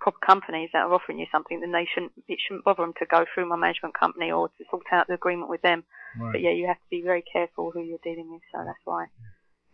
proper 0.00 0.18
companies 0.24 0.68
that 0.72 0.80
are 0.84 0.92
offering 0.92 1.18
you 1.18 1.26
something, 1.32 1.60
then 1.60 1.72
they 1.72 1.86
shouldn't 1.92 2.12
it 2.28 2.38
shouldn't 2.46 2.64
bother 2.64 2.82
them 2.82 2.92
to 2.98 3.06
go 3.06 3.24
through 3.32 3.48
my 3.48 3.56
management 3.56 3.98
company 3.98 4.30
or 4.30 4.48
to 4.48 4.64
sort 4.70 4.84
out 4.92 5.06
the 5.08 5.14
agreement 5.14 5.48
with 5.50 5.62
them. 5.62 5.84
right. 6.20 6.32
But 6.32 6.40
yeah, 6.42 6.50
you 6.50 6.66
have 6.66 6.76
to 6.76 6.90
be 6.90 7.02
very 7.02 7.22
careful 7.32 7.70
who 7.70 7.80
you're 7.82 7.98
dealing 8.04 8.30
with. 8.30 8.42
So 8.52 8.58
that's 8.64 8.78
why 8.84 9.06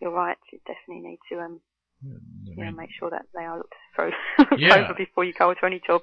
you're 0.00 0.12
right. 0.12 0.36
You 0.52 0.60
definitely 0.66 1.08
need 1.10 1.18
to 1.30 1.40
um 1.40 1.60
I 2.04 2.14
you 2.56 2.64
know 2.64 2.70
make 2.72 2.90
sure 2.98 3.10
that 3.10 3.26
they 3.34 3.42
are 3.44 3.58
looked 3.58 3.74
through 3.94 4.12
Yeah. 4.56 4.84
over 4.84 4.94
before 4.94 5.24
you 5.24 5.32
go 5.32 5.52
to 5.52 5.66
any 5.66 5.80
job. 5.84 6.02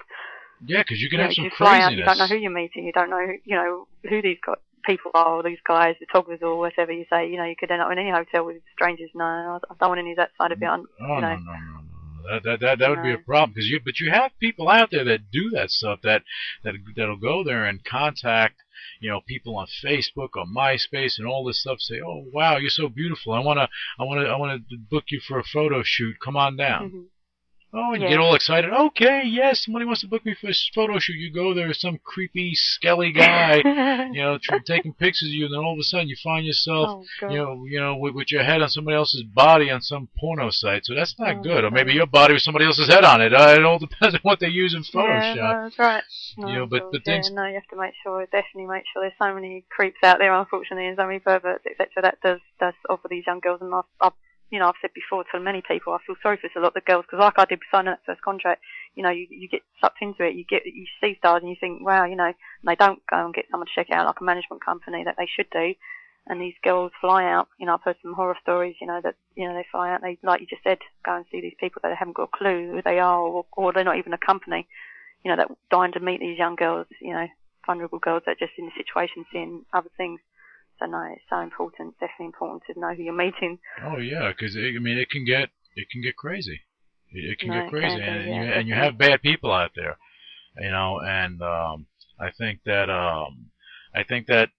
Yeah, 0.66 0.82
because 0.82 1.02
you 1.02 1.10
can 1.10 1.20
you 1.20 1.24
have 1.24 1.30
know, 1.32 1.44
some 1.44 1.52
fly 1.58 1.80
out, 1.80 1.94
you 1.94 2.04
don't 2.04 2.18
know 2.18 2.28
who 2.28 2.36
you're 2.36 2.52
meeting. 2.52 2.86
You 2.86 2.92
don't 2.92 3.10
know 3.10 3.26
who, 3.26 3.34
you 3.44 3.56
know 3.56 3.88
who 4.08 4.22
these 4.22 4.38
got 4.46 4.60
people 4.86 5.12
are, 5.14 5.38
or 5.38 5.44
these 5.44 5.58
guys, 5.68 5.96
photographers, 6.00 6.44
or 6.44 6.58
whatever 6.58 6.92
you 6.92 7.06
say. 7.10 7.30
You 7.30 7.38
know, 7.38 7.46
you 7.46 7.56
could 7.58 7.72
end 7.72 7.82
up 7.82 7.92
in 7.92 8.00
any 8.00 8.12
hotel 8.12 8.46
with 8.46 8.58
strangers. 8.74 9.10
No, 9.14 9.26
I 9.26 9.60
don't 9.80 9.90
want 9.90 10.00
any 10.00 10.12
of 10.12 10.18
that 10.18 10.32
side 10.38 10.52
of 10.52 10.62
it. 10.62 10.66
Oh 10.66 10.76
you 10.78 10.88
no, 11.08 11.20
know. 11.20 11.36
no, 11.36 11.36
no, 11.36 11.36
no. 11.36 11.82
That 12.28 12.44
that 12.44 12.60
that, 12.62 12.80
that 12.80 12.90
would 12.90 13.04
be 13.04 13.14
a 13.14 13.18
problem 13.18 13.52
because 13.52 13.68
you 13.68 13.80
but 13.84 14.00
you 14.00 14.12
have 14.12 14.32
people 14.40 14.70
out 14.70 14.90
there 14.92 15.04
that 15.04 15.32
do 15.32 15.52
that 15.52 15.70
stuff 15.70 16.00
that 16.04 16.24
that 16.64 16.74
that'll 16.96 17.18
go 17.18 17.44
there 17.44 17.66
and 17.66 17.84
contact 17.84 18.56
you 19.00 19.10
know 19.10 19.22
people 19.28 19.58
on 19.58 19.68
Facebook 19.84 20.30
or 20.36 20.46
MySpace 20.46 21.18
and 21.18 21.28
all 21.28 21.46
this 21.46 21.62
stuff. 21.62 21.80
Say, 21.80 22.02
oh 22.06 22.26
wow, 22.34 22.58
you're 22.58 22.70
so 22.70 22.90
beautiful. 22.90 23.34
I 23.34 23.40
wanna 23.40 23.70
I 24.00 24.04
wanna 24.04 24.24
I 24.24 24.38
wanna 24.38 24.60
book 24.90 25.06
you 25.10 25.20
for 25.20 25.38
a 25.40 25.44
photo 25.44 25.84
shoot. 25.84 26.16
Come 26.24 26.36
on 26.36 26.58
down. 26.58 26.90
Mhm. 26.90 27.04
Oh, 27.78 27.92
and 27.94 28.02
you 28.02 28.08
Yeah. 28.08 28.14
get 28.16 28.20
all 28.22 28.36
excited. 28.36 28.72
Okay, 28.72 29.24
yes, 29.26 29.66
somebody 29.66 29.86
wants 29.86 30.02
to 30.02 30.08
book 30.08 30.26
me 30.26 30.34
for 30.34 30.48
a 30.50 30.54
photo 30.74 30.98
shoot. 30.98 31.18
You 31.18 31.32
go 31.32 31.54
there, 31.54 31.74
some 31.74 32.00
creepy, 32.04 32.52
skelly 32.56 33.12
guy, 33.12 33.58
you 34.14 34.22
know, 34.22 34.38
taking 34.66 34.94
pictures 34.94 35.28
of 35.30 35.34
you, 35.34 35.46
and 35.46 35.54
then 35.54 35.60
all 35.60 35.74
of 35.74 35.80
a 35.80 35.84
sudden 35.84 36.08
you 36.08 36.16
find 36.24 36.46
yourself 36.46 37.06
oh 37.22 37.30
you 37.30 37.38
know, 37.38 37.66
you 37.66 37.80
know, 37.80 37.96
with, 37.98 38.16
with 38.16 38.32
your 38.32 38.44
head 38.44 38.62
on 38.62 38.70
somebody 38.70 38.96
else's 38.96 39.24
body 39.24 39.70
on 39.70 39.82
some 39.82 40.08
porno 40.18 40.50
site. 40.52 40.86
So 40.86 40.96
that's 40.96 41.20
not 41.20 41.36
Oh, 41.38 41.42
good. 41.42 41.64
Or 41.66 41.72
maybe 41.72 41.92
your 41.94 42.06
body 42.08 42.34
with 42.34 42.44
somebody 42.44 42.66
else's 42.66 42.88
head 42.88 43.04
on 43.04 43.20
it. 43.22 43.34
Uh, 43.34 43.56
it 43.58 43.66
all 43.66 43.80
depends 43.80 44.16
on 44.16 44.22
what 44.24 44.40
they 44.40 44.48
use 44.48 44.74
in 44.74 44.84
Yeah, 44.84 45.02
Photoshop. 45.02 45.36
no, 45.36 45.64
that's 45.64 45.80
right. 45.80 46.04
No, 46.38 46.48
You 46.48 46.54
know, 46.60 46.66
but- 46.68 46.92
but 46.92 46.92
course, 46.92 47.04
yeah, 47.08 47.14
things- 47.14 47.32
no, 47.32 47.46
you 47.46 47.56
have 47.56 47.68
to 47.68 47.76
make 47.76 47.94
sure, 48.04 48.24
definitely 48.28 48.68
make 48.68 48.84
sure. 48.94 49.02
There's 49.02 49.14
so 49.22 49.34
many 49.36 49.66
creeps 49.70 49.98
out 50.04 50.20
there, 50.20 50.34
unfortunately, 50.34 50.88
and 50.88 50.96
so 50.98 51.06
many 51.08 51.20
perverts, 51.20 51.66
etc. 51.66 51.88
That 52.04 52.22
does 52.22 52.40
does 52.60 52.74
offer 52.90 53.08
these 53.10 53.26
young 53.28 53.40
girls, 53.42 53.60
and 53.62 53.74
I've, 53.76 53.84
I've 54.00 54.14
you 54.50 54.60
know, 54.60 54.68
I've 54.68 54.80
said 54.82 54.92
before 54.94 55.24
to 55.32 55.40
many 55.40 55.62
people, 55.68 55.94
I 55.94 55.98
feel 56.06 56.16
sorry 56.22 56.38
for 56.38 56.48
a 56.58 56.62
lot 56.62 56.70
of 56.70 56.74
the 56.76 56.82
girls 56.82 57.06
because, 57.06 57.20
like 57.20 57.38
I 57.38 57.46
did 57.46 57.60
signing 57.72 57.92
that 57.92 58.06
first 58.06 58.22
contract, 58.22 58.62
you 58.96 59.04
know, 59.04 59.10
you 59.10 59.28
you 59.30 59.50
get 59.50 59.62
sucked 59.82 60.02
into 60.02 60.24
it, 60.24 60.36
you 60.36 60.46
get 60.46 60.66
you 60.66 60.86
see 61.02 61.16
stars, 61.18 61.42
and 61.42 61.50
you 61.50 61.58
think, 61.60 61.86
wow, 61.86 62.06
you 62.06 62.16
know, 62.16 62.26
and 62.26 62.36
they 62.66 62.76
don't 62.76 63.02
go 63.08 63.26
and 63.26 63.34
get 63.34 63.46
someone 63.50 63.68
to 63.68 63.74
check 63.76 63.90
it 63.90 63.96
out 63.96 64.06
like 64.06 64.22
a 64.22 64.24
management 64.24 64.64
company 64.64 65.04
that 65.04 65.16
they 65.18 65.28
should 65.28 65.50
do. 65.52 65.74
And 66.28 66.42
these 66.42 66.56
girls 66.64 66.92
fly 67.00 67.24
out, 67.24 67.50
you 67.60 67.68
know, 67.68 67.76
I've 67.76 67.84
heard 67.84 67.98
some 68.02 68.14
horror 68.14 68.38
stories, 68.42 68.76
you 68.82 68.88
know, 68.88 69.00
that, 69.04 69.14
you 69.36 69.48
know, 69.48 69.54
they 69.54 69.66
fly 69.72 69.94
out, 69.94 70.02
they, 70.02 70.18
like 70.24 70.42
you 70.42 70.48
just 70.48 70.64
said, 70.64 70.80
go 71.06 71.16
and 71.16 71.26
see 71.32 71.40
these 71.40 71.54
people 71.60 71.82
that 71.84 71.90
they 71.90 71.96
haven't 71.96 72.16
got 72.16 72.30
a 72.34 72.38
clue 72.38 72.72
who 72.72 72.82
they 72.84 72.98
are 72.98 73.20
or, 73.20 73.46
or 73.56 73.72
they're 73.72 73.84
not 73.84 74.00
even 74.00 74.12
a 74.12 74.18
company 74.18 74.68
you 75.26 75.32
know, 75.32 75.38
that 75.38 75.58
dying 75.72 75.92
to 75.92 76.00
meet 76.00 76.20
these 76.20 76.38
young 76.38 76.56
girls, 76.56 76.86
you 77.02 77.12
know, 77.12 77.28
vulnerable 77.66 77.98
girls 77.98 78.22
that 78.26 78.34
are 78.34 78.48
just 78.48 78.54
in 78.60 78.66
the 78.66 78.72
situation 78.78 79.26
seeing 79.34 79.66
other 79.74 79.90
things. 79.98 80.20
So 80.80 80.86
no, 80.86 81.02
it's 81.14 81.24
so 81.30 81.40
important, 81.40 81.96
definitely 82.00 82.28
important 82.28 82.64
to 82.68 82.80
know 82.80 82.94
who 82.94 83.04
you're 83.04 83.14
meeting. 83.14 83.60
Oh 83.84 83.98
yeah, 83.98 84.32
because 84.32 84.56
I 84.58 84.78
mean, 84.80 84.98
it 84.98 85.10
can 85.10 85.26
get 85.26 85.50
it 85.76 85.90
can 85.90 86.02
get 86.02 86.16
crazy. 86.18 86.62
It, 87.12 87.32
it 87.32 87.40
can 87.40 87.50
No, 87.50 87.62
get 87.62 87.70
crazy, 87.70 88.00
can 88.00 88.14
and 88.14 88.30
yeah, 88.30 88.44
you 88.44 88.52
and 88.52 88.68
you 88.68 88.76
have 88.76 88.98
bad 88.98 89.22
people 89.22 89.52
out 89.52 89.72
there, 89.76 89.98
you 90.60 90.72
know. 90.72 91.00
And 91.00 91.42
um, 91.42 91.88
I 92.20 92.32
think 92.32 92.62
that 92.66 92.90
um, 92.90 93.52
I 93.94 94.04
think 94.04 94.28
that 94.28 94.50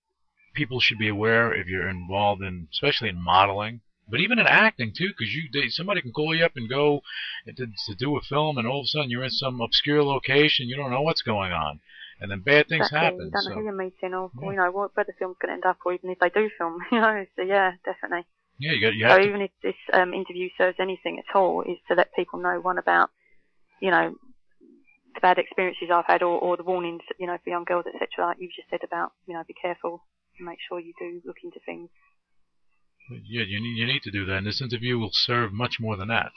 people 0.54 0.80
should 0.80 0.98
be 0.98 1.08
aware 1.08 1.52
if 1.52 1.66
you're 1.66 1.88
involved 1.88 2.42
in, 2.42 2.68
especially 2.72 3.10
in 3.10 3.22
modeling, 3.22 3.82
but 4.08 4.20
even 4.20 4.38
in 4.38 4.46
acting 4.46 4.92
too, 4.96 5.08
because 5.08 5.34
you 5.34 5.48
they, 5.52 5.68
somebody 5.68 6.00
can 6.00 6.12
call 6.12 6.34
you 6.34 6.44
up 6.44 6.52
and 6.56 6.68
go 6.68 7.02
to, 7.46 7.66
to 7.66 7.94
do 7.98 8.16
a 8.16 8.22
film, 8.22 8.56
and 8.56 8.66
all 8.66 8.80
of 8.80 8.84
a 8.84 8.88
sudden 8.88 9.10
you're 9.10 9.24
in 9.24 9.30
some 9.30 9.60
obscure 9.60 10.02
location, 10.02 10.68
you 10.68 10.76
don't 10.76 10.90
know 10.90 11.02
what's 11.02 11.22
going 11.22 11.52
on, 11.52 11.80
and 12.20 12.30
then 12.30 12.40
bad 12.40 12.68
things 12.68 12.90
happen. 12.90 13.26
You 13.26 13.30
don't 13.30 13.44
know 13.44 13.50
so 13.50 13.54
who 13.54 13.64
you're 13.64 13.72
meeting 13.72 14.14
or, 14.14 14.30
Yeah. 14.40 14.50
you 14.50 14.56
know, 14.56 14.70
what, 14.70 14.96
where 14.96 15.04
the 15.04 15.12
film's 15.18 15.36
going 15.40 15.50
to 15.50 15.54
end 15.54 15.64
up 15.66 15.78
or 15.84 15.92
even 15.92 16.10
if 16.10 16.18
they 16.18 16.30
do 16.30 16.48
film, 16.58 16.78
you 16.92 17.00
know. 17.00 17.26
So 17.36 17.42
yeah, 17.42 17.72
definitely. 17.84 18.26
yeah, 18.58 18.72
you 18.72 18.80
got 18.80 18.94
you 18.94 19.04
So 19.04 19.08
have 19.10 19.22
to, 19.22 19.28
even 19.28 19.40
if 19.42 19.50
this 19.62 19.74
um, 19.92 20.14
interview 20.14 20.48
serves 20.56 20.78
anything 20.80 21.18
at 21.18 21.36
all, 21.36 21.62
is 21.62 21.78
to 21.88 21.94
let 21.94 22.14
people 22.14 22.40
know 22.40 22.60
one 22.60 22.78
about, 22.78 23.10
you 23.80 23.90
know, 23.90 24.14
the 25.14 25.20
bad 25.20 25.38
experiences 25.38 25.88
I've 25.92 26.06
had 26.06 26.22
or, 26.22 26.38
or 26.38 26.56
the 26.56 26.62
warnings, 26.62 27.02
you 27.18 27.26
know, 27.26 27.38
for 27.42 27.50
young 27.50 27.64
girls, 27.64 27.86
etc. 27.86 28.26
Like 28.26 28.36
you've 28.40 28.52
just 28.56 28.68
said 28.70 28.84
about, 28.84 29.12
you 29.26 29.34
know, 29.34 29.42
be 29.46 29.54
careful 29.54 30.04
and 30.38 30.46
make 30.46 30.58
sure 30.68 30.78
you 30.80 30.92
do 30.98 31.20
look 31.24 31.36
into 31.42 31.58
things. 31.64 31.88
Yeah, 33.08 33.44
you 33.46 33.60
need 33.60 33.76
you 33.78 33.86
need 33.86 34.02
to 34.02 34.10
do 34.10 34.24
that. 34.26 34.38
And 34.38 34.46
this 34.46 34.60
interview 34.60 34.98
will 34.98 35.12
serve 35.12 35.52
much 35.52 35.76
more 35.78 35.96
than 35.96 36.08
that. 36.08 36.32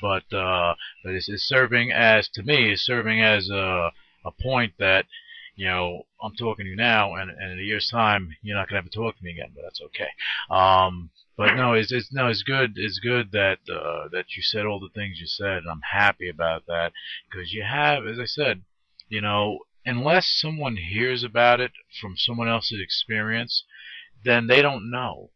But 0.00 0.32
uh, 0.32 0.74
but 1.04 1.12
it's, 1.12 1.28
it's 1.28 1.42
serving 1.44 1.92
as 1.92 2.28
to 2.30 2.42
me 2.42 2.72
is 2.72 2.84
serving 2.84 3.20
as 3.22 3.50
a 3.50 3.90
a 4.24 4.30
point 4.42 4.72
that 4.78 5.04
you 5.56 5.66
know 5.66 6.02
I'm 6.22 6.34
talking 6.34 6.64
to 6.64 6.70
you 6.70 6.76
now, 6.76 7.14
and, 7.14 7.30
and 7.30 7.52
in 7.52 7.58
a 7.58 7.62
year's 7.62 7.88
time 7.90 8.30
you're 8.42 8.56
not 8.56 8.68
gonna 8.68 8.82
have 8.82 8.90
to 8.90 8.98
talk 8.98 9.16
to 9.16 9.24
me 9.24 9.32
again. 9.32 9.52
But 9.54 9.62
that's 9.62 9.80
okay. 9.82 10.08
Um, 10.50 11.10
but 11.36 11.54
no, 11.54 11.72
it's, 11.74 11.90
it's 11.90 12.12
no, 12.12 12.28
it's 12.28 12.42
good. 12.42 12.74
It's 12.76 13.00
good 13.00 13.32
that 13.32 13.58
uh, 13.68 14.08
that 14.12 14.36
you 14.36 14.42
said 14.42 14.66
all 14.66 14.80
the 14.80 14.88
things 14.94 15.18
you 15.20 15.26
said, 15.26 15.58
and 15.58 15.70
I'm 15.70 15.82
happy 15.92 16.28
about 16.28 16.66
that 16.66 16.92
because 17.28 17.52
you 17.52 17.64
have, 17.64 18.06
as 18.06 18.18
I 18.18 18.24
said, 18.24 18.62
you 19.08 19.20
know, 19.20 19.60
unless 19.84 20.28
someone 20.28 20.76
hears 20.76 21.24
about 21.24 21.60
it 21.60 21.72
from 22.00 22.16
someone 22.16 22.48
else's 22.48 22.80
experience, 22.80 23.64
then 24.24 24.46
they 24.46 24.62
don't 24.62 24.90
know. 24.90 25.30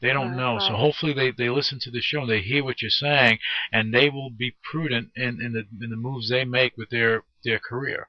They 0.00 0.12
don't 0.12 0.36
know. 0.36 0.58
So 0.58 0.74
hopefully 0.74 1.14
they, 1.14 1.30
they 1.30 1.48
listen 1.48 1.78
to 1.80 1.90
the 1.90 2.00
show 2.00 2.20
and 2.20 2.30
they 2.30 2.42
hear 2.42 2.62
what 2.62 2.82
you're 2.82 2.90
saying 2.90 3.38
and 3.72 3.92
they 3.94 4.10
will 4.10 4.30
be 4.30 4.56
prudent 4.62 5.10
in, 5.16 5.40
in 5.40 5.52
the 5.52 5.66
in 5.82 5.90
the 5.90 5.96
moves 5.96 6.28
they 6.28 6.44
make 6.44 6.76
with 6.76 6.90
their 6.90 7.24
their 7.44 7.58
career 7.58 8.08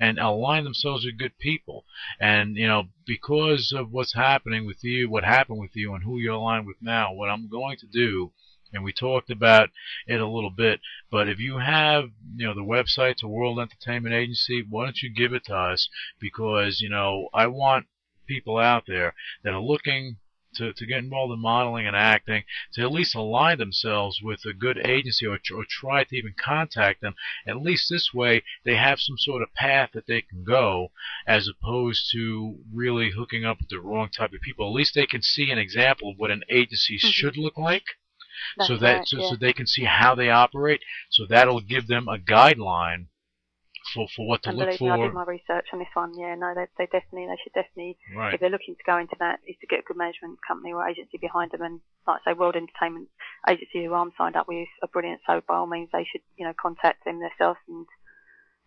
and 0.00 0.18
align 0.18 0.64
themselves 0.64 1.04
with 1.04 1.18
good 1.18 1.38
people. 1.38 1.84
And 2.20 2.56
you 2.56 2.66
know, 2.66 2.84
because 3.06 3.72
of 3.76 3.92
what's 3.92 4.14
happening 4.14 4.66
with 4.66 4.82
you, 4.82 5.10
what 5.10 5.24
happened 5.24 5.60
with 5.60 5.74
you 5.74 5.94
and 5.94 6.04
who 6.04 6.18
you're 6.18 6.34
aligned 6.34 6.66
with 6.66 6.80
now, 6.80 7.12
what 7.12 7.30
I'm 7.30 7.48
going 7.48 7.76
to 7.78 7.86
do 7.86 8.32
and 8.74 8.82
we 8.82 8.92
talked 8.92 9.30
about 9.30 9.70
it 10.08 10.20
a 10.20 10.26
little 10.26 10.50
bit, 10.50 10.80
but 11.08 11.28
if 11.28 11.38
you 11.38 11.58
have, 11.58 12.10
you 12.34 12.44
know, 12.44 12.54
the 12.54 12.60
website 12.60 13.14
to 13.18 13.28
World 13.28 13.60
Entertainment 13.60 14.14
Agency, 14.14 14.66
why 14.68 14.84
don't 14.84 15.00
you 15.00 15.14
give 15.14 15.32
it 15.32 15.44
to 15.44 15.54
us? 15.54 15.88
Because, 16.18 16.80
you 16.80 16.88
know, 16.88 17.28
I 17.32 17.46
want 17.46 17.86
people 18.26 18.58
out 18.58 18.84
there 18.88 19.14
that 19.44 19.52
are 19.52 19.60
looking 19.60 20.16
to, 20.56 20.72
to 20.72 20.86
get 20.86 20.98
involved 20.98 21.32
in 21.32 21.40
modeling 21.40 21.86
and 21.86 21.96
acting 21.96 22.44
to 22.72 22.82
at 22.82 22.92
least 22.92 23.14
align 23.14 23.58
themselves 23.58 24.20
with 24.22 24.44
a 24.44 24.52
good 24.52 24.78
agency 24.86 25.26
or, 25.26 25.38
or 25.54 25.64
try 25.68 26.04
to 26.04 26.16
even 26.16 26.34
contact 26.38 27.00
them. 27.00 27.14
At 27.46 27.62
least 27.62 27.88
this 27.90 28.12
way 28.14 28.42
they 28.64 28.76
have 28.76 29.00
some 29.00 29.18
sort 29.18 29.42
of 29.42 29.52
path 29.54 29.90
that 29.94 30.06
they 30.06 30.22
can 30.22 30.44
go 30.44 30.88
as 31.26 31.48
opposed 31.48 32.10
to 32.12 32.58
really 32.72 33.10
hooking 33.10 33.44
up 33.44 33.58
with 33.60 33.68
the 33.68 33.80
wrong 33.80 34.08
type 34.10 34.32
of 34.32 34.40
people. 34.40 34.68
At 34.68 34.74
least 34.74 34.94
they 34.94 35.06
can 35.06 35.22
see 35.22 35.50
an 35.50 35.58
example 35.58 36.10
of 36.10 36.18
what 36.18 36.30
an 36.30 36.42
agency 36.48 36.98
Mhm. 36.98 37.12
should 37.12 37.36
look 37.36 37.56
like 37.58 37.84
That's 38.56 38.68
so 38.68 38.76
that 38.78 38.96
right, 38.98 39.08
so, 39.08 39.18
yeah. 39.20 39.28
so 39.30 39.36
they 39.36 39.52
can 39.52 39.66
see 39.66 39.84
how 39.84 40.14
they 40.14 40.30
operate. 40.30 40.82
So 41.10 41.26
that'll 41.26 41.60
give 41.60 41.86
them 41.86 42.08
a 42.08 42.18
guideline 42.18 43.06
for 43.92 44.06
for 44.16 44.26
what 44.26 44.42
to 44.44 44.50
and 44.50 44.58
look 44.58 44.80
me, 44.80 44.88
I 44.90 44.96
did 44.96 45.12
my 45.12 45.24
research 45.24 45.66
on 45.72 45.78
this 45.78 45.92
one. 45.94 46.12
Yeah, 46.16 46.34
no, 46.36 46.54
they, 46.54 46.66
they 46.78 46.86
definitely, 46.86 47.26
they 47.28 47.36
should 47.42 47.52
definitely, 47.52 47.98
Right. 48.16 48.34
if 48.34 48.40
they're 48.40 48.50
looking 48.50 48.76
to 48.76 48.84
go 48.86 48.96
into 48.98 49.16
that, 49.20 49.40
is 49.46 49.56
to 49.60 49.66
get 49.66 49.80
a 49.80 49.82
good 49.82 49.96
management 49.96 50.38
company 50.46 50.72
or 50.72 50.86
agency 50.88 51.18
behind 51.20 51.50
them. 51.52 51.62
And 51.62 51.80
like 52.06 52.20
I 52.26 52.30
say, 52.32 52.38
World 52.38 52.56
Entertainment 52.56 53.08
Agency, 53.48 53.84
who 53.84 53.94
I'm 53.94 54.12
signed 54.16 54.36
up 54.36 54.48
with, 54.48 54.68
are 54.82 54.88
brilliant. 54.92 55.20
So 55.26 55.42
by 55.46 55.56
all 55.56 55.66
means, 55.66 55.90
they 55.92 56.06
should, 56.10 56.22
you 56.36 56.46
know, 56.46 56.54
contact 56.60 57.04
them 57.04 57.20
themselves 57.20 57.60
and 57.68 57.86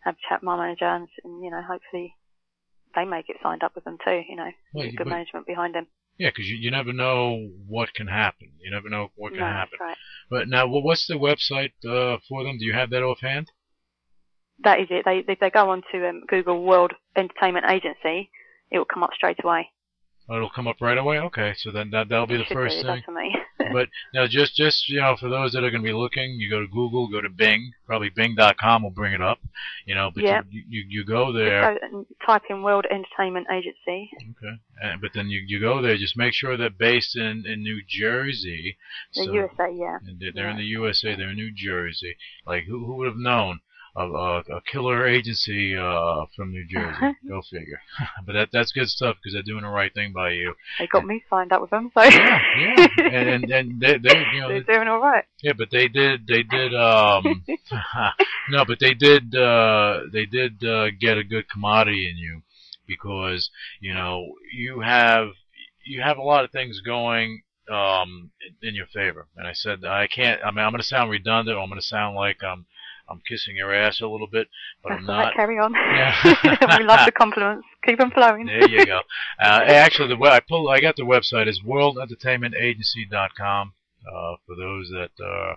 have 0.06 0.16
a 0.16 0.24
chat 0.30 0.42
with 0.42 0.48
my 0.48 0.58
manager, 0.58 0.86
and, 0.86 1.08
and 1.24 1.44
you 1.44 1.50
know, 1.52 1.62
hopefully 1.62 2.14
they 2.96 3.06
may 3.06 3.24
get 3.24 3.38
signed 3.42 3.64
up 3.64 3.74
with 3.76 3.84
them 3.86 3.98
too. 4.04 4.22
You 4.28 4.36
know, 4.36 4.52
Well, 4.74 4.86
with 4.86 4.96
good 4.96 5.06
but- 5.06 5.16
management 5.16 5.48
behind 5.48 5.76
them. 5.76 5.88
Yeah, 6.20 6.30
because 6.32 6.48
you, 6.50 6.56
you 6.56 6.72
never 6.72 6.94
know 6.94 7.38
what 7.68 7.94
can 7.94 8.08
happen. 8.08 8.54
You 8.60 8.72
never 8.72 8.90
know 8.90 9.10
what 9.16 9.34
can 9.34 9.42
no, 9.42 9.46
happen. 9.46 9.78
right. 9.80 9.98
But 10.32 10.48
now, 10.48 10.66
wha- 10.66 10.82
what's 10.82 11.06
the 11.06 11.14
website 11.14 11.74
uh, 11.88 12.18
for 12.28 12.44
them? 12.44 12.58
Do 12.58 12.66
you 12.66 12.74
have 12.74 12.90
that 12.90 13.04
offhand? 13.04 13.52
That 14.64 14.80
is 14.80 14.88
it. 14.90 15.04
They 15.06 15.24
if 15.28 15.40
they 15.40 15.50
go 15.50 15.70
on 15.70 15.84
to 15.92 16.10
um, 16.10 16.24
Google 16.28 16.64
World 16.64 16.94
Entertainment 17.16 17.66
Agency, 17.70 18.30
it 18.72 18.78
will 18.78 18.86
come 18.86 19.04
up 19.04 19.12
straight 19.16 19.44
away. 19.44 19.70
Oh, 20.30 20.36
it'll 20.36 20.50
come 20.50 20.68
up 20.68 20.76
right 20.82 20.98
away. 20.98 21.20
Okay, 21.20 21.54
so 21.56 21.72
then 21.72 21.90
that 21.92 22.10
that'll 22.10 22.28
be 22.28 22.36
It 22.36 22.50
the 22.50 22.54
first 22.54 22.76
thing. 22.78 22.86
does 22.86 23.04
for 23.06 23.14
me. 23.14 23.34
but 23.72 23.88
now, 24.14 24.28
just 24.28 24.56
just 24.58 24.90
you 24.90 25.00
know, 25.00 25.16
for 25.18 25.30
those 25.30 25.54
that 25.54 25.64
are 25.64 25.70
going 25.72 25.82
to 25.84 25.88
be 25.88 25.94
looking, 25.94 26.32
you 26.32 26.50
go 26.50 26.60
to 26.60 26.68
Google, 26.68 27.08
go 27.08 27.22
to 27.22 27.30
Bing, 27.30 27.72
probably 27.86 28.10
Bing.com 28.10 28.84
will 28.84 28.90
bring 28.90 29.14
it 29.14 29.22
up. 29.22 29.38
You 29.86 29.96
know, 29.96 30.12
but 30.14 30.24
Yeah. 30.24 30.42
you, 30.50 30.64
you 30.68 30.84
you 30.90 31.06
go 31.06 31.32
there. 31.32 31.62
Go 31.80 31.98
and 32.00 32.06
type 32.26 32.42
in 32.50 32.62
World 32.62 32.86
Entertainment 32.92 33.48
Agency. 33.50 34.10
Okay. 34.32 34.56
Uh, 34.84 34.98
but 35.02 35.12
then 35.14 35.30
you 35.30 35.40
you 35.48 35.62
go 35.62 35.82
there, 35.82 35.96
just 35.96 36.18
make 36.18 36.34
sure 36.34 36.58
they're 36.58 36.72
based 36.72 37.16
in 37.16 37.46
in 37.46 37.62
New 37.64 37.80
Jersey. 37.88 38.78
The 39.16 39.24
So- 39.26 39.32
USA, 39.34 39.72
yeah. 39.74 40.00
and 40.06 40.20
they're, 40.20 40.32
they're 40.34 40.50
in 40.50 40.58
the 40.58 40.64
USA. 40.64 41.16
They're 41.16 41.30
in 41.30 41.36
New 41.38 41.54
Jersey. 41.54 42.18
Like 42.46 42.66
who 42.66 42.86
who 42.86 42.96
would 42.96 43.08
have 43.08 43.16
known 43.18 43.62
of 43.98 44.14
a, 44.14 44.54
a 44.58 44.62
killer 44.62 45.08
agency 45.08 45.76
uh, 45.76 46.26
from 46.36 46.52
New 46.52 46.66
Jersey? 46.68 47.16
Go 47.28 47.42
figure. 47.42 47.82
but 48.26 48.34
that 48.34 48.50
that's 48.54 48.72
good 48.72 48.88
stuff 48.90 49.18
because 49.18 49.34
they're 49.34 49.42
doing 49.42 49.64
the 49.64 49.70
right 49.70 49.94
thing 49.94 50.14
by 50.14 50.32
you. 50.32 50.54
They 50.78 50.88
got 50.88 51.06
me 51.06 51.24
signed 51.30 51.52
up 51.52 51.62
with 51.62 51.72
them, 51.72 51.90
so 51.94 52.04
Yeah, 52.04 52.40
yeah. 52.60 52.88
And 52.98 53.30
and, 53.30 53.52
and 53.52 53.82
they 53.82 53.98
they 53.98 54.24
you 54.34 54.42
know 54.42 54.50
they're 54.50 54.62
doing 54.62 54.88
all 54.88 55.02
right. 55.02 55.26
yeah, 55.42 55.54
but 55.58 55.70
they 55.72 55.88
did 55.88 56.28
they 56.28 56.44
did 56.44 56.76
um 56.76 57.44
no, 58.50 58.64
but 58.66 58.80
they 58.80 58.94
did 58.94 59.36
uh 59.36 60.02
they 60.14 60.26
did 60.26 60.64
uh, 60.64 60.92
get 61.00 61.18
a 61.18 61.24
good 61.24 61.50
commodity 61.50 62.10
in 62.10 62.18
you 62.18 62.42
because 62.88 63.50
you 63.80 63.94
know 63.94 64.36
you 64.54 64.82
have 64.82 65.30
you 65.86 66.02
have 66.02 66.18
a 66.18 66.24
lot 66.24 66.44
of 66.44 66.52
things 66.52 66.82
going 66.82 67.42
um 67.72 68.30
in, 68.62 68.70
in 68.70 68.76
your 68.76 68.88
favor. 68.88 69.28
And 69.36 69.48
I 69.48 69.54
said 69.54 69.84
I 69.84 70.08
can't. 70.08 70.40
I 70.46 70.52
mean 70.52 70.64
I'm 70.64 70.72
going 70.72 70.82
to 70.82 70.88
sound 70.88 71.10
redundant. 71.10 71.58
Or 71.58 71.62
I'm 71.62 71.70
going 71.70 71.82
to 71.82 71.86
sound 71.86 72.16
like 72.16 72.44
I'm 72.44 72.66
I'm 73.10 73.22
kissing 73.28 73.56
your 73.56 73.74
ass 73.74 74.02
a 74.02 74.08
little 74.08 74.28
bit, 74.28 74.50
but 74.84 74.90
That's 74.90 75.04
I'm 75.04 75.10
all 75.10 75.16
right, 75.16 75.24
not. 75.26 75.36
carry 75.36 75.58
on. 75.60 75.74
Yeah. 75.74 76.14
we 76.78 76.84
love 76.84 77.06
the 77.06 77.12
compliments. 77.12 77.66
Keep 77.86 78.00
them 78.00 78.12
flowing. 78.12 78.48
There 78.48 78.68
you 78.68 78.86
go. 78.86 79.00
Uh, 79.40 79.64
actually, 79.66 80.10
the 80.10 80.18
I 80.26 80.42
pull 80.42 80.68
I 80.70 80.82
got 80.82 80.98
the 80.98 81.04
website 81.04 81.48
is 81.48 81.62
worldentertainmentagency.com 81.66 83.74
uh, 84.08 84.36
for 84.46 84.56
those 84.56 84.90
that 84.90 85.12
uh, 85.24 85.56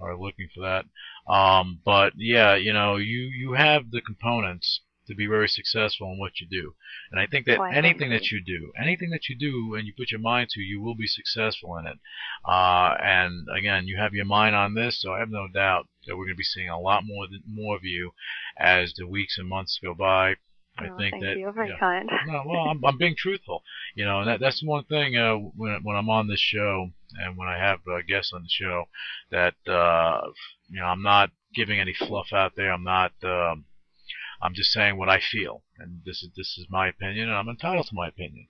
are 0.00 0.16
looking 0.16 0.48
for 0.54 0.62
that. 0.62 0.86
Um, 1.32 1.80
but 1.84 2.14
yeah, 2.16 2.56
you 2.56 2.72
know, 2.72 2.96
you 2.96 3.20
you 3.20 3.52
have 3.52 3.90
the 3.90 4.00
components 4.00 4.80
to 5.06 5.14
be 5.14 5.26
very 5.26 5.48
successful 5.48 6.10
in 6.12 6.18
what 6.18 6.40
you 6.40 6.46
do, 6.48 6.74
and 7.10 7.20
I 7.20 7.26
think 7.26 7.46
that 7.46 7.58
Why, 7.58 7.74
anything 7.74 8.10
thank 8.10 8.22
that 8.22 8.30
you 8.30 8.42
do, 8.44 8.72
anything 8.80 9.10
that 9.10 9.28
you 9.28 9.36
do, 9.36 9.74
and 9.74 9.86
you 9.86 9.92
put 9.96 10.10
your 10.10 10.20
mind 10.20 10.50
to, 10.50 10.60
you 10.60 10.80
will 10.80 10.94
be 10.94 11.06
successful 11.06 11.76
in 11.78 11.86
it. 11.86 11.98
Uh, 12.46 12.94
and 13.02 13.46
again, 13.56 13.86
you 13.86 13.96
have 13.98 14.14
your 14.14 14.24
mind 14.26 14.54
on 14.54 14.74
this, 14.74 15.00
so 15.00 15.12
I 15.12 15.18
have 15.18 15.30
no 15.30 15.46
doubt 15.52 15.88
that 16.06 16.16
we're 16.16 16.24
going 16.24 16.34
to 16.36 16.38
be 16.38 16.44
seeing 16.44 16.68
a 16.68 16.78
lot 16.80 17.02
more 17.04 17.26
more 17.46 17.76
of 17.76 17.84
you 17.84 18.12
as 18.58 18.94
the 18.94 19.06
weeks 19.06 19.38
and 19.38 19.48
months 19.48 19.78
go 19.82 19.94
by. 19.94 20.36
I 20.78 20.88
Oh, 20.88 20.96
think 20.96 21.12
thank 21.12 21.24
that 21.24 21.34
you. 21.34 21.40
You're 21.40 21.52
very 21.52 21.70
yeah. 21.70 21.78
kind. 21.78 22.08
No, 22.26 22.42
well, 22.46 22.68
I'm, 22.70 22.82
I'm 22.84 22.96
being 22.96 23.14
truthful. 23.16 23.62
You 23.94 24.04
know, 24.06 24.20
and 24.20 24.28
that, 24.28 24.40
that's 24.40 24.62
one 24.64 24.84
thing 24.84 25.16
uh, 25.16 25.34
when 25.34 25.80
when 25.82 25.96
I'm 25.96 26.08
on 26.08 26.28
this 26.28 26.40
show 26.40 26.90
and 27.18 27.36
when 27.36 27.48
I 27.48 27.58
have 27.58 27.80
uh, 27.86 27.98
guests 28.06 28.32
on 28.32 28.42
the 28.42 28.48
show 28.48 28.84
that 29.30 29.54
uh, 29.68 30.20
you 30.68 30.80
know 30.80 30.86
I'm 30.86 31.02
not 31.02 31.30
giving 31.54 31.80
any 31.80 31.92
fluff 31.92 32.32
out 32.32 32.52
there. 32.56 32.72
I'm 32.72 32.84
not. 32.84 33.12
Um, 33.22 33.64
I'm 34.42 34.54
just 34.54 34.72
saying 34.72 34.96
what 34.96 35.08
I 35.08 35.20
feel, 35.20 35.62
and 35.78 36.00
this 36.06 36.22
is 36.22 36.30
this 36.36 36.56
is 36.58 36.66
my 36.70 36.88
opinion, 36.88 37.28
and 37.28 37.36
I'm 37.36 37.48
entitled 37.48 37.86
to 37.88 37.94
my 37.94 38.08
opinion. 38.08 38.48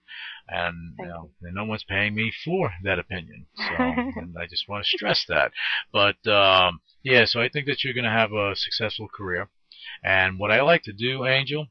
And 0.48 0.94
you 0.98 1.06
know, 1.06 1.30
and 1.42 1.54
no 1.54 1.64
one's 1.64 1.84
paying 1.84 2.14
me 2.14 2.32
for 2.44 2.72
that 2.84 2.98
opinion, 2.98 3.46
so 3.56 3.74
and 3.78 4.36
I 4.38 4.46
just 4.46 4.68
want 4.68 4.84
to 4.84 4.88
stress 4.88 5.24
that. 5.28 5.52
But 5.92 6.24
um, 6.30 6.80
yeah, 7.02 7.24
so 7.24 7.40
I 7.40 7.48
think 7.48 7.66
that 7.66 7.82
you're 7.82 7.94
going 7.94 8.04
to 8.04 8.10
have 8.10 8.32
a 8.32 8.54
successful 8.54 9.08
career. 9.08 9.50
And 10.04 10.38
what 10.38 10.52
I 10.52 10.62
like 10.62 10.82
to 10.84 10.92
do, 10.92 11.26
Angel, 11.26 11.66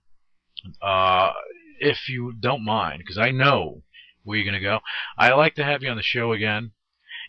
uh, 0.82 1.32
if 1.80 2.10
you 2.10 2.34
don't 2.34 2.66
mind, 2.66 3.00
because 3.00 3.18
I 3.18 3.32
know 3.32 3.84
where 4.24 4.38
you're 4.38 4.50
going 4.50 4.62
to 4.62 4.68
go, 4.68 4.80
I 5.18 5.34
like 5.34 5.56
to 5.56 5.64
have 5.64 5.82
you 5.82 5.90
on 5.90 5.98
the 5.98 6.04
show 6.04 6.34
again, 6.34 6.72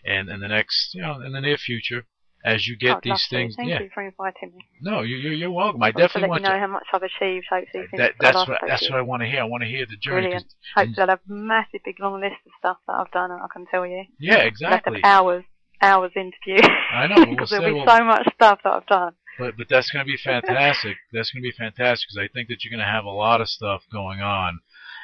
and 0.03 0.29
in 0.29 0.39
the 0.41 0.47
next, 0.47 0.93
you 0.93 1.01
know, 1.01 1.21
in 1.21 1.31
the 1.31 1.41
near 1.41 1.57
future, 1.57 2.05
as 2.43 2.67
you 2.67 2.75
get 2.77 2.97
I'd 2.97 3.03
these 3.03 3.27
things. 3.29 3.55
Thank 3.55 3.69
yeah, 3.69 3.81
you 3.81 3.89
for 3.93 4.03
inviting 4.03 4.53
me. 4.55 4.65
no, 4.81 5.01
you, 5.01 5.15
you're 5.17 5.33
you're 5.33 5.51
welcome. 5.51 5.81
I 5.83 5.91
to 5.91 5.97
definitely 5.97 6.21
let 6.23 6.29
want 6.29 6.43
you 6.43 6.49
know 6.49 6.55
to. 6.55 6.59
how 6.59 6.67
much 6.67 6.85
I've 6.93 7.03
achieved. 7.03 7.45
Hopefully, 7.49 7.85
That, 7.97 8.13
that's 8.19 8.47
what 8.47 8.61
that's 8.67 8.89
what 8.89 8.97
I 8.99 9.01
want 9.01 9.21
to 9.21 9.27
hear. 9.27 9.41
I 9.41 9.43
want 9.43 9.63
to 9.63 9.69
hear 9.69 9.85
the 9.85 9.97
journey. 9.97 10.21
Brilliant. 10.27 10.53
Hopefully, 10.75 10.95
I'll 10.99 11.07
have 11.09 11.19
a 11.29 11.33
massive, 11.33 11.81
big, 11.85 11.99
long 11.99 12.19
list 12.21 12.35
of 12.45 12.51
stuff 12.59 12.77
that 12.87 12.93
I've 12.93 13.11
done, 13.11 13.31
and 13.31 13.41
I 13.41 13.47
can 13.51 13.65
tell 13.67 13.85
you. 13.85 14.05
yeah, 14.19 14.37
Like 14.37 14.47
exactly. 14.47 14.97
an 14.97 15.01
hours, 15.05 15.43
hours 15.81 16.11
interview. 16.15 16.61
I 16.93 17.07
know. 17.07 17.15
We'll 17.17 17.25
Because 17.31 17.49
there'll 17.51 17.73
be 17.73 17.79
well, 17.85 17.97
so 17.97 18.03
much 18.03 18.27
stuff 18.35 18.59
that 18.63 18.73
I've 18.73 18.85
done. 18.87 19.13
But 19.39 19.57
but 19.57 19.67
that's 19.69 19.91
going 19.91 20.05
to 20.05 20.11
be 20.11 20.17
fantastic. 20.17 20.97
that's 21.13 21.31
going 21.31 21.43
to 21.43 21.47
be 21.47 21.55
fantastic 21.57 22.09
because 22.09 22.17
I 22.23 22.27
think 22.33 22.49
that 22.49 22.63
you're 22.63 22.71
going 22.75 22.85
to 22.85 22.91
have 22.91 23.05
a 23.05 23.09
lot 23.11 23.41
of 23.41 23.49
stuff 23.49 23.83
going 23.91 24.19
on. 24.21 24.59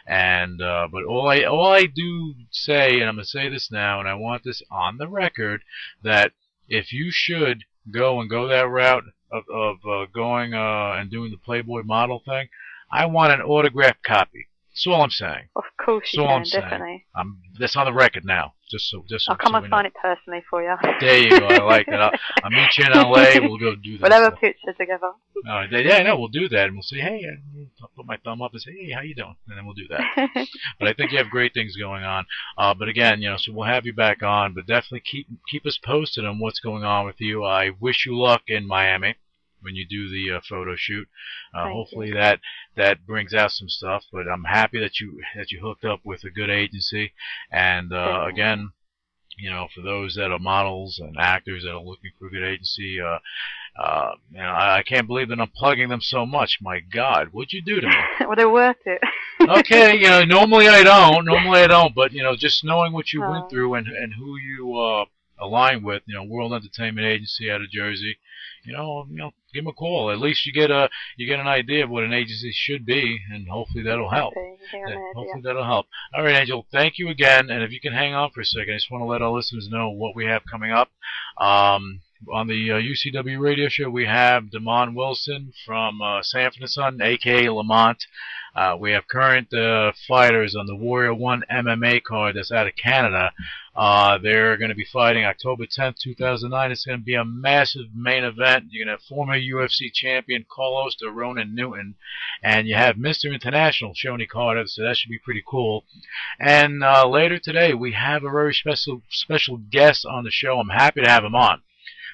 And 0.05 0.61
uh, 0.61 0.88
but 0.91 1.03
all 1.03 1.27
I 1.27 1.43
all 1.43 1.67
I 1.67 1.85
do 1.85 2.33
say, 2.51 2.99
and 2.99 3.09
I'm 3.09 3.15
going 3.15 3.25
to 3.25 3.29
say 3.29 3.49
this 3.49 3.69
now, 3.71 3.99
and 3.99 4.07
I 4.07 4.13
want 4.15 4.43
this 4.43 4.61
on 4.71 4.97
the 4.97 5.07
record, 5.07 5.63
that 6.03 6.31
if 6.68 6.91
you 6.91 7.11
should 7.11 7.63
go 7.89 8.20
and 8.20 8.30
go 8.30 8.47
that 8.47 8.70
route 8.70 9.03
of 9.32 9.43
of 9.51 9.78
uh, 9.86 10.05
going 10.13 10.53
uh, 10.53 10.95
and 10.97 11.09
doing 11.11 11.32
the 11.32 11.38
Playboy 11.38 11.84
model 11.84 12.22
thing, 12.26 12.49
I 12.91 13.05
want 13.05 13.34
an 13.34 13.41
autographed 13.41 14.03
copy. 14.03 14.47
That's 14.78 14.86
all 14.93 15.01
I'm 15.01 15.09
saying. 15.09 15.49
Of 15.55 15.63
course 15.84 16.13
you 16.13 16.21
So 16.21 16.28
can, 16.28 16.36
I'm 16.38 16.45
saying. 16.45 16.63
definitely. 16.63 17.05
I'm 17.15 17.39
that's 17.59 17.75
on 17.75 17.86
the 17.86 17.93
record 17.93 18.25
now. 18.25 18.53
Just 18.69 18.91
so 18.91 19.03
just 19.09 19.25
so, 19.25 19.32
I'll 19.32 19.38
come 19.39 19.53
so 19.53 19.57
and 19.57 19.69
know. 19.71 19.75
sign 19.78 19.88
it 19.88 19.93
personally 19.99 20.43
for 20.47 20.61
you. 20.61 20.75
There 20.99 21.17
you 21.17 21.32
go. 21.32 21.47
I 21.47 21.63
like 21.63 21.88
that. 21.88 21.99
I'll, 21.99 22.11
I'll 22.43 22.51
meet 22.51 22.78
you 22.78 22.86
in 22.86 22.91
LA. 22.91 23.41
We'll 23.41 23.57
go 23.57 23.75
do 23.75 23.97
that. 23.97 24.03
We'll 24.03 24.11
have 24.11 24.21
a 24.21 24.28
stuff. 24.28 24.39
picture 24.39 24.73
together. 24.73 25.13
Uh, 25.49 25.63
yeah, 25.71 26.03
no, 26.03 26.19
we'll 26.19 26.28
do 26.28 26.47
that, 26.49 26.65
and 26.65 26.75
we'll 26.75 26.84
say, 26.84 26.97
hey, 26.97 27.25
I'll 27.82 27.89
put 27.95 28.05
my 28.05 28.17
thumb 28.17 28.43
up 28.43 28.51
and 28.53 28.61
say, 28.61 28.71
hey, 28.73 28.91
how 28.91 29.01
you 29.01 29.15
doing? 29.15 29.36
And 29.47 29.57
then 29.57 29.65
we'll 29.65 29.73
do 29.73 29.88
that. 29.89 30.47
But 30.80 30.89
I 30.89 30.93
think 30.93 31.11
you 31.11 31.17
have 31.17 31.32
great 31.32 31.55
things 31.55 31.75
going 31.75 32.03
on. 32.03 32.25
Uh, 32.55 32.75
but 32.75 32.88
again, 32.88 33.19
you 33.21 33.30
know, 33.32 33.38
so 33.38 33.51
we'll 33.53 33.67
have 33.67 33.88
you 33.88 33.93
back 33.93 34.21
on, 34.21 34.53
but 34.53 34.67
definitely 34.67 35.01
keep 35.09 35.28
keep 35.49 35.65
us 35.65 35.80
posted 35.84 36.23
on 36.23 36.38
what's 36.38 36.59
going 36.59 36.84
on 36.84 37.05
with 37.07 37.19
you. 37.19 37.43
I 37.43 37.71
wish 37.80 38.05
you 38.05 38.15
luck 38.15 38.43
in 38.47 38.67
Miami 38.67 39.15
when 39.62 39.76
you 39.76 39.86
do 39.88 40.10
the 40.10 40.38
uh, 40.38 40.41
photo 40.47 40.76
shoot. 40.76 41.08
Uh, 41.53 41.70
hopefully 41.70 42.10
you. 42.10 42.14
that 42.14 42.39
that 42.76 43.05
brings 43.05 43.34
out 43.34 43.51
some 43.51 43.70
stuff. 43.70 44.03
But 44.12 44.28
I'm 44.28 44.43
happy 44.45 44.80
that 44.80 44.99
you 44.99 45.22
that 45.36 45.51
you 45.51 45.60
hooked 45.62 45.86
up 45.86 46.01
with 46.03 46.24
a 46.24 46.30
good 46.30 46.49
agency. 46.49 47.14
And 47.51 47.91
uh, 47.93 48.26
again, 48.28 48.72
you 49.38 49.49
know, 49.49 49.68
for 49.74 49.82
those 49.82 50.16
that 50.16 50.32
are 50.32 50.39
models 50.39 50.99
and 50.99 51.16
actors 51.20 51.64
that 51.64 51.72
are 51.72 51.82
looking 51.84 52.12
for 52.18 52.28
a 52.28 52.32
good 52.32 52.43
agency, 52.43 52.99
uh, 52.99 53.20
uh, 53.82 54.12
you 54.32 54.38
know, 54.39 54.49
I, 54.49 54.80
I 54.80 54.84
can't 54.84 55.08
believe 55.08 55.30
that 55.30 55.39
I'm 55.39 55.51
plugging 55.55 55.89
them 55.89 56.01
so 56.01 56.26
much. 56.26 56.58
My 56.62 56.80
God, 56.80 57.30
what'd 57.32 57.53
you 57.53 57.62
do 57.62 57.80
to 57.80 57.88
me? 57.88 57.95
well, 58.22 58.36
they're 58.36 58.49
worth 58.49 58.78
it. 58.86 58.99
okay, 59.49 59.95
you 59.95 60.08
know, 60.10 60.24
normally 60.24 60.68
I 60.68 60.82
don't, 60.84 61.26
normally 61.26 61.62
I 61.62 61.68
don't, 61.68 61.93
but 61.93 62.12
you 62.12 62.24
know, 62.24 62.36
just 62.36 62.64
knowing 62.64 62.91
what 62.93 63.14
you 63.14 63.24
Oh. 63.24 63.30
went 63.30 63.49
through 63.49 63.76
and 63.76 63.88
and 63.88 64.14
who 64.16 64.36
you 64.38 64.76
uh, 64.80 65.05
align 65.39 65.84
with, 65.84 66.01
you 66.08 66.16
know, 66.16 66.24
World 66.24 66.53
Entertainment 66.53 67.05
Agency 67.05 67.51
out 67.51 67.62
of 67.62 67.70
Jersey, 67.70 68.18
you 68.68 68.74
know, 68.74 69.05
you 69.09 69.18
know, 69.18 69.32
give 69.53 69.63
them 69.63 69.72
a 69.72 69.74
call. 69.74 70.11
At 70.11 70.20
least 70.20 70.45
you 70.45 70.51
get 70.51 70.70
a 70.70 70.89
you 71.15 71.26
get 71.26 71.39
an 71.39 71.47
idea 71.47 71.86
of 71.86 71.89
what 71.89 72.03
an 72.03 72.13
agency 72.13 72.51
should 72.53 72.86
be, 72.86 73.20
and 73.32 73.47
hopefully 73.47 73.84
that'll 73.84 74.09
help. 74.09 74.34
Hopefully 75.15 75.41
that'll 75.43 75.63
help. 75.63 75.88
All 76.15 76.24
right, 76.24 76.41
Angel. 76.41 76.65
Thank 76.72 76.97
you 76.97 77.09
again. 77.09 77.49
And 77.49 77.63
if 77.63 77.72
you 77.72 77.80
can 77.80 77.93
hang 77.93 78.13
on 78.13 78.32
for 78.32 78.41
a 78.41 78.45
second, 78.45 78.74
I 78.74 78.78
just 78.78 78.91
want 78.91 79.01
to 79.01 79.05
let 79.05 79.22
our 79.22 79.32
listeners 79.32 79.70
know 79.72 79.89
what 79.89 80.15
we 80.15 80.26
have 80.26 80.43
coming 80.49 80.72
up. 80.72 80.89
Um, 81.39 82.01
on 82.34 82.47
the 82.47 82.72
uh, 82.72 82.76
UCW 82.76 83.39
radio 83.39 83.70
show, 83.70 83.89
we 83.89 84.05
have 84.05 84.45
Demond 84.45 84.95
Wilson 84.95 85.53
from 85.65 86.01
uh, 86.01 86.24
Sanford 86.24 86.61
and 86.61 86.70
Son, 86.70 86.99
aka 87.01 87.47
Lamont. 87.49 88.05
Uh, 88.55 88.76
we 88.80 88.91
have 88.91 89.07
current 89.07 89.53
uh, 89.53 89.91
fighters 90.07 90.55
on 90.55 90.65
the 90.65 90.76
Warrior 90.76 91.13
One 91.13 91.43
MMA 91.51 92.01
card 92.01 92.36
that's 92.36 92.51
out 92.51 92.65
of 92.65 92.76
Canada. 92.76 93.32
Uh, 93.78 94.17
they're 94.17 94.57
going 94.57 94.69
to 94.69 94.75
be 94.75 94.88
fighting 94.91 95.23
October 95.23 95.65
10th, 95.65 95.97
2009. 95.99 96.71
It's 96.71 96.84
going 96.84 96.97
to 96.97 97.05
be 97.05 97.13
a 97.13 97.23
massive 97.23 97.86
main 97.93 98.23
event. 98.23 98.65
You're 98.71 98.86
going 98.86 98.97
to 98.97 98.99
have 98.99 99.07
former 99.07 99.38
UFC 99.38 99.93
champion 99.93 100.45
Carlos 100.49 100.95
de 100.95 101.11
Ronin 101.11 101.53
Newton, 101.53 101.93
and 102.41 102.67
you 102.67 102.73
have 102.73 102.95
Mr. 102.95 103.32
International 103.32 103.93
Shonie 103.93 104.28
Carter, 104.28 104.65
so 104.65 104.84
that 104.84 104.97
should 104.97 105.11
be 105.11 105.19
pretty 105.19 105.43
cool. 105.47 105.86
And 106.39 106.83
uh, 106.83 107.08
later 107.08 107.37
today, 107.37 107.75
we 107.75 107.91
have 107.91 108.24
a 108.24 108.32
very 108.32 108.54
special 108.55 109.04
special 109.09 109.58
guest 109.58 110.08
on 110.08 110.24
the 110.24 110.32
show. 110.32 110.59
I'm 110.59 110.70
happy 110.70 111.01
to 111.01 111.09
have 111.09 111.24
him 111.24 111.36
on. 111.36 111.62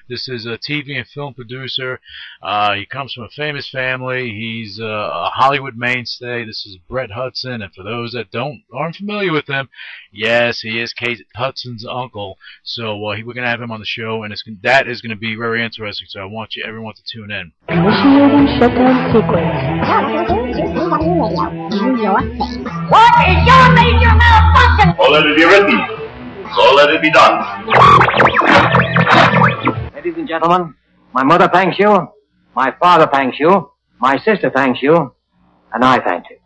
This 0.08 0.28
is 0.28 0.44
a 0.44 0.58
TV 0.58 0.98
and 0.98 1.06
film 1.06 1.32
producer. 1.32 1.98
Uh, 2.42 2.74
he 2.74 2.84
comes 2.84 3.14
from 3.14 3.24
a 3.24 3.30
famous 3.30 3.66
family. 3.70 4.30
He's 4.32 4.78
uh, 4.78 4.84
a 4.84 5.30
Hollywood 5.32 5.78
mainstay. 5.78 6.44
This 6.44 6.66
is 6.66 6.76
Brett 6.88 7.12
Hudson, 7.12 7.62
and 7.62 7.72
for 7.72 7.82
those 7.82 8.12
that 8.12 8.30
don't 8.30 8.62
aren't 8.72 8.96
familiar 8.96 9.32
with 9.32 9.46
him, 9.46 9.70
yes, 10.12 10.60
he 10.60 10.78
is 10.78 10.92
Kate 10.92 11.24
Hudson's 11.34 11.86
uncle. 11.88 12.36
So 12.62 13.02
uh, 13.06 13.16
he, 13.16 13.22
we're 13.22 13.32
gonna 13.32 13.48
have 13.48 13.62
him 13.62 13.70
on 13.70 13.80
the 13.80 13.86
show, 13.86 14.24
and 14.24 14.32
it's 14.32 14.44
that 14.62 14.86
is 14.88 15.00
gonna 15.00 15.16
be 15.16 15.36
very 15.36 15.64
interesting. 15.64 16.06
So 16.10 16.20
I 16.20 16.26
want 16.26 16.54
you 16.54 16.64
everyone 16.66 16.92
to 16.94 17.02
tune 17.10 17.30
in. 17.30 17.52
Initiating 17.70 18.46
shutdown 18.58 19.10
sequence. 19.10 19.54
What 22.90 23.14
is 23.24 23.40
your 23.46 23.72
major 23.72 24.12
malfunction? 24.20 24.92
So 24.98 25.04
let 25.10 25.24
it 25.24 25.34
be 25.36 25.44
written. 25.44 25.80
So 26.54 26.74
let 26.74 26.90
it 26.90 27.00
be 27.00 27.10
done. 27.10 27.40
Ladies 30.04 30.18
and 30.18 30.28
gentlemen, 30.28 30.74
my 31.14 31.22
mother 31.22 31.48
thanks 31.50 31.78
you, 31.78 32.08
my 32.54 32.74
father 32.78 33.08
thanks 33.10 33.40
you, 33.40 33.70
my 33.98 34.18
sister 34.18 34.50
thanks 34.54 34.82
you, 34.82 35.14
and 35.72 35.82
I 35.82 35.98
thank 35.98 36.28
you. 36.28 36.36